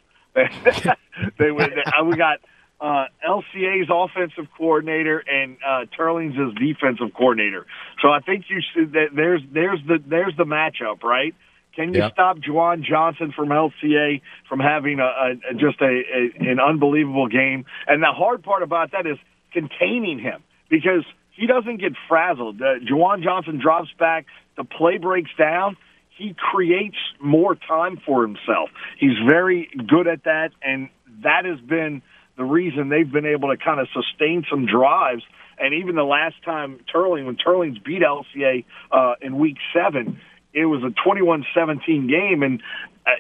They, 1.40 1.50
were, 1.50 1.68
they, 1.68 1.84
uh, 1.84 2.04
we 2.04 2.18
got 2.18 2.40
uh, 2.80 3.06
LCA's 3.26 3.90
offensive 3.90 4.48
coordinator 4.58 5.20
and 5.20 5.58
uh, 5.66 5.86
Teurlings' 5.98 6.36
defensive 6.60 7.14
coordinator. 7.16 7.66
So 8.02 8.10
I 8.10 8.20
think 8.20 8.46
you 8.50 8.62
should, 8.74 8.94
that 8.94 9.08
there's 9.16 9.42
there's 9.52 9.80
the 9.88 10.04
there's 10.06 10.36
the 10.38 10.44
matchup, 10.44 11.04
right? 11.04 11.34
Can 11.76 11.94
you 11.94 12.08
stop 12.14 12.38
Ju'Juan 12.38 12.84
Johnson 12.84 13.34
from 13.36 13.50
LCA 13.50 14.22
from 14.48 14.60
having 14.60 15.00
a, 15.00 15.04
a 15.04 15.54
just 15.54 15.82
a, 15.82 15.86
a 15.86 16.52
an 16.52 16.60
unbelievable 16.60 17.28
game? 17.28 17.66
And 17.88 18.02
the 18.02 18.12
hard 18.12 18.44
part 18.44 18.64
about 18.64 18.92
that 18.92 19.06
is 19.06 19.18
containing 19.52 20.20
him 20.20 20.44
because 20.70 21.04
he 21.32 21.48
doesn't 21.48 21.78
get 21.82 21.94
frazzled. 22.08 22.62
Uh, 22.62 22.80
Ju'Juan 22.80 23.24
Johnson 23.24 23.60
drops 23.62 23.90
back, 24.00 24.26
the 24.58 24.64
play 24.64 24.98
breaks 24.98 25.32
down. 25.38 25.76
He 26.18 26.36
creates 26.38 26.98
more 27.20 27.56
time 27.56 28.00
for 28.06 28.22
himself. 28.22 28.70
He's 28.98 29.18
very 29.28 29.70
good 29.88 30.08
at 30.08 30.24
that, 30.24 30.52
and 30.62 30.90
that 31.24 31.46
has 31.46 31.60
been 31.60 32.02
the 32.38 32.44
reason 32.44 32.90
they've 32.90 33.12
been 33.12 33.26
able 33.26 33.50
to 33.50 33.58
kind 33.58 33.80
of 33.80 33.88
sustain 33.94 34.46
some 34.50 34.66
drives. 34.66 35.24
And 35.58 35.74
even 35.74 35.96
the 35.96 36.04
last 36.04 36.36
time 36.44 36.80
Teurling, 36.94 37.26
when 37.26 37.38
Teurlings 37.38 37.84
beat 37.84 38.02
LCA 38.02 38.66
uh, 38.92 39.16
in 39.22 39.38
Week 39.38 39.58
Seven, 39.74 40.20
it 40.54 40.66
was 40.66 40.84
a 40.84 41.08
21-17 41.08 42.10
game, 42.10 42.44
and 42.44 42.62
uh, 43.06 43.12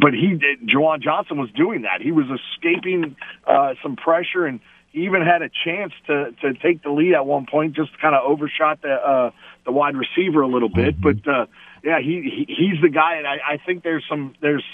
but 0.00 0.14
he, 0.14 0.40
Ju'Juan 0.64 1.02
Johnson, 1.02 1.36
was 1.36 1.50
doing 1.50 1.82
that. 1.82 2.00
He 2.00 2.10
was 2.10 2.26
escaping 2.26 3.16
uh, 3.46 3.74
some 3.82 3.96
pressure 3.96 4.46
and 4.46 4.60
he 4.92 5.04
even 5.04 5.22
had 5.22 5.42
a 5.42 5.50
chance 5.64 5.92
to 6.06 6.32
to 6.42 6.54
take 6.54 6.82
the 6.82 6.90
lead 6.90 7.14
at 7.14 7.24
one 7.24 7.46
point, 7.46 7.74
just 7.74 7.90
kind 8.00 8.14
of 8.14 8.22
overshot 8.24 8.82
the 8.82 8.92
uh, 8.92 9.30
the 9.64 9.72
wide 9.72 9.94
receiver 9.96 10.40
a 10.40 10.48
little 10.48 10.68
bit. 10.68 11.00
Mm-hmm. 11.00 11.20
But 11.22 11.30
uh, 11.32 11.46
yeah, 11.82 12.00
he, 12.00 12.46
he 12.46 12.54
he's 12.54 12.82
the 12.82 12.88
guy, 12.88 13.16
and 13.16 13.26
I, 13.26 13.38
I 13.54 13.56
think 13.64 13.82
there's 13.82 14.04
some 14.08 14.34
there's 14.40 14.64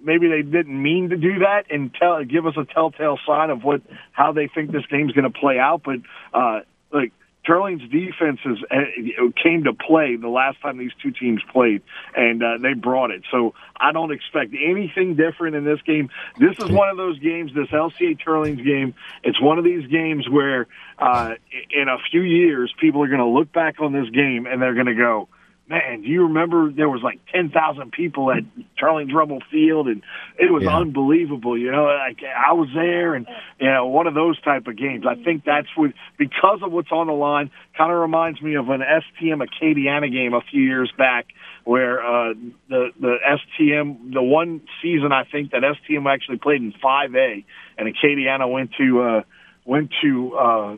maybe 0.00 0.28
they 0.28 0.42
didn't 0.42 0.80
mean 0.80 1.10
to 1.10 1.16
do 1.16 1.40
that 1.40 1.64
and 1.70 1.92
tell 1.94 2.22
give 2.24 2.46
us 2.46 2.54
a 2.56 2.64
telltale 2.64 3.18
sign 3.26 3.50
of 3.50 3.64
what 3.64 3.82
how 4.12 4.32
they 4.32 4.48
think 4.48 4.72
this 4.72 4.86
game's 4.90 5.12
going 5.12 5.30
to 5.30 5.38
play 5.38 5.58
out. 5.58 5.82
But 5.84 6.00
uh, 6.32 6.60
like 6.92 7.12
Teurling's 7.46 7.82
defenses 7.90 8.64
uh, 8.70 9.30
came 9.42 9.64
to 9.64 9.74
play 9.74 10.16
the 10.16 10.28
last 10.28 10.60
time 10.62 10.78
these 10.78 10.92
two 11.02 11.10
teams 11.10 11.42
played, 11.52 11.82
and 12.16 12.42
uh, 12.42 12.58
they 12.60 12.72
brought 12.72 13.10
it. 13.10 13.22
So 13.30 13.54
I 13.76 13.92
don't 13.92 14.12
expect 14.12 14.54
anything 14.54 15.16
different 15.16 15.54
in 15.56 15.64
this 15.64 15.80
game. 15.82 16.10
This 16.38 16.58
is 16.58 16.70
one 16.70 16.88
of 16.88 16.96
those 16.96 17.18
games, 17.18 17.52
this 17.54 17.68
LCA 17.68 18.18
Teurling's 18.24 18.62
game. 18.62 18.94
It's 19.22 19.40
one 19.40 19.58
of 19.58 19.64
these 19.64 19.86
games 19.88 20.28
where 20.28 20.66
uh, 20.98 21.34
in 21.70 21.88
a 21.88 21.98
few 22.10 22.22
years, 22.22 22.72
people 22.80 23.02
are 23.02 23.08
going 23.08 23.18
to 23.18 23.26
look 23.26 23.52
back 23.52 23.80
on 23.80 23.92
this 23.92 24.08
game 24.10 24.46
and 24.46 24.62
they're 24.62 24.74
going 24.74 24.86
to 24.86 24.94
go, 24.94 25.28
man, 25.68 26.02
do 26.02 26.08
you 26.08 26.24
remember 26.24 26.70
there 26.70 26.88
was 26.88 27.02
like 27.02 27.20
10,000 27.32 27.90
people 27.92 28.30
at 28.30 28.42
Charlie 28.76 29.06
Drummond 29.06 29.44
Field 29.50 29.88
and 29.88 30.02
it 30.38 30.52
was 30.52 30.64
yeah. 30.64 30.76
unbelievable. 30.76 31.56
You 31.58 31.72
know, 31.72 31.84
like 31.84 32.18
I 32.22 32.52
was 32.52 32.68
there 32.74 33.14
and, 33.14 33.26
you 33.58 33.70
know, 33.70 33.86
one 33.86 34.06
of 34.06 34.14
those 34.14 34.40
type 34.42 34.66
of 34.66 34.76
games. 34.76 35.04
I 35.08 35.22
think 35.22 35.44
that's 35.44 35.68
what, 35.74 35.92
because 36.18 36.60
of 36.62 36.70
what's 36.70 36.92
on 36.92 37.06
the 37.06 37.14
line, 37.14 37.50
kind 37.76 37.90
of 37.90 37.98
reminds 37.98 38.42
me 38.42 38.56
of 38.56 38.68
an 38.68 38.80
STM 38.80 39.42
Acadiana 39.42 40.12
game 40.12 40.34
a 40.34 40.42
few 40.42 40.62
years 40.62 40.92
back 40.98 41.26
where, 41.64 42.04
uh, 42.04 42.34
the, 42.68 42.90
the 43.00 43.16
STM, 43.26 44.12
the 44.12 44.22
one 44.22 44.60
season 44.82 45.12
I 45.12 45.24
think 45.24 45.52
that 45.52 45.62
STM 45.62 46.12
actually 46.12 46.38
played 46.38 46.60
in 46.60 46.72
5A 46.72 47.44
and 47.78 47.94
Acadiana 47.94 48.50
went 48.50 48.72
to, 48.78 49.02
uh, 49.02 49.22
went 49.64 49.92
to, 50.02 50.34
uh, 50.36 50.76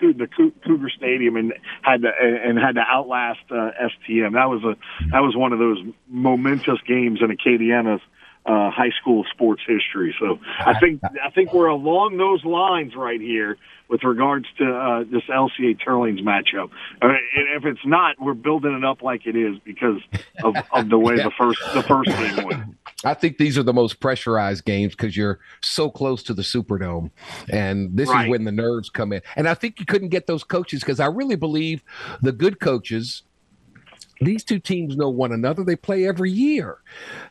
the 0.00 0.26
Cougar 0.26 0.90
Stadium 0.96 1.36
and 1.36 1.52
had 1.82 2.02
to 2.02 2.10
and 2.20 2.58
had 2.58 2.76
to 2.76 2.80
outlast 2.80 3.40
uh, 3.50 3.70
STM. 3.80 4.32
That 4.32 4.48
was 4.48 4.62
a 4.64 4.76
that 5.12 5.20
was 5.20 5.36
one 5.36 5.52
of 5.52 5.58
those 5.58 5.78
momentous 6.08 6.80
games 6.86 7.20
in 7.22 7.30
Acadiana's 7.30 8.02
uh, 8.46 8.70
high 8.70 8.90
school 9.00 9.24
sports 9.32 9.62
history. 9.66 10.14
So 10.18 10.38
I 10.58 10.78
think 10.78 11.00
I 11.04 11.30
think 11.30 11.52
we're 11.52 11.68
along 11.68 12.16
those 12.16 12.44
lines 12.44 12.94
right 12.96 13.20
here 13.20 13.58
with 13.88 14.04
regards 14.04 14.46
to 14.58 14.64
uh, 14.64 15.04
this 15.04 15.22
LCA 15.28 15.78
Teurlings 15.84 16.22
matchup. 16.22 16.70
Uh, 17.02 17.08
and 17.08 17.48
if 17.56 17.64
it's 17.64 17.84
not, 17.84 18.16
we're 18.20 18.34
building 18.34 18.72
it 18.72 18.84
up 18.84 19.02
like 19.02 19.26
it 19.26 19.36
is 19.36 19.58
because 19.64 20.00
of, 20.42 20.54
of 20.72 20.88
the 20.88 20.98
way 20.98 21.14
yeah. 21.16 21.24
the 21.24 21.32
first 21.36 21.60
the 21.74 21.82
first 21.82 22.08
game 22.08 22.46
went. 22.46 22.76
I 23.04 23.14
think 23.14 23.38
these 23.38 23.56
are 23.56 23.62
the 23.62 23.72
most 23.72 24.00
pressurized 24.00 24.64
games 24.64 24.94
because 24.94 25.16
you're 25.16 25.40
so 25.62 25.90
close 25.90 26.22
to 26.24 26.34
the 26.34 26.42
Superdome, 26.42 27.10
and 27.50 27.96
this 27.96 28.08
right. 28.08 28.26
is 28.26 28.30
when 28.30 28.44
the 28.44 28.52
nerves 28.52 28.90
come 28.90 29.12
in. 29.12 29.22
And 29.36 29.48
I 29.48 29.54
think 29.54 29.80
you 29.80 29.86
couldn't 29.86 30.08
get 30.08 30.26
those 30.26 30.44
coaches 30.44 30.80
because 30.80 31.00
I 31.00 31.06
really 31.06 31.36
believe 31.36 31.82
the 32.20 32.32
good 32.32 32.60
coaches 32.60 33.22
these 34.20 34.44
two 34.44 34.58
teams 34.58 34.96
know 34.96 35.08
one 35.08 35.32
another. 35.32 35.64
They 35.64 35.76
play 35.76 36.06
every 36.06 36.30
year. 36.30 36.78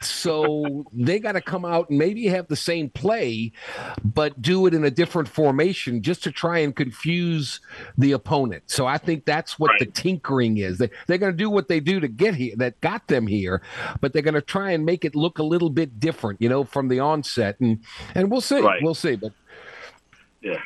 So 0.02 0.86
they 0.94 1.20
got 1.20 1.34
to 1.34 1.42
come 1.42 1.64
out 1.64 1.90
and 1.90 2.00
maybe 2.00 2.26
have 2.28 2.48
the 2.48 2.56
same 2.56 2.90
play, 2.90 3.52
but 4.04 4.42
do 4.42 4.66
it 4.66 4.74
in 4.74 4.84
a 4.84 4.92
different 4.92 5.28
formation 5.28 6.02
just 6.02 6.24
to 6.24 6.32
try 6.32 6.60
and 6.60 6.76
confuse 6.76 7.60
the 7.98 8.12
opponent. 8.14 8.64
So 8.68 8.88
I 8.88 8.98
think 8.98 9.26
that's 9.26 9.60
what 9.60 9.70
right. 9.70 9.80
the 9.80 9.86
tinkering 9.86 10.58
is. 10.58 10.80
They, 10.80 10.90
they're 11.08 11.18
going 11.20 11.34
to 11.34 11.38
do 11.38 11.50
what 11.50 11.68
they 11.68 11.80
do 11.80 12.00
to 12.00 12.08
get 12.08 12.34
here, 12.34 12.56
that 12.58 12.80
got 12.82 13.08
them 13.08 13.28
here, 13.28 13.62
but 14.02 14.14
they're 14.14 14.22
going 14.22 14.34
to 14.34 14.42
try 14.42 14.72
and 14.72 14.86
make 14.86 15.06
it 15.06 15.16
look 15.16 15.38
a 15.38 15.44
little 15.44 15.70
bit 15.70 16.00
different, 16.00 16.42
you 16.42 16.50
know, 16.50 16.64
from 16.64 16.88
the 16.88 17.00
onset. 17.00 17.60
And, 17.60 17.80
and 18.16 18.32
we'll 18.32 18.42
see. 18.42 18.60
Right. 18.60 18.82
We'll 18.82 18.96
see. 18.96 19.16
But 19.16 19.34
yeah, 20.42 20.58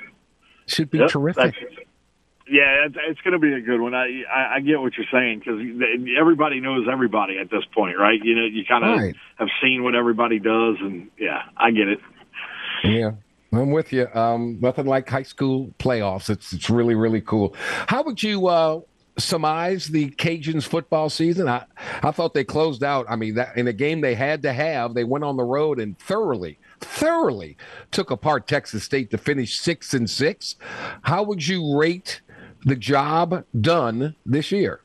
should 0.67 0.89
be 0.89 0.99
yep, 0.99 1.09
terrific. 1.09 1.55
Yeah, 2.54 2.86
it's, 2.86 2.95
it's 3.10 3.22
going 3.22 3.32
to 3.32 3.39
be 3.39 3.51
a 3.51 3.62
good 3.62 3.82
one. 3.82 3.95
I, 3.95 4.22
I 4.32 4.56
I 4.58 4.60
get 4.60 4.80
what 4.80 4.93
you're 4.95 5.08
saying 5.12 5.39
because 5.39 5.60
everybody 6.20 6.60
knows 6.60 6.86
everybody 6.91 7.39
at 7.39 7.49
this 7.49 7.64
point, 7.74 7.97
right? 7.97 8.20
You 8.24 8.36
know, 8.36 8.45
you 8.45 8.64
kind 8.64 8.86
of 8.86 8.99
right. 8.99 9.16
have 9.39 9.47
seen 9.60 9.84
what 9.84 9.95
everybody 9.95 10.38
does, 10.38 10.76
and 10.80 11.10
yeah, 11.18 11.41
I 11.58 11.72
get 11.72 11.88
it. 11.88 11.99
Yeah, 12.84 13.14
I'm 13.51 13.72
with 13.72 13.91
you. 13.91 14.08
Um, 14.14 14.60
nothing 14.62 14.86
like 14.86 15.10
high 15.10 15.24
school 15.24 15.74
playoffs. 15.80 16.30
It's 16.30 16.54
it's 16.54 16.70
really 16.70 16.93
really 16.93 17.22
cool. 17.22 17.56
How 17.88 18.04
would 18.04 18.22
you 18.22 18.45
uh, 18.45 18.82
surmise 19.18 19.88
the 19.88 20.12
Cajuns 20.12 20.68
football 20.68 21.10
season? 21.10 21.49
I 21.49 21.66
I 22.04 22.12
thought 22.12 22.36
they 22.36 22.43
closed 22.43 22.84
out. 22.84 23.08
I 23.10 23.16
mean, 23.16 23.34
that 23.34 23.58
in 23.58 23.68
a 23.68 23.74
game 23.74 24.01
they 24.01 24.14
had 24.14 24.43
to 24.43 24.54
have, 24.54 24.93
they 24.93 25.06
went 25.06 25.24
on 25.24 25.38
the 25.38 25.43
road 25.43 25.80
and 25.80 25.97
thoroughly 25.97 26.60
thoroughly 26.84 27.58
took 27.91 28.12
apart 28.12 28.47
Texas 28.47 28.84
State 28.84 29.10
to 29.12 29.18
finish 29.18 29.60
six 29.60 29.93
and 29.93 30.10
six. 30.10 30.56
How 31.01 31.24
would 31.24 31.47
you 31.47 31.78
rate 31.78 32.22
the 32.66 32.76
job 32.76 33.45
done 33.59 34.16
this 34.26 34.51
year? 34.51 34.82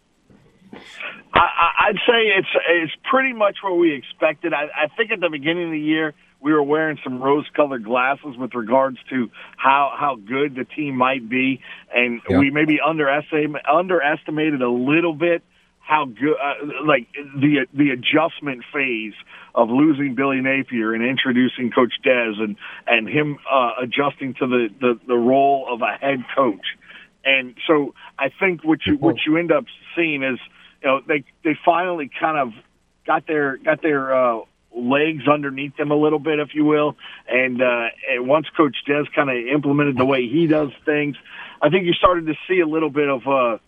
I, 1.35 1.91
would 1.91 2.01
say 2.07 2.27
it's 2.37 2.49
it's 2.69 2.93
pretty 3.11 3.33
much 3.33 3.57
what 3.63 3.79
we 3.79 3.95
expected. 3.95 4.53
I, 4.53 4.65
I 4.65 4.89
think 4.97 5.11
at 5.11 5.21
the 5.21 5.31
beginning 5.31 5.67
of 5.67 5.71
the 5.71 5.81
year 5.81 6.15
we 6.41 6.53
were 6.53 6.63
wearing 6.63 6.99
some 7.03 7.23
rose-colored 7.23 7.85
glasses 7.85 8.37
with 8.37 8.55
regards 8.55 8.99
to 9.11 9.31
how 9.57 9.93
how 9.99 10.17
good 10.17 10.55
the 10.55 10.65
team 10.65 10.97
might 10.97 11.29
be, 11.29 11.61
and 11.95 12.21
we 12.29 12.51
maybe 12.51 12.79
underestimated 12.85 13.57
underestimated 13.71 14.63
a 14.63 14.71
little 14.71 15.15
bit 15.15 15.43
how 15.81 16.05
good, 16.05 16.35
uh, 16.35 16.85
like 16.87 17.09
the 17.15 17.67
the 17.73 17.91
adjustment 17.91 18.63
phase 18.73 19.15
of 19.55 19.71
losing 19.71 20.15
Billy 20.15 20.41
Napier 20.41 20.93
and 20.93 21.03
introducing 21.03 21.71
Coach 21.71 21.95
Des 22.05 22.35
and 22.39 22.57
and 22.87 23.09
him 23.09 23.39
uh, 23.51 23.73
adjusting 23.83 24.35
to 24.35 24.47
the, 24.47 24.69
the 24.81 25.01
the 25.09 25.17
role 25.17 25.67
of 25.71 25.81
a 25.81 25.97
head 25.99 26.25
coach. 26.37 26.67
And 27.25 27.57
so 27.67 27.95
I 28.19 28.31
think 28.41 28.65
what 28.65 28.81
you 28.87 28.95
what 28.95 29.17
you 29.27 29.37
end 29.37 29.53
up 29.53 29.65
seeing 29.97 30.23
is 30.23 30.39
you 30.83 30.89
know 30.89 31.01
they 31.07 31.25
they 31.45 31.59
finally 31.65 32.11
kind 32.21 32.39
of 32.39 32.53
got 33.07 33.27
their 33.27 33.57
got 33.57 33.83
their 33.83 34.15
uh, 34.15 34.41
legs 34.75 35.27
underneath 35.29 35.77
them 35.77 35.91
a 35.91 35.97
little 35.97 36.19
bit, 36.19 36.39
if 36.39 36.55
you 36.55 36.65
will. 36.65 36.97
And, 37.29 37.61
uh, 37.61 37.87
and 38.11 38.29
once 38.29 38.47
Coach 38.57 38.77
Des 38.87 39.05
kind 39.15 39.31
of 39.31 39.37
implemented 39.53 39.97
the 39.97 40.05
way 40.05 40.29
he 40.29 40.47
does 40.47 40.71
things, 40.85 41.17
I 41.61 41.71
think 41.71 41.87
you 41.87 41.93
started 41.95 42.27
to 42.27 42.35
see 42.49 42.61
a 42.61 42.67
little 42.67 42.91
bit 42.91 43.09
of 43.09 43.27
uh, 43.27 43.59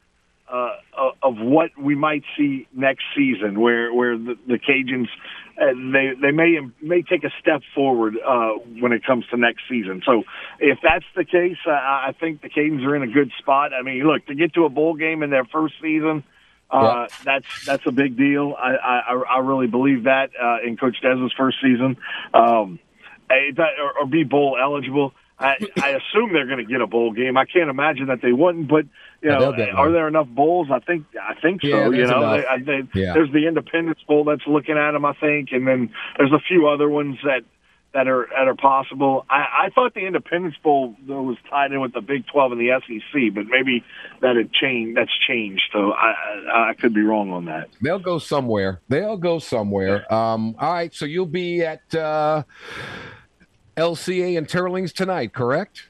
uh, 0.51 1.11
of 1.23 1.37
what 1.39 1.71
we 1.79 1.95
might 1.95 2.25
see 2.37 2.67
next 2.73 3.05
season, 3.17 3.61
where 3.61 3.93
where 3.93 4.19
the, 4.19 4.37
the 4.47 4.59
Cajuns 4.59 5.09
uh, 5.61 5.67
they 5.93 6.13
they 6.21 6.31
may 6.31 6.59
may 6.81 7.03
take 7.03 7.25
a 7.25 7.31
step 7.41 7.63
forward 7.75 8.17
uh, 8.17 8.53
when 8.81 8.93
it 8.93 9.05
comes 9.05 9.27
to 9.31 9.37
next 9.37 9.63
season. 9.69 10.03
So 10.05 10.25
if 10.59 10.79
that's 10.83 11.05
the 11.15 11.25
case, 11.25 11.59
uh, 11.67 11.71
I 11.71 12.15
think 12.19 12.43
the 12.43 12.49
Cajuns 12.49 12.85
are 12.85 12.97
in 12.97 13.03
a 13.03 13.13
good 13.13 13.31
spot. 13.39 13.73
I 13.73 13.83
mean, 13.83 14.03
look 14.05 14.27
to 14.27 14.35
get 14.35 14.55
to 14.55 14.65
a 14.65 14.69
bowl 14.69 14.95
game 14.95 15.23
in 15.23 15.31
their 15.31 15.45
first 15.45 15.75
season. 15.81 16.25
Uh, 16.71 17.07
yeah. 17.09 17.17
That's 17.25 17.67
that's 17.67 17.87
a 17.87 17.93
big 17.93 18.17
deal. 18.17 18.55
I 18.59 18.75
I, 18.75 19.23
I 19.37 19.39
really 19.39 19.67
believe 19.67 20.05
that 20.05 20.31
uh, 20.41 20.67
in 20.67 20.77
Coach 20.77 20.97
Des's 21.03 21.33
first 21.37 21.59
season, 21.63 21.97
um, 22.33 22.79
or, 23.29 24.01
or 24.01 24.07
be 24.07 24.25
bowl 24.25 24.57
eligible. 24.61 25.13
I, 25.39 25.57
I 25.83 25.91
assume 25.91 26.35
they're 26.35 26.47
going 26.47 26.59
to 26.59 26.71
get 26.71 26.83
a 26.83 26.87
bowl 26.87 27.13
game. 27.13 27.39
I 27.39 27.47
can't 27.47 27.71
imagine 27.71 28.09
that 28.09 28.21
they 28.21 28.33
wouldn't, 28.33 28.69
but 28.69 28.85
you 29.23 29.29
know, 29.29 29.53
are 29.75 29.93
there 29.93 30.09
enough 30.09 30.29
bowls? 30.29 30.69
I 30.73 30.81
think 30.81 31.05
I 31.21 31.35
think 31.41 31.63
so. 31.63 31.69
Yeah, 31.69 31.89
you 31.89 32.07
know, 32.07 32.21
they, 32.33 32.47
I, 32.47 32.59
they, 32.59 32.83
yeah. 32.95 33.13
there's 33.13 33.31
the 33.33 33.47
Independence 33.47 33.99
Bowl 34.09 34.25
that's 34.25 34.47
looking 34.47 34.79
at 34.79 34.93
them. 34.93 35.05
I 35.05 35.13
think, 35.15 35.51
and 35.53 35.67
then 35.67 35.93
there's 36.17 36.33
a 36.33 36.41
few 36.49 36.69
other 36.69 36.89
ones 36.89 37.19
that 37.25 37.43
that 37.93 38.09
are 38.09 38.29
that 38.31 38.49
are 38.49 38.55
possible. 38.55 39.27
I, 39.29 39.67
I 39.67 39.71
thought 39.75 39.93
the 39.93 40.07
Independence 40.07 40.55
Bowl 40.63 40.97
was 41.07 41.37
tied 41.51 41.73
in 41.73 41.81
with 41.81 41.93
the 41.93 42.01
Big 42.01 42.27
Twelve 42.29 42.53
and 42.53 42.61
the 42.61 42.81
SEC, 42.87 43.35
but 43.35 43.45
maybe 43.47 43.85
that 44.23 44.37
had 44.37 44.53
changed. 44.53 44.97
That's 44.97 45.13
changed. 45.27 45.65
So 45.73 45.93
I, 45.93 46.15
I, 46.53 46.71
I 46.71 46.75
could 46.75 46.95
be 46.95 47.03
wrong 47.03 47.31
on 47.31 47.45
that. 47.45 47.69
They'll 47.83 47.99
go 47.99 48.19
somewhere. 48.19 48.81
They'll 48.89 49.19
go 49.19 49.39
somewhere. 49.39 50.11
Um, 50.13 50.57
all 50.59 50.73
right. 50.73 50.95
So 50.95 51.05
you'll 51.05 51.27
be 51.27 51.63
at. 51.63 51.95
Uh, 51.95 52.45
LCA 53.77 54.37
and 54.37 54.47
Teurlings 54.47 54.93
tonight, 54.93 55.33
correct? 55.33 55.89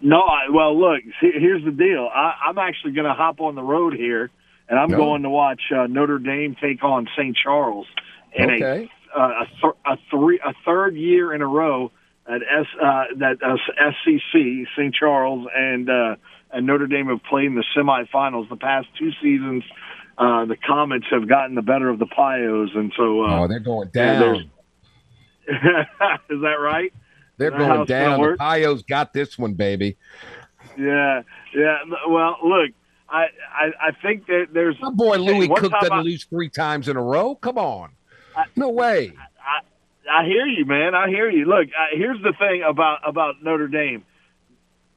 No, 0.00 0.20
I, 0.20 0.50
well, 0.50 0.78
look, 0.78 1.02
here's 1.20 1.64
the 1.64 1.70
deal. 1.70 2.08
I, 2.12 2.48
I'm 2.48 2.58
actually 2.58 2.92
going 2.92 3.06
to 3.06 3.14
hop 3.14 3.40
on 3.40 3.54
the 3.54 3.62
road 3.62 3.94
here, 3.94 4.30
and 4.68 4.78
I'm 4.78 4.90
no. 4.90 4.96
going 4.96 5.22
to 5.22 5.30
watch 5.30 5.60
uh, 5.74 5.86
Notre 5.86 6.18
Dame 6.18 6.56
take 6.60 6.82
on 6.84 7.08
St. 7.16 7.36
Charles 7.36 7.86
in 8.34 8.50
okay. 8.50 8.88
a 9.14 9.18
uh, 9.18 9.42
a, 9.42 9.46
th- 9.60 9.74
a 9.86 9.96
three 10.10 10.38
a 10.44 10.52
third 10.64 10.94
year 10.94 11.32
in 11.32 11.42
a 11.42 11.46
row 11.46 11.90
at 12.26 12.42
S 12.42 12.66
uh, 12.80 13.04
that 13.16 13.38
uh, 13.42 13.56
SCC 13.80 14.64
St. 14.76 14.94
Charles 14.94 15.46
and 15.54 15.88
uh, 15.88 16.16
and 16.52 16.66
Notre 16.66 16.86
Dame 16.86 17.06
have 17.08 17.22
played 17.24 17.46
in 17.46 17.54
the 17.54 17.64
semifinals 17.76 18.48
the 18.48 18.56
past 18.56 18.86
two 18.98 19.10
seasons. 19.22 19.64
Uh, 20.16 20.46
the 20.46 20.56
Comets 20.56 21.06
have 21.10 21.28
gotten 21.28 21.54
the 21.54 21.62
better 21.62 21.88
of 21.88 21.98
the 21.98 22.06
Pios, 22.06 22.76
and 22.76 22.92
so 22.96 23.22
uh, 23.22 23.40
oh, 23.40 23.48
they're 23.48 23.60
going 23.60 23.88
down. 23.88 24.50
Is 25.48 26.40
that 26.42 26.56
right? 26.60 26.92
They're 27.38 27.52
going 27.52 27.86
down. 27.86 28.20
The 28.20 28.36
Pios 28.38 28.86
got 28.86 29.12
this 29.12 29.38
one, 29.38 29.54
baby. 29.54 29.96
Yeah, 30.76 31.22
yeah. 31.54 31.78
Well, 32.08 32.36
look, 32.44 32.70
I 33.08 33.26
I, 33.52 33.70
I 33.80 33.90
think 34.02 34.26
that 34.26 34.48
there's 34.52 34.76
my 34.80 34.90
boy 34.90 35.16
Lewis 35.16 35.48
Cook 35.48 35.72
doesn't 35.72 35.92
I, 35.92 36.02
lose 36.02 36.24
three 36.24 36.50
times 36.50 36.88
in 36.88 36.96
a 36.96 37.02
row. 37.02 37.34
Come 37.36 37.58
on, 37.58 37.90
I, 38.36 38.44
no 38.56 38.68
way. 38.68 39.12
I, 39.40 40.20
I, 40.20 40.24
hear 40.24 40.46
you, 40.46 40.66
man. 40.66 40.94
I 40.94 41.08
hear 41.08 41.30
you. 41.30 41.46
Look, 41.46 41.68
here's 41.92 42.20
the 42.22 42.34
thing 42.38 42.62
about 42.68 42.98
about 43.08 43.42
Notre 43.42 43.68
Dame. 43.68 44.04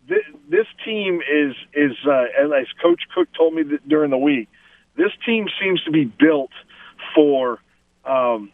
This, 0.10 0.24
this 0.50 0.68
team 0.84 1.22
is 1.22 1.56
is 1.74 1.96
uh, 2.06 2.26
as 2.44 2.68
Coach 2.82 3.02
Cook 3.16 3.30
told 3.38 3.54
me 3.54 3.64
during 3.88 4.10
the 4.12 4.18
week. 4.18 4.50
This 4.98 5.12
team 5.26 5.48
seems 5.62 5.82
to 5.84 5.92
be 5.92 6.04
built 6.06 6.52
for 7.16 7.60
um, 8.04 8.52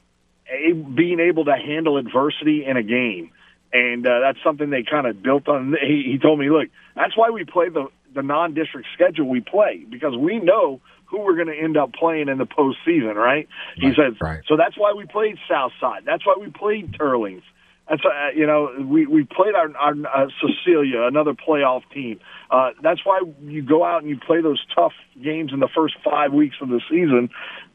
a, 0.49 0.73
being 0.73 1.19
able 1.19 1.45
to 1.45 1.55
handle 1.55 1.97
adversity 1.97 2.65
in 2.65 2.77
a 2.77 2.83
game, 2.83 3.31
and 3.73 4.05
uh, 4.05 4.19
that's 4.21 4.39
something 4.43 4.69
they 4.69 4.83
kind 4.83 5.07
of 5.07 5.21
built 5.21 5.47
on. 5.47 5.75
He, 5.81 6.03
he 6.11 6.17
told 6.17 6.39
me, 6.39 6.49
look, 6.49 6.69
that's 6.95 7.15
why 7.15 7.29
we 7.29 7.43
play 7.43 7.69
the 7.69 7.87
the 8.13 8.23
non-district 8.23 8.87
schedule 8.93 9.27
we 9.29 9.41
play 9.41 9.85
because 9.89 10.15
we 10.17 10.39
know 10.39 10.81
who 11.05 11.21
we're 11.21 11.35
going 11.35 11.47
to 11.47 11.57
end 11.57 11.77
up 11.77 11.93
playing 11.93 12.29
in 12.29 12.37
the 12.37 12.45
postseason, 12.45 13.15
right? 13.15 13.47
right 13.47 13.47
he 13.77 13.89
says. 13.89 14.19
Right. 14.19 14.41
So 14.47 14.57
that's 14.57 14.77
why 14.77 14.93
we 14.93 15.05
played 15.05 15.37
Southside. 15.49 16.03
That's 16.05 16.25
why 16.25 16.35
we 16.39 16.49
played 16.49 16.93
Teurlings. 16.93 17.43
That's 17.89 18.01
uh, 18.03 18.31
you 18.35 18.45
know 18.45 18.69
we 18.85 19.05
we 19.05 19.23
played 19.23 19.55
our, 19.55 19.69
our 19.77 19.93
uh, 19.93 20.27
Cecilia, 20.41 21.03
another 21.03 21.33
playoff 21.33 21.83
team. 21.93 22.19
Uh, 22.51 22.71
that's 22.81 22.99
why 23.05 23.21
you 23.43 23.61
go 23.61 23.85
out 23.85 24.01
and 24.01 24.09
you 24.09 24.17
play 24.19 24.41
those 24.41 24.61
tough 24.75 24.91
games 25.21 25.51
in 25.53 25.59
the 25.59 25.69
first 25.73 25.95
five 26.03 26.33
weeks 26.33 26.57
of 26.61 26.67
the 26.67 26.81
season, 26.89 27.29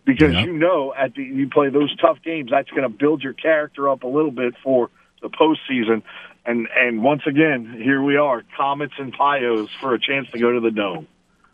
because 0.05 0.35
yeah. 0.35 0.45
you 0.45 0.53
know 0.53 0.93
at 0.95 1.15
the 1.15 1.23
you 1.23 1.49
play 1.49 1.71
those 1.71 1.95
tough 1.97 2.19
games. 2.23 2.51
That's 2.51 2.69
going 2.71 2.83
to 2.83 2.91
build 2.91 3.23
your 3.23 3.33
character 3.33 3.89
up 3.89 4.03
a 4.03 4.07
little 4.07 4.31
bit 4.31 4.55
for 4.63 4.91
the 5.23 5.31
postseason. 5.31 6.03
And 6.45 6.69
and 6.77 7.03
once 7.03 7.23
again, 7.27 7.81
here 7.83 8.03
we 8.03 8.17
are, 8.17 8.43
Comets 8.57 8.95
and 8.99 9.15
Pios 9.15 9.69
for 9.81 9.95
a 9.95 10.01
chance 10.01 10.29
to 10.33 10.39
go 10.39 10.53
to 10.53 10.61
the 10.61 10.71
dome. 10.71 11.07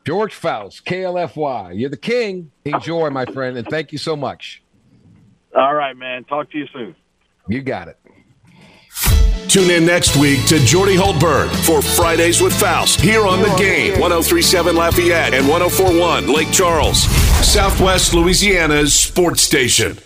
George 0.07 0.35
Faust, 0.35 0.87
KLFY. 0.87 1.79
You're 1.79 1.91
the 1.91 1.97
king. 1.99 2.51
Enjoy, 2.65 3.11
my 3.11 3.27
friend, 3.27 3.59
and 3.59 3.69
thank 3.69 3.93
you 3.93 3.99
so 3.99 4.17
much. 4.17 4.63
All 5.55 5.75
right, 5.75 5.95
man. 5.97 6.25
Talk 6.25 6.51
to 6.53 6.59
you 6.59 6.67
soon. 6.73 6.97
You 7.49 7.61
got 7.61 7.89
it. 7.89 7.99
Tune 9.49 9.71
in 9.71 9.87
next 9.87 10.17
week 10.17 10.47
to 10.47 10.59
Jordy 10.65 10.97
Hultberg 10.97 11.49
for 11.65 11.81
Fridays 11.81 12.43
with 12.43 12.59
Faust 12.59 13.01
here 13.01 13.27
on 13.27 13.41
the 13.41 13.55
game 13.57 13.93
1037 13.99 14.77
Lafayette 14.77 15.33
and 15.33 15.49
1041 15.49 16.27
Lake 16.33 16.53
Charles, 16.53 17.03
Southwest 17.47 18.13
Louisiana's 18.13 18.93
sports 18.95 19.41
station. 19.41 19.99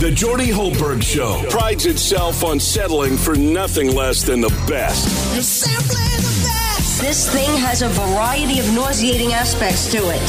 The 0.00 0.10
Jordy 0.10 0.48
Hultberg 0.48 1.04
Show 1.04 1.44
prides 1.48 1.86
itself 1.86 2.42
on 2.42 2.58
settling 2.58 3.16
for 3.16 3.36
nothing 3.36 3.94
less 3.94 4.22
than 4.22 4.40
the 4.40 4.48
best. 4.66 5.06
You're 5.32 5.42
simply 5.42 6.04
the 6.16 6.42
best. 6.42 7.00
This 7.00 7.32
thing 7.32 7.48
has 7.58 7.82
a 7.82 7.88
variety 7.90 8.58
of 8.58 8.66
nauseating 8.74 9.32
aspects 9.32 9.88
to 9.92 9.98
it. 9.98 10.20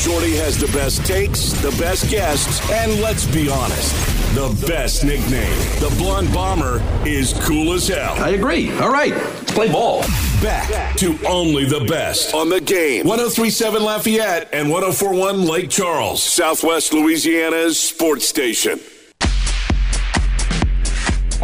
Jordy 0.00 0.36
has 0.36 0.56
the 0.56 0.66
best 0.68 1.04
takes, 1.04 1.52
the 1.60 1.70
best 1.78 2.08
guests, 2.10 2.60
and 2.70 2.98
let's 3.02 3.26
be 3.26 3.50
honest, 3.50 3.94
the 4.34 4.66
best 4.66 5.04
nickname. 5.04 5.56
The 5.78 5.94
Blonde 5.96 6.32
Bomber 6.32 6.82
is 7.06 7.32
cool 7.44 7.72
as 7.72 7.86
hell. 7.86 8.14
I 8.14 8.30
agree. 8.30 8.76
All 8.78 8.90
right, 8.90 9.14
let's 9.14 9.52
play 9.52 9.70
ball. 9.70 10.00
Back 10.42 10.96
to 10.96 11.16
only 11.26 11.64
the 11.64 11.84
best 11.84 12.34
on 12.34 12.48
the 12.48 12.60
game. 12.60 13.06
1037 13.06 13.82
Lafayette 13.82 14.48
and 14.52 14.70
1041 14.70 15.46
Lake 15.46 15.70
Charles, 15.70 16.20
Southwest 16.22 16.92
Louisiana's 16.92 17.78
sports 17.78 18.26
station. 18.26 18.80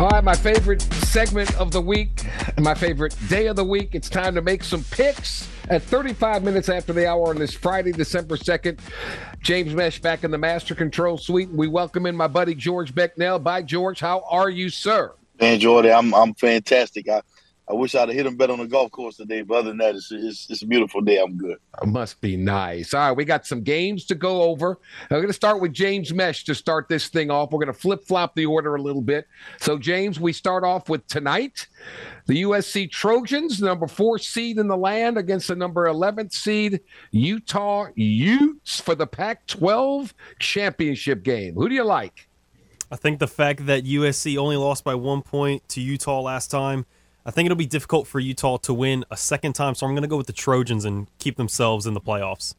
All 0.01 0.09
right, 0.09 0.24
my 0.24 0.35
favorite 0.35 0.81
segment 0.81 1.55
of 1.60 1.72
the 1.72 1.81
week, 1.82 2.24
my 2.59 2.72
favorite 2.72 3.14
day 3.28 3.48
of 3.48 3.56
the 3.56 3.64
week. 3.66 3.94
It's 3.94 4.09
time 4.09 4.35
to 4.35 4.40
make 4.40 4.64
some 4.64 4.82
picks 4.85 5.47
at 5.68 5.82
35 5.82 6.43
minutes 6.43 6.70
after 6.70 6.94
the 6.94 7.06
hour 7.06 7.28
on 7.28 7.36
this 7.36 7.52
Friday, 7.52 7.93
December 7.93 8.39
2nd. 8.39 8.78
James 9.43 9.74
Mesh 9.74 10.01
back 10.01 10.24
in 10.24 10.31
the 10.31 10.39
Master 10.39 10.74
Control 10.74 11.18
Suite. 11.18 11.51
We 11.51 11.68
welcome 11.68 12.06
in 12.06 12.16
my 12.16 12.28
buddy 12.28 12.55
George 12.55 12.94
Becknell. 12.94 13.43
Bye, 13.43 13.60
George. 13.60 14.01
How 14.01 14.24
are 14.31 14.48
you, 14.48 14.70
sir? 14.70 15.12
Man, 15.39 15.60
Jordy, 15.60 15.93
I'm 15.93 16.14
I'm 16.14 16.32
fantastic. 16.32 17.06
I, 17.06 17.20
I 17.70 17.74
wish 17.74 17.94
I'd 17.94 18.09
have 18.09 18.16
hit 18.16 18.26
him 18.26 18.36
better 18.36 18.52
on 18.52 18.59
the 18.59 18.66
golf 18.66 18.90
course 18.90 19.16
today, 19.16 19.42
but 19.42 19.59
other 19.59 19.68
than 19.68 19.78
that, 19.78 19.94
it's, 19.94 20.10
it's, 20.10 20.51
it's 20.51 20.62
a 20.62 20.66
beautiful 20.66 21.01
day. 21.02 21.20
I'm 21.22 21.36
good. 21.36 21.56
It 21.80 21.86
must 21.86 22.20
be 22.20 22.36
nice. 22.36 22.92
All 22.92 23.01
right, 23.01 23.16
we 23.16 23.24
got 23.24 23.47
some 23.47 23.62
games 23.62 24.05
to 24.06 24.16
go 24.16 24.42
over. 24.42 24.80
I'm 25.02 25.18
going 25.18 25.28
to 25.28 25.32
start 25.32 25.60
with 25.60 25.72
James 25.72 26.12
Mesh 26.12 26.42
to 26.44 26.55
start 26.56 26.88
this 26.88 27.06
thing 27.06 27.30
off. 27.30 27.52
We're 27.52 27.64
going 27.64 27.72
to 27.72 27.80
flip 27.80 28.05
flop 28.05 28.34
the 28.34 28.44
order 28.44 28.74
a 28.74 28.82
little 28.82 29.02
bit. 29.02 29.28
So, 29.60 29.78
James, 29.78 30.18
we 30.18 30.32
start 30.32 30.64
off 30.64 30.88
with 30.88 31.06
tonight 31.06 31.68
the 32.26 32.42
USC 32.42 32.90
Trojans, 32.90 33.62
number 33.62 33.86
four 33.86 34.18
seed 34.18 34.59
in 34.59 34.66
the 34.66 34.76
land, 34.76 35.16
against 35.16 35.47
the 35.47 35.55
number 35.55 35.86
11th 35.86 36.32
seed 36.32 36.80
Utah 37.12 37.86
Utes 37.94 38.80
for 38.80 38.97
the 38.97 39.06
Pac 39.06 39.47
12 39.47 40.12
championship 40.40 41.22
game. 41.22 41.55
Who 41.55 41.68
do 41.68 41.74
you 41.76 41.84
like? 41.84 42.28
I 42.90 42.97
think 42.97 43.20
the 43.20 43.28
fact 43.28 43.66
that 43.66 43.84
USC 43.84 44.36
only 44.36 44.56
lost 44.56 44.82
by 44.82 44.97
one 44.97 45.22
point 45.22 45.68
to 45.68 45.80
Utah 45.80 46.20
last 46.20 46.51
time 46.51 46.84
I 47.24 47.30
think 47.30 47.47
it'll 47.47 47.56
be 47.56 47.66
difficult 47.66 48.06
for 48.06 48.18
Utah 48.18 48.56
to 48.59 48.72
win 48.72 49.05
a 49.10 49.16
second 49.16 49.52
time, 49.55 49.74
so 49.74 49.86
I'm 49.86 49.92
going 49.92 50.02
to 50.02 50.09
go 50.09 50.16
with 50.16 50.26
the 50.26 50.32
Trojans 50.32 50.84
and 50.84 51.06
keep 51.18 51.36
themselves 51.36 51.86
in 51.86 51.94
the 51.94 52.01
playoffs. 52.01 52.55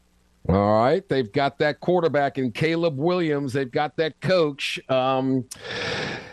All 0.50 0.82
right, 0.82 1.08
they've 1.08 1.32
got 1.32 1.60
that 1.60 1.80
quarterback 1.80 2.38
in 2.38 2.52
Caleb 2.52 2.98
Williams. 2.98 3.54
They've 3.54 3.72
got 3.72 3.96
that 3.98 4.20
coach. 4.22 4.80
Um, 4.90 5.46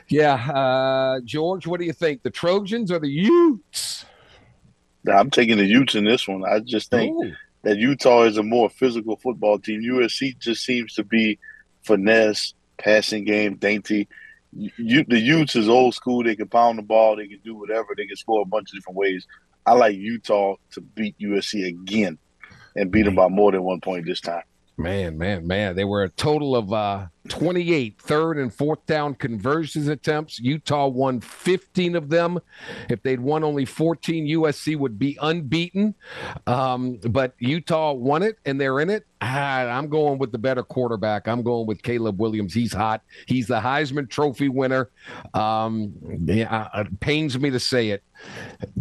yeah, 0.09 0.35
uh, 0.35 1.21
George, 1.25 1.67
what 1.67 1.79
do 1.79 1.87
you 1.87 1.93
think? 1.93 2.23
The 2.23 2.31
Trojans 2.31 2.91
or 2.91 2.99
the 2.99 3.09
Utes? 3.09 4.07
I'm 5.11 5.31
taking 5.31 5.59
the 5.59 5.67
Utes 5.67 5.95
in 5.95 6.05
this 6.05 6.27
one. 6.27 6.45
I 6.45 6.61
just 6.61 6.91
think 6.91 7.15
Ooh. 7.17 7.33
that 7.63 7.77
Utah 7.77 8.23
is 8.23 8.39
a 8.39 8.43
more 8.43 8.71
physical 8.71 9.17
football 9.17 9.59
team. 9.59 9.83
USC 9.83 10.39
just 10.39 10.65
seems 10.65 10.95
to 10.95 11.05
be 11.05 11.39
finesse, 11.83 12.55
passing 12.79 13.25
game, 13.25 13.57
dainty 13.57 14.09
you, 14.53 15.05
the 15.07 15.19
Utes 15.19 15.57
is 15.57 15.69
old 15.69 15.95
school. 15.95 16.25
They 16.25 16.37
can 16.37 16.49
pound 16.49 16.79
the 16.79 16.83
ball. 16.83 17.17
They 17.17 17.29
can 17.29 17.41
do 17.45 17.55
whatever. 17.55 17.89
They 17.97 18.07
can 18.07 18.17
score 18.17 18.43
a 18.43 18.47
bunch 18.47 18.71
of 18.71 18.79
different 18.79 18.97
ways. 18.97 19.27
I 19.67 19.73
like 19.73 19.97
Utah 19.97 20.55
to 20.73 20.81
beat 20.81 21.17
USC 21.19 21.67
again 21.67 22.19
and 22.75 22.91
beat 22.91 23.01
mm-hmm. 23.01 23.07
them 23.07 23.15
by 23.17 23.29
more 23.29 23.53
than 23.53 23.63
one 23.63 23.81
point 23.81 24.07
this 24.07 24.21
time. 24.21 24.43
Man, 24.81 25.19
man, 25.19 25.45
man. 25.45 25.75
They 25.75 25.85
were 25.85 26.05
a 26.05 26.09
total 26.09 26.55
of 26.55 26.73
uh, 26.73 27.07
28 27.31 28.01
third 28.01 28.39
and 28.39 28.55
fourth 28.55 28.87
down 28.87 29.17
conversions 29.17 29.89
attempts. 29.89 30.39
Utah 30.39 30.87
won 30.87 31.21
15 31.21 31.97
of 31.97 32.09
them. 32.11 32.39
If 32.89 33.03
they'd 33.03 33.19
won 33.19 33.43
only 33.43 33.65
14, 33.65 34.29
USC 34.29 34.79
would 34.79 34.97
be 34.97 35.19
unbeaten. 35.21 35.97
Um, 36.47 37.01
but 37.09 37.35
Utah 37.41 37.93
won 37.93 38.23
it 38.23 38.39
and 38.47 38.61
they're 38.61 38.79
in 38.79 38.89
it. 38.89 39.05
Ah, 39.21 39.63
I'm 39.63 39.89
going 39.89 40.21
with 40.21 40.31
the 40.31 40.39
better 40.39 40.63
quarterback. 40.63 41.27
I'm 41.27 41.43
going 41.43 41.67
with 41.67 41.83
Caleb 41.83 42.21
Williams. 42.21 42.55
He's 42.55 42.73
hot. 42.73 43.03
He's 43.27 43.49
the 43.49 43.59
Heisman 43.59 44.09
Trophy 44.09 44.49
winner. 44.49 44.91
Um, 45.35 45.93
yeah, 46.25 46.69
it 46.73 47.01
pains 47.01 47.37
me 47.37 47.51
to 47.51 47.59
say 47.59 47.91
it. 47.91 48.05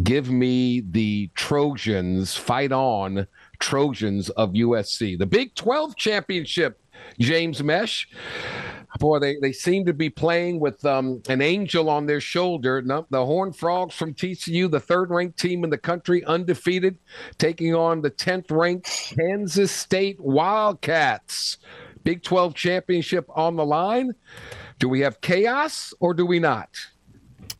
Give 0.04 0.30
me 0.30 0.80
the 0.88 1.28
Trojans. 1.34 2.36
Fight 2.36 2.70
on 2.70 3.26
Trojans 3.58 4.30
of 4.30 4.52
USC. 4.52 5.18
The 5.18 5.26
Big 5.26 5.54
12 5.54 5.96
championship, 5.96 6.80
James 7.18 7.62
Mesh. 7.62 8.08
Boy, 8.98 9.18
they, 9.18 9.36
they 9.40 9.52
seem 9.52 9.84
to 9.86 9.92
be 9.92 10.10
playing 10.10 10.60
with 10.60 10.84
um, 10.84 11.22
an 11.28 11.42
angel 11.42 11.90
on 11.90 12.06
their 12.06 12.20
shoulder. 12.20 12.82
No, 12.82 13.06
the 13.10 13.24
Horned 13.24 13.54
Frogs 13.54 13.94
from 13.94 14.14
TCU, 14.14 14.70
the 14.70 14.80
third 14.80 15.10
ranked 15.10 15.38
team 15.38 15.62
in 15.62 15.70
the 15.70 15.78
country, 15.78 16.24
undefeated, 16.24 16.98
taking 17.36 17.74
on 17.74 18.00
the 18.00 18.10
10th 18.10 18.50
ranked 18.50 19.14
Kansas 19.16 19.70
State 19.70 20.18
Wildcats. 20.18 21.58
Big 22.02 22.22
12 22.22 22.54
championship 22.54 23.26
on 23.34 23.56
the 23.56 23.64
line. 23.64 24.12
Do 24.78 24.88
we 24.88 25.00
have 25.00 25.20
chaos 25.20 25.92
or 26.00 26.14
do 26.14 26.24
we 26.24 26.38
not? 26.38 26.70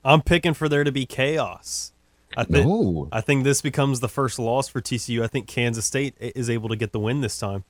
I'm 0.04 0.22
picking 0.22 0.54
for 0.54 0.68
there 0.68 0.84
to 0.84 0.92
be 0.92 1.06
chaos. 1.06 1.92
I 2.38 2.44
think 2.44 2.66
no. 2.66 3.08
I 3.10 3.20
think 3.20 3.42
this 3.42 3.60
becomes 3.60 3.98
the 3.98 4.08
first 4.08 4.38
loss 4.38 4.68
for 4.68 4.80
TCU. 4.80 5.24
I 5.24 5.26
think 5.26 5.48
Kansas 5.48 5.84
State 5.84 6.14
is 6.20 6.48
able 6.48 6.68
to 6.68 6.76
get 6.76 6.92
the 6.92 7.00
win 7.00 7.20
this 7.20 7.36
time, 7.36 7.64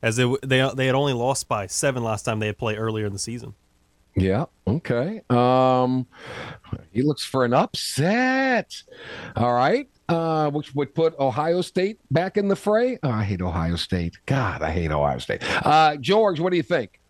as 0.00 0.14
they 0.14 0.32
they 0.44 0.70
they 0.72 0.86
had 0.86 0.94
only 0.94 1.12
lost 1.12 1.48
by 1.48 1.66
seven 1.66 2.04
last 2.04 2.22
time 2.22 2.38
they 2.38 2.46
had 2.46 2.58
played 2.58 2.78
earlier 2.78 3.06
in 3.06 3.12
the 3.12 3.18
season. 3.18 3.54
Yeah. 4.14 4.44
Okay. 4.68 5.22
Um, 5.30 6.06
he 6.92 7.02
looks 7.02 7.24
for 7.24 7.44
an 7.44 7.54
upset. 7.54 8.72
All 9.34 9.52
right. 9.52 9.88
Uh, 10.08 10.50
which 10.50 10.74
would 10.76 10.94
put 10.94 11.18
Ohio 11.18 11.60
State 11.60 11.98
back 12.10 12.36
in 12.36 12.46
the 12.46 12.54
fray. 12.54 12.98
Oh, 13.02 13.10
I 13.10 13.24
hate 13.24 13.42
Ohio 13.42 13.76
State. 13.76 14.16
God, 14.26 14.62
I 14.62 14.70
hate 14.70 14.92
Ohio 14.92 15.18
State. 15.18 15.42
Uh, 15.66 15.96
George, 15.96 16.38
what 16.38 16.50
do 16.50 16.56
you 16.56 16.62
think? 16.62 17.00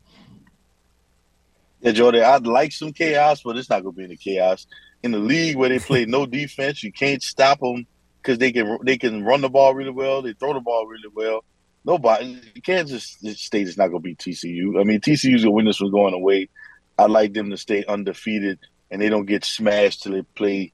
Yeah, 1.80 1.92
Jordan, 1.92 2.22
I'd 2.22 2.46
like 2.46 2.72
some 2.72 2.92
chaos, 2.92 3.42
but 3.42 3.56
it's 3.56 3.68
not 3.68 3.82
going 3.82 3.94
to 3.94 3.98
be 3.98 4.04
any 4.04 4.16
chaos 4.16 4.68
in 5.02 5.12
the 5.12 5.18
league 5.18 5.56
where 5.56 5.68
they 5.68 5.78
play 5.78 6.04
no 6.04 6.26
defense. 6.40 6.82
You 6.82 6.92
can't 6.92 7.22
stop 7.22 7.60
them 7.60 7.86
because 8.20 8.38
they 8.38 8.52
can 8.52 8.78
they 8.84 8.98
can 8.98 9.24
run 9.24 9.40
the 9.40 9.48
ball 9.48 9.74
really 9.74 9.90
well. 9.90 10.22
They 10.22 10.32
throw 10.32 10.54
the 10.54 10.60
ball 10.60 10.86
really 10.86 11.08
well. 11.14 11.44
Nobody, 11.84 12.40
Kansas 12.62 13.18
State 13.34 13.66
is 13.66 13.76
not 13.76 13.88
going 13.88 14.02
to 14.02 14.08
beat 14.08 14.18
TCU. 14.18 14.80
I 14.80 14.84
mean, 14.84 15.00
TCU's 15.00 15.42
going 15.42 15.42
to 15.42 15.50
win 15.50 15.64
this 15.64 15.80
one 15.80 15.90
going 15.90 16.14
away. 16.14 16.48
I 16.96 17.06
like 17.06 17.32
them 17.32 17.50
to 17.50 17.56
stay 17.56 17.84
undefeated 17.84 18.60
and 18.90 19.02
they 19.02 19.08
don't 19.08 19.26
get 19.26 19.44
smashed 19.44 20.02
till 20.02 20.12
they 20.12 20.22
play 20.22 20.72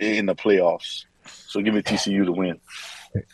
in 0.00 0.26
the 0.26 0.34
playoffs. 0.34 1.04
So 1.24 1.60
give 1.60 1.74
me 1.74 1.82
TCU 1.82 2.24
to 2.24 2.32
win. 2.32 2.58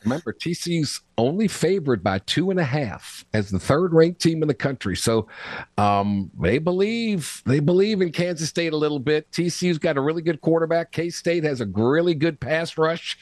Remember, 0.04 0.32
TCU's 0.32 1.02
only 1.18 1.48
favored 1.48 2.02
by 2.02 2.18
two 2.20 2.50
and 2.50 2.58
a 2.58 2.64
half 2.64 3.24
as 3.34 3.50
the 3.50 3.58
third 3.58 3.92
ranked 3.92 4.20
team 4.20 4.42
in 4.42 4.48
the 4.48 4.54
country. 4.54 4.96
So 4.96 5.28
um, 5.76 6.30
they 6.40 6.58
believe 6.58 7.42
they 7.44 7.60
believe 7.60 8.00
in 8.00 8.12
Kansas 8.12 8.48
State 8.48 8.72
a 8.72 8.76
little 8.76 8.98
bit. 8.98 9.30
TCU's 9.32 9.78
got 9.78 9.96
a 9.96 10.00
really 10.00 10.22
good 10.22 10.40
quarterback. 10.40 10.92
K 10.92 11.10
State 11.10 11.44
has 11.44 11.60
a 11.60 11.66
really 11.66 12.14
good 12.14 12.40
pass 12.40 12.78
rush. 12.78 13.18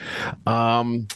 Um, 0.47 1.09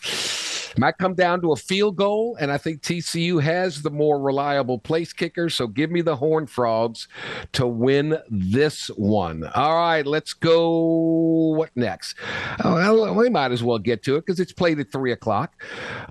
Might 0.79 0.99
come 0.99 1.15
down 1.15 1.41
to 1.43 1.53
a 1.53 1.57
field 1.57 1.97
goal, 1.97 2.37
and 2.41 2.51
I 2.53 2.59
think 2.59 2.83
TCU 2.83 3.43
has 3.43 3.83
the 3.83 3.91
more 3.91 4.21
reliable 4.21 4.79
place 4.79 5.13
kicker. 5.13 5.51
So 5.51 5.67
give 5.67 5.91
me 5.91 6.03
the 6.03 6.17
Horned 6.17 6.51
Frogs 6.51 7.09
to 7.53 7.67
win 7.67 8.19
this 8.31 8.89
one. 8.97 9.45
All 9.55 9.77
right, 9.77 10.07
let's 10.07 10.35
go. 10.35 11.55
What 11.57 11.71
next? 11.75 12.15
Oh, 12.63 12.75
well, 12.75 13.15
we 13.15 13.29
might 13.29 13.51
as 13.53 13.63
well 13.63 13.79
get 13.79 14.03
to 14.05 14.17
it 14.17 14.27
because 14.27 14.39
it's 14.39 14.53
played 14.53 14.79
at 14.79 14.93
three 14.93 15.13
o'clock. 15.13 15.61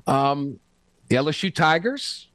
Um, 0.05 0.59
LSU 1.09 1.53
Tigers 1.53 2.27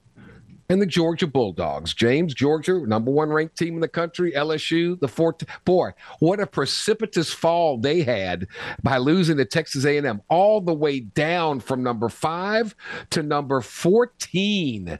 and 0.72 0.80
the 0.80 0.86
Georgia 0.86 1.26
Bulldogs. 1.26 1.92
James, 1.92 2.32
Georgia, 2.32 2.84
number 2.86 3.10
one 3.10 3.28
ranked 3.28 3.58
team 3.58 3.74
in 3.74 3.80
the 3.80 3.88
country. 3.88 4.32
LSU, 4.32 4.98
the 4.98 5.08
fourth. 5.08 5.44
Boy, 5.64 5.90
what 6.18 6.40
a 6.40 6.46
precipitous 6.46 7.30
fall 7.32 7.76
they 7.76 8.02
had 8.02 8.48
by 8.82 8.96
losing 8.96 9.36
to 9.36 9.44
Texas 9.44 9.84
A&M, 9.84 10.22
all 10.28 10.60
the 10.62 10.72
way 10.72 11.00
down 11.00 11.60
from 11.60 11.82
number 11.82 12.08
five 12.08 12.74
to 13.10 13.22
number 13.22 13.60
fourteen. 13.60 14.98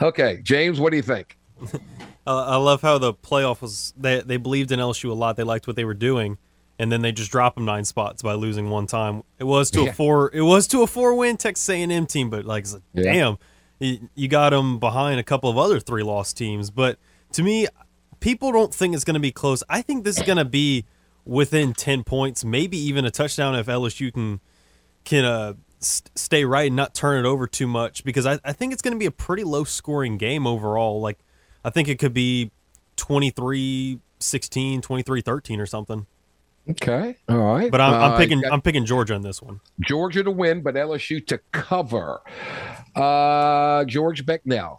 Okay, 0.00 0.40
James, 0.42 0.80
what 0.80 0.90
do 0.90 0.96
you 0.96 1.02
think? 1.02 1.38
Uh, 2.26 2.44
I 2.44 2.56
love 2.56 2.82
how 2.82 2.98
the 2.98 3.14
playoff 3.14 3.62
was. 3.62 3.94
They 3.96 4.20
they 4.20 4.36
believed 4.36 4.70
in 4.70 4.78
LSU 4.78 5.08
a 5.10 5.14
lot. 5.14 5.36
They 5.36 5.42
liked 5.42 5.66
what 5.66 5.74
they 5.74 5.86
were 5.86 5.94
doing, 5.94 6.36
and 6.78 6.92
then 6.92 7.00
they 7.00 7.12
just 7.12 7.32
dropped 7.32 7.56
them 7.56 7.64
nine 7.64 7.84
spots 7.86 8.22
by 8.22 8.34
losing 8.34 8.68
one 8.68 8.86
time. 8.86 9.22
It 9.38 9.44
was 9.44 9.70
to 9.72 9.84
yeah. 9.84 9.88
a 9.88 9.92
four. 9.94 10.30
It 10.32 10.42
was 10.42 10.66
to 10.68 10.82
a 10.82 10.86
four 10.86 11.14
win 11.14 11.38
Texas 11.38 11.68
A&M 11.70 12.06
team, 12.06 12.28
but 12.28 12.44
like, 12.44 12.66
yeah. 12.92 13.02
damn 13.04 13.38
you 13.80 14.28
got 14.28 14.50
them 14.50 14.78
behind 14.78 15.18
a 15.18 15.22
couple 15.22 15.50
of 15.50 15.58
other 15.58 15.80
three 15.80 16.02
loss 16.02 16.32
teams. 16.32 16.70
But 16.70 16.98
to 17.32 17.42
me, 17.42 17.66
people 18.20 18.52
don't 18.52 18.74
think 18.74 18.94
it's 18.94 19.04
going 19.04 19.14
to 19.14 19.20
be 19.20 19.32
close. 19.32 19.62
I 19.68 19.82
think 19.82 20.04
this 20.04 20.18
is 20.18 20.22
going 20.22 20.38
to 20.38 20.44
be 20.44 20.84
within 21.24 21.72
10 21.72 22.04
points, 22.04 22.44
maybe 22.44 22.76
even 22.76 23.04
a 23.04 23.10
touchdown 23.10 23.54
if 23.54 23.66
LSU 23.66 24.12
can 24.12 24.40
can 25.04 25.24
uh, 25.24 25.54
st- 25.78 26.10
stay 26.14 26.44
right 26.44 26.66
and 26.66 26.76
not 26.76 26.94
turn 26.94 27.24
it 27.24 27.28
over 27.28 27.46
too 27.46 27.66
much 27.66 28.04
because 28.04 28.26
I, 28.26 28.38
I 28.44 28.52
think 28.52 28.72
it's 28.72 28.82
going 28.82 28.92
to 28.92 28.98
be 28.98 29.06
a 29.06 29.10
pretty 29.10 29.44
low 29.44 29.64
scoring 29.64 30.18
game 30.18 30.46
overall. 30.46 31.00
Like, 31.00 31.18
I 31.64 31.70
think 31.70 31.88
it 31.88 31.98
could 31.98 32.12
be 32.12 32.50
23 32.96 33.98
16, 34.18 34.82
23 34.82 35.20
13 35.22 35.60
or 35.60 35.66
something. 35.66 36.06
Okay. 36.70 37.16
All 37.28 37.36
right. 37.36 37.70
But 37.70 37.80
I'm, 37.80 37.94
I'm 37.94 38.12
uh, 38.12 38.18
picking 38.18 38.42
I'm 38.50 38.60
picking 38.60 38.84
Georgia 38.84 39.14
on 39.14 39.22
this 39.22 39.42
one. 39.42 39.60
Georgia 39.80 40.22
to 40.22 40.30
win, 40.30 40.62
but 40.62 40.74
LSU 40.74 41.24
to 41.26 41.38
cover. 41.52 42.20
Uh, 42.94 43.84
George 43.84 44.24
Becknell, 44.26 44.78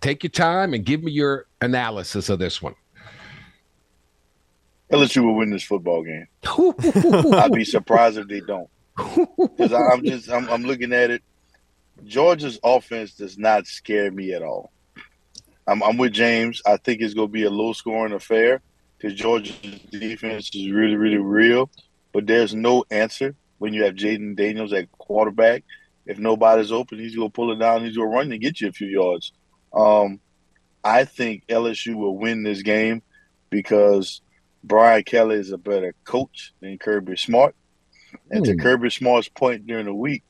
take 0.00 0.22
your 0.22 0.30
time 0.30 0.74
and 0.74 0.84
give 0.84 1.02
me 1.02 1.12
your 1.12 1.46
analysis 1.60 2.28
of 2.28 2.38
this 2.38 2.60
one. 2.62 2.74
LSU 4.92 5.22
will 5.22 5.34
win 5.34 5.50
this 5.50 5.62
football 5.62 6.02
game. 6.02 6.26
I'd 7.34 7.52
be 7.52 7.64
surprised 7.64 8.16
if 8.16 8.28
they 8.28 8.40
don't. 8.40 8.68
Because 8.96 9.72
I'm 9.72 10.04
just 10.04 10.30
I'm, 10.30 10.48
I'm 10.48 10.62
looking 10.62 10.92
at 10.92 11.10
it. 11.10 11.22
Georgia's 12.04 12.58
offense 12.62 13.14
does 13.14 13.38
not 13.38 13.66
scare 13.66 14.10
me 14.10 14.32
at 14.32 14.42
all. 14.42 14.72
I'm, 15.66 15.82
I'm 15.82 15.96
with 15.96 16.12
James. 16.12 16.62
I 16.64 16.76
think 16.78 17.00
it's 17.00 17.14
going 17.14 17.28
to 17.28 17.32
be 17.32 17.44
a 17.44 17.50
low 17.50 17.72
scoring 17.72 18.12
affair 18.12 18.62
because 18.98 19.18
Georgia's 19.18 19.56
defense 19.90 20.54
is 20.54 20.70
really, 20.70 20.96
really 20.96 21.18
real. 21.18 21.70
But 22.12 22.26
there's 22.26 22.54
no 22.54 22.84
answer 22.90 23.34
when 23.58 23.72
you 23.72 23.84
have 23.84 23.94
Jayden 23.94 24.36
Daniels 24.36 24.72
at 24.72 24.90
quarterback. 24.92 25.64
If 26.06 26.18
nobody's 26.18 26.72
open, 26.72 26.98
he's 26.98 27.14
going 27.14 27.28
to 27.28 27.32
pull 27.32 27.52
it 27.52 27.58
down. 27.58 27.84
He's 27.84 27.96
going 27.96 28.10
to 28.10 28.16
run 28.16 28.32
and 28.32 28.40
get 28.40 28.60
you 28.60 28.68
a 28.68 28.72
few 28.72 28.88
yards. 28.88 29.32
Um, 29.72 30.20
I 30.82 31.04
think 31.04 31.46
LSU 31.48 31.94
will 31.94 32.16
win 32.16 32.42
this 32.42 32.62
game 32.62 33.02
because 33.50 34.22
Brian 34.64 35.02
Kelly 35.04 35.36
is 35.36 35.52
a 35.52 35.58
better 35.58 35.94
coach 36.04 36.54
than 36.60 36.78
Kirby 36.78 37.16
Smart. 37.16 37.54
And 38.30 38.44
to 38.44 38.52
hmm. 38.52 38.60
Kirby 38.60 38.90
Smart's 38.90 39.28
point 39.28 39.66
during 39.66 39.84
the 39.84 39.94
week, 39.94 40.24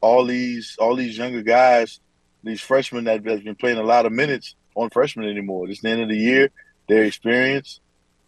all 0.00 0.24
these 0.24 0.76
all 0.78 0.94
these 0.94 1.18
younger 1.18 1.42
guys, 1.42 2.00
these 2.44 2.60
freshmen 2.60 3.04
that 3.04 3.24
has 3.26 3.40
been 3.40 3.56
playing 3.56 3.78
a 3.78 3.82
lot 3.82 4.06
of 4.06 4.12
minutes, 4.12 4.54
aren't 4.76 4.92
freshmen 4.92 5.28
anymore. 5.28 5.68
It's 5.68 5.80
the 5.80 5.90
end 5.90 6.02
of 6.02 6.08
the 6.08 6.16
year. 6.16 6.50
Their 6.88 7.02
experience, 7.02 7.80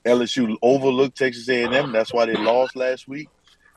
LSU 0.04 0.56
overlooked 0.62 1.16
Texas 1.16 1.48
A&M. 1.48 1.92
That's 1.92 2.12
why 2.12 2.26
they 2.26 2.34
lost 2.34 2.76
last 2.76 3.08
week. 3.08 3.28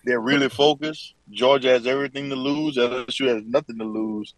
They're 0.04 0.20
really 0.20 0.50
focused. 0.50 1.14
Georgia 1.30 1.70
has 1.70 1.86
everything 1.86 2.30
to 2.30 2.36
lose. 2.36 2.78
LSU 2.78 3.28
has 3.28 3.44
nothing 3.46 3.78
to 3.78 3.86
lose. 3.86 4.34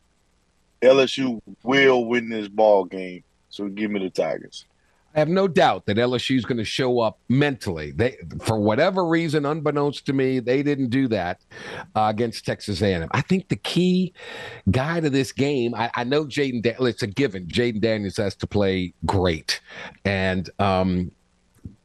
LSU 0.81 1.41
will 1.63 2.05
win 2.05 2.29
this 2.29 2.49
ball 2.49 2.85
game. 2.85 3.23
So 3.49 3.67
give 3.67 3.91
me 3.91 3.99
the 3.99 4.09
Tigers. 4.09 4.65
I 5.15 5.19
have 5.19 5.29
no 5.29 5.47
doubt 5.47 5.85
that 5.85 5.97
LSU 5.97 6.35
is 6.37 6.43
going 6.43 6.57
to 6.57 6.65
show 6.65 6.99
up 6.99 7.19
mentally. 7.29 7.91
They, 7.91 8.17
for 8.41 8.59
whatever 8.59 9.05
reason, 9.05 9.45
unbeknownst 9.45 10.07
to 10.07 10.13
me, 10.13 10.39
they 10.39 10.63
didn't 10.63 10.89
do 10.89 11.07
that 11.09 11.39
uh, 11.95 12.07
against 12.09 12.45
Texas 12.45 12.81
A&M. 12.81 13.07
I 13.11 13.21
think 13.21 13.47
the 13.47 13.55
key 13.55 14.13
guy 14.71 14.99
to 14.99 15.11
this 15.11 15.31
game, 15.31 15.75
I, 15.75 15.91
I 15.93 16.03
know 16.03 16.25
Jayden. 16.25 16.65
It's 16.65 17.03
a 17.03 17.07
given. 17.07 17.45
Jayden 17.45 17.79
Daniels 17.79 18.17
has 18.17 18.35
to 18.37 18.47
play 18.47 18.93
great, 19.05 19.61
and 20.03 20.49
um, 20.57 21.11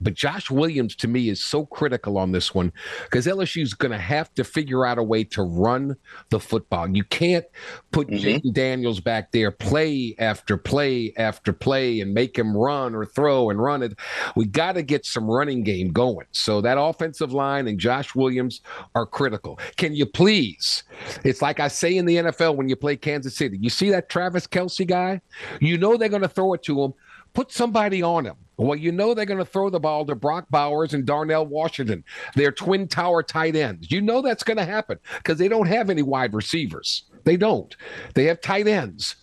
but 0.01 0.15
Josh 0.15 0.51
Williams 0.51 0.95
to 0.97 1.09
me 1.09 1.29
is 1.29 1.45
so 1.45 1.67
critical 1.67 2.19
on 2.19 2.33
this 2.33 2.55
one 2.55 2.73
because 3.05 3.27
LSU 3.27 3.63
is 3.63 3.75
going 3.75 3.93
to 3.93 3.99
have 3.99 4.33
to 4.35 4.45
figure 4.45 4.87
out 4.87 4.99
a 4.99 5.03
way 5.03 5.25
to 5.25 5.43
run 5.43 5.97
the 6.31 6.39
football. 6.39 6.89
You 6.89 7.05
can't 7.05 7.45
put 7.91 8.09
mm-hmm. 8.09 8.51
Daniels 8.51 9.01
back 9.01 9.33
there 9.33 9.51
play 9.51 10.15
after 10.19 10.57
play 10.57 11.13
after 11.17 11.53
play 11.53 12.01
and 12.01 12.15
make 12.15 12.39
him 12.39 12.57
run 12.57 12.95
or 12.95 13.05
throw 13.05 13.51
and 13.51 13.61
run 13.61 13.83
it. 13.83 13.99
We 14.37 14.47
got 14.47 14.73
to 14.73 14.83
get 14.83 15.05
some 15.05 15.27
running 15.27 15.63
game 15.63 15.93
going. 15.93 16.27
So 16.33 16.61
that 16.61 16.79
offensive 16.79 17.33
line 17.33 17.67
and 17.69 17.79
Josh 17.79 18.15
Williams 18.15 18.61
are 18.95 19.07
critical. 19.07 19.59
Can 19.77 19.95
you 19.95 20.07
please? 20.07 20.85
It's 21.25 21.43
like 21.43 21.61
I 21.61 21.69
say 21.69 21.97
in 21.97 22.07
the 22.07 22.17
NFL 22.17 22.57
when 22.57 22.69
you 22.69 22.77
play 22.77 22.97
Kansas 22.97 23.37
City. 23.37 23.59
You 23.61 23.71
see 23.71 23.91
that 23.91 24.09
Travis 24.09 24.47
Kelce 24.47 24.87
guy? 24.87 25.21
You 25.61 25.79
know 25.79 25.97
they're 25.97 26.09
going 26.09 26.23
to 26.23 26.29
throw 26.29 26.55
it 26.55 26.63
to 26.65 26.83
him. 26.83 26.95
Put 27.35 27.53
somebody 27.53 28.03
on 28.03 28.25
him 28.25 28.37
well, 28.59 28.77
you 28.77 28.91
know 28.91 29.15
they're 29.15 29.25
going 29.25 29.39
to 29.39 29.45
throw 29.45 29.71
the 29.71 29.79
ball 29.79 30.05
to 30.07 30.15
Brock 30.15 30.47
Bowers 30.51 30.93
and 30.93 31.07
Darnell 31.07 31.47
Washington. 31.47 32.05
They're 32.35 32.53
twin 32.53 32.89
tower 32.89 33.23
tight 33.23 33.55
ends. 33.55 33.91
You 33.91 34.01
know 34.01 34.21
that's 34.21 34.43
going 34.43 34.57
to 34.57 34.65
happen 34.65 34.99
because 35.19 35.39
they 35.39 35.49
don't 35.49 35.69
have 35.69 35.91
any 35.91 36.03
wide 36.03 36.35
receivers. 36.35 37.05
They 37.25 37.37
don't. 37.37 37.75
They 38.15 38.25
have 38.25 38.41
tight 38.41 38.67
ends. 38.67 39.17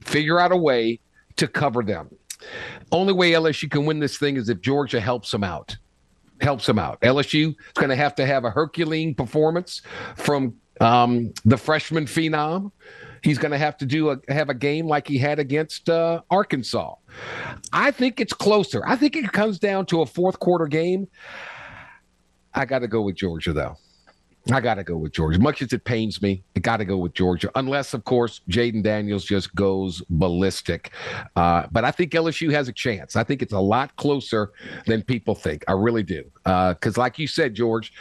Figure 0.00 0.40
out 0.40 0.52
a 0.52 0.56
way 0.56 1.00
to 1.36 1.46
cover 1.46 1.82
them. 1.82 2.08
Only 2.90 3.12
way 3.12 3.32
LSU 3.32 3.70
can 3.70 3.84
win 3.84 4.00
this 4.00 4.16
thing 4.16 4.36
is 4.36 4.48
if 4.48 4.62
Georgia 4.62 5.00
helps 5.00 5.30
them 5.30 5.44
out. 5.44 5.76
Helps 6.40 6.64
them 6.64 6.78
out. 6.78 6.98
LSU 7.02 7.50
is 7.50 7.72
going 7.74 7.90
to 7.90 7.96
have 7.96 8.14
to 8.14 8.24
have 8.24 8.44
a 8.44 8.50
Herculean 8.50 9.14
performance 9.14 9.82
from 10.16 10.54
um, 10.80 11.34
the 11.44 11.58
freshman 11.58 12.06
phenom. 12.06 12.72
He's 13.22 13.38
going 13.38 13.52
to 13.52 13.58
have 13.58 13.76
to 13.78 13.86
do 13.86 14.10
a 14.10 14.18
have 14.28 14.48
a 14.48 14.54
game 14.54 14.86
like 14.86 15.06
he 15.06 15.18
had 15.18 15.38
against 15.38 15.88
uh, 15.88 16.22
Arkansas. 16.30 16.94
I 17.72 17.90
think 17.90 18.20
it's 18.20 18.32
closer. 18.32 18.82
I 18.86 18.96
think 18.96 19.16
it 19.16 19.30
comes 19.32 19.58
down 19.58 19.86
to 19.86 20.02
a 20.02 20.06
fourth 20.06 20.38
quarter 20.38 20.66
game. 20.66 21.08
I 22.54 22.64
got 22.64 22.80
to 22.80 22.88
go 22.88 23.02
with 23.02 23.16
Georgia 23.16 23.52
though. 23.52 23.76
I 24.50 24.60
got 24.60 24.76
to 24.76 24.84
go 24.84 24.96
with 24.96 25.12
Georgia. 25.12 25.38
Much 25.38 25.60
as 25.62 25.72
it 25.72 25.84
pains 25.84 26.22
me, 26.22 26.42
I 26.56 26.60
got 26.60 26.78
to 26.78 26.84
go 26.84 26.96
with 26.96 27.12
Georgia, 27.12 27.50
unless, 27.54 27.92
of 27.92 28.04
course, 28.04 28.40
Jayden 28.48 28.82
Daniels 28.82 29.24
just 29.24 29.54
goes 29.54 30.02
ballistic. 30.08 30.92
Uh, 31.36 31.66
but 31.70 31.84
I 31.84 31.90
think 31.90 32.12
LSU 32.12 32.50
has 32.50 32.66
a 32.66 32.72
chance. 32.72 33.16
I 33.16 33.22
think 33.22 33.42
it's 33.42 33.52
a 33.52 33.60
lot 33.60 33.94
closer 33.96 34.52
than 34.86 35.02
people 35.02 35.34
think. 35.34 35.62
I 35.68 35.72
really 35.72 36.02
do. 36.02 36.24
Because, 36.44 36.96
uh, 36.96 37.00
like 37.02 37.18
you 37.18 37.26
said, 37.26 37.54
George, 37.54 37.92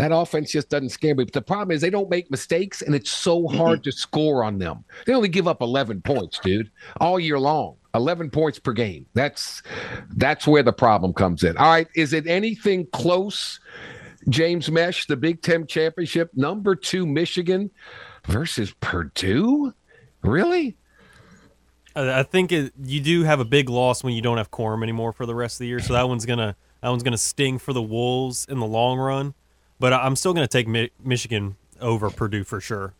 that 0.00 0.12
offense 0.12 0.50
just 0.50 0.70
doesn't 0.70 0.88
scare 0.88 1.14
me. 1.14 1.24
But 1.24 1.34
the 1.34 1.42
problem 1.42 1.72
is 1.72 1.82
they 1.82 1.90
don't 1.90 2.08
make 2.08 2.30
mistakes, 2.30 2.80
and 2.80 2.94
it's 2.94 3.10
so 3.10 3.46
hard 3.48 3.84
to 3.84 3.92
score 3.92 4.42
on 4.42 4.58
them. 4.58 4.82
They 5.04 5.12
only 5.12 5.28
give 5.28 5.46
up 5.46 5.60
11 5.60 6.00
points, 6.00 6.38
dude, 6.38 6.70
all 7.00 7.20
year 7.20 7.38
long. 7.38 7.76
11 7.94 8.30
points 8.30 8.58
per 8.58 8.72
game. 8.72 9.04
That's 9.14 9.62
that's 10.16 10.46
where 10.46 10.62
the 10.62 10.72
problem 10.72 11.12
comes 11.12 11.44
in. 11.44 11.56
All 11.58 11.68
right, 11.68 11.88
is 11.94 12.12
it 12.12 12.26
anything 12.26 12.86
close? 12.92 13.60
James 14.28 14.70
Mesh, 14.70 15.06
the 15.06 15.16
Big 15.16 15.42
Ten 15.42 15.66
championship, 15.66 16.30
number 16.34 16.74
two 16.74 17.06
Michigan 17.06 17.70
versus 18.26 18.72
Purdue. 18.80 19.74
Really? 20.22 20.76
I 21.96 22.22
think 22.22 22.52
it, 22.52 22.72
you 22.82 23.00
do 23.00 23.24
have 23.24 23.40
a 23.40 23.44
big 23.44 23.68
loss 23.68 24.04
when 24.04 24.14
you 24.14 24.22
don't 24.22 24.36
have 24.36 24.50
Corum 24.50 24.82
anymore 24.82 25.12
for 25.12 25.26
the 25.26 25.34
rest 25.34 25.56
of 25.56 25.58
the 25.60 25.66
year. 25.66 25.80
So 25.80 25.92
that 25.94 26.08
one's 26.08 26.24
gonna 26.24 26.56
that 26.80 26.88
one's 26.88 27.02
gonna 27.02 27.18
sting 27.18 27.58
for 27.58 27.72
the 27.72 27.82
Wolves 27.82 28.46
in 28.48 28.60
the 28.60 28.66
long 28.66 28.98
run. 28.98 29.34
But 29.80 29.92
I'm 29.92 30.14
still 30.14 30.34
going 30.34 30.46
to 30.46 30.52
take 30.52 30.68
Mi- 30.68 30.90
Michigan 31.02 31.56
over 31.80 32.10
Purdue 32.10 32.44
for 32.44 32.60
sure. 32.60 32.94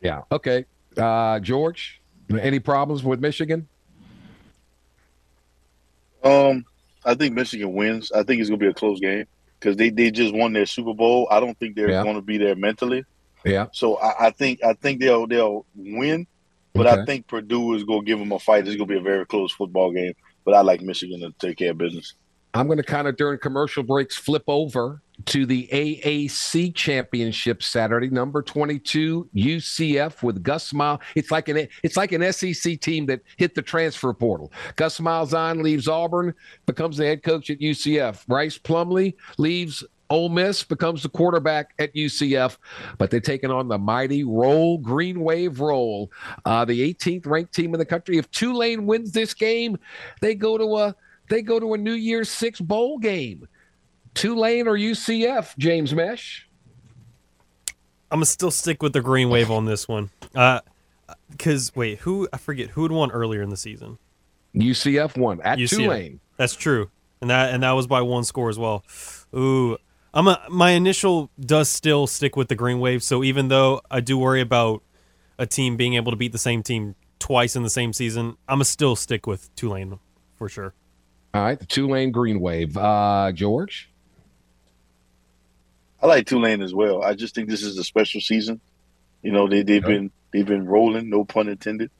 Yeah. 0.00 0.22
Okay. 0.30 0.64
Uh, 0.96 1.40
George, 1.40 2.00
any 2.30 2.60
problems 2.60 3.02
with 3.02 3.20
Michigan? 3.20 3.68
Um, 6.22 6.64
I 7.04 7.14
think 7.14 7.34
Michigan 7.34 7.74
wins. 7.74 8.10
I 8.12 8.22
think 8.22 8.40
it's 8.40 8.48
going 8.48 8.60
to 8.60 8.64
be 8.64 8.70
a 8.70 8.74
close 8.74 9.00
game 9.00 9.26
because 9.58 9.76
they, 9.76 9.90
they 9.90 10.10
just 10.10 10.34
won 10.34 10.52
their 10.52 10.66
Super 10.66 10.94
Bowl. 10.94 11.28
I 11.30 11.40
don't 11.40 11.58
think 11.58 11.76
they're 11.76 11.90
yeah. 11.90 12.02
going 12.02 12.16
to 12.16 12.22
be 12.22 12.38
there 12.38 12.54
mentally. 12.54 13.04
Yeah. 13.44 13.66
So 13.72 13.96
I, 13.96 14.26
I, 14.26 14.30
think 14.30 14.62
I 14.64 14.72
think 14.74 15.00
they'll 15.00 15.26
they'll 15.26 15.66
win, 15.76 16.26
but 16.72 16.86
okay. 16.86 17.00
I 17.00 17.04
think 17.04 17.28
Purdue 17.28 17.74
is 17.74 17.84
going 17.84 18.00
to 18.00 18.06
give 18.06 18.18
them 18.18 18.32
a 18.32 18.38
fight. 18.38 18.66
It's 18.66 18.76
going 18.76 18.88
to 18.88 18.94
be 18.94 18.98
a 18.98 19.02
very 19.02 19.24
close 19.26 19.52
football 19.52 19.92
game. 19.92 20.14
But 20.44 20.54
I 20.54 20.62
like 20.62 20.80
Michigan 20.80 21.20
to 21.20 21.32
take 21.38 21.58
care 21.58 21.72
of 21.72 21.78
business. 21.78 22.14
I'm 22.54 22.66
going 22.66 22.78
to 22.78 22.84
kind 22.84 23.06
of 23.06 23.16
during 23.16 23.38
commercial 23.38 23.82
breaks 23.82 24.16
flip 24.16 24.44
over 24.46 25.02
to 25.24 25.46
the 25.46 25.68
AAC 25.72 26.74
championship 26.74 27.62
Saturday. 27.62 28.08
Number 28.08 28.42
22 28.42 29.28
UCF 29.34 30.22
with 30.22 30.42
Gus 30.42 30.72
Malzahn. 30.72 31.00
It's 31.14 31.30
like 31.30 31.48
an 31.48 31.66
it's 31.82 31.96
like 31.96 32.12
an 32.12 32.32
SEC 32.32 32.80
team 32.80 33.06
that 33.06 33.22
hit 33.36 33.54
the 33.54 33.62
transfer 33.62 34.12
portal. 34.12 34.52
Gus 34.76 35.00
Malzahn 35.00 35.62
leaves 35.62 35.88
Auburn, 35.88 36.34
becomes 36.66 36.96
the 36.96 37.06
head 37.06 37.22
coach 37.22 37.50
at 37.50 37.58
UCF. 37.58 38.24
Rhys 38.28 38.58
Plumlee 38.58 39.14
leaves 39.38 39.82
Ole 40.10 40.28
Miss 40.28 40.62
becomes 40.62 41.02
the 41.02 41.08
quarterback 41.08 41.74
at 41.78 41.94
UCF, 41.94 42.58
but 42.98 43.10
they're 43.10 43.20
taking 43.20 43.50
on 43.50 43.68
the 43.68 43.78
mighty 43.78 44.22
Roll 44.24 44.78
Green 44.78 45.20
Wave 45.20 45.60
Roll, 45.60 46.10
uh, 46.44 46.64
the 46.64 46.94
18th 46.94 47.26
ranked 47.26 47.54
team 47.54 47.74
in 47.74 47.78
the 47.78 47.86
country. 47.86 48.18
If 48.18 48.30
Tulane 48.30 48.86
wins 48.86 49.12
this 49.12 49.34
game, 49.34 49.76
they 50.20 50.34
go 50.34 50.56
to 50.58 50.76
a 50.76 50.94
they 51.28 51.42
go 51.42 51.58
to 51.58 51.74
a 51.74 51.78
New 51.78 51.94
Year's 51.94 52.28
Six 52.28 52.60
bowl 52.60 52.98
game. 52.98 53.48
Tulane 54.16 54.66
or 54.66 54.76
UCF, 54.76 55.56
James 55.58 55.94
Mesh? 55.94 56.48
I'm 58.10 58.18
gonna 58.18 58.26
still 58.26 58.50
stick 58.50 58.82
with 58.82 58.92
the 58.92 59.00
Green 59.00 59.28
Wave 59.28 59.50
on 59.50 59.66
this 59.66 59.86
one. 59.86 60.10
Uh, 60.34 60.60
because 61.30 61.74
wait, 61.76 61.98
who 62.00 62.28
I 62.32 62.38
forget 62.38 62.70
who 62.70 62.82
had 62.82 62.92
won 62.92 63.10
earlier 63.10 63.42
in 63.42 63.50
the 63.50 63.56
season. 63.56 63.98
UCF 64.54 65.16
won 65.18 65.40
at 65.42 65.58
UCF. 65.58 65.76
Tulane. 65.76 66.20
That's 66.36 66.54
true, 66.54 66.90
and 67.20 67.30
that 67.30 67.52
and 67.52 67.62
that 67.62 67.72
was 67.72 67.86
by 67.86 68.00
one 68.00 68.24
score 68.24 68.48
as 68.48 68.58
well. 68.58 68.84
Ooh, 69.34 69.76
I'm 70.14 70.28
a, 70.28 70.40
my 70.48 70.70
initial 70.70 71.30
does 71.38 71.68
still 71.68 72.06
stick 72.06 72.36
with 72.36 72.48
the 72.48 72.54
Green 72.54 72.80
Wave. 72.80 73.02
So 73.02 73.22
even 73.22 73.48
though 73.48 73.82
I 73.90 74.00
do 74.00 74.16
worry 74.16 74.40
about 74.40 74.82
a 75.38 75.46
team 75.46 75.76
being 75.76 75.94
able 75.94 76.10
to 76.12 76.16
beat 76.16 76.32
the 76.32 76.38
same 76.38 76.62
team 76.62 76.94
twice 77.18 77.54
in 77.54 77.64
the 77.64 77.70
same 77.70 77.92
season, 77.92 78.36
I'm 78.48 78.56
gonna 78.56 78.64
still 78.64 78.96
stick 78.96 79.26
with 79.26 79.54
Tulane 79.56 79.98
for 80.36 80.48
sure. 80.48 80.72
All 81.34 81.42
right, 81.42 81.58
the 81.58 81.66
Tulane 81.66 82.12
Green 82.12 82.40
Wave. 82.40 82.76
Uh, 82.78 83.30
George. 83.34 83.90
I 86.00 86.06
like 86.06 86.26
Tulane 86.26 86.62
as 86.62 86.74
well. 86.74 87.02
I 87.02 87.14
just 87.14 87.34
think 87.34 87.48
this 87.48 87.62
is 87.62 87.78
a 87.78 87.84
special 87.84 88.20
season. 88.20 88.60
You 89.22 89.32
know, 89.32 89.48
they 89.48 89.62
they've 89.62 89.82
been 89.82 90.10
they've 90.32 90.46
been 90.46 90.66
rolling, 90.66 91.10
no 91.10 91.24
pun 91.24 91.48
intended. 91.48 91.90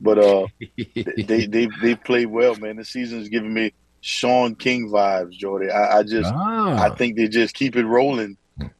But 0.00 0.18
uh, 0.18 0.46
they 0.96 1.46
they 1.46 1.68
they 1.82 1.94
played 1.94 2.26
well, 2.26 2.54
man. 2.56 2.76
The 2.76 2.84
season 2.84 3.20
is 3.20 3.28
giving 3.28 3.52
me 3.52 3.72
Shaun 4.00 4.54
King 4.54 4.88
vibes, 4.88 5.32
Jordy. 5.32 5.70
I, 5.70 5.98
I 5.98 6.02
just 6.02 6.32
ah. 6.32 6.82
I 6.82 6.94
think 6.94 7.16
they 7.16 7.28
just 7.28 7.54
keep 7.54 7.76
it 7.76 7.84
rolling, 7.84 8.36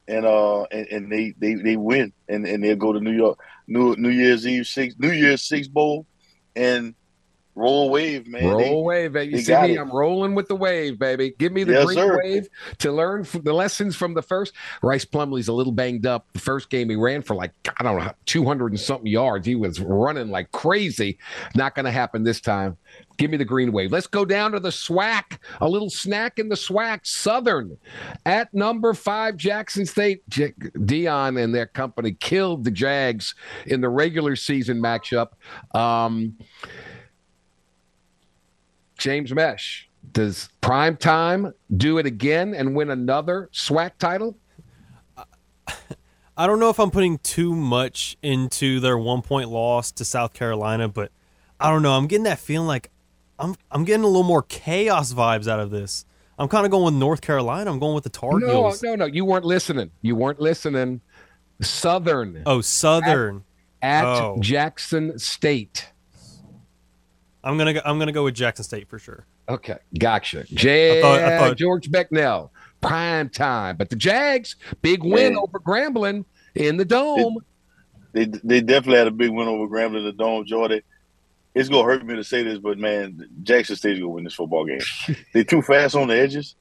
and 0.08 0.24
uh 0.24 0.62
and, 0.64 0.86
and 0.88 1.12
they, 1.12 1.34
they 1.38 1.54
they 1.54 1.76
win, 1.76 2.12
and 2.28 2.46
and 2.46 2.64
they'll 2.64 2.76
go 2.76 2.92
to 2.92 3.00
New 3.00 3.12
York 3.12 3.38
New 3.66 3.96
New 3.96 4.08
Year's 4.08 4.46
Eve 4.46 4.66
six 4.66 4.94
New 4.98 5.12
Year's 5.12 5.42
Six 5.42 5.68
bowl, 5.68 6.06
and 6.56 6.94
Roll 7.60 7.90
wave, 7.90 8.26
man. 8.26 8.46
Roll 8.46 8.58
they, 8.58 8.74
wave, 8.74 9.12
baby. 9.12 9.32
You 9.32 9.42
see 9.42 9.52
me? 9.52 9.74
It. 9.74 9.78
I'm 9.78 9.90
rolling 9.90 10.34
with 10.34 10.48
the 10.48 10.56
wave, 10.56 10.98
baby. 10.98 11.34
Give 11.38 11.52
me 11.52 11.62
the 11.62 11.74
yes, 11.74 11.84
green 11.84 11.98
sir. 11.98 12.18
wave 12.18 12.48
to 12.78 12.90
learn 12.90 13.26
the 13.42 13.52
lessons 13.52 13.94
from 13.94 14.14
the 14.14 14.22
first. 14.22 14.54
Rhys 14.82 15.04
Plumlee's 15.04 15.48
a 15.48 15.52
little 15.52 15.72
banged 15.72 16.06
up. 16.06 16.26
The 16.32 16.38
first 16.38 16.70
game 16.70 16.88
he 16.88 16.96
ran 16.96 17.20
for 17.20 17.34
like 17.36 17.52
I 17.78 17.82
don't 17.82 17.98
know 17.98 18.12
200 18.24 18.72
and 18.72 18.80
something 18.80 19.06
yards. 19.06 19.46
He 19.46 19.56
was 19.56 19.78
running 19.78 20.30
like 20.30 20.50
crazy. 20.52 21.18
Not 21.54 21.74
going 21.74 21.84
to 21.84 21.90
happen 21.90 22.22
this 22.22 22.40
time. 22.40 22.78
Give 23.18 23.30
me 23.30 23.36
the 23.36 23.44
green 23.44 23.72
wave. 23.72 23.92
Let's 23.92 24.06
go 24.06 24.24
down 24.24 24.52
to 24.52 24.60
the 24.60 24.70
SWAC. 24.70 25.38
A 25.60 25.68
little 25.68 25.90
snack 25.90 26.38
in 26.38 26.48
the 26.48 26.54
SWAC. 26.54 27.00
Southern 27.06 27.76
at 28.24 28.52
number 28.54 28.94
five, 28.94 29.36
Jackson 29.36 29.84
State. 29.84 30.26
J- 30.30 30.52
Deion 30.52 31.38
and 31.38 31.54
their 31.54 31.66
company 31.66 32.12
killed 32.12 32.64
the 32.64 32.70
Jags 32.70 33.34
in 33.66 33.82
the 33.82 33.90
regular 33.90 34.34
season 34.36 34.80
matchup. 34.80 35.32
Um, 35.74 36.38
James 39.00 39.34
Mesh, 39.34 39.88
does 40.12 40.48
Prime 40.60 40.96
Time 40.96 41.52
do 41.76 41.98
it 41.98 42.06
again 42.06 42.54
and 42.54 42.76
win 42.76 42.90
another 42.90 43.48
SWAC 43.52 43.92
title? 43.98 44.36
I 46.36 46.46
don't 46.46 46.60
know 46.60 46.70
if 46.70 46.78
I'm 46.78 46.90
putting 46.90 47.18
too 47.18 47.54
much 47.54 48.16
into 48.22 48.80
their 48.80 48.96
one 48.96 49.22
point 49.22 49.50
loss 49.50 49.90
to 49.92 50.04
South 50.04 50.32
Carolina, 50.32 50.88
but 50.88 51.12
I 51.58 51.70
don't 51.70 51.82
know. 51.82 51.92
I'm 51.92 52.06
getting 52.06 52.24
that 52.24 52.38
feeling 52.38 52.66
like 52.66 52.90
I'm 53.38 53.56
I'm 53.70 53.84
getting 53.84 54.04
a 54.04 54.06
little 54.06 54.22
more 54.22 54.42
chaos 54.42 55.12
vibes 55.12 55.48
out 55.48 55.60
of 55.60 55.70
this. 55.70 56.04
I'm 56.38 56.48
kind 56.48 56.64
of 56.64 56.70
going 56.70 56.84
with 56.86 56.94
North 56.94 57.20
Carolina. 57.20 57.70
I'm 57.70 57.78
going 57.78 57.94
with 57.94 58.04
the 58.04 58.10
Tar 58.10 58.38
Heels. 58.38 58.82
No, 58.82 58.90
no, 58.90 59.04
no. 59.04 59.04
You 59.04 59.26
weren't 59.26 59.44
listening. 59.44 59.90
You 60.00 60.16
weren't 60.16 60.40
listening. 60.40 61.02
Southern. 61.60 62.42
Oh, 62.46 62.62
Southern. 62.62 63.44
At, 63.82 64.04
at 64.04 64.22
oh. 64.22 64.38
Jackson 64.40 65.18
State. 65.18 65.90
I'm 67.42 67.56
gonna 67.56 67.74
go, 67.74 67.80
I'm 67.84 67.98
gonna 67.98 68.12
go 68.12 68.24
with 68.24 68.34
Jackson 68.34 68.64
State 68.64 68.88
for 68.88 68.98
sure. 68.98 69.26
Okay, 69.48 69.78
gotcha. 69.98 70.44
J- 70.44 70.98
I 70.98 71.02
thought, 71.02 71.20
I 71.20 71.38
thought, 71.38 71.56
George 71.56 71.90
Becknell, 71.90 72.50
prime 72.80 73.28
time, 73.28 73.76
but 73.76 73.88
the 73.88 73.96
Jags 73.96 74.56
big 74.82 75.02
win 75.02 75.36
over 75.36 75.58
Grambling 75.58 76.24
in 76.54 76.76
the 76.76 76.84
dome. 76.84 77.38
They, 78.12 78.24
they, 78.26 78.40
they 78.44 78.60
definitely 78.60 78.98
had 78.98 79.06
a 79.06 79.12
big 79.12 79.30
win 79.30 79.48
over 79.48 79.66
Grambling 79.66 80.00
in 80.00 80.04
the 80.04 80.12
dome, 80.12 80.44
Jordan. 80.44 80.82
It's 81.54 81.68
gonna 81.68 81.84
hurt 81.84 82.04
me 82.04 82.14
to 82.16 82.24
say 82.24 82.42
this, 82.42 82.58
but 82.58 82.78
man, 82.78 83.28
Jackson 83.42 83.76
State's 83.76 83.98
gonna 83.98 84.10
win 84.10 84.24
this 84.24 84.34
football 84.34 84.66
game. 84.66 84.80
They're 85.34 85.44
too 85.44 85.62
fast 85.62 85.96
on 85.96 86.08
the 86.08 86.14
edges. 86.16 86.54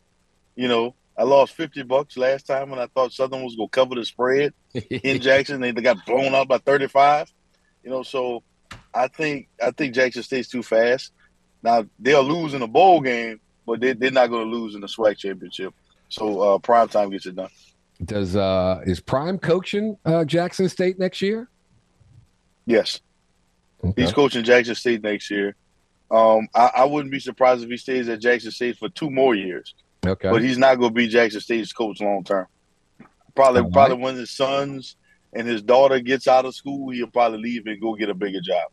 You 0.56 0.68
know, 0.68 0.96
I 1.18 1.24
lost 1.24 1.54
fifty 1.54 1.84
bucks 1.84 2.18
last 2.18 2.48
time 2.48 2.70
when 2.70 2.80
I 2.80 2.88
thought 2.88 3.12
Southern 3.12 3.44
was 3.44 3.56
gonna 3.56 3.70
cover 3.70 3.96
the 3.96 4.06
spread 4.06 4.54
in 4.74 5.22
Jackson. 5.22 5.60
They, 5.62 5.72
they 5.72 5.82
got 5.82 6.06
blown 6.06 6.34
out 6.34 6.48
by 6.48 6.58
thirty 6.58 6.88
five. 6.88 7.32
You 7.84 7.92
know, 7.92 8.04
so 8.04 8.44
I 8.94 9.08
think 9.08 9.48
I 9.64 9.72
think 9.72 9.94
Jackson 9.94 10.24
State's 10.24 10.50
too 10.50 10.64
fast. 10.64 11.12
Now 11.62 11.86
they'll 12.00 12.24
lose 12.24 12.54
in 12.54 12.62
a 12.62 12.68
bowl 12.68 13.02
game, 13.02 13.40
but 13.66 13.80
they, 13.80 13.94
they're 13.94 14.12
not 14.12 14.30
going 14.30 14.50
to 14.50 14.56
lose 14.56 14.76
in 14.76 14.82
the 14.82 14.88
SWAC 14.88 15.18
championship. 15.18 15.74
So 16.10 16.42
uh, 16.42 16.58
prime 16.58 16.88
time 16.88 17.12
gets 17.12 17.26
it 17.26 17.36
done. 17.36 17.50
Does 18.04 18.36
uh, 18.36 18.82
is 18.86 19.00
Prime 19.00 19.38
coaching 19.38 19.98
uh, 20.06 20.24
Jackson 20.24 20.70
State 20.70 20.98
next 21.00 21.22
year? 21.22 21.50
Yes, 22.66 23.02
okay. 23.84 24.02
he's 24.02 24.14
coaching 24.14 24.44
Jackson 24.44 24.76
State 24.76 25.04
next 25.04 25.30
year. 25.30 25.56
Um, 26.10 26.48
I, 26.56 26.72
I, 26.78 26.86
wouldn't 26.86 27.12
be 27.12 27.20
surprised 27.20 27.64
if 27.64 27.70
he 27.70 27.78
stays 27.78 28.10
at 28.10 28.20
Jackson 28.20 28.52
State 28.52 28.78
for 28.78 28.90
two 28.90 29.12
more 29.12 29.36
years. 29.36 29.76
Okay, 30.08 30.30
but 30.30 30.42
he's 30.42 30.58
not 30.58 30.80
going 30.80 30.92
to 30.92 30.96
be 30.96 31.08
Jackson 31.08 31.42
State's 31.42 31.74
coach 31.74 32.00
long 32.00 32.24
term. 32.24 32.48
Probably, 33.36 33.62
All 33.62 33.72
probably 33.72 33.98
when 33.98 34.16
his 34.16 34.32
sons 34.32 34.96
and 35.34 35.48
his 35.48 35.62
daughter 35.62 36.00
gets 36.00 36.28
out 36.28 36.46
of 36.46 36.56
school, 36.56 36.90
he'll 36.92 37.08
probably 37.08 37.40
leave 37.40 37.68
and 37.68 37.82
go 37.82 37.96
get 37.96 38.10
a 38.10 38.14
bigger 38.14 38.42
job. 38.42 38.72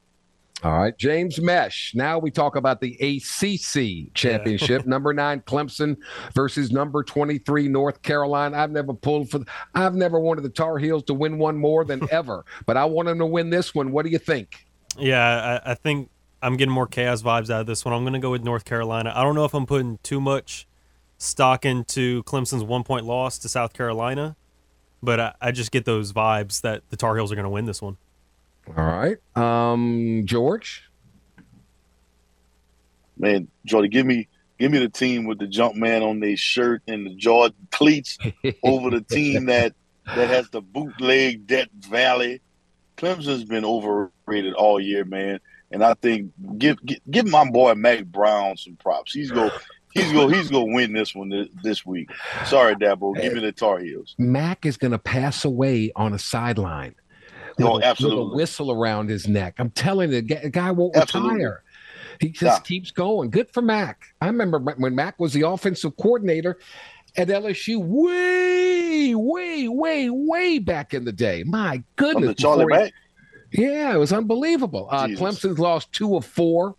All 0.63 0.79
right, 0.79 0.97
James 0.97 1.39
Mesh. 1.39 1.95
Now 1.95 2.19
we 2.19 2.31
talk 2.31 2.57
about 2.57 2.81
the 2.81 2.95
ACC 2.95 4.15
championship. 4.15 4.83
Yeah. 4.83 4.85
number 4.91 5.13
nine 5.13 5.41
Clemson 5.43 5.97
versus 6.35 6.73
number 6.73 7.05
twenty-three 7.05 7.69
North 7.69 8.01
Carolina. 8.01 8.57
I've 8.57 8.71
never 8.71 8.95
pulled 8.95 9.31
for. 9.31 9.41
I've 9.75 9.95
never 9.95 10.19
wanted 10.19 10.43
the 10.43 10.49
Tar 10.49 10.79
Heels 10.79 11.03
to 11.05 11.15
win 11.15 11.37
one 11.37 11.59
more 11.59 11.85
than 11.85 12.09
ever, 12.11 12.45
but 12.65 12.79
I 12.79 12.87
want 12.87 13.07
them 13.07 13.19
to 13.19 13.27
win 13.27 13.51
this 13.51 13.75
one. 13.75 13.93
What 13.93 14.07
do 14.07 14.11
you 14.11 14.19
think? 14.19 14.67
Yeah, 14.99 15.61
I, 15.65 15.73
I 15.73 15.75
think 15.75 16.09
I'm 16.41 16.57
getting 16.57 16.73
more 16.73 16.87
chaos 16.87 17.21
vibes 17.21 17.51
out 17.51 17.61
of 17.61 17.67
this 17.67 17.85
one. 17.85 17.93
I'm 17.93 18.03
going 18.03 18.15
to 18.15 18.19
go 18.19 18.31
with 18.31 18.43
North 18.43 18.65
Carolina. 18.65 19.13
I 19.15 19.23
don't 19.23 19.35
know 19.35 19.45
if 19.45 19.53
I'm 19.53 19.67
putting 19.67 19.99
too 20.03 20.23
much 20.23 20.67
stock 21.19 21.67
into 21.67 22.23
Clemson's 22.23 22.65
one-point 22.65 23.05
loss 23.05 23.37
to 23.39 23.49
South 23.49 23.75
Carolina, 23.75 24.37
but 25.03 25.21
I, 25.21 25.35
I 25.41 25.51
just 25.51 25.71
get 25.71 25.85
those 25.85 26.15
vibes 26.15 26.63
that 26.63 26.83
the 26.89 26.97
Tar 26.97 27.15
Heels 27.15 27.31
are 27.31 27.35
going 27.35 27.45
to 27.45 27.51
win 27.51 27.67
this 27.67 27.83
one. 27.83 27.99
All 28.75 28.85
right. 28.85 29.17
Um, 29.37 30.23
George. 30.25 30.83
Man, 33.19 33.49
Jordy, 33.65 33.89
give 33.89 34.07
me 34.07 34.29
give 34.59 34.73
me 34.73 34.79
the 34.79 34.89
team 34.89 35.25
with 35.25 35.39
the 35.39 35.47
jump 35.47 35.75
man 35.75 36.03
on 36.03 36.21
their 36.21 36.37
shirt 36.37 36.83
and 36.87 37.07
the 37.07 37.15
Jordan 37.15 37.69
cleats 37.71 38.19
over 38.63 38.91
the 38.91 39.01
team 39.01 39.47
that 39.47 39.75
that 40.05 40.29
has 40.29 40.49
the 40.51 40.61
bootleg 40.61 41.47
Death 41.47 41.69
Valley. 41.89 42.41
Clemson's 42.97 43.45
been 43.45 43.65
overrated 43.65 44.55
all 44.55 44.81
year, 44.81 45.05
man. 45.05 45.41
And 45.71 45.83
I 45.83 45.95
think 45.95 46.33
give 46.59 46.85
give, 46.85 46.99
give 47.11 47.27
my 47.27 47.49
boy 47.49 47.75
Mack 47.75 48.05
Brown 48.05 48.57
some 48.57 48.77
props. 48.77 49.13
He's 49.13 49.31
go 49.31 49.51
he's 49.93 50.13
go 50.13 50.29
he's 50.29 50.51
gonna 50.51 50.73
win 50.73 50.93
this 50.93 51.15
one 51.15 51.29
this, 51.29 51.49
this 51.63 51.87
week. 51.87 52.11
Sorry, 52.45 52.75
Dabo. 52.77 53.21
Give 53.21 53.33
me 53.33 53.41
the 53.41 53.53
Tar 53.53 53.79
Heels. 53.79 54.15
Mack 54.19 54.67
is 54.67 54.77
gonna 54.77 54.99
pass 54.99 55.45
away 55.45 55.91
on 55.97 56.13
a 56.13 56.19
sideline 56.19 56.95
oh, 57.61 57.81
absolutely. 57.81 58.25
with 58.25 58.33
a 58.33 58.37
whistle 58.37 58.73
around 58.73 59.09
his 59.09 59.29
neck. 59.29 59.55
I'm 59.59 59.71
telling 59.71 60.13
you, 60.13 60.23
the 60.23 60.51
guy 60.51 60.71
won't 60.71 60.97
absolutely. 60.97 61.37
retire. 61.37 61.63
He 62.21 62.31
just 62.31 62.43
yeah. 62.43 62.59
keeps 62.61 62.91
going. 62.91 63.31
Good 63.31 63.51
for 63.51 63.63
Mack. 63.63 64.15
I 64.21 64.27
remember 64.27 64.59
when 64.59 64.95
Mack 64.95 65.19
was 65.21 65.33
the 65.33 65.43
offensive 65.43 65.97
coordinator 65.97 66.59
at 67.17 67.29
LSU 67.29 67.79
way, 67.79 69.15
way, 69.15 69.69
way, 69.69 70.11
way 70.11 70.59
back 70.59 70.95
in 70.95 71.05
the 71.05 71.13
day. 71.13 71.45
My 71.45 71.83
goodness. 71.97 72.37
Charlie 72.37 72.67
Mack? 72.67 72.93
Yeah, 73.53 73.95
it 73.95 73.99
was 73.99 74.13
unbelievable. 74.13 74.89
Uh, 74.91 75.07
Clemson's 75.09 75.59
lost 75.59 75.93
two 75.93 76.17
of 76.17 76.25
four. 76.25 76.77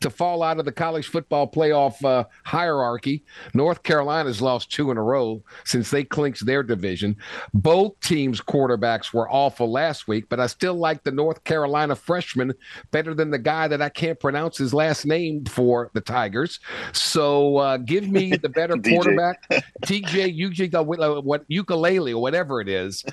To 0.00 0.10
fall 0.10 0.42
out 0.42 0.58
of 0.58 0.64
the 0.64 0.72
college 0.72 1.08
football 1.08 1.50
playoff 1.50 2.04
uh, 2.04 2.24
hierarchy. 2.44 3.24
North 3.54 3.82
Carolina's 3.82 4.42
lost 4.42 4.70
two 4.70 4.90
in 4.90 4.96
a 4.96 5.02
row 5.02 5.42
since 5.64 5.90
they 5.90 6.04
clinched 6.04 6.46
their 6.46 6.62
division. 6.62 7.16
Both 7.54 7.98
teams' 8.00 8.40
quarterbacks 8.40 9.12
were 9.12 9.30
awful 9.30 9.70
last 9.70 10.08
week, 10.08 10.28
but 10.28 10.40
I 10.40 10.46
still 10.46 10.74
like 10.74 11.02
the 11.02 11.10
North 11.10 11.44
Carolina 11.44 11.94
freshman 11.94 12.52
better 12.90 13.14
than 13.14 13.30
the 13.30 13.38
guy 13.38 13.68
that 13.68 13.82
I 13.82 13.88
can't 13.88 14.18
pronounce 14.18 14.58
his 14.58 14.74
last 14.74 15.06
name 15.06 15.44
for 15.44 15.90
the 15.94 16.00
Tigers. 16.00 16.60
So 16.92 17.58
uh, 17.58 17.76
give 17.78 18.08
me 18.08 18.36
the 18.36 18.48
better 18.56 18.76
quarterback, 18.76 19.48
TJ 19.84 20.38
UJ, 20.38 20.74
uh, 20.74 21.22
what 21.22 21.44
ukulele 21.48 22.12
or 22.12 22.22
whatever 22.22 22.60
it 22.60 22.68
is. 22.68 23.04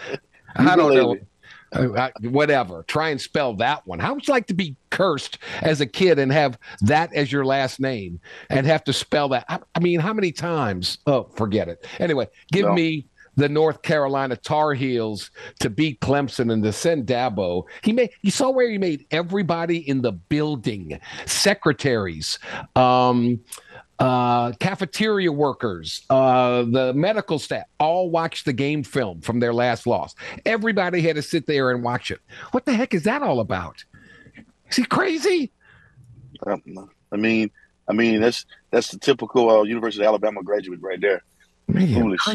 I 0.56 0.76
don't 0.76 0.94
know. 0.94 1.18
Uh, 1.74 2.10
whatever. 2.22 2.84
Try 2.88 3.10
and 3.10 3.20
spell 3.20 3.54
that 3.56 3.86
one. 3.88 4.00
How 4.00 4.14
would 4.14 4.28
you 4.28 4.34
like 4.34 4.48
to 4.48 4.54
be 4.54 4.76
cursed 4.90 5.40
as 5.62 5.82
a 5.82 5.86
kid 5.86 6.20
and 6.20 6.32
have 6.32 6.58
that 6.82 7.14
as 7.14 7.32
your 7.32 7.46
last 7.46 7.80
name 7.80 8.20
and 8.50 8.66
have 8.66 8.84
to 8.86 8.94
spell 8.94 9.30
that? 9.30 9.46
I, 9.50 9.60
I 9.76 9.80
mean, 9.80 10.00
how 10.00 10.14
many 10.14 10.32
times? 10.32 11.00
Oh, 11.08 11.24
forget 11.36 11.68
it. 11.68 11.86
Anyway, 12.00 12.28
give 12.52 12.66
no. 12.66 12.74
me 12.74 13.08
the 13.36 13.50
North 13.50 13.82
Carolina 13.82 14.36
Tar 14.36 14.74
Heels 14.74 15.32
to 15.60 15.70
beat 15.70 16.00
Clemson 16.02 16.52
and 16.52 16.64
to 16.64 16.72
send 16.72 17.08
Dabo. 17.08 17.64
He 17.82 17.92
made 17.92 18.12
you 18.22 18.32
saw 18.32 18.52
where 18.52 18.70
he 18.70 18.78
made 18.78 19.06
everybody 19.12 19.78
in 19.90 20.02
the 20.02 20.12
building, 20.12 21.00
secretaries, 21.26 22.40
um, 22.76 23.40
uh, 24.04 24.52
cafeteria 24.60 25.32
workers, 25.32 26.02
uh, 26.10 26.64
the 26.64 26.94
medical 26.94 27.40
staff, 27.40 27.64
all 27.80 28.10
watched 28.10 28.44
the 28.44 28.52
game 28.52 28.84
film 28.84 29.22
from 29.22 29.40
their 29.40 29.54
last 29.54 29.88
loss. 29.88 30.14
Everybody 30.46 31.02
had 31.02 31.16
to 31.16 31.22
sit 31.22 31.48
there 31.48 31.72
and 31.72 31.82
watch 31.84 32.12
it. 32.12 32.20
What 32.52 32.66
the 32.66 32.74
heck 32.74 32.94
is 32.94 33.04
that 33.04 33.22
all 33.22 33.40
about? 33.40 33.86
Is 34.70 34.76
he 34.76 34.84
crazy? 34.84 35.54
Um, 36.46 36.62
I 37.14 37.16
mean, 37.16 37.50
I 37.88 37.94
mean 37.94 38.20
that's 38.20 38.46
that's 38.72 38.92
the 38.92 39.00
typical 39.00 39.50
uh, 39.50 39.64
University 39.64 40.04
of 40.04 40.10
Alabama 40.10 40.44
graduate 40.44 40.82
right 40.82 41.00
there. 41.00 41.24
Man, 41.70 41.94
Foolish. 41.94 42.28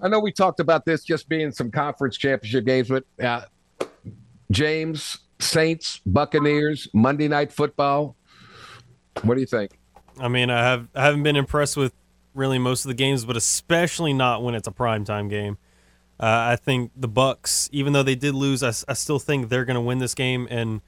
I 0.00 0.08
know 0.08 0.20
we 0.20 0.32
talked 0.32 0.60
about 0.60 0.86
this 0.86 1.04
just 1.04 1.28
being 1.28 1.52
some 1.52 1.70
conference 1.70 2.16
championship 2.16 2.64
games, 2.64 2.88
but 2.88 3.04
uh, 3.22 3.42
James, 4.50 5.18
Saints, 5.38 6.00
Buccaneers, 6.06 6.88
Monday 6.94 7.28
Night 7.28 7.52
Football. 7.52 8.16
What 9.22 9.34
do 9.34 9.40
you 9.40 9.46
think? 9.46 9.75
I 10.18 10.28
mean, 10.28 10.50
I 10.50 10.62
have 10.62 10.88
I 10.94 11.04
haven't 11.04 11.22
been 11.22 11.36
impressed 11.36 11.76
with 11.76 11.92
really 12.34 12.58
most 12.58 12.84
of 12.84 12.88
the 12.88 12.94
games, 12.94 13.24
but 13.24 13.36
especially 13.36 14.12
not 14.12 14.42
when 14.42 14.54
it's 14.54 14.68
a 14.68 14.72
primetime 14.72 15.28
game. 15.28 15.58
Uh, 16.18 16.52
I 16.52 16.56
think 16.56 16.92
the 16.96 17.08
Bucks, 17.08 17.68
even 17.72 17.92
though 17.92 18.02
they 18.02 18.14
did 18.14 18.34
lose, 18.34 18.62
I, 18.62 18.68
I 18.90 18.94
still 18.94 19.18
think 19.18 19.48
they're 19.48 19.64
going 19.64 19.74
to 19.74 19.80
win 19.82 19.98
this 19.98 20.14
game 20.14 20.46
and 20.50 20.80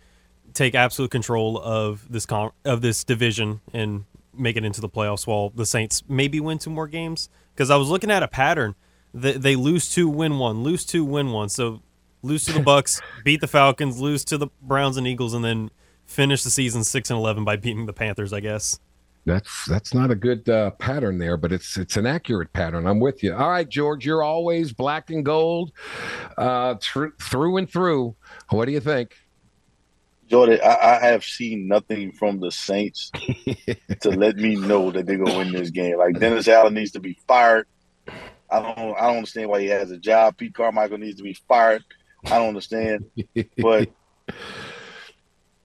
take 0.54 0.74
absolute 0.74 1.10
control 1.10 1.58
of 1.58 2.10
this 2.10 2.24
con- 2.24 2.52
of 2.64 2.80
this 2.80 3.04
division 3.04 3.60
and 3.72 4.04
make 4.32 4.56
it 4.56 4.64
into 4.64 4.80
the 4.80 4.88
playoffs. 4.88 5.26
While 5.26 5.50
the 5.50 5.66
Saints 5.66 6.02
maybe 6.08 6.40
win 6.40 6.58
two 6.58 6.70
more 6.70 6.88
games, 6.88 7.28
because 7.54 7.70
I 7.70 7.76
was 7.76 7.88
looking 7.88 8.10
at 8.10 8.22
a 8.22 8.28
pattern. 8.28 8.74
They, 9.14 9.32
they 9.32 9.56
lose 9.56 9.90
two, 9.90 10.08
win 10.08 10.38
one, 10.38 10.62
lose 10.62 10.84
two, 10.84 11.04
win 11.04 11.32
one. 11.32 11.48
So 11.48 11.80
lose 12.22 12.44
to 12.44 12.52
the 12.52 12.60
Bucks, 12.60 13.00
beat 13.24 13.40
the 13.40 13.46
Falcons, 13.46 13.98
lose 14.00 14.24
to 14.26 14.38
the 14.38 14.48
Browns 14.62 14.96
and 14.96 15.06
Eagles, 15.06 15.34
and 15.34 15.44
then 15.44 15.70
finish 16.06 16.42
the 16.42 16.50
season 16.50 16.84
six 16.84 17.10
and 17.10 17.18
eleven 17.18 17.44
by 17.44 17.56
beating 17.56 17.86
the 17.86 17.92
Panthers. 17.92 18.32
I 18.32 18.40
guess. 18.40 18.80
That's 19.28 19.66
that's 19.66 19.92
not 19.92 20.10
a 20.10 20.14
good 20.14 20.48
uh, 20.48 20.70
pattern 20.72 21.18
there, 21.18 21.36
but 21.36 21.52
it's 21.52 21.76
it's 21.76 21.98
an 21.98 22.06
accurate 22.06 22.52
pattern. 22.54 22.86
I'm 22.86 22.98
with 22.98 23.22
you. 23.22 23.34
All 23.34 23.50
right, 23.50 23.68
George, 23.68 24.06
you're 24.06 24.22
always 24.22 24.72
black 24.72 25.10
and 25.10 25.22
gold, 25.22 25.72
uh, 26.38 26.76
tr- 26.80 27.14
through 27.20 27.58
and 27.58 27.70
through. 27.70 28.16
What 28.48 28.64
do 28.64 28.72
you 28.72 28.80
think? 28.80 29.14
Jordan, 30.28 30.60
I, 30.64 30.98
I 31.00 31.06
have 31.06 31.24
seen 31.24 31.68
nothing 31.68 32.12
from 32.12 32.40
the 32.40 32.50
Saints 32.50 33.10
to 34.00 34.10
let 34.10 34.36
me 34.36 34.56
know 34.56 34.90
that 34.90 35.04
they're 35.04 35.18
gonna 35.18 35.38
win 35.38 35.52
this 35.52 35.70
game. 35.70 35.98
Like 35.98 36.18
Dennis 36.18 36.48
Allen 36.48 36.72
needs 36.74 36.92
to 36.92 37.00
be 37.00 37.18
fired. 37.26 37.66
I 38.50 38.60
don't 38.62 38.96
I 38.96 39.08
don't 39.08 39.16
understand 39.18 39.50
why 39.50 39.60
he 39.60 39.66
has 39.66 39.90
a 39.90 39.98
job. 39.98 40.38
Pete 40.38 40.54
Carmichael 40.54 40.96
needs 40.96 41.18
to 41.18 41.22
be 41.22 41.34
fired. 41.46 41.84
I 42.24 42.38
don't 42.38 42.48
understand. 42.48 43.04
But 43.58 43.90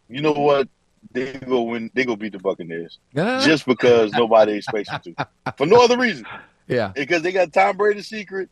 you 0.09 0.21
know 0.21 0.33
what? 0.33 0.67
They 1.13 1.33
go 1.33 1.61
win. 1.61 1.91
They 1.93 2.05
go 2.05 2.15
beat 2.15 2.33
the 2.33 2.39
Buccaneers 2.39 2.99
just 3.13 3.65
because 3.65 4.11
nobody 4.11 4.53
expects 4.53 4.89
them 4.89 5.01
to, 5.15 5.27
for 5.57 5.65
no 5.65 5.83
other 5.83 5.97
reason. 5.97 6.25
Yeah, 6.67 6.91
because 6.93 7.21
they 7.21 7.31
got 7.31 7.53
Tom 7.53 7.77
Brady's 7.77 8.07
secret, 8.07 8.49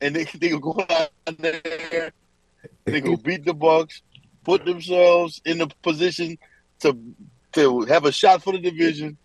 and 0.00 0.14
they 0.14 0.24
they 0.24 0.50
go 0.50 0.84
out 0.88 1.10
there, 1.38 2.12
they 2.84 3.00
go 3.00 3.16
beat 3.16 3.44
the 3.44 3.54
Bucks, 3.54 4.02
put 4.44 4.64
themselves 4.64 5.40
in 5.44 5.58
the 5.58 5.68
position 5.82 6.38
to 6.80 6.98
to 7.52 7.82
have 7.82 8.04
a 8.04 8.12
shot 8.12 8.42
for 8.42 8.52
the 8.52 8.58
division, 8.58 9.16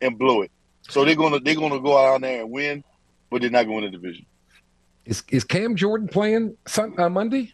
and 0.00 0.18
blow 0.18 0.42
it. 0.42 0.50
So 0.88 1.04
they're 1.04 1.16
gonna 1.16 1.40
they're 1.40 1.54
gonna 1.54 1.80
go 1.80 1.96
out 1.98 2.20
there 2.20 2.42
and 2.42 2.50
win, 2.50 2.84
but 3.30 3.40
they're 3.40 3.50
not 3.50 3.66
going 3.66 3.82
to 3.82 3.90
the 3.90 3.96
division. 3.96 4.26
Is 5.04 5.22
is 5.28 5.44
Cam 5.44 5.76
Jordan 5.76 6.08
playing 6.08 6.56
Sun, 6.66 6.98
uh, 6.98 7.08
Monday? 7.08 7.52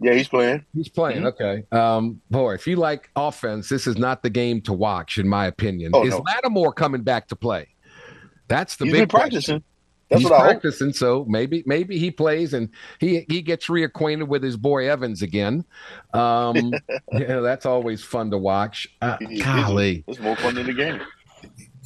Yeah, 0.00 0.14
he's 0.14 0.28
playing. 0.28 0.64
He's 0.74 0.88
playing. 0.88 1.18
Mm-hmm. 1.18 1.42
Okay. 1.42 1.64
Um, 1.72 2.20
boy, 2.30 2.54
if 2.54 2.66
you 2.66 2.76
like 2.76 3.10
offense, 3.16 3.68
this 3.68 3.86
is 3.86 3.98
not 3.98 4.22
the 4.22 4.30
game 4.30 4.62
to 4.62 4.72
watch, 4.72 5.18
in 5.18 5.28
my 5.28 5.46
opinion. 5.46 5.92
Oh, 5.94 6.06
is 6.06 6.12
no. 6.12 6.22
Lattimore 6.26 6.72
coming 6.72 7.02
back 7.02 7.28
to 7.28 7.36
play? 7.36 7.68
That's 8.48 8.76
the 8.76 8.86
he's 8.86 8.94
big 8.94 9.08
practicing. 9.10 9.62
That's 10.08 10.22
he's 10.22 10.30
practicing, 10.30 10.92
so 10.92 11.24
maybe 11.28 11.62
maybe 11.66 11.96
he 11.96 12.10
plays 12.10 12.52
and 12.52 12.70
he 12.98 13.24
he 13.28 13.42
gets 13.42 13.66
reacquainted 13.66 14.26
with 14.26 14.42
his 14.42 14.56
boy 14.56 14.88
Evans 14.90 15.22
again. 15.22 15.64
Um, 16.12 16.72
yeah, 17.12 17.38
that's 17.40 17.64
always 17.64 18.02
fun 18.02 18.30
to 18.32 18.38
watch. 18.38 18.88
Uh, 19.00 19.18
golly, 19.44 20.02
it's 20.08 20.18
more 20.18 20.34
fun 20.34 20.56
than 20.56 20.66
the 20.66 20.72
game 20.72 21.00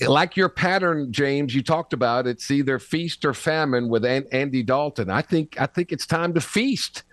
like 0.00 0.36
your 0.36 0.48
pattern, 0.48 1.12
James, 1.12 1.54
you 1.54 1.62
talked 1.62 1.92
about. 1.92 2.26
It's 2.26 2.50
either 2.50 2.78
feast 2.78 3.24
or 3.24 3.32
famine 3.32 3.88
with 3.88 4.04
Andy 4.04 4.62
Dalton. 4.62 5.08
I 5.08 5.22
think 5.22 5.60
I 5.60 5.66
think 5.66 5.92
it's 5.92 6.06
time 6.06 6.34
to 6.34 6.40
feast. 6.40 7.04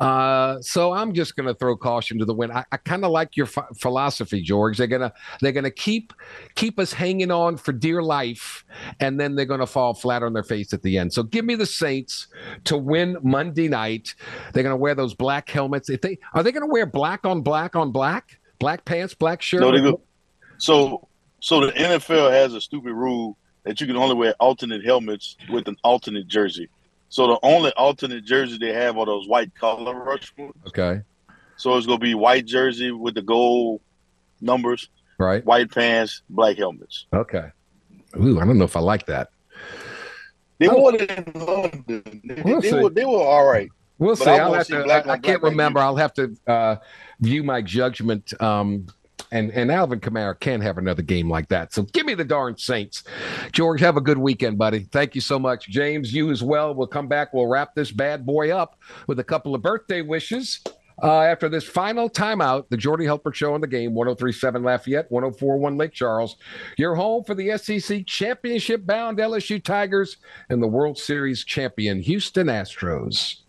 Uh, 0.00 0.60
so 0.60 0.92
I'm 0.92 1.14
just 1.14 1.36
going 1.36 1.46
to 1.46 1.54
throw 1.54 1.76
caution 1.76 2.18
to 2.18 2.24
the 2.24 2.34
wind. 2.34 2.52
I, 2.52 2.64
I 2.72 2.78
kind 2.78 3.04
of 3.04 3.12
like 3.12 3.36
your 3.36 3.46
ph- 3.46 3.66
philosophy, 3.80 4.42
George. 4.42 4.78
They're 4.78 4.88
gonna 4.88 5.12
they're 5.40 5.52
gonna 5.52 5.70
keep 5.70 6.12
keep 6.56 6.80
us 6.80 6.92
hanging 6.92 7.30
on 7.30 7.56
for 7.56 7.72
dear 7.72 8.02
life, 8.02 8.64
and 8.98 9.20
then 9.20 9.36
they're 9.36 9.44
going 9.44 9.60
to 9.60 9.66
fall 9.66 9.94
flat 9.94 10.22
on 10.22 10.32
their 10.32 10.42
face 10.42 10.72
at 10.72 10.82
the 10.82 10.98
end. 10.98 11.12
So 11.12 11.22
give 11.22 11.44
me 11.44 11.54
the 11.54 11.66
Saints 11.66 12.26
to 12.64 12.76
win 12.76 13.16
Monday 13.22 13.68
night. 13.68 14.14
They're 14.52 14.64
going 14.64 14.72
to 14.72 14.76
wear 14.76 14.96
those 14.96 15.14
black 15.14 15.48
helmets. 15.48 15.88
If 15.88 16.00
they 16.00 16.18
are 16.34 16.42
they 16.42 16.50
going 16.50 16.66
to 16.66 16.72
wear 16.72 16.86
black 16.86 17.24
on 17.24 17.42
black 17.42 17.76
on 17.76 17.92
black, 17.92 18.40
black 18.58 18.84
pants, 18.84 19.14
black 19.14 19.42
shirt. 19.42 19.60
No, 19.60 19.70
they. 19.70 19.94
So 20.58 21.08
so 21.40 21.66
the 21.66 21.72
NFL 21.72 22.30
has 22.30 22.54
a 22.54 22.60
stupid 22.60 22.92
rule 22.92 23.36
that 23.64 23.80
you 23.80 23.86
can 23.86 23.96
only 23.96 24.14
wear 24.14 24.34
alternate 24.38 24.84
helmets 24.84 25.36
with 25.50 25.68
an 25.68 25.76
alternate 25.82 26.28
jersey. 26.28 26.68
So 27.08 27.26
the 27.28 27.38
only 27.42 27.72
alternate 27.72 28.24
jersey 28.24 28.58
they 28.58 28.72
have 28.72 28.96
are 28.98 29.06
those 29.06 29.28
white 29.28 29.54
collar 29.54 29.94
rush 29.94 30.32
ones. 30.36 30.54
Okay. 30.68 31.02
So 31.56 31.76
it's 31.76 31.86
gonna 31.86 31.98
be 31.98 32.14
white 32.14 32.46
jersey 32.46 32.90
with 32.90 33.14
the 33.14 33.22
gold 33.22 33.80
numbers, 34.40 34.88
right? 35.18 35.44
White 35.44 35.70
pants, 35.70 36.22
black 36.28 36.58
helmets. 36.58 37.06
Okay. 37.12 37.50
Ooh, 38.20 38.40
I 38.40 38.44
don't 38.44 38.58
know 38.58 38.64
if 38.64 38.76
I 38.76 38.80
like 38.80 39.06
that. 39.06 39.30
They 40.58 40.68
wore 40.68 40.94
it 40.94 41.10
in 41.10 41.32
London. 41.34 42.22
They, 42.24 42.42
we'll 42.42 42.60
they, 42.60 42.72
were, 42.72 42.90
they 42.90 43.04
were 43.04 43.18
all 43.18 43.46
right. 43.46 43.68
We'll 43.98 44.16
see. 44.16 44.30
I'll 44.30 44.54
have 44.54 44.66
to, 44.68 44.84
I, 44.84 45.12
I 45.12 45.18
can't 45.18 45.42
remember. 45.42 45.80
I'll 45.80 45.96
have 45.96 46.14
to 46.14 46.36
uh, 46.46 46.76
view 47.20 47.42
my 47.42 47.62
judgment 47.62 48.38
um, 48.42 48.86
and 49.30 49.50
and 49.52 49.70
Alvin 49.70 50.00
Kamara 50.00 50.38
can't 50.38 50.62
have 50.62 50.78
another 50.78 51.02
game 51.02 51.30
like 51.30 51.48
that. 51.48 51.72
So 51.72 51.82
give 51.82 52.06
me 52.06 52.14
the 52.14 52.24
darn 52.24 52.56
Saints. 52.56 53.04
George, 53.52 53.80
have 53.80 53.96
a 53.96 54.00
good 54.00 54.18
weekend, 54.18 54.58
buddy. 54.58 54.80
Thank 54.92 55.14
you 55.14 55.20
so 55.20 55.38
much. 55.38 55.68
James, 55.68 56.12
you 56.12 56.30
as 56.30 56.42
well. 56.42 56.74
We'll 56.74 56.86
come 56.86 57.08
back. 57.08 57.32
We'll 57.32 57.46
wrap 57.46 57.74
this 57.74 57.90
bad 57.90 58.24
boy 58.24 58.50
up 58.50 58.78
with 59.06 59.18
a 59.18 59.24
couple 59.24 59.54
of 59.54 59.62
birthday 59.62 60.02
wishes. 60.02 60.60
Uh, 61.02 61.20
after 61.20 61.48
this 61.48 61.64
final 61.64 62.08
timeout, 62.08 62.64
the 62.70 62.76
Jordy 62.76 63.04
Hultberg 63.04 63.34
Show 63.34 63.52
on 63.52 63.60
the 63.60 63.66
game, 63.66 63.92
1037 63.94 64.62
Lafayette, 64.62 65.10
1041 65.10 65.76
Lake 65.76 65.92
Charles. 65.92 66.36
Your 66.78 66.94
home 66.94 67.22
for 67.24 67.34
the 67.34 67.56
SEC 67.58 68.06
championship 68.06 68.86
bound 68.86 69.18
LSU 69.18 69.62
Tigers 69.62 70.16
and 70.48 70.62
the 70.62 70.66
World 70.66 70.96
Series 70.96 71.44
champion 71.44 72.00
Houston 72.00 72.46
Astros. 72.46 73.40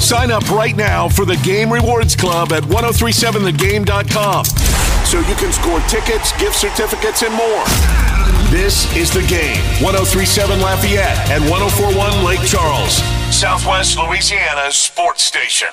Sign 0.00 0.30
up 0.30 0.50
right 0.50 0.74
now 0.74 1.08
for 1.08 1.24
the 1.24 1.36
Game 1.44 1.72
Rewards 1.72 2.16
Club 2.16 2.52
at 2.52 2.62
1037thegame.com 2.64 4.44
so 4.44 5.18
you 5.18 5.34
can 5.34 5.52
score 5.52 5.80
tickets, 5.80 6.32
gift 6.38 6.56
certificates, 6.56 7.22
and 7.22 7.34
more. 7.34 7.64
This 8.50 8.94
is 8.96 9.12
the 9.12 9.22
game 9.28 9.58
1037 9.82 10.60
Lafayette 10.60 11.30
and 11.30 11.42
1041 11.50 12.24
Lake 12.24 12.40
Charles, 12.46 12.94
Southwest 13.34 13.98
Louisiana's 13.98 14.74
sports 14.76 15.22
station. 15.22 15.68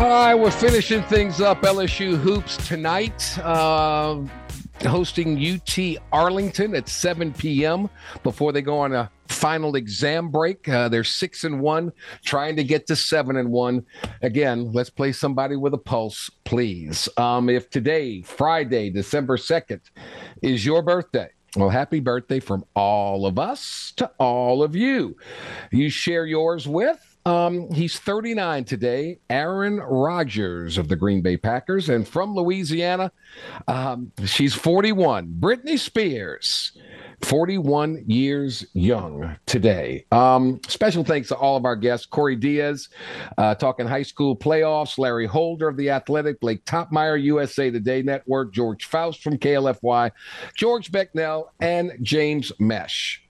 All 0.00 0.08
right, 0.08 0.34
we're 0.34 0.50
finishing 0.50 1.02
things 1.04 1.40
up. 1.40 1.62
LSU 1.62 2.16
Hoops 2.16 2.56
tonight. 2.68 3.38
Uh, 3.38 4.22
hosting 4.82 5.38
UT 5.38 5.78
Arlington 6.12 6.74
at 6.74 6.88
7 6.88 7.32
p.m. 7.32 7.88
before 8.22 8.52
they 8.52 8.62
go 8.62 8.78
on 8.78 8.92
a 8.92 9.10
final 9.28 9.76
exam 9.76 10.30
break. 10.30 10.68
Uh, 10.68 10.88
they're 10.88 11.04
six 11.04 11.44
and 11.44 11.60
one, 11.60 11.92
trying 12.24 12.56
to 12.56 12.64
get 12.64 12.86
to 12.88 12.96
seven 12.96 13.36
and 13.36 13.50
one. 13.50 13.84
Again, 14.22 14.72
let's 14.72 14.90
play 14.90 15.12
somebody 15.12 15.56
with 15.56 15.74
a 15.74 15.78
pulse, 15.78 16.30
please. 16.44 17.08
Um, 17.16 17.48
if 17.48 17.70
today, 17.70 18.22
Friday, 18.22 18.90
December 18.90 19.36
2nd, 19.36 19.80
is 20.42 20.64
your 20.64 20.82
birthday, 20.82 21.28
well, 21.56 21.70
happy 21.70 22.00
birthday 22.00 22.40
from 22.40 22.64
all 22.74 23.26
of 23.26 23.38
us 23.38 23.92
to 23.96 24.10
all 24.18 24.62
of 24.62 24.74
you. 24.74 25.16
You 25.70 25.88
share 25.88 26.26
yours 26.26 26.66
with 26.66 26.98
um, 27.26 27.72
he's 27.72 27.98
39 27.98 28.64
today. 28.64 29.18
Aaron 29.30 29.78
Rodgers 29.78 30.76
of 30.76 30.88
the 30.88 30.96
Green 30.96 31.22
Bay 31.22 31.38
Packers, 31.38 31.88
and 31.88 32.06
from 32.06 32.34
Louisiana, 32.34 33.12
um, 33.66 34.12
she's 34.26 34.54
41. 34.54 35.34
Britney 35.40 35.78
Spears. 35.78 36.72
41 37.22 38.04
years 38.06 38.66
young 38.72 39.36
today. 39.46 40.04
Um, 40.12 40.60
special 40.68 41.04
thanks 41.04 41.28
to 41.28 41.36
all 41.36 41.56
of 41.56 41.64
our 41.64 41.76
guests 41.76 42.06
Corey 42.06 42.36
Diaz, 42.36 42.88
uh, 43.38 43.54
talking 43.54 43.86
high 43.86 44.02
school 44.02 44.36
playoffs, 44.36 44.98
Larry 44.98 45.26
Holder 45.26 45.68
of 45.68 45.76
The 45.76 45.90
Athletic, 45.90 46.40
Blake 46.40 46.64
Toppmeyer, 46.64 47.22
USA 47.22 47.70
Today 47.70 48.02
Network, 48.02 48.52
George 48.52 48.84
Faust 48.84 49.22
from 49.22 49.38
KLFY, 49.38 50.10
George 50.56 50.90
Becknell, 50.90 51.46
and 51.60 51.92
James 52.02 52.52
Mesh. 52.58 53.22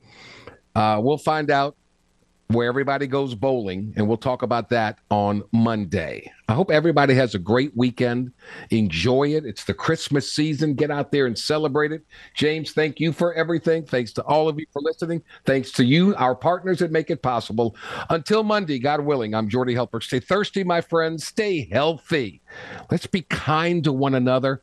Uh, 0.74 1.00
we'll 1.02 1.18
find 1.18 1.50
out 1.50 1.76
where 2.48 2.68
everybody 2.68 3.06
goes 3.06 3.34
bowling, 3.34 3.92
and 3.96 4.06
we'll 4.06 4.16
talk 4.16 4.42
about 4.42 4.68
that 4.68 4.98
on 5.10 5.42
Monday. 5.52 6.30
I 6.48 6.52
hope 6.52 6.70
everybody 6.70 7.14
has 7.14 7.34
a 7.34 7.38
great 7.38 7.74
weekend. 7.76 8.32
Enjoy 8.70 9.28
it. 9.28 9.46
It's 9.46 9.64
the 9.64 9.72
Christmas 9.72 10.30
season. 10.30 10.74
Get 10.74 10.90
out 10.90 11.10
there 11.10 11.26
and 11.26 11.38
celebrate 11.38 11.92
it. 11.92 12.04
James, 12.34 12.72
thank 12.72 13.00
you 13.00 13.12
for 13.12 13.32
everything. 13.34 13.84
Thanks 13.86 14.12
to 14.14 14.22
all 14.24 14.48
of 14.48 14.58
you 14.58 14.66
for 14.72 14.82
listening. 14.82 15.22
Thanks 15.46 15.72
to 15.72 15.84
you, 15.84 16.14
our 16.16 16.34
partners 16.34 16.80
that 16.80 16.92
make 16.92 17.10
it 17.10 17.22
possible. 17.22 17.76
Until 18.10 18.42
Monday, 18.42 18.78
God 18.78 19.00
willing, 19.00 19.34
I'm 19.34 19.48
Jordy 19.48 19.74
Hultberg. 19.74 20.02
Stay 20.02 20.20
thirsty, 20.20 20.64
my 20.64 20.80
friends. 20.80 21.26
Stay 21.26 21.68
healthy. 21.70 22.42
Let's 22.90 23.06
be 23.06 23.22
kind 23.22 23.82
to 23.84 23.92
one 23.92 24.14
another 24.14 24.62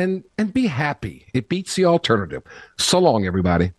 and 0.00 0.24
and 0.38 0.52
be 0.52 0.66
happy. 0.66 1.26
It 1.34 1.48
beats 1.48 1.74
the 1.74 1.84
alternative. 1.84 2.42
So 2.78 2.98
long, 2.98 3.26
everybody. 3.26 3.68